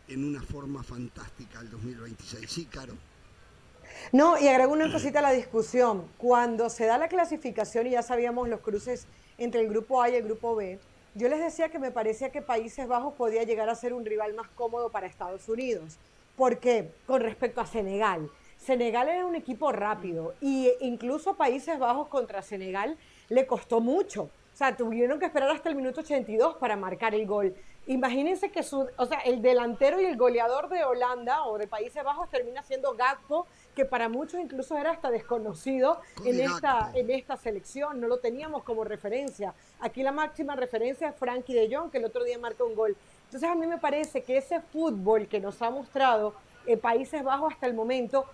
en 0.07 0.23
una 0.23 0.39
forma 0.43 0.83
fantástica 0.83 1.59
al 1.59 1.71
2026. 1.71 2.51
Sí, 2.51 2.65
Caro. 2.65 2.93
No, 4.11 4.39
y 4.39 4.47
agrego 4.47 4.73
una 4.73 4.91
cosita 4.91 5.19
a 5.19 5.21
la 5.23 5.31
discusión. 5.31 6.05
Cuando 6.19 6.69
se 6.69 6.85
da 6.85 6.99
la 6.99 7.07
clasificación 7.07 7.87
y 7.87 7.91
ya 7.91 8.03
sabíamos 8.03 8.47
los 8.47 8.59
cruces 8.59 9.07
entre 9.39 9.61
el 9.61 9.69
grupo 9.69 9.99
A 9.99 10.11
y 10.11 10.15
el 10.15 10.23
grupo 10.23 10.55
B, 10.55 10.77
yo 11.15 11.29
les 11.29 11.39
decía 11.39 11.69
que 11.69 11.79
me 11.79 11.89
parecía 11.89 12.31
que 12.31 12.43
Países 12.43 12.87
Bajos 12.87 13.15
podía 13.15 13.41
llegar 13.41 13.69
a 13.69 13.75
ser 13.75 13.91
un 13.91 14.05
rival 14.05 14.35
más 14.35 14.49
cómodo 14.49 14.91
para 14.91 15.07
Estados 15.07 15.49
Unidos. 15.49 15.97
¿Por 16.35 16.59
qué? 16.59 16.91
Con 17.07 17.21
respecto 17.21 17.59
a 17.59 17.65
Senegal. 17.65 18.29
Senegal 18.63 19.09
era 19.09 19.25
un 19.25 19.35
equipo 19.35 19.71
rápido 19.71 20.35
y 20.39 20.71
incluso 20.79 21.35
Países 21.35 21.77
Bajos 21.77 22.07
contra 22.07 22.41
Senegal 22.41 22.97
le 23.27 23.45
costó 23.45 23.81
mucho 23.81 24.23
O 24.23 24.55
sea, 24.55 24.77
tuvieron 24.77 25.19
que 25.19 25.25
esperar 25.25 25.49
hasta 25.49 25.69
el 25.69 25.75
minuto 25.75 26.01
82 26.01 26.55
para 26.57 26.75
marcar 26.75 27.15
el 27.15 27.25
gol. 27.25 27.55
Imagínense 27.87 28.51
que 28.51 28.63
su, 28.63 28.87
o 28.95 29.05
sea, 29.05 29.19
el 29.19 29.41
delantero 29.41 29.99
y 29.99 30.05
el 30.05 30.15
goleador 30.15 30.69
de 30.69 30.85
Holanda 30.85 31.43
o 31.45 31.57
de 31.57 31.67
Países 31.67 32.01
Bajos 32.03 32.29
termina 32.29 32.63
siendo 32.63 32.93
Gakpo, 32.93 33.47
que 33.75 33.83
para 33.83 34.07
muchos 34.07 34.39
incluso 34.39 34.77
era 34.77 34.91
hasta 34.91 35.09
desconocido 35.09 35.99
en 36.23 36.39
esta, 36.39 36.91
en 36.93 37.09
esta 37.09 37.35
selección, 37.35 37.99
no 37.99 38.07
lo 38.07 38.19
teníamos 38.19 38.63
como 38.63 38.85
referencia. 38.85 39.53
Aquí 39.81 40.03
la 40.03 40.13
máxima 40.13 40.55
referencia 40.55 41.09
es 41.09 41.15
Frankie 41.15 41.55
de 41.55 41.75
Jong, 41.75 41.91
que 41.91 41.97
el 41.97 42.05
otro 42.05 42.23
día 42.23 42.37
marcó 42.37 42.65
un 42.65 42.75
gol. 42.75 42.95
Entonces 43.25 43.49
a 43.49 43.55
mí 43.55 43.67
me 43.67 43.79
parece 43.79 44.21
que 44.21 44.37
ese 44.37 44.61
fútbol 44.61 45.27
que 45.27 45.41
nos 45.41 45.61
ha 45.61 45.69
mostrado 45.69 46.35
eh, 46.67 46.77
Países 46.77 47.23
Bajos 47.23 47.53
hasta 47.53 47.65
el 47.65 47.73
momento 47.73 48.25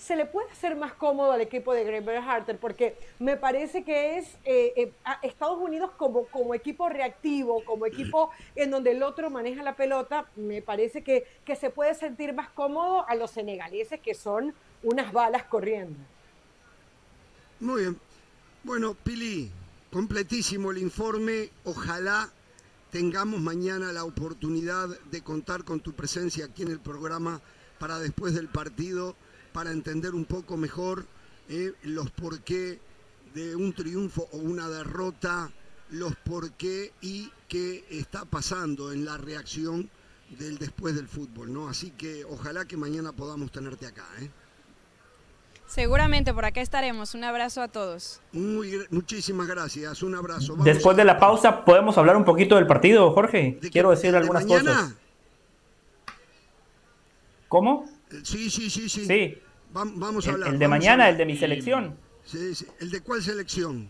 se 0.00 0.16
le 0.16 0.26
puede 0.26 0.50
hacer 0.50 0.76
más 0.76 0.92
cómodo 0.92 1.32
al 1.32 1.40
equipo 1.40 1.72
de 1.72 1.84
Greg 1.84 2.08
Harter 2.08 2.58
porque 2.58 2.98
me 3.18 3.36
parece 3.36 3.84
que 3.84 4.18
es 4.18 4.26
eh, 4.44 4.72
eh, 4.76 4.92
Estados 5.22 5.58
Unidos 5.58 5.90
como, 5.96 6.26
como 6.26 6.54
equipo 6.54 6.88
reactivo, 6.88 7.64
como 7.64 7.86
equipo 7.86 8.30
en 8.54 8.70
donde 8.70 8.92
el 8.92 9.02
otro 9.02 9.30
maneja 9.30 9.62
la 9.62 9.76
pelota, 9.76 10.28
me 10.36 10.62
parece 10.62 11.02
que, 11.02 11.26
que 11.44 11.56
se 11.56 11.70
puede 11.70 11.94
sentir 11.94 12.32
más 12.32 12.48
cómodo 12.50 13.08
a 13.08 13.14
los 13.14 13.30
senegaleses 13.30 14.00
que 14.00 14.14
son 14.14 14.54
unas 14.82 15.12
balas 15.12 15.44
corriendo. 15.44 15.98
Muy 17.60 17.82
bien. 17.82 18.00
Bueno, 18.64 18.94
Pili, 18.94 19.50
completísimo 19.92 20.70
el 20.70 20.78
informe. 20.78 21.50
Ojalá 21.64 22.30
tengamos 22.90 23.40
mañana 23.40 23.92
la 23.92 24.04
oportunidad 24.04 24.88
de 25.10 25.22
contar 25.22 25.64
con 25.64 25.80
tu 25.80 25.92
presencia 25.92 26.46
aquí 26.46 26.62
en 26.62 26.70
el 26.70 26.80
programa 26.80 27.40
para 27.78 27.98
después 27.98 28.34
del 28.34 28.48
partido 28.48 29.16
para 29.58 29.72
entender 29.72 30.14
un 30.14 30.24
poco 30.24 30.56
mejor 30.56 31.04
eh, 31.48 31.72
los 31.82 32.12
por 32.12 32.42
qué 32.42 32.78
de 33.34 33.56
un 33.56 33.72
triunfo 33.72 34.28
o 34.30 34.36
una 34.36 34.68
derrota, 34.68 35.50
los 35.90 36.14
por 36.14 36.52
qué 36.52 36.92
y 37.00 37.28
qué 37.48 37.84
está 37.90 38.24
pasando 38.24 38.92
en 38.92 39.04
la 39.04 39.16
reacción 39.16 39.90
del 40.38 40.58
después 40.58 40.94
del 40.94 41.08
fútbol, 41.08 41.52
¿no? 41.52 41.68
Así 41.68 41.90
que 41.90 42.24
ojalá 42.24 42.66
que 42.66 42.76
mañana 42.76 43.10
podamos 43.10 43.50
tenerte 43.50 43.86
acá, 43.86 44.06
¿eh? 44.20 44.30
Seguramente 45.66 46.32
por 46.32 46.44
acá 46.44 46.60
estaremos. 46.60 47.16
Un 47.16 47.24
abrazo 47.24 47.60
a 47.60 47.66
todos. 47.66 48.20
Muy, 48.30 48.86
muchísimas 48.90 49.48
gracias. 49.48 50.04
Un 50.04 50.14
abrazo. 50.14 50.54
Después 50.58 50.96
de 50.96 51.04
la 51.04 51.18
pausa, 51.18 51.64
¿podemos 51.64 51.98
hablar 51.98 52.16
un 52.16 52.24
poquito 52.24 52.54
del 52.54 52.68
partido, 52.68 53.10
Jorge? 53.10 53.58
Quiero 53.72 53.90
decir 53.90 54.14
algunas 54.14 54.46
cosas. 54.46 54.94
¿Cómo? 57.48 57.86
Sí, 58.22 58.48
sí, 58.50 58.70
sí, 58.70 58.88
sí. 58.88 59.04
Sí 59.04 59.42
vamos 59.72 60.26
a 60.26 60.32
hablar. 60.32 60.50
El, 60.50 60.58
de 60.58 60.68
mañana, 60.68 61.08
el 61.08 61.16
de 61.16 61.26
mi 61.26 61.36
selección. 61.36 61.96
Sí, 62.24 62.52
¿El 62.80 62.90
de 62.90 63.00
cuál 63.00 63.22
selección? 63.22 63.88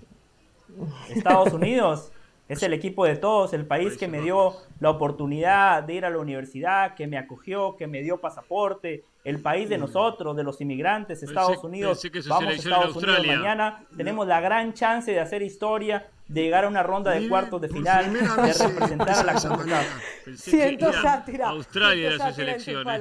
Estados 1.08 1.52
Unidos. 1.52 2.12
Es 2.48 2.62
el 2.62 2.72
equipo 2.72 3.04
de 3.04 3.16
todos, 3.16 3.52
el 3.52 3.66
país 3.66 3.98
que 3.98 4.08
me 4.08 4.22
dio 4.22 4.54
la 4.80 4.88
oportunidad 4.88 5.82
de 5.82 5.94
ir 5.94 6.06
a 6.06 6.10
la 6.10 6.16
universidad, 6.16 6.94
que 6.94 7.06
me 7.06 7.18
acogió, 7.18 7.76
que 7.76 7.86
me 7.86 8.00
dio 8.00 8.22
pasaporte, 8.22 9.04
el 9.22 9.42
país 9.42 9.68
de 9.68 9.76
nosotros, 9.76 10.34
de 10.34 10.44
los 10.44 10.58
inmigrantes, 10.62 11.22
Estados 11.22 11.62
Unidos. 11.62 12.02
Vamos 12.26 12.48
a 12.48 12.52
Estados 12.54 12.96
Unidos 12.96 13.26
mañana. 13.26 13.84
Tenemos 13.94 14.26
la 14.26 14.40
gran 14.40 14.72
chance 14.72 15.12
de 15.12 15.20
hacer 15.20 15.42
historia, 15.42 16.08
de 16.28 16.42
llegar 16.42 16.64
a 16.64 16.68
una 16.68 16.82
ronda 16.82 17.10
de 17.12 17.26
cuartos 17.26 17.60
de 17.60 17.68
final, 17.68 18.12
de 18.12 18.52
representar 18.52 19.10
a 19.10 19.24
la 19.24 19.34
comunidad. 19.34 19.86
Siento 20.36 20.92
sátira. 20.92 21.48
Australia 21.48 22.18
sus 22.18 22.36
selecciones. 22.36 23.00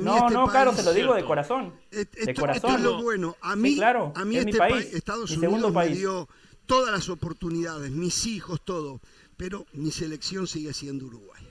No, 0.00 0.16
este 0.16 0.34
no, 0.34 0.46
claro, 0.46 0.72
se 0.72 0.84
lo 0.84 0.94
digo 0.94 1.14
de 1.14 1.24
corazón. 1.24 1.74
De 1.90 2.34
corazón. 2.34 2.76
es 2.76 2.80
lo 2.80 3.02
bueno. 3.02 3.36
A 3.40 3.56
mí, 3.56 3.74
claro, 3.74 4.12
a 4.14 4.24
mí 4.24 4.36
este 4.36 4.52
mi 4.52 4.58
país, 4.58 4.94
Estados 4.94 5.36
mi 5.36 5.46
Unidos 5.46 5.72
país. 5.72 5.90
me 5.90 5.96
dio 5.96 6.28
todas 6.66 6.92
las 6.92 7.08
oportunidades, 7.08 7.90
mis 7.90 8.26
hijos, 8.26 8.60
todo. 8.64 9.00
Pero 9.36 9.66
mi 9.72 9.90
selección 9.90 10.46
sigue 10.46 10.72
siendo 10.72 11.06
Uruguay. 11.06 11.42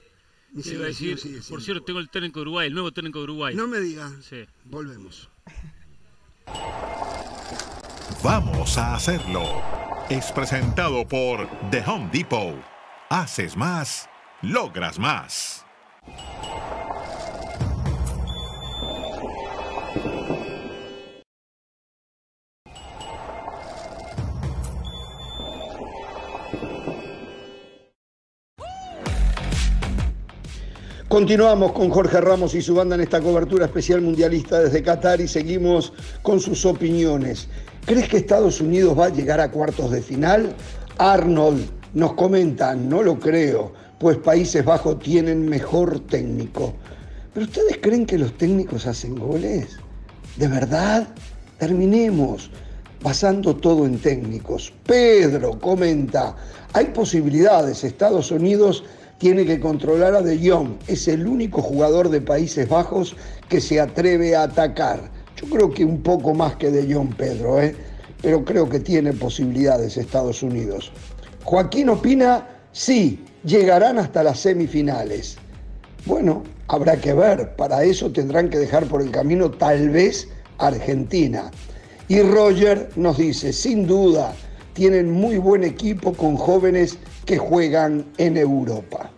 Mi 0.52 0.64
selección 0.64 1.18
sigue 1.18 1.42
siendo 1.42 1.50
por 1.50 1.62
cierto, 1.62 1.84
tengo 1.84 2.00
el 2.00 2.10
técnico 2.10 2.40
de 2.40 2.44
Uruguay, 2.44 2.68
el 2.68 2.74
nuevo 2.74 2.92
técnico 2.94 3.20
de 3.20 3.24
Uruguay. 3.26 3.56
No 3.56 3.68
me 3.68 3.80
digas. 3.80 4.14
Sí. 4.22 4.46
Volvemos. 4.64 5.30
Vamos 8.24 8.78
a 8.78 8.96
hacerlo 8.96 9.99
es 10.10 10.32
presentado 10.32 11.08
por 11.08 11.48
The 11.70 11.84
Home 11.86 12.10
Depot. 12.12 12.56
Haces 13.10 13.56
más, 13.56 14.10
logras 14.42 14.98
más. 14.98 15.66
Continuamos 31.08 31.72
con 31.72 31.90
Jorge 31.90 32.22
Ramos 32.22 32.54
y 32.56 32.62
su 32.62 32.76
banda 32.76 32.96
en 32.96 33.02
esta 33.02 33.20
cobertura 33.20 33.66
especial 33.66 34.02
mundialista 34.02 34.60
desde 34.60 34.82
Qatar 34.84 35.22
y 35.22 35.28
seguimos 35.28 35.94
con 36.22 36.40
sus 36.40 36.66
opiniones. 36.66 37.50
¿Crees 37.90 38.08
que 38.08 38.18
Estados 38.18 38.62
Unidos 38.62 38.96
va 39.00 39.08
a 39.08 39.10
llegar 39.10 39.40
a 39.40 39.50
cuartos 39.50 39.90
de 39.90 40.04
final? 40.04 40.54
Arnold 41.00 41.68
nos 41.96 42.14
comenta, 42.14 42.76
no 42.76 43.02
lo 43.02 43.18
creo, 43.18 43.74
pues 43.98 44.18
Países 44.18 44.64
Bajos 44.64 45.00
tienen 45.00 45.50
mejor 45.50 46.00
técnico. 46.02 46.76
¿Pero 47.34 47.48
ustedes 47.48 47.80
creen 47.82 48.06
que 48.06 48.20
los 48.20 48.38
técnicos 48.38 48.86
hacen 48.86 49.16
goles? 49.16 49.80
¿De 50.36 50.48
verdad? 50.48 51.08
Terminemos 51.58 52.52
basando 53.02 53.56
todo 53.56 53.88
en 53.88 53.98
técnicos. 53.98 54.72
Pedro 54.86 55.60
comenta, 55.60 56.36
hay 56.74 56.86
posibilidades, 56.94 57.84
Estados 57.84 58.30
Unidos 58.30 58.84
tiene 59.18 59.48
que 59.48 59.60
controlar 59.60 60.14
a 60.14 60.22
De 60.22 60.38
Jong, 60.48 60.78
es 60.86 61.08
el 61.08 61.26
único 61.26 61.64
jugador 61.64 62.10
de 62.10 62.22
Países 62.22 62.70
Bajos 62.70 63.16
que 63.50 63.60
se 63.60 63.80
atreve 63.80 64.36
a 64.36 64.44
atacar. 64.44 65.10
Yo 65.42 65.48
creo 65.50 65.72
que 65.72 65.86
un 65.86 66.02
poco 66.02 66.34
más 66.34 66.58
que 66.58 66.70
de 66.70 66.94
John 66.94 67.10
Pedro, 67.10 67.62
¿eh? 67.62 67.74
pero 68.22 68.44
creo 68.44 68.68
que 68.68 68.80
tiene 68.80 69.14
posibilidades 69.14 69.96
Estados 69.96 70.44
Unidos. 70.44 70.92
Joaquín 71.46 71.88
opina, 71.88 72.46
sí, 72.74 73.24
llegarán 73.46 74.00
hasta 74.00 74.22
las 74.22 74.42
semifinales. 74.42 75.38
Bueno, 76.06 76.44
habrá 76.68 76.98
que 76.98 77.14
ver, 77.14 77.56
para 77.56 77.84
eso 77.84 78.12
tendrán 78.12 78.50
que 78.50 78.58
dejar 78.58 78.86
por 78.88 79.02
el 79.02 79.12
camino 79.12 79.50
tal 79.50 79.90
vez 79.90 80.28
Argentina. 80.58 81.52
Y 82.10 82.22
Roger 82.22 82.90
nos 82.98 83.18
dice, 83.18 83.54
sin 83.54 83.88
duda, 83.88 84.34
tienen 84.74 85.10
muy 85.10 85.38
buen 85.38 85.64
equipo 85.64 86.12
con 86.12 86.36
jóvenes 86.36 86.98
que 87.26 87.38
juegan 87.38 88.06
en 88.18 88.36
Europa. 88.36 89.10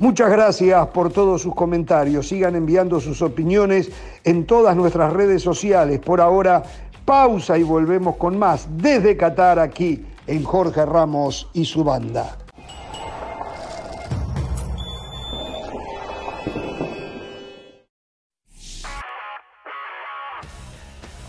Muchas 0.00 0.30
gracias 0.30 0.86
por 0.88 1.12
todos 1.12 1.42
sus 1.42 1.54
comentarios. 1.54 2.28
Sigan 2.28 2.56
enviando 2.56 3.00
sus 3.00 3.20
opiniones 3.20 3.90
en 4.24 4.46
todas 4.46 4.74
nuestras 4.74 5.12
redes 5.12 5.42
sociales. 5.42 6.00
Por 6.00 6.22
ahora, 6.22 6.62
pausa 7.04 7.58
y 7.58 7.62
volvemos 7.62 8.16
con 8.16 8.38
más 8.38 8.66
desde 8.78 9.18
Qatar 9.18 9.58
aquí 9.58 10.02
en 10.26 10.42
Jorge 10.42 10.86
Ramos 10.86 11.50
y 11.52 11.66
su 11.66 11.84
banda. 11.84 12.38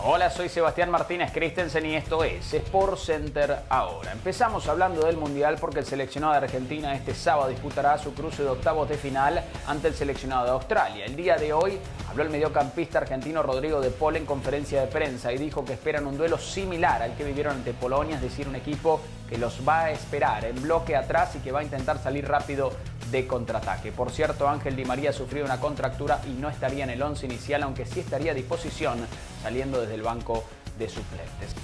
Hola, 0.04 0.30
soy 0.30 0.48
Sebastián 0.48 0.90
Martínez 0.90 1.30
Christensen 1.32 1.86
y 1.86 1.94
esto 1.94 2.24
es 2.24 2.52
Sport 2.52 2.98
Center 2.98 3.60
ahora. 3.68 4.10
Empezamos 4.10 4.66
hablando 4.66 5.06
del 5.06 5.16
Mundial 5.16 5.58
porque 5.60 5.78
el 5.78 5.86
seleccionado 5.86 6.32
de 6.32 6.38
Argentina 6.38 6.92
este 6.92 7.14
sábado 7.14 7.50
disputará 7.50 7.96
su 7.98 8.12
cruce 8.12 8.42
de 8.42 8.48
octavos 8.48 8.88
de 8.88 8.96
final 8.98 9.44
ante 9.64 9.86
el 9.86 9.94
seleccionado 9.94 10.46
de 10.46 10.50
Australia. 10.50 11.04
El 11.04 11.14
día 11.14 11.36
de 11.36 11.52
hoy 11.52 11.78
habló 12.12 12.24
el 12.24 12.30
mediocampista 12.30 12.98
argentino 12.98 13.42
Rodrigo 13.42 13.80
de 13.80 13.88
Paul 13.88 14.16
en 14.16 14.26
conferencia 14.26 14.82
de 14.82 14.86
prensa 14.86 15.32
y 15.32 15.38
dijo 15.38 15.64
que 15.64 15.72
esperan 15.72 16.06
un 16.06 16.18
duelo 16.18 16.36
similar 16.36 17.00
al 17.00 17.16
que 17.16 17.24
vivieron 17.24 17.56
ante 17.56 17.72
Polonia, 17.72 18.16
es 18.16 18.20
decir, 18.20 18.46
un 18.46 18.54
equipo 18.54 19.00
que 19.30 19.38
los 19.38 19.66
va 19.66 19.84
a 19.84 19.92
esperar 19.92 20.44
en 20.44 20.60
bloque 20.60 20.94
atrás 20.94 21.34
y 21.36 21.38
que 21.38 21.50
va 21.52 21.60
a 21.60 21.62
intentar 21.62 21.98
salir 22.02 22.28
rápido 22.28 22.70
de 23.10 23.26
contraataque. 23.26 23.92
Por 23.92 24.10
cierto, 24.10 24.46
Ángel 24.46 24.76
Di 24.76 24.84
María 24.84 25.10
sufrió 25.10 25.42
una 25.42 25.58
contractura 25.58 26.20
y 26.26 26.38
no 26.38 26.50
estaría 26.50 26.84
en 26.84 26.90
el 26.90 27.00
11 27.00 27.24
inicial, 27.24 27.62
aunque 27.62 27.86
sí 27.86 28.00
estaría 28.00 28.32
a 28.32 28.34
disposición 28.34 28.98
saliendo 29.42 29.80
desde 29.80 29.94
el 29.94 30.02
banco 30.02 30.44
de 30.78 30.90
suplentes. 30.90 31.54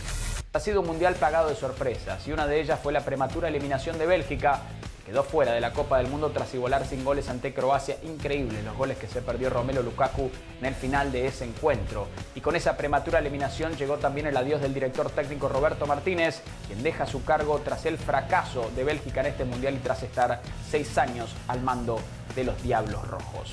Ha 0.54 0.60
sido 0.60 0.80
un 0.80 0.86
mundial 0.86 1.14
plagado 1.14 1.50
de 1.50 1.56
sorpresas 1.56 2.26
y 2.26 2.32
una 2.32 2.46
de 2.46 2.58
ellas 2.58 2.80
fue 2.82 2.94
la 2.94 3.04
prematura 3.04 3.48
eliminación 3.48 3.98
de 3.98 4.06
Bélgica 4.06 4.62
quedó 5.08 5.22
fuera 5.22 5.52
de 5.52 5.60
la 5.62 5.72
Copa 5.72 5.96
del 5.96 6.08
Mundo 6.08 6.30
tras 6.32 6.52
igualar 6.52 6.86
sin 6.86 7.02
goles 7.02 7.30
ante 7.30 7.54
Croacia. 7.54 7.96
Increíble 8.02 8.62
los 8.62 8.76
goles 8.76 8.98
que 8.98 9.06
se 9.06 9.22
perdió 9.22 9.48
Romelo 9.48 9.82
Lukaku 9.82 10.30
en 10.60 10.66
el 10.66 10.74
final 10.74 11.10
de 11.10 11.26
ese 11.26 11.46
encuentro. 11.46 12.08
Y 12.34 12.42
con 12.42 12.56
esa 12.56 12.76
prematura 12.76 13.18
eliminación 13.18 13.74
llegó 13.78 13.96
también 13.96 14.26
el 14.26 14.36
adiós 14.36 14.60
del 14.60 14.74
director 14.74 15.08
técnico 15.08 15.48
Roberto 15.48 15.86
Martínez, 15.86 16.42
quien 16.66 16.82
deja 16.82 17.06
su 17.06 17.24
cargo 17.24 17.58
tras 17.64 17.86
el 17.86 17.96
fracaso 17.96 18.70
de 18.76 18.84
Bélgica 18.84 19.20
en 19.20 19.28
este 19.28 19.46
mundial 19.46 19.76
y 19.76 19.78
tras 19.78 20.02
estar 20.02 20.42
seis 20.70 20.98
años 20.98 21.30
al 21.46 21.62
mando 21.62 21.98
de 22.36 22.44
los 22.44 22.62
Diablos 22.62 23.08
Rojos. 23.08 23.52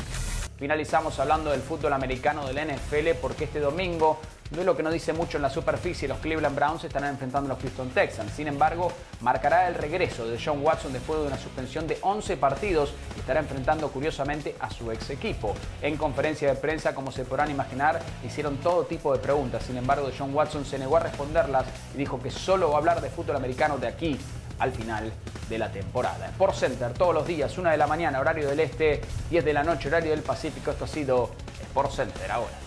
Finalizamos 0.58 1.20
hablando 1.20 1.52
del 1.52 1.62
fútbol 1.62 1.94
americano 1.94 2.46
del 2.48 2.68
NFL 2.68 3.18
porque 3.22 3.46
este 3.46 3.62
domingo 3.62 4.20
duelo 4.52 4.78
que 4.78 4.84
no 4.84 4.92
dice 4.92 5.12
mucho 5.12 5.38
en 5.38 5.44
la 5.44 5.50
superficie, 5.50 6.08
los 6.08 6.20
Cleveland 6.20 6.56
Browns 6.56 6.84
estarán 6.84 7.12
enfrentando 7.12 7.52
a 7.52 7.56
los 7.56 7.62
Houston 7.62 7.90
Texans. 7.90 8.32
Sin 8.32 8.48
embargo, 8.48 8.92
marcará 9.22 9.68
el 9.68 9.76
regreso 9.76 10.28
de 10.28 10.40
John 10.44 10.60
Watson 10.62 10.94
después 10.94 11.20
de 11.20 11.28
una 11.28 11.38
suspensión 11.38 11.88
de 11.88 11.98
11 12.02 12.38
partidos 12.38 12.94
y 13.16 13.20
estará 13.20 13.40
enfrentando 13.40 13.90
curiosamente 13.90 14.56
a 14.60 14.70
su 14.70 14.92
ex 14.92 15.10
equipo. 15.10 15.56
En 15.82 15.98
conferencia 15.98 16.48
de 16.48 16.56
prensa, 16.56 16.94
como 16.94 17.12
se 17.12 17.26
podrán 17.26 17.50
imaginar, 17.50 18.00
hicieron 18.26 18.58
todo 18.58 18.86
tipo 18.86 19.14
de 19.14 19.20
preguntas. 19.20 19.64
Sin 19.64 19.78
embargo, 19.78 20.10
John 20.18 20.34
Watson 20.34 20.66
se 20.66 20.78
negó 20.78 20.98
a 20.98 21.02
responderlas 21.02 21.66
y 21.94 21.98
dijo 21.98 22.22
que 22.22 22.32
solo 22.32 22.70
va 22.70 22.76
a 22.76 22.78
hablar 22.80 23.02
de 23.02 23.10
fútbol 23.10 23.36
americano 23.36 23.78
de 23.78 23.88
aquí 23.88 24.18
al 24.60 24.72
final 24.72 25.12
de 25.50 25.58
la 25.58 25.72
temporada. 25.72 26.28
Sport 26.28 26.56
Center 26.56 26.94
todos 26.94 27.14
los 27.14 27.28
días, 27.28 27.58
1 27.58 27.72
de 27.72 27.78
la 27.78 27.88
mañana, 27.88 28.20
horario 28.20 28.48
del 28.48 28.60
este, 28.60 29.02
10 29.30 29.44
de 29.44 29.54
la 29.54 29.64
noche, 29.64 29.88
horario 29.88 30.12
del 30.12 30.22
Pacífico. 30.22 30.72
Esto 30.72 30.86
ha 30.86 30.88
sido 30.88 31.32
Sport 31.62 31.92
Center 31.92 32.32
ahora. 32.32 32.65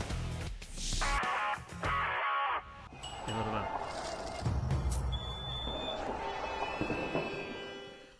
Es 3.29 3.35
verdad. 3.37 3.69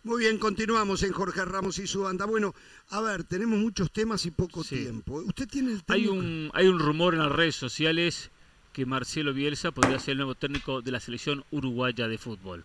Muy 0.03 0.19
bien, 0.21 0.37
continuamos 0.39 1.03
en 1.03 1.11
Jorge 1.11 1.43
Ramos 1.45 1.77
y 1.79 1.85
su 1.87 2.01
banda. 2.01 2.25
Bueno, 2.25 2.55
a 2.89 3.01
ver, 3.01 3.23
tenemos 3.25 3.59
muchos 3.59 3.91
temas 3.91 4.25
y 4.25 4.31
poco 4.31 4.63
Sí. 4.63 4.77
tiempo. 4.77 5.15
Usted 5.25 5.47
tiene 5.47 5.71
el 5.73 5.83
tema. 5.83 5.95
Hay 5.97 6.07
un, 6.07 6.49
hay 6.53 6.67
un 6.67 6.79
rumor 6.79 7.13
en 7.13 7.19
las 7.19 7.31
redes 7.31 7.55
sociales 7.55 8.31
que 8.73 8.85
Marcelo 8.85 9.33
Bielsa 9.33 9.71
podría 9.71 9.99
ser 9.99 10.13
el 10.13 10.17
nuevo 10.19 10.35
técnico 10.35 10.81
de 10.81 10.91
la 10.91 10.99
selección 10.99 11.43
uruguaya 11.51 12.07
de 12.07 12.17
fútbol. 12.17 12.63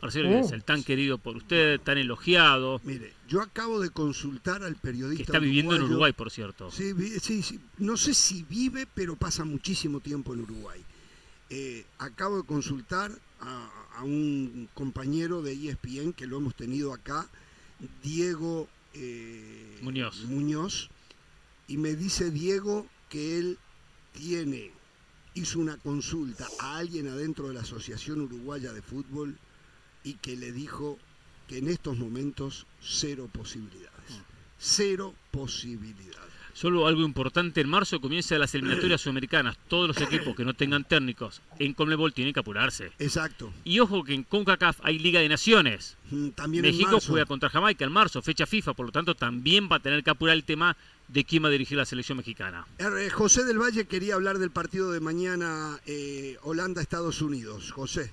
Marcelo 0.00 0.28
Oh. 0.28 0.32
Bielsa, 0.32 0.54
el 0.54 0.64
tan 0.64 0.82
querido 0.82 1.18
por 1.18 1.36
usted, 1.36 1.80
tan 1.80 1.98
elogiado, 1.98 2.80
Mire, 2.84 3.12
yo 3.28 3.40
acabo 3.40 3.78
de 3.80 3.90
consultar 3.90 4.62
al 4.64 4.74
periodista. 4.76 5.16
que 5.16 5.22
está 5.22 5.38
viviendo 5.38 5.76
en. 5.76 5.82
Uruguay, 5.82 6.12
por 6.12 6.30
cierto. 6.30 6.70
Sí, 6.70 6.92
sí, 7.20 7.42
sí. 7.42 7.60
No 7.78 7.96
sé 7.96 8.14
si 8.14 8.42
vive, 8.44 8.86
pero 8.94 9.16
pasa 9.16 9.44
muchísimo 9.44 10.00
tiempo 10.00 10.34
en 10.34 10.40
Uruguay. 10.40 10.80
Eh, 11.54 11.84
acabo 11.98 12.38
de 12.38 12.44
consultar 12.44 13.12
a, 13.40 13.70
a 13.96 14.04
un 14.04 14.70
compañero 14.72 15.42
de 15.42 15.52
ESPN 15.52 16.14
que 16.14 16.26
lo 16.26 16.38
hemos 16.38 16.54
tenido 16.54 16.94
acá, 16.94 17.28
Diego 18.02 18.70
eh, 18.94 19.78
Muñoz. 19.82 20.24
Muñoz, 20.24 20.88
y 21.68 21.76
me 21.76 21.94
dice 21.94 22.30
Diego 22.30 22.86
que 23.10 23.38
él 23.38 23.58
tiene, 24.14 24.70
hizo 25.34 25.58
una 25.58 25.76
consulta 25.76 26.48
a 26.58 26.78
alguien 26.78 27.08
adentro 27.08 27.48
de 27.48 27.54
la 27.54 27.60
Asociación 27.60 28.22
Uruguaya 28.22 28.72
de 28.72 28.80
Fútbol 28.80 29.36
y 30.04 30.14
que 30.14 30.38
le 30.38 30.52
dijo 30.52 30.98
que 31.48 31.58
en 31.58 31.68
estos 31.68 31.98
momentos 31.98 32.66
cero 32.80 33.28
posibilidades. 33.30 34.22
Cero 34.58 35.14
posibilidades. 35.30 36.31
Solo 36.62 36.86
algo 36.86 37.02
importante, 37.02 37.60
en 37.60 37.68
marzo 37.68 38.00
comienzan 38.00 38.38
las 38.38 38.54
eliminatorias 38.54 39.00
sudamericanas. 39.02 39.58
Todos 39.66 39.88
los 39.88 40.00
equipos 40.00 40.36
que 40.36 40.44
no 40.44 40.54
tengan 40.54 40.84
técnicos 40.84 41.42
en 41.58 41.74
Conmebol 41.74 42.12
tienen 42.12 42.32
que 42.32 42.38
apurarse. 42.38 42.92
Exacto. 43.00 43.52
Y 43.64 43.80
ojo 43.80 44.04
que 44.04 44.14
en 44.14 44.22
CONCACAF 44.22 44.78
hay 44.84 45.00
Liga 45.00 45.18
de 45.18 45.28
Naciones. 45.28 45.96
Mm, 46.12 46.28
También 46.28 46.64
en 46.64 46.70
México 46.70 46.92
marzo. 46.92 47.10
juega 47.10 47.26
contra 47.26 47.50
Jamaica 47.50 47.84
en 47.84 47.90
marzo, 47.90 48.22
fecha 48.22 48.46
FIFA, 48.46 48.74
por 48.74 48.86
lo 48.86 48.92
tanto 48.92 49.16
también 49.16 49.68
va 49.68 49.76
a 49.76 49.80
tener 49.80 50.04
que 50.04 50.10
apurar 50.10 50.36
el 50.36 50.44
tema 50.44 50.76
de 51.08 51.24
quién 51.24 51.42
va 51.42 51.48
a 51.48 51.50
dirigir 51.50 51.76
la 51.76 51.84
selección 51.84 52.18
mexicana. 52.18 52.64
Eh, 52.78 53.10
José 53.10 53.42
del 53.42 53.58
Valle 53.58 53.86
quería 53.86 54.14
hablar 54.14 54.38
del 54.38 54.52
partido 54.52 54.92
de 54.92 55.00
mañana 55.00 55.80
eh, 55.86 56.36
Holanda-Estados 56.42 57.22
Unidos. 57.22 57.72
José. 57.72 58.12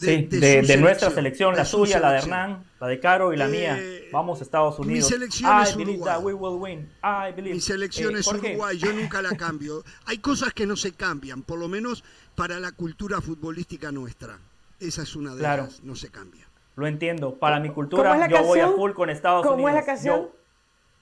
Sí, 0.00 0.22
de, 0.30 0.62
de 0.62 0.76
nuestra 0.78 1.10
selección, 1.10 1.54
la 1.54 1.64
su 1.64 1.78
suya, 1.78 2.00
la 2.00 2.12
de. 2.12 2.18
Hernán, 2.20 2.64
la 2.80 2.86
de 2.86 3.00
Caro 3.00 3.32
y 3.32 3.36
la 3.36 3.46
Eh, 3.46 3.48
mía. 3.50 3.78
Vamos 4.12 4.40
a 4.40 4.44
Estados 4.44 4.78
mi 4.80 4.86
Unidos. 4.86 5.08
selección 5.08 5.50
I 5.58 5.62
es 5.62 5.76
believe 5.76 5.98
Uruguay. 5.98 6.14
that 6.14 6.22
we 6.24 6.32
will 6.34 6.58
win. 6.60 6.90
I 7.02 7.32
believe. 7.32 7.54
Mi 7.54 7.60
selección 7.60 8.16
Eh, 8.16 8.20
es 8.20 8.26
Uruguay, 8.26 8.78
yo 8.78 8.92
nunca 8.92 9.20
la 9.22 9.36
cambio. 9.36 9.84
Hay 10.06 10.18
cosas 10.18 10.52
que 10.54 10.66
no 10.66 10.76
se 10.76 10.92
cambian, 10.92 11.42
por 11.42 11.58
lo 11.58 11.68
menos 11.68 12.02
para 12.34 12.58
la 12.60 12.72
cultura 12.72 13.20
futbolística 13.20 13.92
nuestra. 13.92 14.38
Esa 14.78 15.02
es 15.02 15.14
una 15.14 15.32
de 15.34 15.40
Claro. 15.40 15.64
ellas, 15.64 15.82
no 15.82 15.94
se 15.94 16.08
cambia. 16.10 16.46
Lo 16.76 16.86
entiendo. 16.86 17.34
Para 17.34 17.60
mi 17.60 17.68
¿Cómo 17.68 17.74
cultura, 17.74 18.26
yo 18.28 18.42
voy 18.44 18.60
a 18.60 18.68
full 18.68 18.92
con 18.92 19.10
Estados 19.10 19.42
¿Cómo 19.46 19.58
es 19.58 19.64
Unidos. 19.64 19.80
la 19.80 19.84
canción? 19.84 20.20
Yo, 20.22 20.32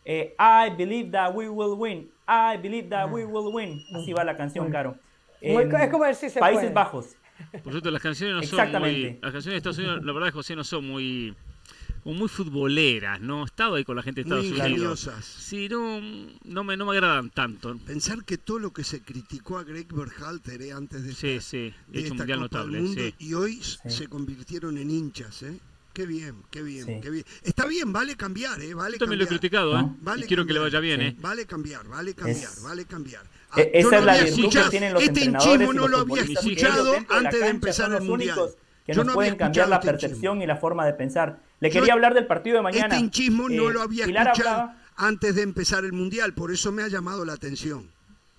eh, 0.04 0.34
I 0.38 0.74
believe 0.76 1.10
that 1.12 1.32
we 1.34 1.48
will 1.48 1.74
win. 1.78 2.10
I 2.26 2.56
believe 2.56 2.88
that 2.88 3.10
we 3.12 3.24
will 3.24 3.54
win. 3.54 3.80
Así 3.94 4.12
va 4.12 4.24
la 4.24 4.36
canción, 4.36 4.70
Caro. 4.72 4.96
Muy- 5.40 5.62
es 5.72 5.88
como 5.90 6.02
ver 6.02 6.16
si 6.16 6.28
se 6.30 6.40
Países 6.40 6.62
puede. 6.64 6.74
Bajos. 6.74 7.14
Por 7.62 7.72
cierto, 7.72 7.90
las 7.90 8.02
canciones 8.02 8.36
no 8.36 8.42
son 8.42 8.80
muy. 8.80 9.18
Las 9.22 9.32
canciones 9.32 9.44
de 9.44 9.56
Estados 9.56 9.78
Unidos, 9.78 10.04
la 10.04 10.12
verdad, 10.12 10.32
José, 10.32 10.56
no 10.56 10.64
son 10.64 10.86
muy. 10.86 11.34
muy 12.04 12.28
futboleras, 12.28 13.20
¿no? 13.20 13.42
He 13.42 13.46
estado 13.46 13.74
ahí 13.74 13.84
con 13.84 13.96
la 13.96 14.02
gente 14.02 14.24
de 14.24 14.30
Muy 14.30 14.46
Estados 14.46 14.70
Unidos. 14.70 15.04
ingeniosas. 15.06 15.24
Sí, 15.24 15.68
no, 15.68 16.00
no, 16.44 16.64
me, 16.64 16.76
no 16.76 16.86
me 16.86 16.92
agradan 16.92 17.28
tanto. 17.30 17.76
Pensar 17.78 18.24
que 18.24 18.38
todo 18.38 18.58
lo 18.58 18.72
que 18.72 18.82
se 18.84 19.02
criticó 19.02 19.58
a 19.58 19.64
Greg 19.64 19.86
Berhalter 19.92 20.62
eh, 20.62 20.72
antes 20.72 21.04
de 21.04 21.12
Sí, 21.14 21.28
esta, 21.30 21.50
sí, 21.50 21.58
de 21.58 21.64
hecho 21.68 21.74
un 21.92 21.98
esta 21.98 22.14
mundial 22.14 22.38
Copa 22.40 22.58
del 22.62 22.66
notable, 22.72 22.80
Mundo, 22.80 23.00
sí. 23.02 23.14
y 23.18 23.34
hoy 23.34 23.60
se 23.62 24.06
convirtieron 24.08 24.78
en 24.78 24.90
hinchas, 24.90 25.42
¿eh? 25.42 25.58
Qué 25.92 26.06
bien, 26.06 26.36
qué 26.52 26.62
bien, 26.62 26.86
Sí. 26.86 26.92
qué 27.02 27.10
bien. 27.10 27.24
Está 27.42 27.66
bien, 27.66 27.92
vale 27.92 28.16
cambiar, 28.16 28.60
¿eh? 28.62 28.72
Vale 28.72 28.92
Yo 28.94 28.98
también 29.00 29.18
lo 29.18 29.24
he 29.24 29.26
cambiar. 29.26 29.40
criticado, 29.40 29.72
¿eh? 29.76 29.82
¿No? 29.82 29.96
Vale 30.00 30.24
y 30.24 30.28
quiero 30.28 30.46
que 30.46 30.52
le 30.52 30.60
cambiar. 30.60 30.80
vaya 30.80 30.80
bien, 30.96 31.00
Sí. 31.00 31.06
¿eh? 31.06 31.16
Vale 31.20 31.44
cambiar, 31.46 31.88
vale 31.88 32.14
cambiar, 32.14 32.36
Es- 32.52 32.62
vale 32.62 32.84
cambiar. 32.84 33.22
E- 33.56 33.70
esa 33.74 33.90
yo 33.90 33.98
es 33.98 34.04
la 34.04 34.12
virtud 34.14 34.24
que 34.34 34.40
escuchado- 34.40 34.70
tienen 34.70 34.92
los 34.94 35.02
este 35.02 35.24
entrenadores 35.24 35.54
y 35.54 35.58
no 35.66 35.72
los 35.72 35.90
lo 35.90 35.98
había 35.98 36.24
que 36.26 36.32
escuchado 36.32 36.84
de 36.92 37.00
la 37.00 37.06
antes 37.08 37.32
de 37.32 37.38
cancha 37.40 37.46
empezar 37.48 37.86
son 37.86 37.92
el 37.94 37.98
los 38.00 38.08
mundial. 38.08 38.38
únicos 38.38 38.56
que 38.86 38.92
Yo 38.92 38.96
nos 38.98 39.06
no 39.06 39.14
pueden 39.14 39.36
cambiar 39.36 39.68
la 39.68 39.76
este 39.76 39.88
percepción 39.88 40.36
hinchismo. 40.36 40.42
y 40.44 40.46
la 40.46 40.56
forma 40.56 40.86
de 40.86 40.92
pensar. 40.94 41.38
Le 41.60 41.70
Yo- 41.70 41.80
quería 41.80 41.92
hablar 41.94 42.14
del 42.14 42.26
partido 42.26 42.56
de 42.56 42.62
mañana. 42.62 42.86
Este 42.94 42.98
hinchismo 42.98 43.48
no 43.48 43.68
Eh, 43.68 43.72
lo 43.72 43.82
había 43.82 44.04
Pilar 44.06 44.28
escuchado 44.28 44.54
hablaba- 44.60 44.76
antes 44.96 45.34
de 45.34 45.42
empezar 45.42 45.84
el 45.84 45.92
mundial, 45.92 46.34
por 46.34 46.52
eso 46.52 46.72
me 46.72 46.82
ha 46.82 46.88
llamado 46.88 47.24
la 47.24 47.32
atención. 47.34 47.90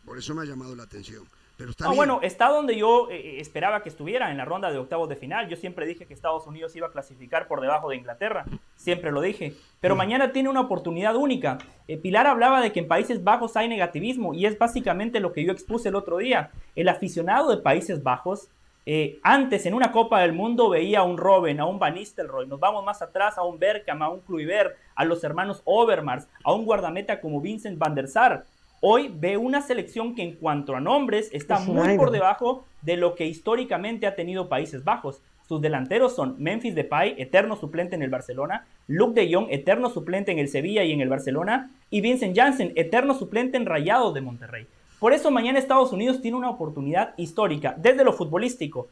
Por 0.06 0.18
eso 0.18 0.34
me 0.36 0.41
ha 0.41 0.45
llamado 0.45 0.76
la 0.76 0.84
atención. 0.84 1.23
Pero 1.60 1.72
está 1.72 1.88
bien. 1.88 1.98
bueno, 1.98 2.22
está 2.23 2.48
donde 2.48 2.77
yo 2.77 3.10
eh, 3.11 3.41
esperaba 3.41 3.84
que 3.84 3.90
estuviera 3.90 4.31
en 4.31 4.38
la 4.38 4.45
ronda 4.45 4.72
de 4.72 4.77
octavos 4.77 5.10
de 5.10 5.18
final. 5.18 5.49
Yo 5.49 5.57
siempre 5.57 5.86
dije 5.86 6.06
que 6.06 6.14
Estados 6.14 6.48
Unidos 6.48 6.73
iba 6.77 6.88
a 6.88 6.91
clasificar 6.91 7.49
por 7.49 7.60
debajo 7.60 7.90
de 7.90 7.98
Inglaterra. 7.98 8.45
Siempre 8.77 9.11
lo 9.11 9.19
dije. 9.19 9.53
Pero 9.81 9.98
mañana 9.98 10.31
tiene 10.31 10.48
una 10.48 10.61
oportunidad 10.61 11.18
única. 11.18 11.57
Eh, 11.90 11.98
Pilar 11.98 12.27
hablaba 12.27 12.61
de 12.61 12.72
que 12.72 12.80
en 12.80 12.88
Países 12.88 13.26
Bajos 13.26 13.57
hay 13.57 13.68
negativismo 13.68 14.34
y 14.34 14.45
es 14.45 14.57
básicamente 14.57 15.19
lo 15.19 15.34
que 15.34 15.44
yo 15.44 15.52
expuse 15.52 15.90
el 15.90 15.95
otro 15.95 16.19
día. 16.19 16.52
El 16.77 16.88
aficionado 16.88 17.53
de 17.53 17.61
Países 17.61 18.03
Bajos 18.03 18.48
eh, 18.86 19.19
antes 19.22 19.65
en 19.65 19.73
una 19.73 19.91
Copa 19.91 20.22
del 20.22 20.31
Mundo 20.31 20.69
veía 20.69 20.99
a 20.99 21.03
un 21.03 21.18
Robben, 21.18 21.60
a 21.60 21.65
un 21.65 21.77
Van 21.77 21.94
Nistelrooy, 21.94 22.48
nos 22.48 22.60
vamos 22.60 22.84
más 22.86 23.02
atrás 23.02 23.38
a 23.38 23.44
un 23.44 23.60
Bergkamp, 23.60 24.02
a 24.02 24.10
un 24.10 24.22
Kluivert, 24.22 24.77
a 24.95 25.06
los 25.06 25.23
hermanos 25.23 25.61
Overmars, 25.65 26.27
a 26.44 26.53
un 26.53 26.65
guardameta 26.65 27.19
como 27.19 27.41
Vincent 27.41 27.77
van 27.77 27.94
der 27.94 28.07
Sar. 28.07 28.45
Hoy 28.81 29.14
ve 29.14 29.35
una 29.35 29.61
selección 29.61 30.15
que 30.15 30.23
en 30.23 30.34
cuanto 30.35 30.73
a 30.76 30.80
nombres 30.80 31.30
está 31.34 31.56
Es 31.56 31.68
muy 31.68 31.97
por 31.97 32.11
debajo 32.11 32.65
de 32.81 32.95
lo 32.95 33.15
que 33.15 33.26
históricamente 33.26 34.07
ha 34.07 34.15
tenido 34.15 34.47
Países 34.47 34.85
Bajos. 34.85 35.22
Sus 35.49 35.60
delanteros 35.60 36.15
son 36.15 36.35
Memphis 36.38 36.76
Depay, 36.76 37.15
eterno 37.18 37.57
suplente 37.57 37.95
en 37.95 38.03
el 38.03 38.10
Barcelona, 38.10 38.68
Luke 38.88 39.19
de 39.19 39.34
Jong, 39.34 39.47
eterno 39.49 39.89
suplente 39.89 40.31
en 40.31 40.39
el 40.39 40.47
Sevilla 40.47 40.84
y 40.84 40.93
en 40.93 41.01
el 41.01 41.10
Barcelona, 41.10 41.72
y 41.89 42.01
Vincent 42.01 42.38
Janssen, 42.38 42.72
eterno 42.76 43.15
suplente 43.15 43.57
en 43.57 43.65
Rayados 43.65 44.14
de 44.14 44.22
Monterrey. 44.22 44.68
Por 44.99 45.11
eso 45.11 45.31
mañana 45.31 45.60
Estados 45.60 45.91
Unidos 45.91 46.22
tiene 46.22 46.38
una 46.38 46.49
oportunidad 46.49 47.14
histórica 47.18 47.76
desde 47.77 48.03
lo 48.03 48.14
futbolístico. 48.14 48.88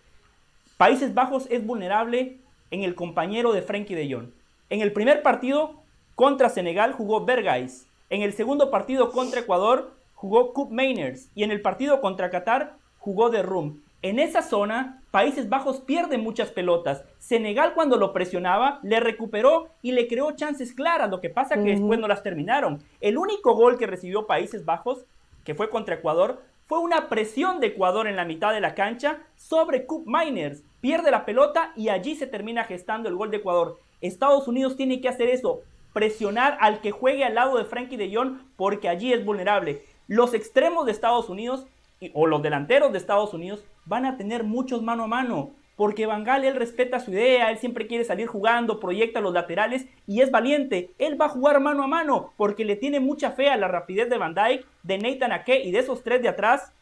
Países 0.78 1.14
Bajos 1.14 1.48
es 1.50 1.66
vulnerable 1.66 2.38
en 2.72 2.84
el 2.84 2.96
compañero 2.96 3.54
de 3.54 3.62
Frenkie 3.62 3.96
de 3.96 4.14
Jong. 4.14 4.30
En 4.70 4.82
el 4.82 4.92
primer 4.92 5.22
partido 5.22 5.76
contra 6.16 6.50
Senegal 6.50 6.92
jugó 6.92 7.24
Bergais. 7.24 7.86
En 8.10 8.22
el 8.22 8.34
segundo 8.34 8.72
partido 8.72 9.12
contra 9.12 9.42
Ecuador 9.42 9.92
jugó 10.14 10.54
Coop 10.54 10.72
Mainers. 10.72 11.30
Y 11.36 11.44
en 11.44 11.52
el 11.52 11.62
partido 11.62 12.00
contra 12.00 12.30
Qatar 12.30 12.78
jugó 13.00 13.30
de 13.30 13.44
Rum. 13.44 13.82
En 14.02 14.20
esa 14.20 14.42
zona, 14.42 15.04
Países 15.12 15.50
Bajos 15.50 15.82
pierde 15.82 16.18
muchas 16.18 16.52
pelotas. 16.52 17.04
Senegal 17.20 17.74
cuando 17.74 17.98
lo 17.98 18.14
presionaba, 18.14 18.80
le 18.84 19.02
recuperó 19.02 19.70
y 19.82 19.92
le 19.92 20.08
creó 20.08 20.32
chances 20.32 20.74
claras. 20.74 21.10
Lo 21.10 21.20
que 21.20 21.30
pasa 21.30 21.56
que 21.56 21.72
después 21.72 22.00
no 22.00 22.08
las 22.08 22.24
terminaron. 22.24 22.82
El 23.02 23.18
único 23.18 23.56
gol 23.56 23.78
que 23.78 23.88
recibió 23.88 24.26
Países 24.26 24.64
Bajos, 24.64 25.06
que 25.44 25.56
fue 25.56 25.70
contra 25.70 25.96
Ecuador, 25.96 26.42
fue 26.68 26.80
una 26.80 27.10
presión 27.10 27.60
de 27.60 27.68
Ecuador 27.68 28.08
en 28.08 28.16
la 28.16 28.26
mitad 28.26 28.54
de 28.54 28.62
la 28.62 28.76
cancha 28.76 29.20
sobre 29.36 29.86
Coop 29.86 30.06
Miners. 30.06 30.64
Pierde 30.80 31.12
la 31.12 31.26
pelota 31.26 31.74
y 31.76 31.90
allí 31.90 32.16
se 32.16 32.28
termina 32.28 32.64
gestando 32.64 33.10
el 33.10 33.16
gol 33.16 33.32
de 33.32 33.38
Ecuador. 33.38 33.80
Estados 34.00 34.48
Unidos 34.48 34.78
tiene 34.78 35.02
que 35.02 35.10
hacer 35.10 35.28
eso, 35.30 35.62
presionar 35.98 36.60
al 36.62 36.80
que 36.80 36.92
juegue 36.92 37.26
al 37.26 37.34
lado 37.34 37.58
de 37.58 37.66
Frankie 37.66 37.98
de 37.98 38.16
Jong 38.16 38.38
porque 38.56 38.88
allí 38.88 39.14
es 39.14 39.26
vulnerable. 39.26 39.82
Los 40.06 40.36
extremos 40.36 40.86
de 40.86 40.92
Estados 40.92 41.28
Unidos 41.28 41.66
o 42.14 42.28
los 42.28 42.44
delanteros 42.44 42.92
de 42.92 43.00
Estados 43.00 43.34
Unidos 43.34 43.66
van 43.86 44.06
a 44.06 44.16
tener 44.16 44.44
muchos 44.44 44.84
mano 44.84 45.06
a 45.06 45.08
mano. 45.08 45.56
Porque 45.76 46.06
Van 46.06 46.24
Gaal, 46.24 46.46
él 46.46 46.56
respeta 46.56 47.00
su 47.00 47.10
idea, 47.10 47.50
él 47.50 47.58
siempre 47.58 47.88
quiere 47.88 48.04
salir 48.04 48.28
jugando, 48.28 48.80
proyecta 48.80 49.22
los 49.22 49.34
laterales 49.34 49.88
y 50.06 50.22
es 50.22 50.30
valiente. 50.30 50.92
Él 51.00 51.20
va 51.20 51.26
a 51.26 51.30
jugar 51.30 51.60
mano 51.62 51.84
a 51.84 51.88
mano 51.88 52.32
porque 52.38 52.64
le 52.64 52.76
tiene 52.76 53.00
mucha 53.00 53.32
fe 53.32 53.50
a 53.50 53.58
la 53.58 53.68
rapidez 53.68 54.08
de 54.08 54.20
Van 54.20 54.36
Dijk, 54.36 54.68
de 54.84 55.00
Nathan 55.00 55.32
Ake 55.32 55.64
y 55.64 55.72
de 55.72 55.80
esos 55.80 56.04
tres 56.04 56.22
de 56.22 56.30
atrás. 56.30 56.74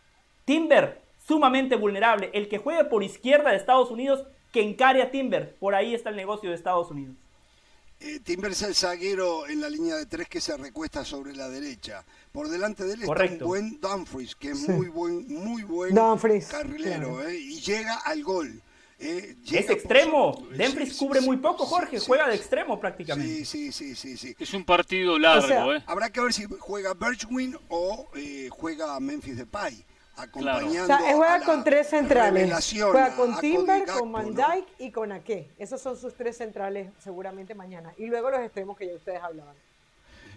Timber, 0.43 0.99
sumamente 1.25 1.77
vulnerable. 1.77 2.31
El 2.33 2.49
que 2.49 2.57
juegue 2.57 2.83
por 2.83 3.01
izquierda 3.01 3.51
de 3.51 3.55
Estados 3.55 3.91
Unidos, 3.91 4.25
que 4.51 4.61
encare 4.61 5.01
a 5.01 5.09
Timber. 5.09 5.55
Por 5.57 5.73
ahí 5.73 5.95
está 5.95 6.09
el 6.09 6.17
negocio 6.17 6.49
de 6.49 6.57
Estados 6.57 6.91
Unidos. 6.91 7.15
Eh, 7.99 8.19
Timber 8.19 8.51
es 8.51 8.61
el 8.61 8.75
zaguero 8.75 9.47
en 9.47 9.61
la 9.61 9.69
línea 9.69 9.95
de 9.95 10.05
tres 10.05 10.27
que 10.27 10.41
se 10.41 10.55
recuesta 10.57 11.05
sobre 11.05 11.33
la 11.35 11.49
derecha. 11.49 12.03
Por 12.31 12.49
delante 12.49 12.83
de 12.83 12.93
él 12.93 12.99
está 13.01 13.07
Correcto. 13.07 13.45
un 13.45 13.49
buen 13.49 13.79
Dumfries, 13.79 14.35
que 14.35 14.51
es 14.51 14.59
Sí. 14.59 14.71
muy 14.71 14.87
buen, 14.89 15.25
muy 15.33 15.63
buen 15.63 15.95
Dumfries, 15.95 16.45
carrilero, 16.47 17.13
claro. 17.15 17.29
eh, 17.29 17.37
y 17.39 17.59
llega 17.61 17.95
al 17.95 18.23
gol. 18.23 18.61
eh, 18.97 19.35
Es 19.51 19.69
extremo. 19.69 20.33
sobre- 20.39 20.57
Dumfries 20.65 20.93
sí, 20.93 20.97
cubre 20.99 21.19
sí, 21.19 21.25
muy 21.25 21.35
poco, 21.37 21.65
Jorge. 21.65 21.99
sí, 21.99 22.05
Juega 22.07 22.29
de 22.29 22.35
extremo 22.35 22.79
prácticamente. 22.79 23.43
Sí, 23.43 23.71
sí, 23.71 23.71
sí, 23.71 23.95
sí, 23.95 24.17
sí. 24.17 24.35
Es 24.39 24.53
un 24.53 24.63
partido 24.63 25.19
largo, 25.19 25.43
O 25.43 25.47
sea, 25.47 25.65
¿eh? 25.77 25.83
Habrá 25.85 26.09
que 26.09 26.21
ver 26.21 26.31
si 26.31 26.45
juega 26.59 26.93
Birchwin 26.93 27.57
o 27.67 28.09
eh, 28.15 28.47
juega 28.49 28.97
Memphis 29.01 29.35
Depay, 29.35 29.85
acompañando 30.17 30.83
O 30.83 30.85
sea, 30.85 31.09
él 31.09 31.15
juega 31.15 31.39
la 31.39 31.45
con 31.45 31.63
tres 31.63 31.87
centrales. 31.87 32.73
Juega 32.73 33.15
con 33.15 33.39
Timber, 33.39 33.85
con 33.85 34.11
Van 34.11 34.33
¿no? 34.33 34.35
Dijk 34.35 34.67
y 34.79 34.91
con 34.91 35.11
Ake. 35.11 35.49
Esos 35.57 35.81
son 35.81 35.97
sus 35.97 36.13
tres 36.15 36.37
centrales 36.37 36.89
seguramente 36.99 37.53
mañana. 37.55 37.93
Y 37.97 38.07
luego 38.07 38.31
los 38.31 38.39
extremos 38.41 38.77
que 38.77 38.87
ya 38.87 38.95
ustedes 38.95 39.21
hablaban. 39.21 39.55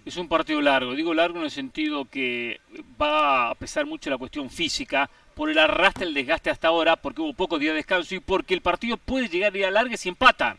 Es 0.04 0.16
un 0.16 0.28
partido 0.28 0.60
largo. 0.60 0.94
Digo 0.94 1.12
largo 1.12 1.38
en 1.38 1.44
el 1.44 1.50
sentido 1.50 2.04
que 2.04 2.60
va 3.00 3.50
a 3.50 3.54
pesar 3.54 3.84
mucho 3.84 4.08
la 4.10 4.16
cuestión 4.16 4.48
física 4.48 5.10
por 5.34 5.50
el 5.50 5.58
arrastre, 5.58 6.06
el 6.06 6.14
desgaste 6.14 6.50
hasta 6.50 6.68
ahora, 6.68 6.96
porque 6.96 7.20
hubo 7.20 7.32
pocos 7.32 7.60
días 7.60 7.72
de 7.72 7.76
descanso 7.76 8.14
y 8.14 8.20
porque 8.20 8.54
el 8.54 8.60
partido 8.60 8.96
puede 8.96 9.28
llegar 9.28 9.52
a 9.52 9.58
ir 9.58 9.66
a 9.66 9.70
larga 9.70 9.96
si 9.96 10.08
empatan. 10.08 10.58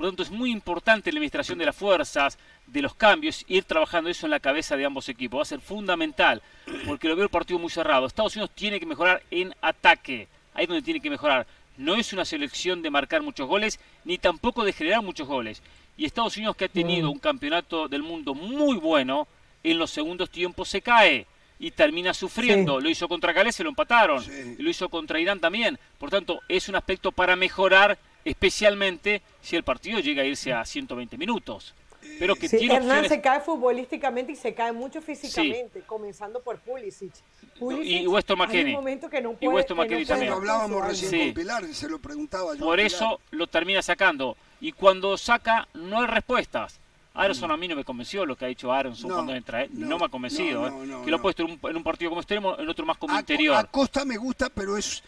Por 0.00 0.06
lo 0.06 0.12
tanto, 0.12 0.22
es 0.22 0.30
muy 0.30 0.50
importante 0.50 1.12
la 1.12 1.18
administración 1.18 1.58
de 1.58 1.66
las 1.66 1.76
fuerzas, 1.76 2.38
de 2.66 2.80
los 2.80 2.94
cambios, 2.94 3.44
ir 3.48 3.64
trabajando 3.64 4.08
eso 4.08 4.26
en 4.26 4.30
la 4.30 4.40
cabeza 4.40 4.74
de 4.74 4.86
ambos 4.86 5.10
equipos. 5.10 5.40
Va 5.40 5.42
a 5.42 5.44
ser 5.44 5.60
fundamental, 5.60 6.40
porque 6.86 7.06
lo 7.06 7.16
veo 7.16 7.24
el 7.24 7.30
partido 7.30 7.58
muy 7.58 7.68
cerrado. 7.68 8.06
Estados 8.06 8.34
Unidos 8.34 8.50
tiene 8.54 8.80
que 8.80 8.86
mejorar 8.86 9.22
en 9.30 9.54
ataque. 9.60 10.26
Ahí 10.54 10.62
es 10.62 10.68
donde 10.68 10.80
tiene 10.80 11.02
que 11.02 11.10
mejorar. 11.10 11.46
No 11.76 11.96
es 11.96 12.14
una 12.14 12.24
selección 12.24 12.80
de 12.80 12.88
marcar 12.88 13.20
muchos 13.20 13.46
goles, 13.46 13.78
ni 14.06 14.16
tampoco 14.16 14.64
de 14.64 14.72
generar 14.72 15.02
muchos 15.02 15.28
goles. 15.28 15.62
Y 15.98 16.06
Estados 16.06 16.34
Unidos, 16.38 16.56
que 16.56 16.64
ha 16.64 16.68
tenido 16.68 17.10
un 17.10 17.18
campeonato 17.18 17.86
del 17.86 18.02
mundo 18.02 18.32
muy 18.32 18.78
bueno, 18.78 19.28
en 19.62 19.78
los 19.78 19.90
segundos 19.90 20.30
tiempos 20.30 20.70
se 20.70 20.80
cae 20.80 21.26
y 21.58 21.72
termina 21.72 22.14
sufriendo. 22.14 22.78
Sí. 22.78 22.84
Lo 22.84 22.88
hizo 22.88 23.06
contra 23.06 23.34
Gales, 23.34 23.54
se 23.54 23.64
lo 23.64 23.68
empataron. 23.68 24.24
Sí. 24.24 24.56
Lo 24.58 24.70
hizo 24.70 24.88
contra 24.88 25.20
Irán 25.20 25.40
también. 25.40 25.78
Por 25.98 26.08
tanto, 26.08 26.40
es 26.48 26.70
un 26.70 26.76
aspecto 26.76 27.12
para 27.12 27.36
mejorar, 27.36 27.98
especialmente 28.24 29.22
si 29.42 29.56
el 29.56 29.62
partido 29.64 30.00
llega 30.00 30.22
a 30.22 30.26
irse 30.26 30.52
a 30.52 30.64
120 30.64 31.16
minutos. 31.18 31.74
Pero 32.18 32.34
que 32.34 32.48
Sí, 32.48 32.56
tiene 32.58 32.74
Hernán 32.76 32.90
opciones. 33.00 33.10
se 33.10 33.20
cae 33.20 33.40
futbolísticamente 33.40 34.32
y 34.32 34.36
se 34.36 34.54
cae 34.54 34.72
mucho 34.72 35.02
físicamente, 35.02 35.82
comenzando 35.86 36.40
por 36.40 36.58
Pulisic. 36.58 37.12
Pulisic 37.58 37.86
y 38.02 38.06
Weston 38.06 38.38
McKennie. 38.38 38.74
un 38.74 38.80
momento 38.80 39.08
que 39.10 39.20
no 39.20 39.32
Y 39.32 39.36
puede, 39.36 39.54
Weston 39.56 39.76
no 39.76 39.82
también. 40.06 40.30
Lo 40.30 40.36
hablábamos 40.36 40.86
recién 40.86 41.10
Sí. 41.10 41.18
con 41.26 41.34
Pilar, 41.34 41.64
se 41.74 41.88
lo 41.88 41.98
preguntaba 41.98 42.54
yo. 42.54 42.60
Por 42.64 42.80
eso 42.80 43.20
lo 43.32 43.46
termina 43.46 43.82
sacando. 43.82 44.36
Y 44.62 44.72
cuando 44.72 45.16
saca, 45.18 45.68
no 45.74 46.00
hay 46.00 46.06
respuestas. 46.06 46.79
Aronson 47.12 47.50
a 47.50 47.56
mí 47.56 47.66
no 47.66 47.74
me 47.74 47.84
convenció 47.84 48.24
lo 48.24 48.36
que 48.36 48.44
ha 48.44 48.48
dicho 48.48 48.72
Aronson 48.72 49.08
No, 49.08 49.16
cuando 49.16 49.34
entra. 49.34 49.64
¿eh? 49.64 49.70
No, 49.72 49.88
no, 49.88 49.98
me 49.98 50.04
ha 50.04 50.08
convencido. 50.08 50.70
no, 50.70 51.00
¿eh? 51.00 51.04
que 51.04 51.10
lo 51.10 51.16
ha 51.16 51.22
puesto 51.22 51.42
en 51.42 51.50
un, 51.52 51.70
en 51.70 51.76
un 51.76 51.82
partido 51.82 52.10
como 52.10 52.20
extremo, 52.20 52.56
en 52.56 52.68
otro 52.68 52.86
más 52.86 52.98
como 52.98 53.14
A- 53.14 53.20
interior. 53.20 53.56
Acosta 53.56 54.04
me 54.04 54.16
gusta, 54.16 54.48
pero 54.48 54.76
es, 54.76 55.02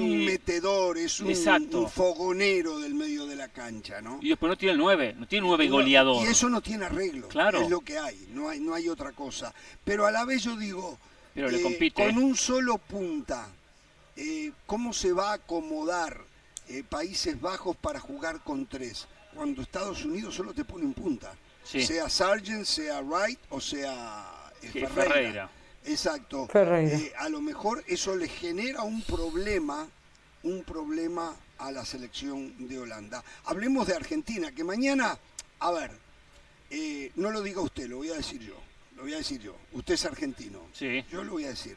un 0.00 0.24
metedor, 0.24 0.96
es 0.96 1.20
un, 1.20 1.34
fogonero 1.90 2.78
del 2.78 2.94
medio 2.94 3.26
de 3.26 3.36
la 3.36 3.48
cancha, 3.48 4.00
¿no? 4.00 4.18
Y 4.22 4.30
después 4.30 4.48
no 4.48 4.56
tiene 4.56 4.72
el 4.72 4.78
9, 4.78 5.16
no 5.18 5.26
tiene 5.26 5.46
9 5.46 5.66
No, 5.66 5.72
goleador. 5.72 6.26
Y 6.26 6.30
eso 6.30 6.48
no 6.48 6.62
tiene 6.62 6.86
arreglo. 6.86 7.28
Claro. 7.28 7.60
Es 7.60 7.68
lo 7.68 7.80
que 7.80 7.98
hay, 7.98 8.26
no 8.32 8.48
hay, 8.48 8.60
no 8.60 8.74
hay 8.74 8.88
otra 8.88 9.12
cosa. 9.12 9.52
Pero 9.84 10.06
a 10.06 10.10
la 10.10 10.24
vez 10.24 10.44
yo 10.44 10.56
digo, 10.56 10.98
Pero 11.34 11.50
le 11.50 11.58
eh, 11.58 11.62
compite. 11.62 12.02
con 12.06 12.16
un 12.16 12.36
solo 12.36 12.78
punta, 12.78 13.48
eh, 14.16 14.50
¿cómo 14.64 14.94
se 14.94 15.12
va 15.12 15.32
a 15.32 15.34
acomodar 15.34 16.22
Países 16.88 17.38
Bajos 17.38 17.76
para 17.76 18.00
jugar 18.00 18.40
con 18.40 18.64
tres? 18.64 19.06
Cuando 19.34 19.62
Estados 19.62 20.04
Unidos 20.04 20.34
solo 20.34 20.52
te 20.52 20.64
pone 20.64 20.84
un 20.84 20.94
punta. 20.94 21.34
Sí. 21.64 21.82
Sea 21.84 22.08
Sargent, 22.08 22.64
sea 22.64 23.00
Wright 23.00 23.38
o 23.50 23.60
sea 23.60 24.52
eh, 24.62 24.68
Ferreira. 24.68 24.90
Ferreira. 24.90 25.50
Exacto. 25.84 26.46
Ferreira. 26.46 26.96
Eh, 26.96 27.12
a 27.18 27.28
lo 27.28 27.40
mejor 27.40 27.82
eso 27.86 28.14
le 28.16 28.28
genera 28.28 28.82
un 28.82 29.02
problema, 29.02 29.86
un 30.42 30.62
problema 30.62 31.34
a 31.58 31.70
la 31.70 31.84
selección 31.84 32.68
de 32.68 32.78
Holanda. 32.78 33.22
Hablemos 33.46 33.86
de 33.86 33.94
Argentina, 33.94 34.52
que 34.52 34.64
mañana, 34.64 35.18
a 35.60 35.70
ver, 35.72 35.90
eh, 36.70 37.10
no 37.16 37.30
lo 37.30 37.42
diga 37.42 37.60
usted, 37.60 37.88
lo 37.88 37.98
voy 37.98 38.10
a 38.10 38.14
decir 38.14 38.40
yo. 38.40 38.56
Lo 38.96 39.02
voy 39.02 39.14
a 39.14 39.18
decir 39.18 39.40
yo. 39.40 39.56
Usted 39.72 39.94
es 39.94 40.04
argentino. 40.04 40.60
Sí. 40.72 41.04
Yo 41.10 41.24
lo 41.24 41.32
voy 41.32 41.44
a 41.44 41.48
decir. 41.48 41.76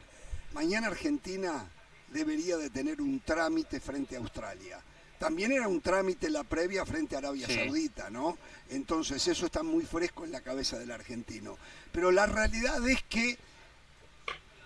Mañana 0.53 0.87
Argentina 0.87 1.65
debería 2.11 2.57
de 2.57 2.69
tener 2.69 3.01
un 3.01 3.19
trámite 3.19 3.79
frente 3.79 4.15
a 4.15 4.19
Australia. 4.19 4.79
También 5.19 5.51
era 5.51 5.67
un 5.67 5.81
trámite 5.81 6.29
la 6.29 6.43
previa 6.43 6.85
frente 6.85 7.15
a 7.15 7.19
Arabia 7.19 7.47
Sí. 7.47 7.55
Saudita, 7.55 8.09
¿no? 8.09 8.37
Entonces 8.69 9.27
eso 9.27 9.45
está 9.47 9.63
muy 9.63 9.83
fresco 9.83 10.25
en 10.25 10.31
la 10.31 10.41
cabeza 10.41 10.77
del 10.77 10.91
argentino. 10.91 11.57
Pero 11.91 12.11
la 12.11 12.25
realidad 12.27 12.87
es 12.87 13.01
que 13.03 13.37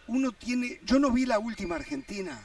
uno 0.07 0.31
tiene, 0.33 0.79
yo 0.83 0.99
no 0.99 1.11
vi 1.11 1.25
la 1.25 1.39
última 1.39 1.75
Argentina. 1.75 2.41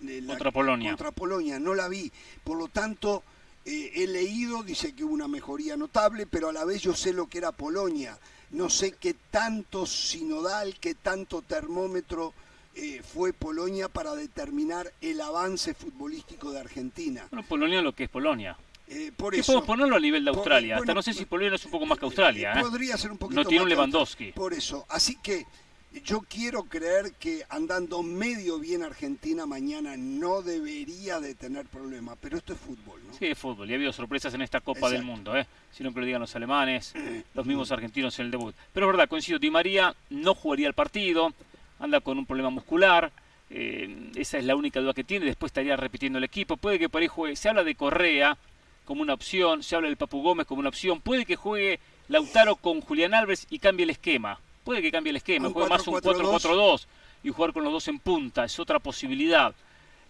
la- 0.00 0.26
Contra 0.34 0.52
Polonia. 0.52 0.90
Contra 0.90 1.10
Polonia, 1.10 1.58
no 1.58 1.74
la 1.74 1.88
vi. 1.88 2.12
Por 2.44 2.58
lo 2.58 2.68
tanto, 2.68 3.22
eh, 3.64 3.90
he 3.94 4.06
leído, 4.06 4.62
dice 4.62 4.94
que 4.94 5.04
hubo 5.04 5.14
una 5.14 5.26
mejoría 5.28 5.74
notable, 5.76 6.26
pero 6.26 6.50
a 6.50 6.52
la 6.52 6.64
vez 6.66 6.82
yo 6.82 6.94
sé 6.94 7.12
lo 7.14 7.28
que 7.28 7.38
era 7.38 7.50
Polonia. 7.52 8.18
No 8.50 8.68
sé 8.68 8.92
qué 8.92 9.14
tanto 9.30 9.86
sinodal, 9.86 10.78
qué 10.80 10.94
tanto 10.94 11.40
termómetro 11.40 12.34
eh, 12.82 13.02
fue 13.02 13.32
Polonia 13.32 13.88
para 13.88 14.14
determinar 14.14 14.90
el 15.00 15.20
avance 15.20 15.74
futbolístico 15.74 16.50
de 16.50 16.60
Argentina. 16.60 17.26
Bueno, 17.30 17.46
Polonia 17.46 17.82
lo 17.82 17.92
que 17.94 18.04
es 18.04 18.10
Polonia. 18.10 18.56
Eh, 18.88 19.12
por 19.16 19.34
eso, 19.34 19.46
podemos 19.46 19.66
ponerlo 19.66 19.96
a 19.96 20.00
nivel 20.00 20.24
de 20.24 20.30
por- 20.32 20.38
Australia. 20.38 20.76
Hasta 20.78 20.94
no 20.94 21.02
sé 21.02 21.12
si 21.12 21.24
Polonia 21.24 21.54
es 21.54 21.64
un 21.64 21.70
poco 21.70 21.86
más 21.86 21.98
que 21.98 22.06
Australia. 22.06 22.54
¿eh? 22.54 22.62
Podría 22.62 22.96
ser 22.96 23.12
un 23.12 23.18
poquito 23.18 23.40
No 23.42 23.48
tiene 23.48 23.62
un 23.64 23.68
Lewandowski. 23.68 24.32
Por 24.32 24.52
eso. 24.54 24.84
Así 24.88 25.16
que 25.22 25.46
yo 26.04 26.20
quiero 26.22 26.64
creer 26.64 27.12
que 27.18 27.44
andando 27.50 28.02
medio 28.02 28.58
bien 28.58 28.82
Argentina 28.82 29.44
mañana 29.46 29.96
no 29.96 30.40
debería 30.42 31.20
de 31.20 31.34
tener 31.34 31.66
problemas. 31.66 32.16
Pero 32.20 32.38
esto 32.38 32.52
es 32.52 32.58
fútbol, 32.60 33.00
¿no? 33.06 33.14
Sí, 33.14 33.26
es 33.26 33.38
fútbol. 33.38 33.68
Y 33.68 33.74
ha 33.74 33.76
habido 33.76 33.92
sorpresas 33.92 34.32
en 34.34 34.42
esta 34.42 34.60
Copa 34.60 34.88
del. 34.90 35.04
Mundo, 35.04 35.36
¿eh? 35.36 35.46
Sino 35.72 35.92
que 35.92 36.00
lo 36.00 36.06
digan 36.06 36.20
los 36.20 36.34
alemanes, 36.34 36.92
los 37.34 37.46
mismos 37.46 37.70
argentinos 37.70 38.18
en 38.18 38.24
el 38.26 38.30
debut. 38.32 38.54
Pero 38.72 38.86
es 38.86 38.92
verdad, 38.92 39.08
coincido, 39.08 39.38
Di 39.38 39.50
María 39.50 39.94
no 40.10 40.34
jugaría 40.34 40.66
el 40.66 40.74
partido, 40.74 41.32
anda 41.80 42.00
con 42.00 42.18
un 42.18 42.26
problema 42.26 42.50
muscular, 42.50 43.10
eh, 43.50 44.10
esa 44.14 44.38
es 44.38 44.44
la 44.44 44.54
única 44.54 44.80
duda 44.80 44.94
que 44.94 45.04
tiene, 45.04 45.26
después 45.26 45.50
estaría 45.50 45.76
repitiendo 45.76 46.18
el 46.18 46.24
equipo, 46.24 46.56
puede 46.56 46.78
que 46.78 46.88
por 46.88 47.02
ahí 47.02 47.08
juegue, 47.08 47.36
se 47.36 47.48
habla 47.48 47.64
de 47.64 47.74
Correa 47.74 48.36
como 48.84 49.02
una 49.02 49.14
opción, 49.14 49.62
se 49.62 49.74
habla 49.74 49.88
del 49.88 49.96
Papu 49.96 50.22
Gómez 50.22 50.46
como 50.46 50.60
una 50.60 50.68
opción, 50.68 51.00
puede 51.00 51.24
que 51.24 51.36
juegue 51.36 51.80
Lautaro 52.08 52.56
con 52.56 52.80
Julián 52.80 53.14
Álvarez 53.14 53.46
y 53.50 53.58
cambie 53.58 53.84
el 53.84 53.90
esquema, 53.90 54.38
puede 54.64 54.82
que 54.82 54.92
cambie 54.92 55.10
el 55.10 55.16
esquema, 55.16 55.48
Un 55.48 55.54
juegue 55.54 55.68
más 55.68 55.86
un 55.86 55.94
4-4-2. 55.94 56.40
4-4-2 56.40 56.86
y 57.22 57.30
jugar 57.30 57.52
con 57.52 57.64
los 57.64 57.72
dos 57.72 57.88
en 57.88 57.98
punta, 57.98 58.44
es 58.44 58.58
otra 58.58 58.78
posibilidad. 58.78 59.54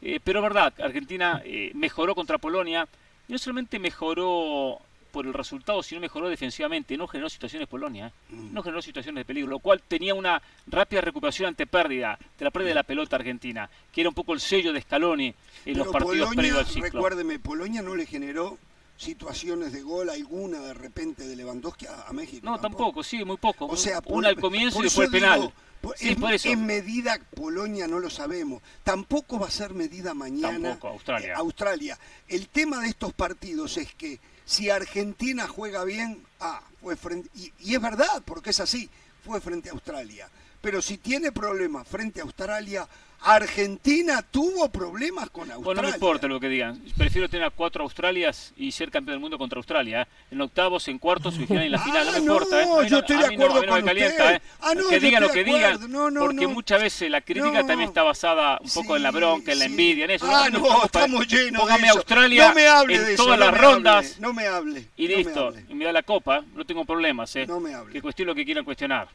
Eh, 0.03 0.21
pero 0.23 0.39
es 0.39 0.43
verdad, 0.45 0.73
Argentina 0.81 1.43
eh, 1.45 1.73
mejoró 1.75 2.15
contra 2.15 2.39
Polonia, 2.39 2.87
y 3.29 3.33
no 3.33 3.39
solamente 3.39 3.79
mejoró 3.79 4.81
por 5.11 5.27
el 5.27 5.35
resultado, 5.35 5.83
sino 5.83 6.01
mejoró 6.01 6.29
defensivamente, 6.29 6.97
no 6.97 7.07
generó 7.07 7.29
situaciones 7.29 7.69
Polonia, 7.69 8.07
¿eh? 8.09 8.13
Mm. 8.35 8.55
no 8.55 8.63
generó 8.63 8.81
situaciones 8.81 9.21
de 9.21 9.25
peligro, 9.27 9.51
lo 9.51 9.59
cual 9.59 9.83
tenía 9.87 10.15
una 10.15 10.41
rápida 10.67 11.01
recuperación 11.03 11.49
ante 11.49 11.67
pérdida, 11.67 12.19
de 12.39 12.45
la 12.45 12.51
pérdida 12.51 12.69
de 12.71 12.75
la 12.77 12.83
pelota 12.85 13.17
argentina, 13.17 13.69
que 13.93 14.01
era 14.01 14.09
un 14.11 14.15
poco 14.15 14.33
el 14.35 14.41
sello 14.41 14.73
de 14.73 14.81
Scaloni 14.81 15.35
en 15.67 15.79
los 15.79 15.87
Pero 15.89 15.93
partidos 15.93 16.29
Polonia, 16.29 16.37
previos 16.41 16.59
al 16.59 16.67
ciclo. 16.67 16.85
recuérdeme, 16.91 17.39
Polonia 17.39 17.83
no 17.83 17.95
le 17.95 18.07
generó 18.07 18.59
situaciones 18.97 19.73
de 19.73 19.83
gol 19.83 20.11
alguna 20.11 20.61
de 20.61 20.75
repente 20.75 21.27
de 21.27 21.35
Lewandowski 21.37 21.87
a, 21.87 22.03
a 22.09 22.13
México. 22.13 22.45
No, 22.49 22.61
tampoco, 22.61 23.03
sí, 23.03 23.25
muy 23.25 23.39
poco. 23.39 23.67
O 23.67 23.77
sea, 23.77 24.01
una 24.07 24.29
al 24.29 24.37
comienzo 24.37 24.81
y 24.81 24.85
después 24.85 25.07
el 25.07 25.13
penal. 25.13 25.41
digo, 25.41 25.53
por- 25.81 25.97
sí, 25.97 26.11
en, 26.11 26.21
por 26.21 26.33
eso. 26.35 26.49
en 26.51 26.67
medida 26.67 27.19
Polonia 27.35 27.87
no 27.89 27.99
lo 27.99 28.11
sabemos. 28.11 28.63
Tampoco 28.85 29.39
va 29.39 29.47
a 29.47 29.51
ser 29.51 29.73
medida 29.73 30.13
mañana 30.13 30.69
Tampoco, 30.71 30.89
Australia. 30.89 31.29
eh, 31.29 31.33
Australia. 31.35 31.99
El 32.29 32.49
tema 32.49 32.81
de 32.81 32.89
estos 32.89 33.15
partidos 33.15 33.79
es 33.79 33.95
que 33.95 34.21
si 34.51 34.69
Argentina 34.69 35.47
juega 35.47 35.85
bien, 35.85 36.25
ah, 36.41 36.61
fue 36.81 36.97
frente 36.97 37.31
y, 37.37 37.53
y 37.61 37.77
es 37.77 37.81
verdad, 37.81 38.21
porque 38.25 38.51
es 38.51 38.59
así, 38.59 38.91
fue 39.25 39.41
frente 39.41 39.69
a 39.69 39.73
Australia. 39.73 40.29
Pero 40.61 40.83
si 40.83 40.99
tiene 40.99 41.31
problemas 41.31 41.87
frente 41.87 42.19
a 42.19 42.25
Australia, 42.25 42.89
Argentina 43.23 44.23
tuvo 44.31 44.69
problemas 44.71 45.29
con 45.31 45.43
Australia. 45.51 45.65
Bueno, 45.65 45.83
no 45.83 45.89
me 45.89 45.95
importa 45.95 46.27
lo 46.27 46.41
que 46.41 46.49
digan. 46.49 46.81
Prefiero 46.97 47.29
tener 47.29 47.47
a 47.47 47.51
cuatro 47.51 47.83
Australias 47.85 48.53
y 48.57 48.73
ser 48.73 48.91
campeón 48.91 49.15
del 49.17 49.21
mundo 49.21 49.39
contra 49.39 49.59
Australia. 49.59 50.03
¿eh? 50.03 50.07
En 50.31 50.41
octavos, 50.41 50.89
en 50.89 50.99
cuartos, 50.99 51.37
en 51.37 51.47
final 51.47 51.63
y 51.65 51.67
en 51.67 51.73
la 51.73 51.79
final. 51.81 52.05
No 52.07 52.11
Ah, 52.11 52.15
me 52.19 52.21
no, 52.27 52.33
importa. 52.35 52.61
¿eh? 52.61 52.63
A 52.63 52.83
mí 52.83 52.89
yo 52.89 52.97
no- 52.97 52.99
estoy 53.01 53.17
de 53.17 53.23
no- 53.23 53.27
acuerdo 53.35 53.55
no 53.55 53.61
me 53.61 53.81
con 53.83 53.91
usted. 53.91 54.35
¿eh? 54.35 54.43
Ah, 54.61 54.75
no, 54.75 54.89
que 54.89 54.95
yo 54.95 55.01
digan 55.01 55.23
lo 55.23 55.29
que 55.31 55.45
digan. 55.45 55.91
No, 55.93 56.11
no, 56.11 56.21
porque 56.21 56.43
no. 56.47 56.49
muchas 56.51 56.81
veces 56.83 57.11
la 57.11 57.21
crítica 57.21 57.61
No. 57.63 57.67
también 57.67 57.89
está 57.89 58.03
basada 58.03 58.59
un 58.63 58.71
poco 58.71 58.97
en 58.97 59.03
la 59.03 59.11
bronca, 59.11 59.53
en 59.53 59.59
la 59.59 59.65
sí. 59.67 59.71
envidia, 59.71 60.05
en 60.07 60.11
eso. 60.13 60.27
Ah, 60.29 60.49
No, 60.51 60.59
no, 60.61 60.85
estamos 60.85 61.27
llenos 61.29 61.61
Póngame 61.63 61.81
de 61.83 61.87
eso. 61.89 61.97
Australia 61.99 62.49
no 62.49 62.55
me 62.55 62.67
hable 62.69 62.95
en 62.97 63.05
de 63.05 63.15
eso, 63.15 63.23
todas 63.25 63.39
no 63.39 63.45
las 63.45 63.53
me 63.55 63.59
rondas 63.59 64.07
hable, 64.13 64.21
no 64.21 64.33
me 64.33 64.47
hable. 64.47 64.85
y 64.97 65.05
no 65.05 65.11
me 65.11 65.17
listo. 65.25 65.47
hable. 65.49 65.65
y 65.69 65.75
me 65.75 65.85
da 65.85 65.93
la 65.93 66.03
copa. 66.03 66.43
No 66.55 66.65
tengo 66.65 66.85
problemas. 66.85 67.35
¿eh? 67.37 67.47
No 67.47 67.61
me 67.61 67.75
hable. 67.75 67.93
Que 67.93 68.01
cuestión 68.03 68.27
lo 68.27 68.35
que 68.35 68.45
quieran 68.45 68.65
cuestionar. 68.65 69.09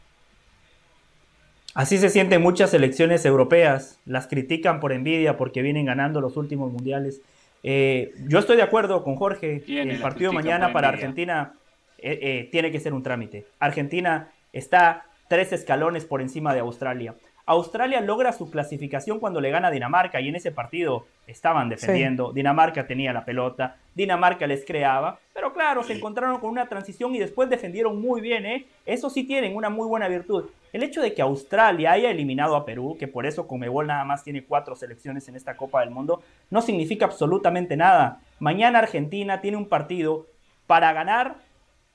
Así 1.75 1.97
se 1.97 2.09
sienten 2.09 2.41
muchas 2.41 2.69
selecciones 2.69 3.25
europeas, 3.25 3.99
las 4.05 4.27
critican 4.27 4.79
por 4.79 4.93
envidia 4.93 5.35
porque 5.35 5.61
vienen 5.61 5.85
ganando 5.85 6.21
los 6.21 6.37
últimos 6.37 6.71
mundiales. 6.71 7.21
Eh, 7.63 8.13
yo 8.29 8.39
estoy 8.39 8.55
de 8.55 8.63
acuerdo 8.63 9.03
con 9.03 9.17
Jorge, 9.17 9.61
¿Quiénes 9.65 9.97
el 9.97 10.01
partido 10.01 10.31
mañana 10.31 10.71
para 10.71 10.87
envidia? 10.87 11.07
Argentina 11.07 11.53
eh, 11.97 12.17
eh, 12.21 12.49
tiene 12.49 12.71
que 12.71 12.79
ser 12.79 12.93
un 12.93 13.03
trámite. 13.03 13.45
Argentina 13.59 14.29
está 14.53 15.03
tres 15.27 15.51
escalones 15.51 16.05
por 16.05 16.21
encima 16.21 16.53
de 16.53 16.61
Australia. 16.61 17.13
Australia 17.47 18.01
logra 18.01 18.33
su 18.33 18.49
clasificación 18.49 19.19
cuando 19.19 19.39
le 19.39 19.51
gana 19.51 19.67
a 19.67 19.71
Dinamarca 19.71 20.19
y 20.19 20.29
en 20.29 20.35
ese 20.35 20.51
partido 20.51 21.05
estaban 21.27 21.69
defendiendo, 21.69 22.33
Dinamarca 22.33 22.87
tenía 22.87 23.13
la 23.13 23.23
pelota, 23.23 23.77
Dinamarca 23.93 24.47
les 24.47 24.65
creaba, 24.65 25.19
pero 25.33 25.53
claro, 25.53 25.83
se 25.83 25.93
encontraron 25.93 26.39
con 26.39 26.49
una 26.49 26.67
transición 26.67 27.13
y 27.13 27.19
después 27.19 27.47
defendieron 27.47 28.01
muy 28.01 28.19
bien, 28.19 28.45
¿eh? 28.47 28.65
Eso 28.85 29.11
sí 29.11 29.23
tienen 29.25 29.55
una 29.55 29.69
muy 29.69 29.87
buena 29.87 30.07
virtud. 30.07 30.45
El 30.73 30.81
hecho 30.81 31.01
de 31.01 31.13
que 31.13 31.21
Australia 31.21 31.91
haya 31.91 32.09
eliminado 32.09 32.55
a 32.55 32.65
Perú, 32.65 32.97
que 32.99 33.07
por 33.07 33.27
eso 33.27 33.47
Comebol 33.47 33.87
nada 33.87 34.05
más 34.05 34.23
tiene 34.23 34.43
cuatro 34.43 34.75
selecciones 34.75 35.27
en 35.29 35.35
esta 35.35 35.55
Copa 35.55 35.81
del 35.81 35.91
Mundo, 35.91 36.23
no 36.49 36.61
significa 36.61 37.05
absolutamente 37.05 37.77
nada. 37.77 38.21
Mañana 38.39 38.79
Argentina 38.79 39.39
tiene 39.39 39.57
un 39.57 39.69
partido 39.69 40.25
para 40.65 40.93
ganar 40.93 41.35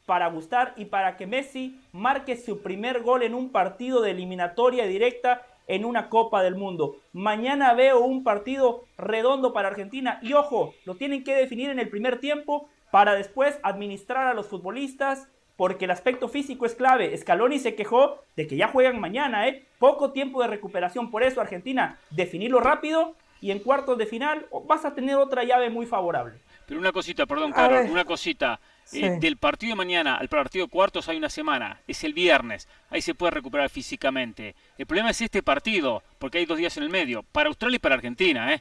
para 0.07 0.29
gustar 0.29 0.75
y 0.77 0.87
para 0.87 1.17
que 1.17 1.27
Messi 1.27 1.81
marque 1.93 2.37
su 2.37 2.63
primer 2.63 3.03
gol 3.03 3.23
en 3.23 3.35
un 3.35 3.51
partido 3.51 4.01
de 4.03 4.11
eliminatoria 4.11 4.87
directa 4.87 5.43
en 5.67 5.85
una 5.85 6.09
Copa 6.09 6.43
del 6.43 6.57
Mundo. 6.57 6.97
Mañana 7.13 7.75
veo 7.75 8.01
un 8.01 8.25
partido 8.25 8.85
redondo 8.99 9.53
para 9.53 9.69
Argentina 9.69 10.19
y 10.21 10.33
ojo, 10.33 10.75
lo 10.85 10.97
tienen 10.97 11.23
que 11.23 11.37
definir 11.37 11.71
en 11.71 11.79
el 11.79 11.89
primer 11.89 12.19
tiempo 12.19 12.69
para 12.91 13.15
después 13.15 13.59
administrar 13.63 14.27
a 14.27 14.35
los 14.35 14.49
futbolistas 14.49 15.29
porque 15.57 15.85
el 15.85 15.91
aspecto 15.91 16.29
físico 16.29 16.67
es 16.67 16.75
clave. 16.75 17.17
Scaloni 17.17 17.59
se 17.59 17.75
quejó 17.75 18.19
de 18.35 18.47
que 18.47 18.57
ya 18.57 18.69
juegan 18.69 18.99
mañana, 18.99 19.47
¿eh? 19.47 19.65
Poco 19.79 20.11
tiempo 20.11 20.41
de 20.41 20.49
recuperación, 20.49 21.11
por 21.11 21.23
eso 21.23 21.41
Argentina, 21.41 21.99
definirlo 22.11 22.61
rápido 22.61 23.15
y 23.41 23.51
en 23.51 23.61
cuartos 23.61 23.99
de 23.99 24.07
final 24.07 24.47
vas 24.67 24.85
a 24.85 24.95
tener 24.95 25.17
otra 25.17 25.45
llave 25.45 25.71
muy 25.71 25.87
favorable. 25.87 26.41
Pero 26.67 26.81
una 26.81 26.93
cosita, 26.93 27.27
perdón, 27.27 27.53
Carol, 27.53 27.91
una 27.91 28.05
cosita. 28.05 28.61
Eh, 28.93 29.19
del 29.21 29.37
partido 29.37 29.71
de 29.71 29.77
mañana 29.77 30.17
al 30.17 30.29
partido 30.29 30.67
de 30.67 30.71
cuartos 30.71 31.09
hay 31.09 31.17
una 31.17 31.31
semana, 31.31 31.81
es 31.87 32.03
el 32.03 32.13
viernes, 32.13 32.67
ahí 32.91 33.01
se 33.01 33.15
puede 33.15 33.31
recuperar 33.31 33.71
físicamente. 33.71 34.57
El 34.77 34.87
problema 34.87 35.11
es 35.11 35.21
este 35.21 35.45
partido, 35.45 36.03
porque 36.19 36.39
hay 36.39 36.47
dos 36.47 36.59
días 36.59 36.77
en 36.77 36.83
el 36.83 36.91
medio, 36.91 37.23
para 37.23 37.49
Australia 37.49 37.77
y 37.77 37.79
para 37.79 37.95
Argentina, 37.95 38.53
¿eh? 38.53 38.61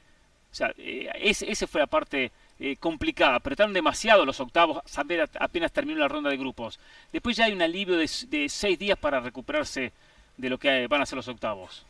O 0.51 0.55
sea, 0.55 0.71
eh, 0.77 1.09
esa 1.23 1.67
fue 1.67 1.81
la 1.81 1.87
parte 1.87 2.31
eh, 2.59 2.75
complicada, 2.77 3.35
apretaron 3.35 3.73
demasiado 3.73 4.25
los 4.25 4.39
octavos, 4.39 4.83
apenas 5.39 5.71
terminó 5.71 5.99
la 5.99 6.07
ronda 6.07 6.29
de 6.29 6.37
grupos. 6.37 6.79
Después 7.11 7.35
ya 7.35 7.45
hay 7.45 7.53
un 7.53 7.61
alivio 7.61 7.97
de, 7.97 8.09
de 8.27 8.49
seis 8.49 8.77
días 8.77 8.97
para 8.97 9.19
recuperarse 9.19 9.91
de 10.37 10.49
lo 10.49 10.57
que 10.57 10.87
van 10.87 11.01
a 11.01 11.05
ser 11.05 11.17
los 11.17 11.27
octavos. 11.27 11.85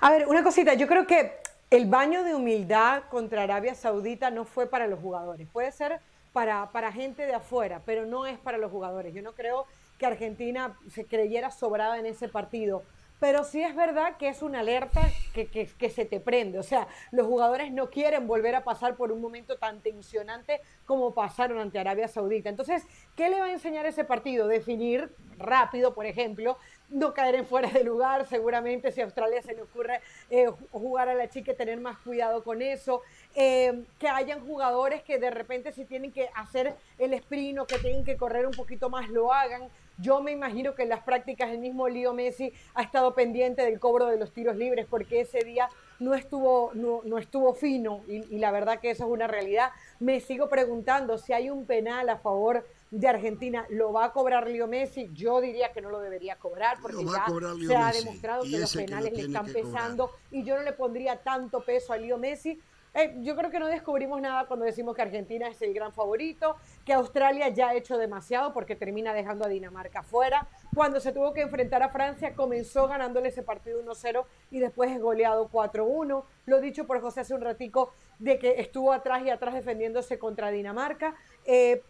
A 0.00 0.10
ver, 0.10 0.26
una 0.28 0.42
cosita, 0.42 0.74
yo 0.74 0.86
creo 0.86 1.06
que 1.06 1.32
el 1.70 1.86
baño 1.86 2.22
de 2.22 2.34
humildad 2.34 3.04
contra 3.10 3.42
Arabia 3.42 3.74
Saudita 3.74 4.30
no 4.30 4.44
fue 4.44 4.66
para 4.68 4.86
los 4.86 5.00
jugadores, 5.00 5.48
puede 5.52 5.72
ser 5.72 5.98
para, 6.34 6.72
para 6.72 6.90
gente 6.90 7.24
de 7.26 7.32
afuera, 7.32 7.80
pero 7.86 8.06
no 8.06 8.26
es 8.26 8.38
para 8.40 8.58
los 8.58 8.72
jugadores. 8.72 9.14
Yo 9.14 9.22
no 9.22 9.34
creo 9.34 9.66
que 9.98 10.04
Argentina 10.04 10.76
se 10.90 11.06
creyera 11.06 11.52
sobrada 11.52 11.96
en 11.96 12.06
ese 12.06 12.28
partido. 12.28 12.82
Pero 13.20 13.44
sí 13.44 13.62
es 13.62 13.76
verdad 13.76 14.16
que 14.18 14.28
es 14.28 14.42
una 14.42 14.60
alerta 14.60 15.00
que, 15.32 15.46
que, 15.46 15.66
que, 15.66 15.88
se 15.88 16.04
te 16.04 16.18
prende. 16.18 16.58
O 16.58 16.64
sea, 16.64 16.88
los 17.12 17.28
jugadores 17.28 17.72
no 17.72 17.88
quieren 17.88 18.26
volver 18.26 18.56
a 18.56 18.64
pasar 18.64 18.96
por 18.96 19.12
un 19.12 19.20
momento 19.20 19.56
tan 19.56 19.80
tensionante 19.80 20.60
como 20.84 21.14
pasaron 21.14 21.58
ante 21.60 21.78
Arabia 21.78 22.08
Saudita. 22.08 22.48
Entonces, 22.48 22.84
¿qué 23.14 23.30
le 23.30 23.38
va 23.38 23.46
a 23.46 23.52
enseñar 23.52 23.86
ese 23.86 24.04
partido? 24.04 24.48
Definir 24.48 25.14
rápido, 25.38 25.94
por 25.94 26.04
ejemplo, 26.04 26.58
no 26.90 27.14
caer 27.14 27.34
en 27.34 27.46
fuera 27.46 27.68
de 27.70 27.82
lugar, 27.82 28.26
seguramente 28.26 28.92
si 28.92 29.00
a 29.00 29.04
Australia 29.04 29.42
se 29.42 29.54
le 29.54 29.62
ocurre 29.62 30.00
eh, 30.30 30.46
jugar 30.72 31.08
a 31.08 31.14
la 31.14 31.28
chica, 31.28 31.54
tener 31.54 31.80
más 31.80 31.98
cuidado 31.98 32.44
con 32.44 32.62
eso, 32.62 33.02
eh, 33.34 33.84
que 33.98 34.08
hayan 34.08 34.46
jugadores 34.46 35.02
que 35.02 35.18
de 35.18 35.30
repente 35.30 35.72
si 35.72 35.84
tienen 35.84 36.12
que 36.12 36.28
hacer 36.34 36.74
el 36.98 37.14
sprint 37.14 37.58
o 37.58 37.66
que 37.66 37.78
tienen 37.78 38.04
que 38.04 38.16
correr 38.16 38.46
un 38.46 38.52
poquito 38.52 38.90
más, 38.90 39.08
lo 39.08 39.32
hagan. 39.32 39.68
Yo 39.98 40.20
me 40.20 40.32
imagino 40.32 40.74
que 40.74 40.82
en 40.82 40.88
las 40.88 41.04
prácticas 41.04 41.50
el 41.50 41.58
mismo 41.58 41.88
Leo 41.88 42.12
Messi 42.12 42.52
ha 42.74 42.82
estado 42.82 43.14
pendiente 43.14 43.62
del 43.62 43.78
cobro 43.78 44.06
de 44.06 44.16
los 44.16 44.32
tiros 44.32 44.56
libres 44.56 44.86
porque 44.90 45.20
ese 45.20 45.38
día 45.44 45.68
no 46.00 46.14
estuvo, 46.14 46.72
no, 46.74 47.00
no 47.04 47.18
estuvo 47.18 47.54
fino 47.54 48.02
y, 48.08 48.34
y 48.34 48.38
la 48.38 48.50
verdad 48.50 48.80
que 48.80 48.90
eso 48.90 49.04
es 49.04 49.10
una 49.10 49.28
realidad. 49.28 49.70
Me 50.00 50.18
sigo 50.18 50.48
preguntando 50.48 51.16
si 51.16 51.32
hay 51.32 51.48
un 51.48 51.64
penal 51.64 52.08
a 52.08 52.18
favor 52.18 52.66
de 52.94 53.08
Argentina 53.08 53.66
lo 53.70 53.92
va 53.92 54.04
a 54.04 54.12
cobrar 54.12 54.48
Leo 54.48 54.68
Messi, 54.68 55.10
yo 55.12 55.40
diría 55.40 55.72
que 55.72 55.80
no 55.80 55.90
lo 55.90 55.98
debería 55.98 56.36
cobrar 56.36 56.78
porque 56.80 57.04
ya 57.04 57.26
se 57.66 57.76
ha 57.76 57.92
demostrado 57.92 58.44
que 58.44 58.58
los 58.58 58.74
penales 58.74 59.12
le 59.12 59.22
están 59.22 59.46
pesando 59.46 60.12
y 60.30 60.44
yo 60.44 60.56
no 60.56 60.62
le 60.62 60.72
pondría 60.72 61.20
tanto 61.20 61.60
peso 61.60 61.92
a 61.92 61.96
Leo 61.96 62.18
Messi. 62.18 62.60
Eh, 62.96 63.16
yo 63.22 63.34
creo 63.34 63.50
que 63.50 63.58
no 63.58 63.66
descubrimos 63.66 64.20
nada 64.20 64.46
cuando 64.46 64.64
decimos 64.64 64.94
que 64.94 65.02
Argentina 65.02 65.48
es 65.48 65.60
el 65.62 65.74
gran 65.74 65.92
favorito, 65.92 66.54
que 66.84 66.92
Australia 66.92 67.48
ya 67.48 67.70
ha 67.70 67.74
hecho 67.74 67.98
demasiado 67.98 68.52
porque 68.52 68.76
termina 68.76 69.12
dejando 69.12 69.44
a 69.44 69.48
Dinamarca 69.48 70.04
fuera. 70.04 70.46
Cuando 70.72 71.00
se 71.00 71.10
tuvo 71.10 71.34
que 71.34 71.40
enfrentar 71.40 71.82
a 71.82 71.88
Francia, 71.88 72.36
comenzó 72.36 72.86
ganándole 72.86 73.30
ese 73.30 73.42
partido 73.42 73.82
1-0 73.84 74.24
y 74.52 74.60
después 74.60 74.92
es 74.92 75.00
goleado 75.00 75.50
4-1. 75.50 76.22
Lo 76.46 76.60
dicho 76.60 76.86
por 76.86 77.00
José 77.00 77.22
hace 77.22 77.34
un 77.34 77.40
ratico 77.40 77.92
de 78.20 78.38
que 78.38 78.60
estuvo 78.60 78.92
atrás 78.92 79.24
y 79.24 79.30
atrás 79.30 79.54
defendiéndose 79.54 80.20
contra 80.20 80.52
Dinamarca. 80.52 81.16
Eh, 81.44 81.82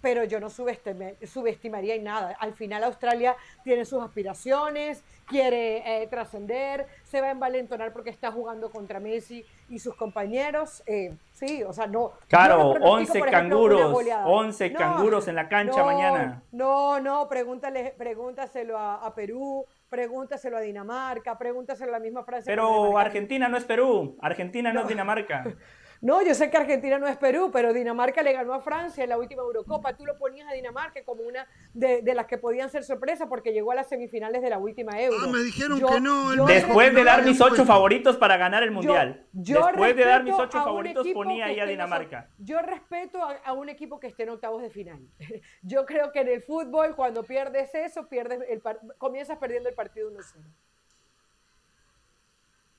pero 0.00 0.24
yo 0.24 0.40
no 0.40 0.50
subestimaría 0.50 1.94
en 1.94 2.04
nada. 2.04 2.36
Al 2.38 2.54
final 2.54 2.84
Australia 2.84 3.36
tiene 3.64 3.84
sus 3.84 4.02
aspiraciones, 4.02 5.02
quiere 5.26 6.02
eh, 6.02 6.06
trascender, 6.08 6.86
se 7.04 7.20
va 7.20 7.28
a 7.28 7.30
envalentonar 7.30 7.92
porque 7.92 8.10
está 8.10 8.32
jugando 8.32 8.70
contra 8.70 9.00
Messi 9.00 9.44
y 9.68 9.78
sus 9.78 9.94
compañeros. 9.94 10.82
Eh, 10.86 11.14
sí, 11.32 11.62
o 11.62 11.72
sea, 11.72 11.86
no. 11.86 12.12
Claro, 12.28 12.70
11 12.80 13.20
canguros, 13.22 13.96
11 14.24 14.72
canguros 14.72 15.28
en 15.28 15.36
la 15.36 15.48
cancha 15.48 15.84
mañana. 15.84 16.42
No, 16.52 17.00
no, 17.00 17.28
pregúntale, 17.28 17.94
pregúntaselo 17.96 18.76
a, 18.76 19.06
a 19.06 19.14
Perú, 19.14 19.64
pregúntaselo 19.88 20.56
a 20.56 20.60
Dinamarca, 20.60 21.38
pregúntaselo 21.38 21.90
a 21.90 21.98
la 21.98 22.00
misma 22.00 22.24
Francia. 22.24 22.50
Pero 22.50 22.98
Argentina 22.98 23.48
no 23.48 23.56
es 23.56 23.64
Perú, 23.64 24.16
Argentina 24.20 24.72
no, 24.72 24.80
no 24.80 24.82
es 24.82 24.88
Dinamarca. 24.88 25.44
No, 26.02 26.22
yo 26.22 26.34
sé 26.34 26.50
que 26.50 26.56
Argentina 26.56 26.98
no 26.98 27.06
es 27.06 27.18
Perú, 27.18 27.50
pero 27.52 27.74
Dinamarca 27.74 28.22
le 28.22 28.32
ganó 28.32 28.54
a 28.54 28.60
Francia 28.60 29.04
en 29.04 29.10
la 29.10 29.18
última 29.18 29.42
Eurocopa. 29.42 29.94
Tú 29.96 30.06
lo 30.06 30.16
ponías 30.16 30.48
a 30.48 30.54
Dinamarca 30.54 31.04
como 31.04 31.22
una 31.22 31.46
de, 31.74 32.00
de 32.00 32.14
las 32.14 32.26
que 32.26 32.38
podían 32.38 32.70
ser 32.70 32.84
sorpresa 32.84 33.28
porque 33.28 33.52
llegó 33.52 33.72
a 33.72 33.74
las 33.74 33.88
semifinales 33.88 34.40
de 34.40 34.48
la 34.48 34.58
última 34.58 34.98
Euro. 35.00 35.18
Ah, 35.22 35.28
me 35.28 35.40
dijeron 35.40 35.78
que 35.78 36.00
no. 36.00 36.34
Yo, 36.34 36.46
Después 36.46 36.94
de 36.94 37.04
dar 37.04 37.22
mis 37.24 37.40
ocho 37.40 37.66
favoritos 37.66 38.16
para 38.16 38.38
ganar 38.38 38.62
el 38.62 38.70
Mundial. 38.70 39.26
Yo, 39.32 39.66
Después 39.66 39.94
de 39.94 40.04
dar 40.04 40.24
mis 40.24 40.34
ocho 40.34 40.58
favoritos 40.64 41.06
ponía 41.12 41.46
ahí 41.46 41.60
a 41.60 41.66
Dinamarca. 41.66 42.30
Yo 42.38 42.60
respeto 42.62 43.22
a, 43.22 43.34
a, 43.44 43.52
un 43.52 43.68
equipo 43.68 44.00
que 44.00 44.06
esté 44.06 44.22
en 44.22 44.30
octavos 44.30 44.62
de 44.62 44.70
final. 44.70 45.06
Yo 45.62 45.84
creo 45.84 46.12
que 46.12 46.20
en 46.20 46.28
el 46.28 46.42
fútbol 46.42 46.96
cuando 46.96 47.24
pierdes 47.24 47.74
eso, 47.74 48.08
pierdes 48.08 48.40
el 48.48 48.62
comienzas 48.96 49.36
perdiendo 49.38 49.68
el 49.68 49.74
partido 49.74 50.10
1-0. 50.10 50.22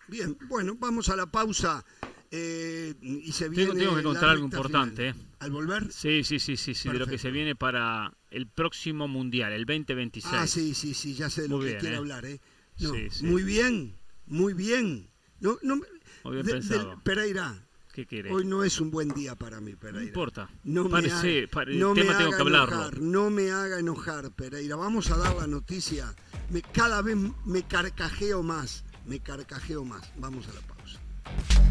Bien, 0.08 0.38
bueno, 0.50 0.74
vamos 0.78 1.10
a 1.10 1.16
la 1.16 1.28
pausa. 1.28 1.86
Eh, 2.34 2.96
y 3.02 3.30
se 3.34 3.50
viene 3.50 3.72
tengo, 3.72 3.80
tengo 3.80 3.96
que 3.98 4.04
contar 4.04 4.30
algo 4.30 4.46
importante. 4.46 5.10
Eh. 5.10 5.16
¿Al 5.40 5.52
volver? 5.52 5.92
Sí, 5.92 6.24
sí, 6.24 6.40
sí, 6.40 6.56
sí, 6.56 6.74
sí 6.74 6.88
de 6.88 6.98
lo 6.98 7.06
que 7.06 7.18
se 7.18 7.30
viene 7.30 7.56
para 7.56 8.14
el 8.30 8.48
próximo 8.48 9.10
Mundial, 9.10 9.52
el 9.52 9.66
2026. 9.66 10.34
Ah, 10.34 10.48
sí, 10.48 10.74
sí, 10.74 10.94
sí, 10.94 11.14
ya 11.14 11.30
sé 11.30 11.44
de 11.44 11.50
lo 11.50 11.60
que 11.60 11.78
quiere 11.78 11.96
eh. 11.96 11.98
hablar. 11.98 12.26
¿eh? 12.26 12.40
No, 12.80 12.94
sí, 12.94 13.10
sí. 13.10 13.26
Muy 13.26 13.44
bien, 13.44 13.98
muy 14.28 14.54
bien. 14.54 15.10
No, 15.42 15.58
no, 15.62 15.82
muy 16.24 16.34
bien 16.34 16.46
de, 16.46 16.54
pensado. 16.54 16.92
De, 16.92 16.98
Pereira. 17.04 17.68
¿Qué? 17.92 18.08
Hoy 18.32 18.46
no 18.46 18.64
es 18.64 18.80
un 18.80 18.90
buen 18.90 19.10
día 19.10 19.36
para 19.36 19.60
mí, 19.60 19.76
Pereira. 19.76 20.00
No 20.00 20.08
importa. 20.08 20.50
No 20.64 20.90
Parece, 20.90 21.28
me 21.28 21.38
haga, 21.40 21.48
pare, 21.52 21.76
no 21.76 21.94
tema 21.94 22.12
me 22.12 22.18
tengo 22.18 22.30
haga 22.30 22.38
que 22.38 22.42
hablarlo. 22.44 22.76
Enojar, 22.76 23.02
no 23.02 23.30
me 23.30 23.52
haga 23.52 23.80
enojar, 23.80 24.32
Pereira. 24.32 24.78
Vamos 24.78 25.12
a 25.12 25.18
dar 25.18 25.36
la 25.36 25.48
noticia. 25.48 26.16
Me, 26.50 26.62
cada 26.62 27.02
vez 27.02 27.18
me 27.46 27.64
carcajeo 27.64 28.42
más. 28.42 28.86
Me 29.06 29.20
carcajeo 29.20 29.84
más. 29.84 30.10
Vamos 30.16 30.48
a 30.48 30.54
la 30.54 30.62
pausa. 30.62 31.71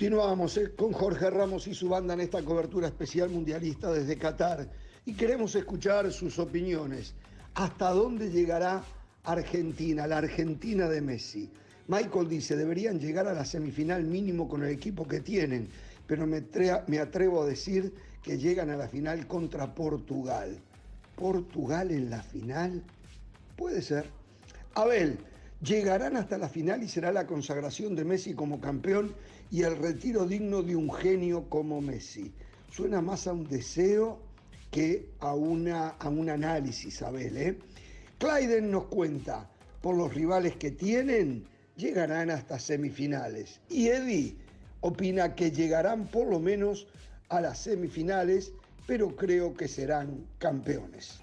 Continuamos 0.00 0.56
eh, 0.56 0.70
con 0.74 0.94
Jorge 0.94 1.28
Ramos 1.28 1.66
y 1.66 1.74
su 1.74 1.86
banda 1.90 2.14
en 2.14 2.20
esta 2.20 2.42
cobertura 2.42 2.86
especial 2.86 3.28
mundialista 3.28 3.92
desde 3.92 4.16
Qatar 4.16 4.66
y 5.04 5.12
queremos 5.12 5.54
escuchar 5.54 6.10
sus 6.10 6.38
opiniones. 6.38 7.12
¿Hasta 7.52 7.90
dónde 7.90 8.30
llegará 8.30 8.82
Argentina, 9.24 10.06
la 10.06 10.16
Argentina 10.16 10.88
de 10.88 11.02
Messi? 11.02 11.50
Michael 11.86 12.30
dice, 12.30 12.56
deberían 12.56 12.98
llegar 12.98 13.28
a 13.28 13.34
la 13.34 13.44
semifinal 13.44 14.02
mínimo 14.04 14.48
con 14.48 14.62
el 14.62 14.70
equipo 14.70 15.06
que 15.06 15.20
tienen, 15.20 15.68
pero 16.06 16.26
me, 16.26 16.42
me 16.86 16.98
atrevo 16.98 17.42
a 17.42 17.46
decir 17.46 17.92
que 18.22 18.38
llegan 18.38 18.70
a 18.70 18.76
la 18.76 18.88
final 18.88 19.26
contra 19.26 19.74
Portugal. 19.74 20.56
¿Portugal 21.14 21.90
en 21.90 22.08
la 22.08 22.22
final? 22.22 22.82
Puede 23.54 23.82
ser. 23.82 24.06
Abel, 24.76 25.18
llegarán 25.62 26.16
hasta 26.16 26.38
la 26.38 26.48
final 26.48 26.82
y 26.82 26.88
será 26.88 27.12
la 27.12 27.26
consagración 27.26 27.94
de 27.94 28.06
Messi 28.06 28.32
como 28.32 28.62
campeón 28.62 29.14
y 29.50 29.62
el 29.62 29.76
retiro 29.76 30.26
digno 30.26 30.62
de 30.62 30.76
un 30.76 30.92
genio 30.92 31.48
como 31.48 31.80
Messi. 31.80 32.32
Suena 32.70 33.00
más 33.00 33.26
a 33.26 33.32
un 33.32 33.48
deseo 33.48 34.20
que 34.70 35.10
a, 35.18 35.34
una, 35.34 35.88
a 35.88 36.08
un 36.08 36.30
análisis, 36.30 37.02
Abel. 37.02 37.36
¿eh? 37.36 37.58
Clyden 38.18 38.70
nos 38.70 38.84
cuenta, 38.84 39.50
por 39.80 39.96
los 39.96 40.14
rivales 40.14 40.56
que 40.56 40.70
tienen, 40.70 41.44
llegarán 41.76 42.30
hasta 42.30 42.58
semifinales. 42.58 43.60
Y 43.68 43.88
Eddie 43.88 44.36
opina 44.80 45.34
que 45.34 45.50
llegarán 45.50 46.06
por 46.06 46.28
lo 46.28 46.38
menos 46.38 46.86
a 47.28 47.40
las 47.40 47.58
semifinales, 47.58 48.52
pero 48.86 49.16
creo 49.16 49.54
que 49.54 49.66
serán 49.66 50.26
campeones. 50.38 51.20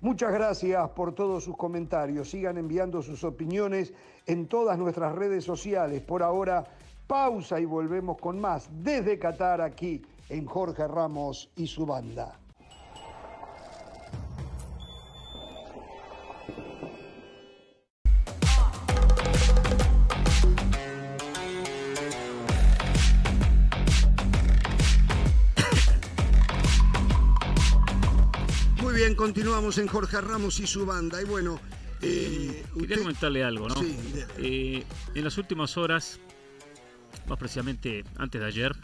Muchas 0.00 0.32
gracias 0.32 0.90
por 0.90 1.14
todos 1.14 1.44
sus 1.44 1.56
comentarios. 1.56 2.28
Sigan 2.28 2.58
enviando 2.58 3.00
sus 3.00 3.24
opiniones 3.24 3.94
en 4.26 4.46
todas 4.46 4.78
nuestras 4.78 5.14
redes 5.14 5.44
sociales. 5.44 6.02
Por 6.02 6.22
ahora, 6.22 6.64
pausa 7.06 7.60
y 7.60 7.64
volvemos 7.64 8.18
con 8.18 8.40
más 8.40 8.68
desde 8.82 9.18
Qatar 9.18 9.60
aquí 9.60 10.02
en 10.28 10.46
Jorge 10.46 10.86
Ramos 10.88 11.50
y 11.56 11.66
su 11.66 11.86
banda. 11.86 12.38
Muy 28.82 28.94
bien, 28.94 29.14
continuamos 29.14 29.78
en 29.78 29.88
Jorge 29.88 30.20
Ramos 30.20 30.60
y 30.60 30.66
su 30.66 30.86
banda. 30.86 31.20
Y 31.20 31.24
bueno, 31.24 31.58
eh, 32.04 32.64
Quería 32.74 32.82
usted- 32.82 32.98
comentarle 32.98 33.44
algo, 33.44 33.68
¿no? 33.68 33.76
Sí. 33.76 33.96
Eh, 34.38 34.84
en 35.14 35.24
las 35.24 35.38
últimas 35.38 35.76
horas, 35.76 36.20
más 37.26 37.38
precisamente 37.38 38.04
antes 38.16 38.40
de 38.40 38.46
ayer, 38.46 38.74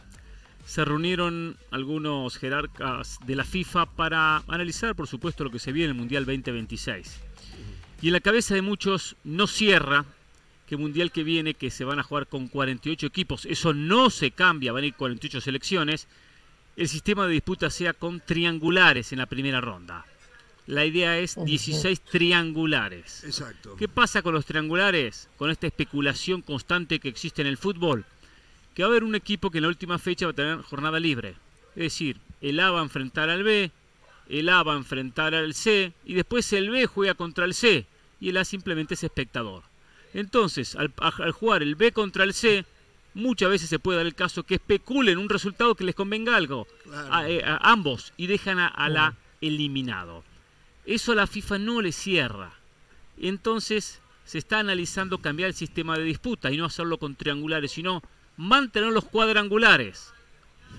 se 0.66 0.84
reunieron 0.84 1.56
algunos 1.70 2.36
jerarcas 2.36 3.18
de 3.26 3.34
la 3.34 3.44
FIFA 3.44 3.86
para 3.86 4.38
analizar, 4.48 4.94
por 4.94 5.06
supuesto, 5.06 5.42
lo 5.44 5.50
que 5.50 5.58
se 5.58 5.72
viene 5.72 5.86
en 5.90 5.96
el 5.96 6.00
Mundial 6.00 6.24
2026. 6.26 7.20
Y 8.02 8.06
en 8.08 8.12
la 8.12 8.20
cabeza 8.20 8.54
de 8.54 8.62
muchos 8.62 9.16
no 9.24 9.46
cierra 9.46 10.04
que 10.66 10.76
Mundial 10.76 11.10
que 11.10 11.24
viene, 11.24 11.54
que 11.54 11.70
se 11.70 11.84
van 11.84 11.98
a 11.98 12.02
jugar 12.04 12.28
con 12.28 12.46
48 12.46 13.06
equipos, 13.08 13.44
eso 13.46 13.74
no 13.74 14.08
se 14.10 14.30
cambia, 14.30 14.72
van 14.72 14.84
a 14.84 14.86
ir 14.86 14.94
48 14.94 15.40
selecciones, 15.40 16.06
el 16.76 16.86
sistema 16.88 17.26
de 17.26 17.32
disputa 17.32 17.68
sea 17.70 17.92
con 17.92 18.20
triangulares 18.20 19.10
en 19.12 19.18
la 19.18 19.26
primera 19.26 19.60
ronda. 19.60 20.04
La 20.66 20.84
idea 20.84 21.18
es 21.18 21.36
16 21.42 22.00
triangulares. 22.02 23.24
Exacto. 23.24 23.76
¿Qué 23.76 23.88
pasa 23.88 24.22
con 24.22 24.34
los 24.34 24.46
triangulares? 24.46 25.28
Con 25.36 25.50
esta 25.50 25.66
especulación 25.66 26.42
constante 26.42 26.98
que 27.00 27.08
existe 27.08 27.42
en 27.42 27.48
el 27.48 27.56
fútbol. 27.56 28.04
Que 28.74 28.82
va 28.82 28.88
a 28.88 28.90
haber 28.90 29.04
un 29.04 29.14
equipo 29.14 29.50
que 29.50 29.58
en 29.58 29.62
la 29.62 29.68
última 29.68 29.98
fecha 29.98 30.26
va 30.26 30.32
a 30.32 30.34
tener 30.34 30.62
jornada 30.62 31.00
libre. 31.00 31.30
Es 31.74 31.82
decir, 31.84 32.18
el 32.40 32.60
A 32.60 32.70
va 32.70 32.80
a 32.80 32.84
enfrentar 32.84 33.28
al 33.30 33.42
B, 33.42 33.70
el 34.28 34.48
A 34.48 34.62
va 34.62 34.74
a 34.74 34.76
enfrentar 34.76 35.34
al 35.34 35.54
C, 35.54 35.92
y 36.04 36.14
después 36.14 36.52
el 36.52 36.70
B 36.70 36.86
juega 36.86 37.14
contra 37.14 37.44
el 37.44 37.54
C, 37.54 37.86
y 38.20 38.28
el 38.28 38.36
A 38.36 38.44
simplemente 38.44 38.94
es 38.94 39.02
espectador. 39.04 39.64
Entonces, 40.14 40.76
al, 40.76 40.92
al 40.98 41.32
jugar 41.32 41.62
el 41.62 41.74
B 41.76 41.92
contra 41.92 42.24
el 42.24 42.34
C, 42.34 42.64
muchas 43.14 43.50
veces 43.50 43.68
se 43.68 43.78
puede 43.78 43.98
dar 43.98 44.06
el 44.06 44.14
caso 44.14 44.44
que 44.44 44.54
especulen 44.56 45.18
un 45.18 45.28
resultado 45.28 45.74
que 45.74 45.84
les 45.84 45.94
convenga 45.94 46.36
algo 46.36 46.66
Claro. 46.84 47.12
a, 47.14 47.28
eh, 47.28 47.42
a 47.44 47.56
ambos 47.72 48.12
y 48.16 48.26
dejan 48.28 48.58
a, 48.60 48.68
a 48.68 48.88
la 48.88 49.16
eliminado. 49.40 50.22
Eso 50.90 51.12
a 51.12 51.14
la 51.14 51.28
FIFA 51.28 51.60
no 51.60 51.80
le 51.80 51.92
cierra. 51.92 52.52
Entonces 53.16 54.00
se 54.24 54.38
está 54.38 54.58
analizando 54.58 55.18
cambiar 55.18 55.50
el 55.50 55.54
sistema 55.54 55.96
de 55.96 56.02
disputa 56.02 56.50
y 56.50 56.56
no 56.56 56.64
hacerlo 56.64 56.98
con 56.98 57.14
triangulares, 57.14 57.70
sino 57.70 58.02
mantener 58.36 58.90
los 58.90 59.04
cuadrangulares, 59.04 60.12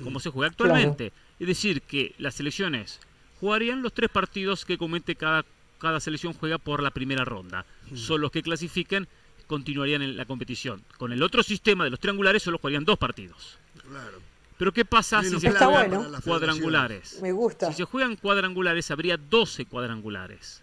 como 0.04 0.20
se 0.20 0.30
juega 0.30 0.50
actualmente. 0.50 1.14
Es 1.40 1.48
decir, 1.48 1.82
que 1.82 2.14
las 2.18 2.36
selecciones 2.36 3.00
jugarían 3.40 3.82
los 3.82 3.94
tres 3.94 4.10
partidos 4.10 4.66
que 4.66 4.78
comúnmente 4.78 5.16
cada, 5.16 5.46
cada 5.80 6.02
selección 6.02 6.34
juega 6.34 6.58
por 6.58 6.84
la 6.84 6.92
primera 6.92 7.24
ronda. 7.24 7.66
Son 7.96 8.20
los 8.20 8.32
que 8.32 8.44
clasifican, 8.44 9.08
continuarían 9.48 10.02
en 10.02 10.18
la 10.18 10.26
competición. 10.26 10.84
Con 10.98 11.14
el 11.14 11.24
otro 11.24 11.42
sistema 11.42 11.86
de 11.86 11.90
los 11.90 12.02
triangulares 12.02 12.44
solo 12.44 12.58
jugarían 12.58 12.84
dos 12.84 12.98
partidos. 12.98 13.58
Claro. 13.88 14.31
Pero 14.62 14.74
¿qué 14.74 14.86
pasa 14.86 15.24
si 15.24 15.40
se 15.40 15.50
juegan 15.50 15.90
bueno. 15.90 16.22
cuadrangulares? 16.24 17.20
Me 17.20 17.32
gusta. 17.32 17.72
Si 17.72 17.78
se 17.78 17.84
juegan 17.84 18.16
cuadrangulares, 18.16 18.92
habría 18.92 19.18
12 19.18 19.66
cuadrangulares. 19.66 20.62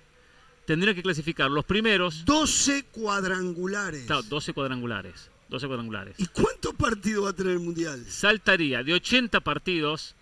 Tendrían 0.67 0.95
que 0.95 1.03
clasificar 1.03 1.51
los 1.51 1.65
primeros. 1.65 2.25
12 2.25 2.85
cuadrangulares. 2.93 4.05
Claro, 4.07 4.23
12 4.23 4.53
cuadrangulares. 4.53 5.29
12 5.49 5.67
cuadrangulares. 5.67 6.15
¿Y 6.17 6.27
cuántos 6.27 6.75
partidos 6.77 7.25
va 7.25 7.31
a 7.31 7.33
tener 7.33 7.55
el 7.55 7.59
Mundial? 7.59 8.05
Saltaría 8.09 8.85
de 8.85 8.95
80 8.95 9.41
partidos 9.41 10.15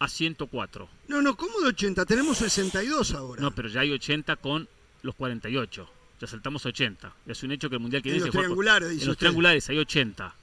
a 0.00 0.08
104. 0.08 0.88
No, 1.06 1.22
no, 1.22 1.36
¿cómo 1.36 1.60
de 1.60 1.68
80? 1.68 2.04
Tenemos 2.06 2.38
62 2.38 3.14
ahora. 3.14 3.40
No, 3.42 3.52
pero 3.52 3.68
ya 3.68 3.82
hay 3.82 3.92
80 3.92 4.34
con 4.38 4.66
los 5.02 5.14
48. 5.14 5.88
Ya 6.20 6.26
saltamos 6.26 6.66
a 6.66 6.70
80. 6.70 7.12
Es 7.26 7.44
un 7.44 7.52
hecho 7.52 7.68
que 7.70 7.76
el 7.76 7.80
mundial 7.80 8.02
que 8.02 8.08
En 8.08 8.14
viene 8.14 8.26
los 8.26 8.32
se 8.32 8.36
juega 8.36 8.48
con- 8.48 8.56
triangulares, 8.56 8.90
dice 8.90 9.02
En 9.04 9.08
los 9.08 9.16
triangulares 9.18 9.68
hay 9.68 9.78
80. 9.78 10.34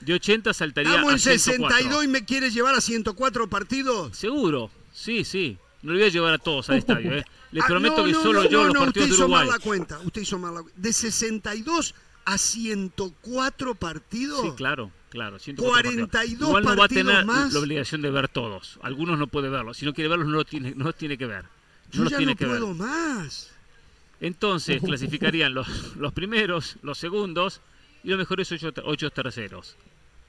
De 0.00 0.14
80 0.14 0.52
saltaría 0.54 0.90
Estamos 0.92 1.10
a 1.26 1.32
en 1.32 1.38
104. 1.38 1.76
62 1.76 2.04
y 2.04 2.08
me 2.08 2.24
quieres 2.24 2.54
llevar 2.54 2.74
a 2.74 2.80
104 2.80 3.48
partidos. 3.48 4.16
Seguro. 4.16 4.70
Sí, 4.92 5.24
sí. 5.24 5.58
No 5.82 5.92
le 5.92 5.98
voy 6.00 6.08
a 6.08 6.12
llevar 6.12 6.34
a 6.34 6.38
todos 6.38 6.68
al 6.70 6.78
estadio, 6.78 7.12
¿eh? 7.16 7.24
Les 7.52 7.64
Ah, 7.64 7.66
prometo 7.66 7.98
no, 7.98 8.04
que 8.04 8.12
no, 8.12 8.22
solo 8.22 8.42
no, 8.44 8.48
yo 8.50 8.58
no, 8.60 8.64
los 8.66 8.74
no, 8.74 8.80
partidos 8.84 9.08
usted 9.10 9.10
de 9.10 9.14
hizo 9.14 9.28
mal 9.28 9.40
Uruguay. 9.46 9.58
la 9.58 9.64
cuenta. 9.64 9.98
Usted 10.00 10.22
hizo 10.22 10.38
mal 10.38 10.54
la 10.54 10.62
cuenta. 10.62 10.80
De 10.80 10.92
62 10.92 11.94
a 12.24 12.38
104 12.38 13.74
partidos. 13.74 14.40
Sí, 14.42 14.50
claro, 14.56 14.90
claro. 15.10 15.38
104 15.38 15.82
partidos. 15.82 16.08
42 16.10 16.48
Igual 16.48 16.64
no 16.64 16.76
va 16.76 16.84
a 16.84 16.88
tener 16.88 17.24
más. 17.24 17.52
la 17.52 17.60
obligación 17.60 18.02
de 18.02 18.10
ver 18.10 18.28
todos. 18.28 18.78
Algunos 18.82 19.18
no 19.18 19.26
puede 19.26 19.48
verlos. 19.48 19.76
Si 19.78 19.84
no 19.86 19.92
quiere 19.94 20.08
verlos, 20.08 20.28
no 20.28 20.34
los 20.36 20.46
tiene, 20.46 20.74
no 20.74 20.84
los 20.84 20.96
tiene 20.96 21.18
que 21.18 21.26
ver. 21.26 21.44
No 21.44 21.50
Yo 21.92 22.02
los 22.04 22.10
ya 22.12 22.16
tiene 22.18 22.32
no 22.32 22.38
que 22.38 22.46
ver. 22.46 22.58
puedo 22.60 22.74
más. 22.74 23.50
Entonces 24.20 24.80
clasificarían 24.84 25.54
los, 25.54 25.96
los 25.96 26.12
primeros, 26.12 26.76
los 26.82 26.98
segundos 26.98 27.60
y 28.04 28.08
los 28.10 28.18
mejores 28.18 28.50
ocho, 28.52 28.72
ocho 28.84 29.10
terceros. 29.10 29.76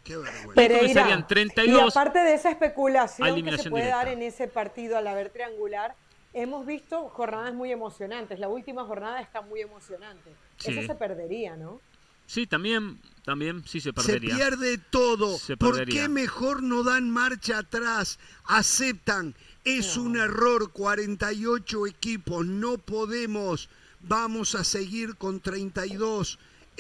Qué 0.03 0.18
vergüenza. 0.18 0.53
Pereira, 0.56 1.02
serían 1.03 1.28
32 1.28 1.78
y 1.78 1.90
aparte 1.90 2.19
de 2.19 2.34
esa 2.34 2.49
especulación 2.49 3.44
que 3.44 3.57
se 3.57 3.69
puede 3.69 3.86
directa. 3.86 4.06
dar 4.06 4.07
en 4.07 4.22
ese 4.23 4.48
partido 4.48 4.98
al 4.98 5.07
haber 5.07 5.30
triangular, 5.30 5.95
hemos 6.34 6.65
visto 6.65 7.10
jornadas 7.10 7.53
muy 7.53 7.72
emocionantes. 7.72 8.40
La 8.40 8.48
última 8.48 8.84
jornada 8.86 9.22
está 9.22 9.41
muy 9.41 9.61
emocionante. 9.61 10.32
Sí. 10.57 10.72
Eso 10.72 10.88
se 10.88 10.95
perdería, 10.95 11.56
¿no? 11.56 11.80
Sí, 12.26 12.48
también, 12.48 12.99
también 13.26 13.64
sí 13.68 13.82
se 13.82 13.90
Se 13.90 13.94
perdería. 13.94 14.36
pierde 14.36 14.78
todo. 14.78 15.38
Se 15.38 15.57
¿Por 15.57 15.86
qué 15.86 16.07
mejor 16.07 16.64
no 16.64 16.84
dan 16.84 17.10
marcha 17.11 17.57
atrás? 17.60 18.19
Aceptan. 18.45 19.36
Es 19.65 19.98
un 19.98 20.15
error. 20.18 20.72
48 20.72 21.88
equipos. 21.88 22.45
No 22.45 22.78
podemos. 22.78 23.69
Vamos 23.99 24.56
a 24.56 24.64
seguir 24.64 25.18
con 25.18 25.41
32. 25.41 26.40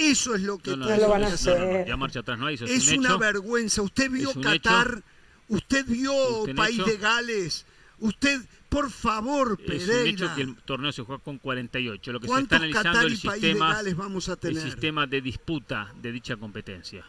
Eso 0.09 0.35
es 0.35 0.41
lo 0.41 0.57
que 0.57 0.71
No, 0.71 0.77
no, 0.77 0.81
No 0.83 0.87
tiene 0.87 1.01
lo 1.03 1.09
van 1.09 1.23
a 1.23 1.27
hacer. 1.27 1.87
ya 1.87 1.97
marcha 1.97 2.19
atrás 2.21 2.39
no 2.39 2.47
hay, 2.47 2.55
eso 2.55 2.65
es, 2.65 2.71
Es 2.71 2.91
un 2.91 2.99
una 2.99 3.09
hecho. 3.09 3.19
vergüenza. 3.19 3.81
Usted 3.81 4.09
vio 4.11 4.31
un 4.31 4.41
Qatar, 4.41 5.03
usted 5.47 5.85
vio 5.85 6.13
¿Usted 6.39 6.51
un 6.51 6.55
País 6.55 6.79
hecho? 6.79 6.85
de 6.85 6.97
Gales. 6.97 7.65
Usted, 7.99 8.41
por 8.67 8.89
favor, 8.89 9.59
Es 9.63 9.83
un 9.83 9.87
Pereira. 9.87 10.09
hecho 10.09 10.35
que 10.35 10.41
el 10.41 10.55
torneo 10.63 10.91
se 10.91 11.03
juega 11.03 11.21
con 11.23 11.37
48. 11.37 12.11
Lo 12.11 12.19
que 12.19 12.27
se 12.27 12.33
está 12.33 12.33
¿Cuántos 12.33 12.57
analizando 12.57 13.01
el 13.07 13.17
sistema, 13.17 13.73
Gales 13.75 13.95
vamos 13.95 14.29
a 14.29 14.37
el 14.41 14.59
sistema 14.59 15.05
de 15.05 15.21
disputa 15.21 15.93
de 16.01 16.11
dicha 16.11 16.35
competencia. 16.37 17.05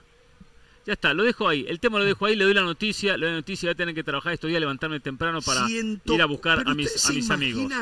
Ya 0.84 0.94
está, 0.94 1.14
lo 1.14 1.22
dejo 1.22 1.48
ahí. 1.48 1.64
El 1.68 1.78
tema 1.78 1.98
lo 2.00 2.04
dejo 2.04 2.26
ahí, 2.26 2.34
le 2.36 2.44
doy 2.44 2.54
la 2.54 2.62
noticia. 2.62 3.16
Le 3.16 3.26
doy 3.26 3.32
la 3.34 3.38
noticia, 3.38 3.68
voy 3.68 3.72
a 3.72 3.76
tener 3.76 3.94
que 3.94 4.02
trabajar 4.02 4.32
estos 4.34 4.48
días, 4.48 4.60
levantarme 4.60 4.98
temprano 5.00 5.40
para 5.40 5.64
Ciento- 5.66 6.12
ir 6.12 6.20
a 6.20 6.26
buscar 6.26 6.64
a 6.66 6.74
mis, 6.74 7.08
a 7.08 7.12
mis 7.12 7.30
amigos. 7.30 7.72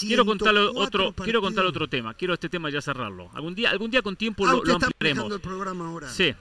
Quiero 0.00 0.24
contarle 0.24 0.60
104 0.60 1.08
otro, 1.08 1.24
quiero 1.24 1.40
contar 1.40 1.64
otro 1.66 1.88
tema. 1.88 2.14
Quiero 2.14 2.34
este 2.34 2.48
tema 2.48 2.70
ya 2.70 2.80
cerrarlo. 2.80 3.30
Algún 3.34 3.54
día, 3.54 3.70
algún 3.70 3.90
día 3.90 4.02
con 4.02 4.16
tiempo 4.16 4.46
Ah, 4.46 4.52
lo, 4.64 4.74
ampliaremos. 4.76 5.32
el 5.32 5.40
programa 5.40 5.86
ahora. 5.88 6.08
Sí. 6.10 6.34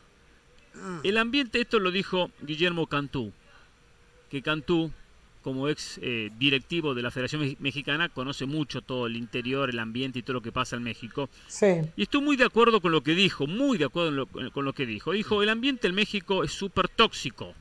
Ah. 0.75 0.99
El 1.03 1.17
ambiente, 1.17 1.61
esto 1.61 1.79
lo 1.79 1.91
dijo 1.91 2.31
Guillermo 2.41 2.87
Cantú, 2.87 3.31
que 4.29 4.41
Cantú, 4.41 4.91
como 5.43 5.67
ex 5.67 5.99
eh, 6.01 6.31
directivo 6.39 6.93
de 6.95 7.01
la 7.01 7.11
Federación 7.11 7.41
Mex- 7.41 7.59
Mexicana, 7.59 8.07
conoce 8.09 8.45
mucho 8.45 8.81
todo 8.81 9.07
el 9.07 9.17
interior, 9.17 9.69
el 9.69 9.77
ambiente 9.79 10.19
y 10.19 10.23
todo 10.23 10.35
lo 10.35 10.41
que 10.41 10.53
pasa 10.53 10.77
en 10.77 10.83
México. 10.83 11.29
Sí. 11.47 11.81
Y 11.97 12.03
estoy 12.03 12.21
muy 12.21 12.37
de 12.37 12.45
acuerdo 12.45 12.79
con 12.79 12.93
lo 12.93 13.01
que 13.03 13.13
dijo, 13.13 13.45
muy 13.45 13.77
de 13.77 13.85
acuerdo 13.85 14.11
lo- 14.11 14.27
con 14.51 14.63
lo 14.63 14.71
que 14.73 14.85
dijo. 14.85 15.11
Dijo, 15.11 15.43
el 15.43 15.49
ambiente 15.49 15.87
en 15.89 15.95
México 15.95 16.43
es 16.45 16.53
súper 16.53 16.87
tóxico. 16.87 17.53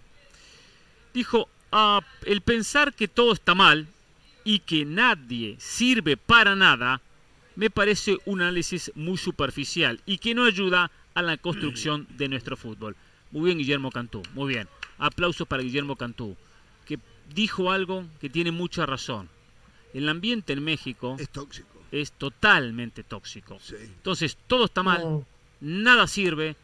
Dijo, 1.12 1.48
"Ah, 1.72 2.00
el 2.24 2.40
pensar 2.40 2.94
que 2.94 3.08
todo 3.08 3.32
está 3.32 3.54
mal 3.54 3.86
y 4.44 4.60
que 4.60 4.84
nadie 4.84 5.56
sirve 5.58 6.16
para 6.16 6.56
nada, 6.56 7.00
me 7.56 7.70
parece 7.70 8.18
un 8.24 8.40
análisis 8.40 8.90
muy 8.94 9.18
superficial 9.18 10.00
y 10.06 10.18
que 10.18 10.34
no 10.34 10.44
ayuda 10.44 10.90
a 11.14 11.22
la 11.22 11.36
construcción 11.36 12.06
de 12.16 12.28
nuestro 12.28 12.56
fútbol. 12.56 12.96
Muy 13.30 13.46
bien, 13.46 13.58
Guillermo 13.58 13.90
Cantú, 13.90 14.22
muy 14.34 14.54
bien. 14.54 14.68
Aplausos 14.98 15.46
para 15.48 15.62
Guillermo 15.62 15.96
Cantú, 15.96 16.36
que 16.86 16.98
dijo 17.34 17.70
algo 17.70 18.06
que 18.20 18.30
tiene 18.30 18.52
mucha 18.52 18.86
razón. 18.86 19.28
El 19.94 20.08
ambiente 20.08 20.52
en 20.54 20.64
México 20.64 21.16
Es 21.18 21.28
tóxico. 21.28 21.82
es 21.90 22.12
totalmente 22.12 23.02
tóxico. 23.04 23.58
Sí. 23.60 23.76
Entonces, 23.80 24.38
todo 24.46 24.66
está 24.66 24.82
mal, 24.82 25.26
nada 25.60 26.06
sirve, 26.06 26.56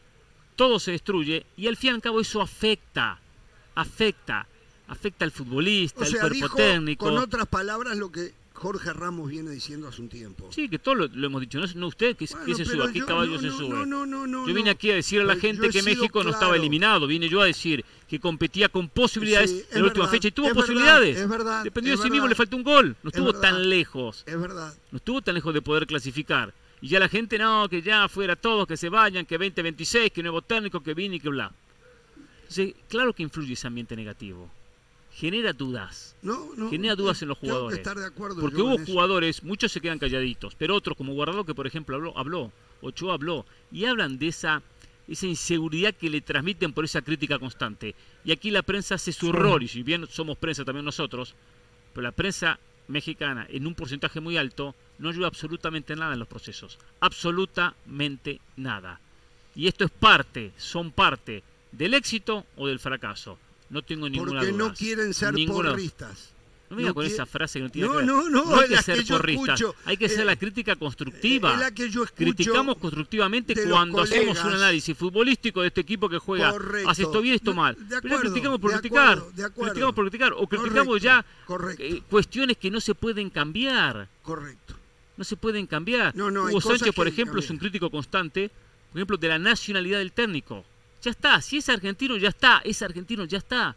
todo 0.56 0.78
se 0.78 0.92
destruye 0.92 1.44
y 1.56 1.66
al 1.68 1.76
fin 1.76 1.90
y 1.90 1.94
al 1.94 2.02
cabo 2.02 2.20
eso 2.20 2.40
afecta, 2.40 3.20
afecta 3.74 4.46
afecta 4.89 5.24
al 5.24 5.31
futbolista, 5.31 6.01
O 6.01 6.05
al 6.05 6.10
sea, 6.10 6.20
cuerpo 6.20 6.35
dijo 6.35 6.56
técnico. 6.56 7.05
con 7.06 7.19
otras 7.19 7.47
palabras 7.47 7.97
lo 7.97 8.10
que 8.10 8.32
Jorge 8.55 8.93
Ramos 8.93 9.31
viene 9.31 9.51
diciendo 9.52 9.86
hace 9.86 10.02
un 10.02 10.09
tiempo. 10.09 10.51
Sí, 10.52 10.69
que 10.69 10.81
todo 10.81 10.97
lo, 10.97 11.06
lo 11.06 11.27
hemos 11.28 11.40
dicho, 11.43 11.60
no, 11.60 11.66
no 11.77 11.86
usted, 11.86 12.16
que, 12.16 12.27
Bueno, 12.27 12.44
que 12.47 12.55
se 12.56 12.65
suba, 12.65 12.90
qué 12.93 13.05
caballo 13.05 13.32
no, 13.35 13.39
se 13.39 13.47
no, 13.47 13.56
sube. 13.56 13.69
No, 13.69 13.86
no, 13.86 14.05
no, 14.06 14.27
no. 14.27 14.48
yo 14.48 14.52
vine 14.55 14.70
aquí 14.70 14.90
a 14.90 14.97
decirle 14.97 15.23
a 15.31 15.35
la 15.35 15.40
gente 15.40 15.69
que 15.70 15.82
México 15.85 16.24
no 16.24 16.31
estaba 16.31 16.56
eliminado, 16.56 17.06
vine 17.06 17.28
yo 17.28 17.40
a 17.40 17.44
decir 17.47 17.85
que 18.09 18.19
competía 18.19 18.69
con 18.69 18.89
posibilidades 18.89 19.51
Sí, 19.51 19.65
en 19.70 19.81
la 19.82 19.86
última 19.86 20.09
fecha 20.09 20.27
y 20.28 20.31
tuvo 20.32 20.47
es 20.48 20.55
verdad, 20.55 20.60
posibilidades. 20.66 21.19
es 21.19 21.28
verdad, 21.28 21.62
Dependió 21.62 21.94
es 21.94 22.01
de 22.01 22.05
sí 22.06 22.10
mismo, 22.10 22.27
le 22.27 22.35
faltó 22.35 22.56
un 22.56 22.65
gol, 22.65 22.97
no 23.05 23.10
Es 23.10 23.16
estuvo 23.16 23.32
tan 23.35 23.69
lejos. 23.69 24.24
Es 24.27 24.40
verdad. 24.40 24.74
No 24.90 24.97
estuvo 24.97 25.23
tan 25.23 25.35
lejos 25.36 25.55
de 25.55 25.62
poder 25.62 25.86
clasificar. 25.86 26.52
Y 26.81 26.89
ya 26.89 26.98
la 26.98 27.09
gente, 27.09 27.39
no, 27.39 27.69
que 27.69 27.82
ya 27.82 28.09
fuera 28.09 28.35
todos, 28.35 28.66
que 28.66 28.77
se 28.77 28.89
vayan, 28.89 29.24
que 29.27 29.36
2026, 29.39 30.10
que 30.10 30.23
nuevo 30.23 30.43
técnico, 30.43 30.81
que 30.82 30.94
vine 30.94 31.16
y 31.16 31.20
que 31.20 31.28
bla. 31.28 31.52
Entonces, 32.43 32.74
claro 32.89 33.12
que 33.12 33.23
influye 33.23 33.52
ese 33.52 33.66
ambiente 33.66 33.94
negativo. 33.94 34.51
Genera 35.18 35.52
dudas. 35.52 36.14
No, 36.22 36.54
no, 36.56 36.70
genera 36.70 36.94
dudas 36.94 37.20
en 37.22 37.28
los 37.28 37.38
jugadores. 37.38 37.78
estar 37.78 37.98
de 37.98 38.06
acuerdo 38.06 38.40
Porque 38.40 38.62
hubo 38.62 38.78
jugadores, 38.86 39.42
muchos 39.42 39.72
se 39.72 39.80
quedan 39.80 39.98
calladitos, 39.98 40.54
pero 40.54 40.76
otros, 40.76 40.96
como 40.96 41.12
Guardado, 41.12 41.44
que 41.44 41.56
por 41.56 41.66
ejemplo 41.66 41.96
habló, 41.96 42.16
habló 42.16 42.52
Ochoa 42.80 43.14
habló, 43.14 43.44
y 43.72 43.84
hablan 43.84 44.18
de 44.18 44.28
esa, 44.28 44.62
esa 45.08 45.26
inseguridad 45.26 45.94
que 45.94 46.10
le 46.10 46.20
transmiten 46.20 46.72
por 46.72 46.84
esa 46.84 47.02
crítica 47.02 47.38
constante. 47.38 47.94
Y 48.24 48.32
aquí 48.32 48.50
la 48.50 48.62
prensa 48.62 48.94
hace 48.94 49.12
su 49.12 49.32
rol, 49.32 49.62
y 49.62 49.68
si 49.68 49.82
bien 49.82 50.06
somos 50.06 50.38
prensa 50.38 50.64
también 50.64 50.84
nosotros, 50.84 51.34
pero 51.92 52.02
la 52.02 52.12
prensa 52.12 52.58
mexicana, 52.86 53.46
en 53.50 53.66
un 53.66 53.74
porcentaje 53.74 54.20
muy 54.20 54.36
alto, 54.36 54.74
no 54.98 55.08
ayuda 55.08 55.26
absolutamente 55.26 55.96
nada 55.96 56.12
en 56.12 56.20
los 56.20 56.28
procesos. 56.28 56.78
Absolutamente 57.00 58.40
nada. 58.56 59.00
Y 59.54 59.66
esto 59.66 59.84
es 59.84 59.90
parte, 59.90 60.52
son 60.56 60.92
parte 60.92 61.42
del 61.72 61.94
éxito 61.94 62.46
o 62.56 62.68
del 62.68 62.78
fracaso. 62.78 63.38
No 63.70 63.82
tengo 63.82 64.08
ninguna 64.08 64.40
Porque 64.40 64.52
duda. 64.52 64.58
no 64.68 64.74
quieren 64.74 65.12
ser 65.14 65.34
porristas. 65.46 66.30
no 66.70 66.76
me 66.76 66.82
No 66.82 66.94
con 66.94 67.04
esa 67.06 67.24
frase 67.26 67.58
que 67.58 67.62
no 67.64 67.70
tiene 67.70 67.88
No, 67.88 67.92
que 67.94 67.98
ver. 67.98 68.06
no, 68.06 68.28
no, 68.28 68.56
hay 68.58 68.64
es 68.64 68.78
que 68.78 68.82
ser 68.82 68.98
que 68.98 69.04
yo 69.04 69.16
porrista. 69.16 69.54
escucho. 69.54 69.74
Hay 69.84 69.96
que 69.96 70.06
hacer 70.06 70.20
Eh, 70.20 70.24
la 70.24 70.36
crítica 70.36 70.76
constructiva. 70.76 71.56
La 71.56 71.70
que 71.70 71.88
yo 71.90 72.04
Criticamos 72.06 72.76
constructivamente 72.76 73.54
cuando 73.68 74.02
hacemos 74.02 74.38
un 74.44 74.52
análisis 74.52 74.96
futbolístico 74.96 75.62
de 75.62 75.68
este 75.68 75.80
equipo 75.82 76.08
que 76.08 76.18
juega. 76.18 76.50
Correcto. 76.50 76.90
Hace 76.90 77.02
esto 77.02 77.20
bien, 77.22 77.34
esto 77.36 77.50
No, 77.52 77.56
mal. 77.62 77.74
de 77.74 77.84
Pero 77.86 77.96
acuerdo, 77.98 78.20
criticamos 78.20 78.58
por 78.60 78.70
de 78.72 78.78
criticar. 78.80 79.18
acuerdo, 79.18 79.32
de 79.36 79.44
acuerdo. 79.44 79.70
Criticamos 79.72 79.94
por 79.94 80.04
criticar. 80.04 80.32
O 80.34 80.46
criticamos 80.46 80.86
Correcto, 81.46 81.82
ya 81.82 81.84
eh, 81.84 82.02
cuestiones 82.08 82.56
que 82.56 82.70
no 82.70 82.80
se 82.80 82.94
pueden 82.94 83.30
cambiar. 83.30 84.08
Correcto. 84.22 84.74
No 85.16 85.24
se 85.24 85.36
pueden 85.36 85.66
cambiar. 85.66 86.14
No, 86.14 86.30
no, 86.30 86.46
hay 86.46 86.52
Hugo 86.54 86.60
Sánchez, 86.60 86.94
por 86.94 87.06
hay 87.06 87.12
ejemplo, 87.12 87.40
es 87.40 87.50
un 87.50 87.58
crítico 87.58 87.90
constante, 87.90 88.50
por 88.92 88.98
ejemplo, 89.00 89.16
de 89.16 89.28
la 89.28 89.38
nacionalidad 89.38 89.98
del 89.98 90.12
técnico. 90.12 90.64
Ya 91.02 91.10
está, 91.12 91.40
si 91.40 91.58
es 91.58 91.68
argentino, 91.68 92.16
ya 92.16 92.28
está, 92.30 92.60
es 92.64 92.82
argentino, 92.82 93.24
ya 93.24 93.38
está. 93.38 93.76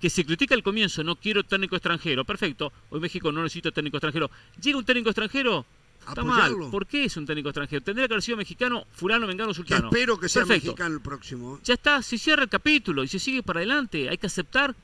Que 0.00 0.10
se 0.10 0.24
critica 0.24 0.54
al 0.54 0.62
comienzo, 0.62 1.02
no 1.04 1.16
quiero 1.16 1.42
técnico 1.44 1.76
extranjero, 1.76 2.24
perfecto. 2.24 2.72
Hoy 2.90 3.00
México 3.00 3.30
no 3.32 3.42
necesita 3.42 3.70
técnico 3.70 3.96
extranjero. 3.96 4.30
Llega 4.60 4.78
un 4.78 4.84
técnico 4.84 5.10
extranjero, 5.10 5.64
está 6.00 6.20
Apoyarlo. 6.20 6.58
mal. 6.58 6.70
¿Por 6.70 6.86
qué 6.86 7.04
es 7.04 7.16
un 7.16 7.26
técnico 7.26 7.48
extranjero? 7.48 7.82
Tendría 7.82 8.06
que 8.08 8.14
haber 8.14 8.22
sido 8.22 8.36
mexicano, 8.36 8.86
fulano, 8.92 9.26
vengano, 9.26 9.50
Que 9.50 9.54
sultano. 9.56 9.88
espero 9.88 10.18
que 10.18 10.28
sea 10.28 10.42
Perfecto. 10.42 10.68
mexicano 10.72 10.94
el 10.96 11.00
próximo. 11.00 11.60
Ya 11.64 11.74
está, 11.74 12.02
se 12.02 12.16
cierra 12.18 12.42
el 12.44 12.48
capítulo 12.48 13.02
y 13.04 13.08
se 13.08 13.18
sigue 13.18 13.42
para 13.42 13.58
adelante. 13.60 14.08
Hay 14.08 14.18
que 14.18 14.26
aceptar 14.26 14.74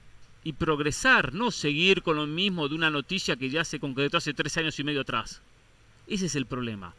y 0.42 0.52
progresar, 0.52 1.32
no 1.32 1.51
seguir 1.51 2.02
con 2.02 2.16
lo 2.16 2.26
mismo 2.26 2.68
de 2.68 2.74
una 2.74 2.90
noticia 2.90 3.36
que 3.36 3.51
ya 3.51 3.64
se 3.64 3.78
concretó 3.80 4.18
hace 4.18 4.34
tres 4.34 4.56
años 4.59 4.78
y 4.78 4.84
medio 4.84 5.01
atrás. 5.01 5.40
Ese 6.06 6.26
es 6.26 6.34
el 6.36 6.46
problema. 6.46 6.94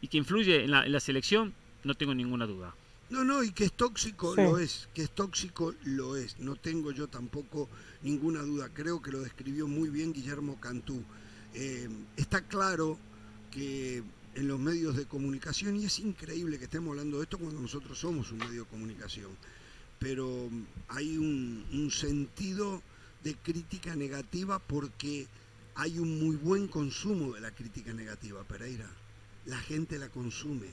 Y 0.00 0.08
que 0.08 0.16
influye 0.18 0.64
en 0.64 0.70
la, 0.70 0.86
en 0.86 0.92
la 0.92 1.00
selección, 1.00 1.52
no 1.84 1.94
tengo 1.94 2.14
ninguna 2.14 2.46
duda. 2.46 2.72
No, 3.10 3.24
no, 3.24 3.42
y 3.42 3.52
que 3.52 3.64
es 3.64 3.72
tóxico 3.72 4.34
Sí. 4.34 4.42
lo 4.42 4.58
es, 4.58 4.88
que 4.94 5.02
es 5.02 5.10
tóxico 5.10 5.74
lo 5.84 6.16
es. 6.16 6.38
No 6.38 6.56
tengo 6.56 6.90
yo 6.92 7.08
tampoco 7.08 7.68
ninguna 8.02 8.42
duda. 8.42 8.68
Creo 8.72 9.00
que 9.00 9.10
lo 9.10 9.20
describió 9.20 9.66
muy 9.66 9.88
bien 9.88 10.12
Guillermo 10.12 10.60
Cantú. 10.60 11.02
Eh, 11.54 11.88
está 12.16 12.42
claro 12.42 12.98
que 13.50 14.02
en 14.34 14.46
los 14.46 14.60
medios 14.60 14.94
de 14.96 15.06
comunicación, 15.06 15.76
y 15.76 15.86
es 15.86 15.98
increíble 15.98 16.58
que 16.58 16.64
estemos 16.64 16.90
hablando 16.90 17.16
de 17.16 17.24
esto 17.24 17.38
cuando 17.38 17.60
nosotros 17.60 17.98
somos 17.98 18.30
un 18.30 18.38
medio 18.38 18.64
de 18.64 18.68
comunicación, 18.68 19.30
pero 19.98 20.48
hay 20.88 21.16
un, 21.16 21.64
un 21.72 21.90
sentido 21.90 22.82
de 23.24 23.34
crítica 23.36 23.96
negativa 23.96 24.58
porque 24.60 25.26
hay 25.74 25.98
un 25.98 26.20
muy 26.20 26.36
buen 26.36 26.68
consumo 26.68 27.32
de 27.32 27.40
la 27.40 27.50
crítica 27.52 27.92
negativa, 27.92 28.44
Pereira. 28.44 28.88
La 29.46 29.58
gente 29.58 29.98
la 29.98 30.08
consume. 30.10 30.68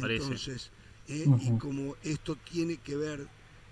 Parece. 0.00 0.22
Entonces, 0.22 0.70
eh, 1.08 1.26
y 1.40 1.58
como 1.58 1.96
esto 2.02 2.36
tiene 2.50 2.76
que 2.76 2.96
ver 2.96 3.26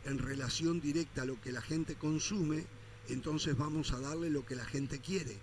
en 0.05 0.19
relación 0.19 0.81
directa 0.81 1.23
a 1.23 1.25
lo 1.25 1.41
que 1.41 1.53
la 1.53 1.61
gente 1.61 1.95
consume, 1.97 2.65
entonces 3.09 3.57
vamos 3.57 3.93
a 3.93 4.01
darle 4.01 4.31
lo 4.31 4.45
que 4.47 4.55
la 4.57 4.65
gente 4.65 5.01
quiere, 5.01 5.37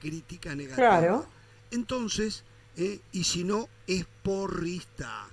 crítica 0.00 0.54
negativa. 0.54 0.76
Claro. 1.00 1.26
Entonces, 1.70 2.44
eh, 2.76 3.00
y 3.12 3.24
si 3.24 3.44
no, 3.44 3.68
es 3.86 4.06
porrista. 4.22 5.28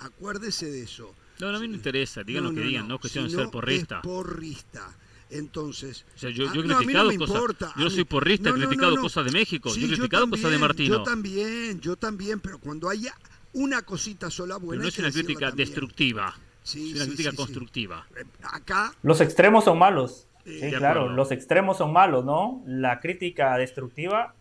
Acuérdese 0.00 0.66
de 0.70 0.82
eso. 0.82 1.14
No, 1.40 1.50
no, 1.52 1.58
a 1.58 1.60
mí 1.60 1.66
no 1.66 1.72
me 1.72 1.76
interesa, 1.76 2.22
digan 2.22 2.44
No, 2.44 2.50
lo 2.50 2.54
que 2.56 2.60
no, 2.62 2.66
digan, 2.68 2.82
no. 2.82 2.88
no 2.90 2.94
es 2.96 3.00
cuestión 3.00 3.24
de 3.24 3.30
ser 3.30 3.44
no, 3.44 3.50
porrista. 3.50 3.96
Es 3.96 4.02
porrista. 4.02 4.96
Entonces, 5.30 6.04
O 6.16 6.18
sea, 6.18 6.30
yo, 6.30 6.52
yo 6.54 6.62
he 6.62 6.66
no, 6.66 6.78
a 6.78 6.80
mí 6.80 6.86
no 6.92 7.04
criticado 7.04 7.08
me 7.10 7.18
cosas. 7.18 7.34
importa, 7.36 7.72
Yo 7.76 7.84
no 7.84 7.90
mí- 7.90 7.94
soy 7.94 8.04
porrista, 8.04 8.50
no, 8.50 8.56
he 8.56 8.58
no, 8.60 8.66
criticado 8.66 8.90
no, 8.92 8.96
no. 8.96 9.02
cosas 9.02 9.24
de 9.26 9.30
México, 9.32 9.70
Sí, 9.70 9.80
yo 9.80 9.86
he 9.86 9.90
criticado 9.90 10.30
cosas 10.30 10.50
de 10.50 10.58
Martino. 10.58 10.96
Yo 10.98 11.02
también, 11.02 11.80
yo 11.80 11.96
también, 11.96 12.40
pero 12.40 12.58
cuando 12.58 12.88
haya 12.88 13.14
una 13.54 13.82
cosita 13.82 14.30
sola 14.30 14.54
Pero 14.56 14.66
buena. 14.66 14.82
no 14.82 14.86
hay 14.86 14.88
es 14.90 14.98
una 14.98 15.10
crítica 15.10 15.46
también. 15.48 15.66
destructiva, 15.68 16.34
Sí, 16.62 16.90
es 16.90 16.96
una 16.96 17.04
sí, 17.04 17.10
crítica 17.10 17.30
sí, 17.30 17.36
constructiva. 17.36 18.06
Eh, 18.16 18.24
Acá, 18.52 18.92
Los 19.02 19.20
extremos 19.20 19.64
son 19.64 19.78
malos. 19.78 20.26
Sí, 20.44 20.60
claro, 20.70 21.00
acuerdo. 21.00 21.16
los 21.16 21.30
extremos 21.32 21.76
son 21.78 21.92
malos, 21.92 22.24
¿no? 22.24 22.62
La 22.66 23.00
crítica 23.00 23.56
destructiva 23.58 24.34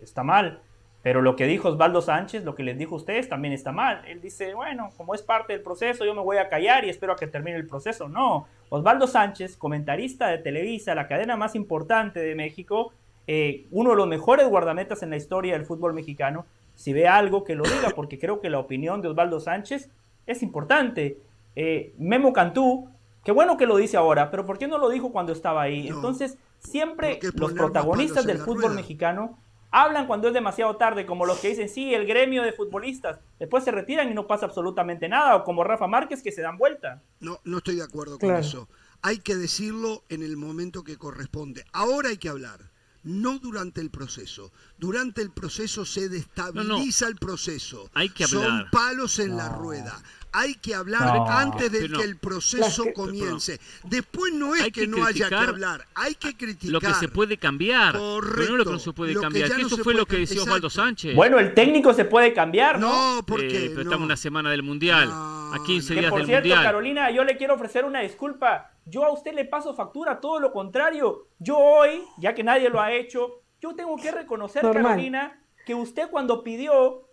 está 0.00 0.22
mal. 0.22 0.60
Pero 1.02 1.22
lo 1.22 1.34
que 1.36 1.46
dijo 1.46 1.68
Osvaldo 1.70 2.02
Sánchez, 2.02 2.44
lo 2.44 2.54
que 2.54 2.62
les 2.62 2.76
dijo 2.76 2.94
a 2.94 2.98
ustedes, 2.98 3.28
también 3.30 3.54
está 3.54 3.72
mal. 3.72 4.02
Él 4.06 4.20
dice, 4.20 4.52
bueno, 4.52 4.90
como 4.98 5.14
es 5.14 5.22
parte 5.22 5.54
del 5.54 5.62
proceso, 5.62 6.04
yo 6.04 6.14
me 6.14 6.20
voy 6.20 6.36
a 6.36 6.48
callar 6.50 6.84
y 6.84 6.90
espero 6.90 7.14
a 7.14 7.16
que 7.16 7.26
termine 7.26 7.56
el 7.56 7.66
proceso. 7.66 8.08
No, 8.08 8.46
Osvaldo 8.68 9.06
Sánchez, 9.06 9.56
comentarista 9.56 10.28
de 10.28 10.38
Televisa, 10.38 10.94
la 10.94 11.08
cadena 11.08 11.36
más 11.38 11.54
importante 11.54 12.20
de 12.20 12.34
México, 12.34 12.92
eh, 13.26 13.66
uno 13.70 13.90
de 13.90 13.96
los 13.96 14.08
mejores 14.08 14.46
guardametas 14.48 15.02
en 15.02 15.08
la 15.10 15.16
historia 15.16 15.54
del 15.54 15.64
fútbol 15.64 15.94
mexicano, 15.94 16.44
si 16.80 16.92
ve 16.94 17.06
algo 17.06 17.44
que 17.44 17.54
lo 17.54 17.64
diga, 17.64 17.90
porque 17.94 18.18
creo 18.18 18.40
que 18.40 18.48
la 18.48 18.58
opinión 18.58 19.02
de 19.02 19.08
Osvaldo 19.08 19.38
Sánchez 19.38 19.90
es 20.26 20.42
importante. 20.42 21.18
Eh, 21.54 21.92
Memo 21.98 22.32
Cantú, 22.32 22.88
qué 23.24 23.32
bueno 23.32 23.56
que 23.58 23.66
lo 23.66 23.76
dice 23.76 23.96
ahora, 23.96 24.30
pero 24.30 24.46
¿por 24.46 24.56
qué 24.56 24.66
no 24.66 24.78
lo 24.78 24.88
dijo 24.88 25.12
cuando 25.12 25.32
estaba 25.32 25.60
ahí? 25.62 25.90
No, 25.90 25.96
Entonces, 25.96 26.38
siempre 26.58 27.18
los 27.34 27.52
protagonistas 27.52 28.24
del 28.24 28.38
fútbol 28.38 28.62
rueda. 28.62 28.74
mexicano 28.76 29.38
hablan 29.72 30.06
cuando 30.06 30.28
es 30.28 30.34
demasiado 30.34 30.76
tarde, 30.76 31.04
como 31.06 31.26
los 31.26 31.38
que 31.38 31.48
dicen, 31.50 31.68
sí, 31.68 31.94
el 31.94 32.06
gremio 32.06 32.42
de 32.42 32.52
futbolistas, 32.52 33.20
después 33.38 33.62
se 33.62 33.70
retiran 33.70 34.10
y 34.10 34.14
no 34.14 34.26
pasa 34.26 34.46
absolutamente 34.46 35.08
nada, 35.08 35.36
o 35.36 35.44
como 35.44 35.62
Rafa 35.64 35.86
Márquez 35.86 36.22
que 36.22 36.32
se 36.32 36.40
dan 36.42 36.56
vuelta. 36.56 37.02
no, 37.20 37.38
no 37.44 37.58
estoy 37.58 37.76
de 37.76 37.84
acuerdo 37.84 38.18
con 38.18 38.28
Claro. 38.30 38.40
eso. 38.40 38.68
Hay 39.02 39.18
que 39.18 39.34
decirlo 39.36 40.02
en 40.08 40.22
el 40.22 40.36
momento 40.36 40.82
que 40.82 40.96
corresponde. 40.98 41.64
Ahora 41.72 42.08
hay 42.10 42.16
que 42.16 42.28
hablar. 42.28 42.69
No 43.02 43.38
durante 43.38 43.80
el 43.80 43.90
proceso. 43.90 44.52
Durante 44.78 45.22
el 45.22 45.30
proceso 45.30 45.84
se 45.86 46.08
destabiliza 46.08 47.06
el 47.08 47.16
proceso. 47.16 47.90
Hay 47.94 48.10
que 48.10 48.26
Son 48.26 48.44
hablar. 48.44 48.70
palos 48.70 49.18
en 49.18 49.36
la 49.36 49.48
rueda. 49.48 49.98
Hay 50.32 50.54
que 50.56 50.74
hablar 50.76 51.16
No. 51.16 51.28
antes 51.28 51.72
de 51.72 51.88
que 51.88 52.02
el 52.04 52.16
proceso 52.16 52.84
comience. 52.94 53.58
Después 53.84 54.32
no 54.32 54.54
es 54.54 54.62
Hay 54.62 54.70
que, 54.70 54.82
que 54.82 54.86
no 54.86 55.04
haya 55.04 55.28
que 55.28 55.34
hablar. 55.34 55.86
Hay 55.94 56.14
que 56.14 56.36
criticar. 56.36 56.70
Lo 56.72 56.80
que 56.80 56.94
se 56.94 57.08
puede 57.08 57.36
cambiar, 57.36 57.94
pero 57.94 58.02
no 58.02 58.20
lo 58.20 58.20
que 58.22 58.36
Correcto. 58.36 58.72
no 58.72 58.78
se 58.78 58.92
puede 58.92 59.14
Lo 59.14 59.22
cambiar. 59.22 59.48
ya 59.48 59.56
que 59.56 59.62
no 59.62 59.66
eso 59.66 59.76
fue 59.78 59.84
puede 59.84 59.96
lo 59.98 60.06
que 60.06 60.18
decía 60.18 60.42
Osvaldo. 60.42 60.70
Sánchez. 60.70 61.16
Bueno, 61.16 61.38
el 61.40 61.52
técnico 61.54 61.94
se 61.94 62.04
puede 62.04 62.32
cambiar, 62.32 62.78
¿no? 62.78 63.16
No, 63.16 63.26
porque 63.26 63.46
Eh, 63.66 63.70
pero 63.70 63.76
no. 63.76 63.80
estamos 63.82 64.00
en 64.00 64.04
una 64.04 64.16
semana 64.16 64.50
del 64.50 64.62
Mundial, 64.62 65.08
No, 65.08 65.54
a 65.54 65.64
15 65.64 65.94
Que 65.94 66.00
días 66.00 66.10
por 66.10 66.20
del 66.20 66.26
cierto, 66.28 66.46
Mundial. 66.48 66.64
Carolina, 66.64 67.10
yo 67.10 67.24
le 67.24 67.36
quiero 67.36 67.54
ofrecer 67.54 67.84
una 67.84 68.00
disculpa. 68.00 68.70
Yo 68.90 69.04
a 69.04 69.12
usted 69.12 69.32
le 69.34 69.44
paso 69.44 69.72
factura, 69.74 70.20
todo 70.20 70.40
lo 70.40 70.52
contrario. 70.52 71.28
Yo 71.38 71.56
hoy, 71.58 72.04
ya 72.18 72.34
que 72.34 72.42
nadie 72.42 72.68
lo 72.68 72.80
ha 72.80 72.92
hecho, 72.92 73.40
yo 73.60 73.74
tengo 73.74 73.96
que 73.96 74.10
reconocer, 74.10 74.62
Normal. 74.64 74.82
Carolina, 74.84 75.42
que 75.64 75.74
usted 75.74 76.10
cuando 76.10 76.42
pidió 76.42 77.06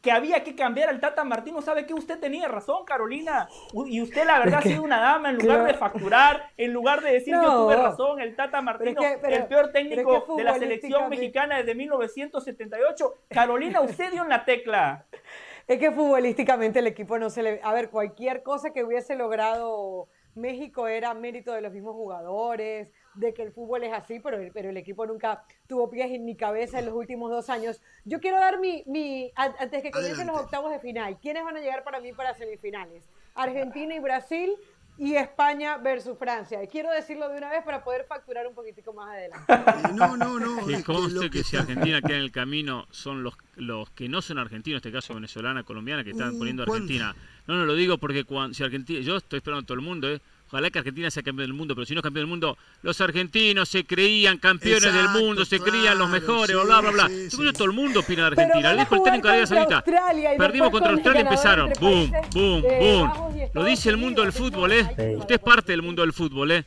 que 0.00 0.12
había 0.12 0.44
que 0.44 0.54
cambiar 0.54 0.90
al 0.90 1.00
Tata 1.00 1.24
Martino, 1.24 1.62
¿sabe 1.62 1.86
que 1.86 1.94
Usted 1.94 2.20
tenía 2.20 2.46
razón, 2.46 2.84
Carolina. 2.84 3.48
Y 3.86 4.02
usted, 4.02 4.26
la 4.26 4.38
verdad, 4.38 4.58
ha 4.58 4.62
sido 4.62 4.82
una 4.82 5.00
dama 5.00 5.30
en 5.30 5.36
lugar 5.36 5.56
Claro. 5.60 5.72
de 5.72 5.78
facturar, 5.78 6.50
en 6.58 6.72
lugar 6.74 7.00
de 7.00 7.12
decir 7.12 7.32
yo 7.34 7.40
No. 7.40 7.64
tuve 7.64 7.76
razón, 7.76 8.20
el 8.20 8.36
Tata 8.36 8.60
Martino, 8.60 9.00
que- 9.00 9.18
pero- 9.22 9.34
el 9.36 9.46
peor 9.46 9.64
es 9.64 9.72
técnico 9.72 10.26
que 10.26 10.32
de 10.36 10.44
la 10.44 10.58
selección 10.58 11.08
mexicana 11.08 11.56
desde 11.56 11.74
1978. 11.74 13.14
Carolina, 13.30 13.80
usted 13.80 14.12
dio 14.12 14.22
en 14.22 14.28
la 14.28 14.44
tecla. 14.44 15.06
Es 15.66 15.78
que 15.78 15.90
futbolísticamente 15.90 16.80
el 16.80 16.86
equipo 16.88 17.18
no 17.18 17.30
se 17.30 17.42
le... 17.42 17.60
A 17.64 17.72
ver, 17.72 17.88
cualquier 17.88 18.42
cosa 18.42 18.74
que 18.74 18.84
hubiese 18.84 19.16
logrado 19.16 20.08
México 20.34 20.86
era 20.88 21.14
mérito 21.14 21.52
de 21.52 21.60
los 21.60 21.72
mismos 21.72 21.94
jugadores, 21.94 22.90
de 23.14 23.32
que 23.32 23.42
el 23.42 23.52
fútbol 23.52 23.84
es 23.84 23.92
así, 23.92 24.18
pero, 24.20 24.38
el- 24.38 24.50
pero 24.52 24.70
el 24.70 24.76
equipo 24.76 25.06
nunca 25.06 25.44
tuvo 25.66 25.88
pies 25.88 26.10
ni 26.20 26.36
cabeza 26.36 26.78
en 26.80 26.86
los 26.86 26.94
últimos 26.94 27.30
dos 27.30 27.48
años. 27.50 27.80
Yo 28.04 28.20
quiero 28.20 28.38
dar 28.38 28.58
mi... 28.58 28.82
mi 28.86 29.32
an- 29.36 29.54
antes 29.58 29.82
que 29.82 29.90
comiencen 29.90 30.26
los 30.26 30.40
octavos 30.40 30.70
de 30.72 30.80
final, 30.80 31.18
¿quiénes 31.20 31.44
van 31.44 31.56
a 31.56 31.60
llegar 31.60 31.84
para 31.84 32.00
mí 32.00 32.12
para 32.12 32.34
semifinales? 32.34 33.08
Argentina 33.34 33.94
y 33.94 33.98
Brasil 34.00 34.52
y 34.96 35.14
España 35.16 35.76
versus 35.78 36.16
Francia. 36.18 36.62
Y 36.62 36.68
quiero 36.68 36.90
decirlo 36.92 37.28
de 37.28 37.38
una 37.38 37.50
vez 37.50 37.64
para 37.64 37.82
poder 37.82 38.04
facturar 38.08 38.46
un 38.46 38.54
poquitico 38.54 38.92
más 38.92 39.10
adelante. 39.10 39.44
No, 39.94 40.16
no, 40.16 40.38
no. 40.38 40.66
Que 40.66 40.72
es 40.74 40.78
que 40.78 40.84
conste 40.84 41.14
lo 41.14 41.20
que, 41.22 41.30
que 41.30 41.44
si 41.44 41.56
Argentina 41.56 42.00
queda 42.00 42.16
en 42.16 42.22
el 42.22 42.32
camino 42.32 42.86
son 42.90 43.22
los, 43.22 43.34
los 43.56 43.90
que 43.90 44.08
no 44.08 44.22
son 44.22 44.38
argentinos, 44.38 44.74
en 44.82 44.88
este 44.88 44.92
caso 44.92 45.14
venezolana, 45.14 45.62
colombiana, 45.64 46.04
que 46.04 46.10
están 46.10 46.34
Uh, 46.34 46.38
poniendo. 46.38 46.62
Argentina. 46.62 47.14
No, 47.46 47.56
no 47.56 47.64
lo 47.66 47.74
digo 47.74 47.98
porque 47.98 48.24
cuando, 48.24 48.54
si 48.54 48.62
Argentina, 48.62 49.00
yo 49.00 49.16
estoy 49.16 49.38
esperando 49.38 49.62
a 49.64 49.66
todo 49.66 49.74
el 49.74 49.84
mundo, 49.84 50.08
¿eh? 50.10 50.20
Ojalá 50.48 50.70
que 50.70 50.78
Argentina 50.78 51.10
sea 51.10 51.22
campeón 51.22 51.48
del 51.48 51.54
mundo, 51.56 51.74
pero 51.74 51.84
si 51.84 51.94
no 51.94 52.00
es 52.00 52.02
campeón 52.02 52.22
del 52.24 52.28
mundo, 52.30 52.58
los 52.82 53.00
argentinos 53.00 53.68
se 53.68 53.84
creían 53.84 54.38
campeones 54.38 54.92
del 54.94 55.08
mundo, 55.08 55.44
se 55.44 55.58
creían 55.58 55.98
los 55.98 56.08
claro, 56.08 56.20
mejores, 56.26 56.56
sí, 56.56 56.66
bla, 56.66 56.80
bla, 56.80 56.90
bla. 56.90 57.08
sí, 57.08 57.52
todo 57.54 57.64
el 57.64 57.72
mundo 57.72 58.00
opina 58.00 58.22
de 58.22 58.26
Argentina. 58.42 58.72
Le 58.74 58.82
el 58.82 58.88
técnico. 59.02 59.28
Australia 59.28 60.34
y 60.34 60.38
Perdimos 60.38 60.70
contra 60.70 60.92
Australia 60.92 61.20
y 61.20 61.24
empezaron. 61.24 61.68
entre 61.68 61.80
Boom, 61.80 62.12
boom, 62.32 62.64
eh, 62.68 62.78
boom. 62.80 63.50
Lo 63.54 63.64
dice 63.64 63.88
el 63.90 63.96
mundo 63.96 64.22
del 64.22 64.32
fútbol, 64.32 64.72
¿eh? 64.72 65.16
Usted 65.18 65.34
es 65.36 65.40
parte 65.40 65.72
del 65.72 65.82
mundo 65.82 66.02
del 66.02 66.12
fútbol, 66.12 66.50
¿eh? 66.52 66.64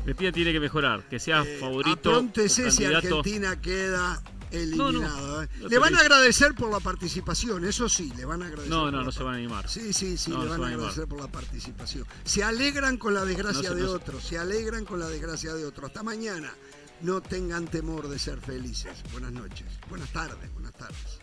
Argentina 0.00 0.32
tiene 0.32 0.52
que 0.52 0.60
mejorar, 0.60 1.02
que 1.08 1.18
sea 1.18 1.42
Eh, 1.42 1.58
favorito. 1.60 2.10
apróntese 2.10 2.70
si. 2.70 2.84
Argentina 2.84 3.60
queda 3.60 4.22
eliminado. 4.50 5.42
¿eh? 5.42 5.48
no 5.60 5.68
le 5.68 5.78
van 5.78 5.94
a 5.94 6.00
agradecer 6.00 6.54
por 6.54 6.70
la 6.70 6.80
participación, 6.80 7.64
eso 7.64 7.88
sí, 7.88 8.12
le 8.16 8.24
van 8.24 8.42
a 8.42 8.46
agradecer. 8.46 8.70
No, 8.70 8.90
no, 8.90 9.02
no 9.02 9.12
se 9.12 9.22
van 9.22 9.34
a 9.34 9.36
animar. 9.38 9.68
Sí, 9.68 9.92
sí, 9.92 10.16
sí, 10.16 10.30
le 10.30 10.48
van 10.48 10.62
a 10.62 10.66
agradecer 10.68 11.06
por 11.06 11.20
la 11.20 11.28
participación. 11.28 12.06
Se 12.24 12.42
alegran 12.42 12.96
con 12.96 13.14
la 13.14 13.24
desgracia 13.24 13.72
de 13.72 13.84
otros, 13.84 14.22
se 14.22 14.38
alegran 14.38 14.84
con 14.84 15.00
la 15.00 15.08
desgracia 15.08 15.54
de 15.54 15.64
otros. 15.64 15.88
Hasta 15.88 16.02
mañana. 16.02 16.52
No 17.00 17.20
tengan 17.20 17.68
temor 17.68 18.08
de 18.08 18.18
ser 18.18 18.40
felices. 18.40 19.04
Buenas 19.12 19.30
noches. 19.30 19.66
Buenas 19.88 20.12
tardes, 20.12 20.52
buenas 20.52 20.72
tardes. 20.72 21.17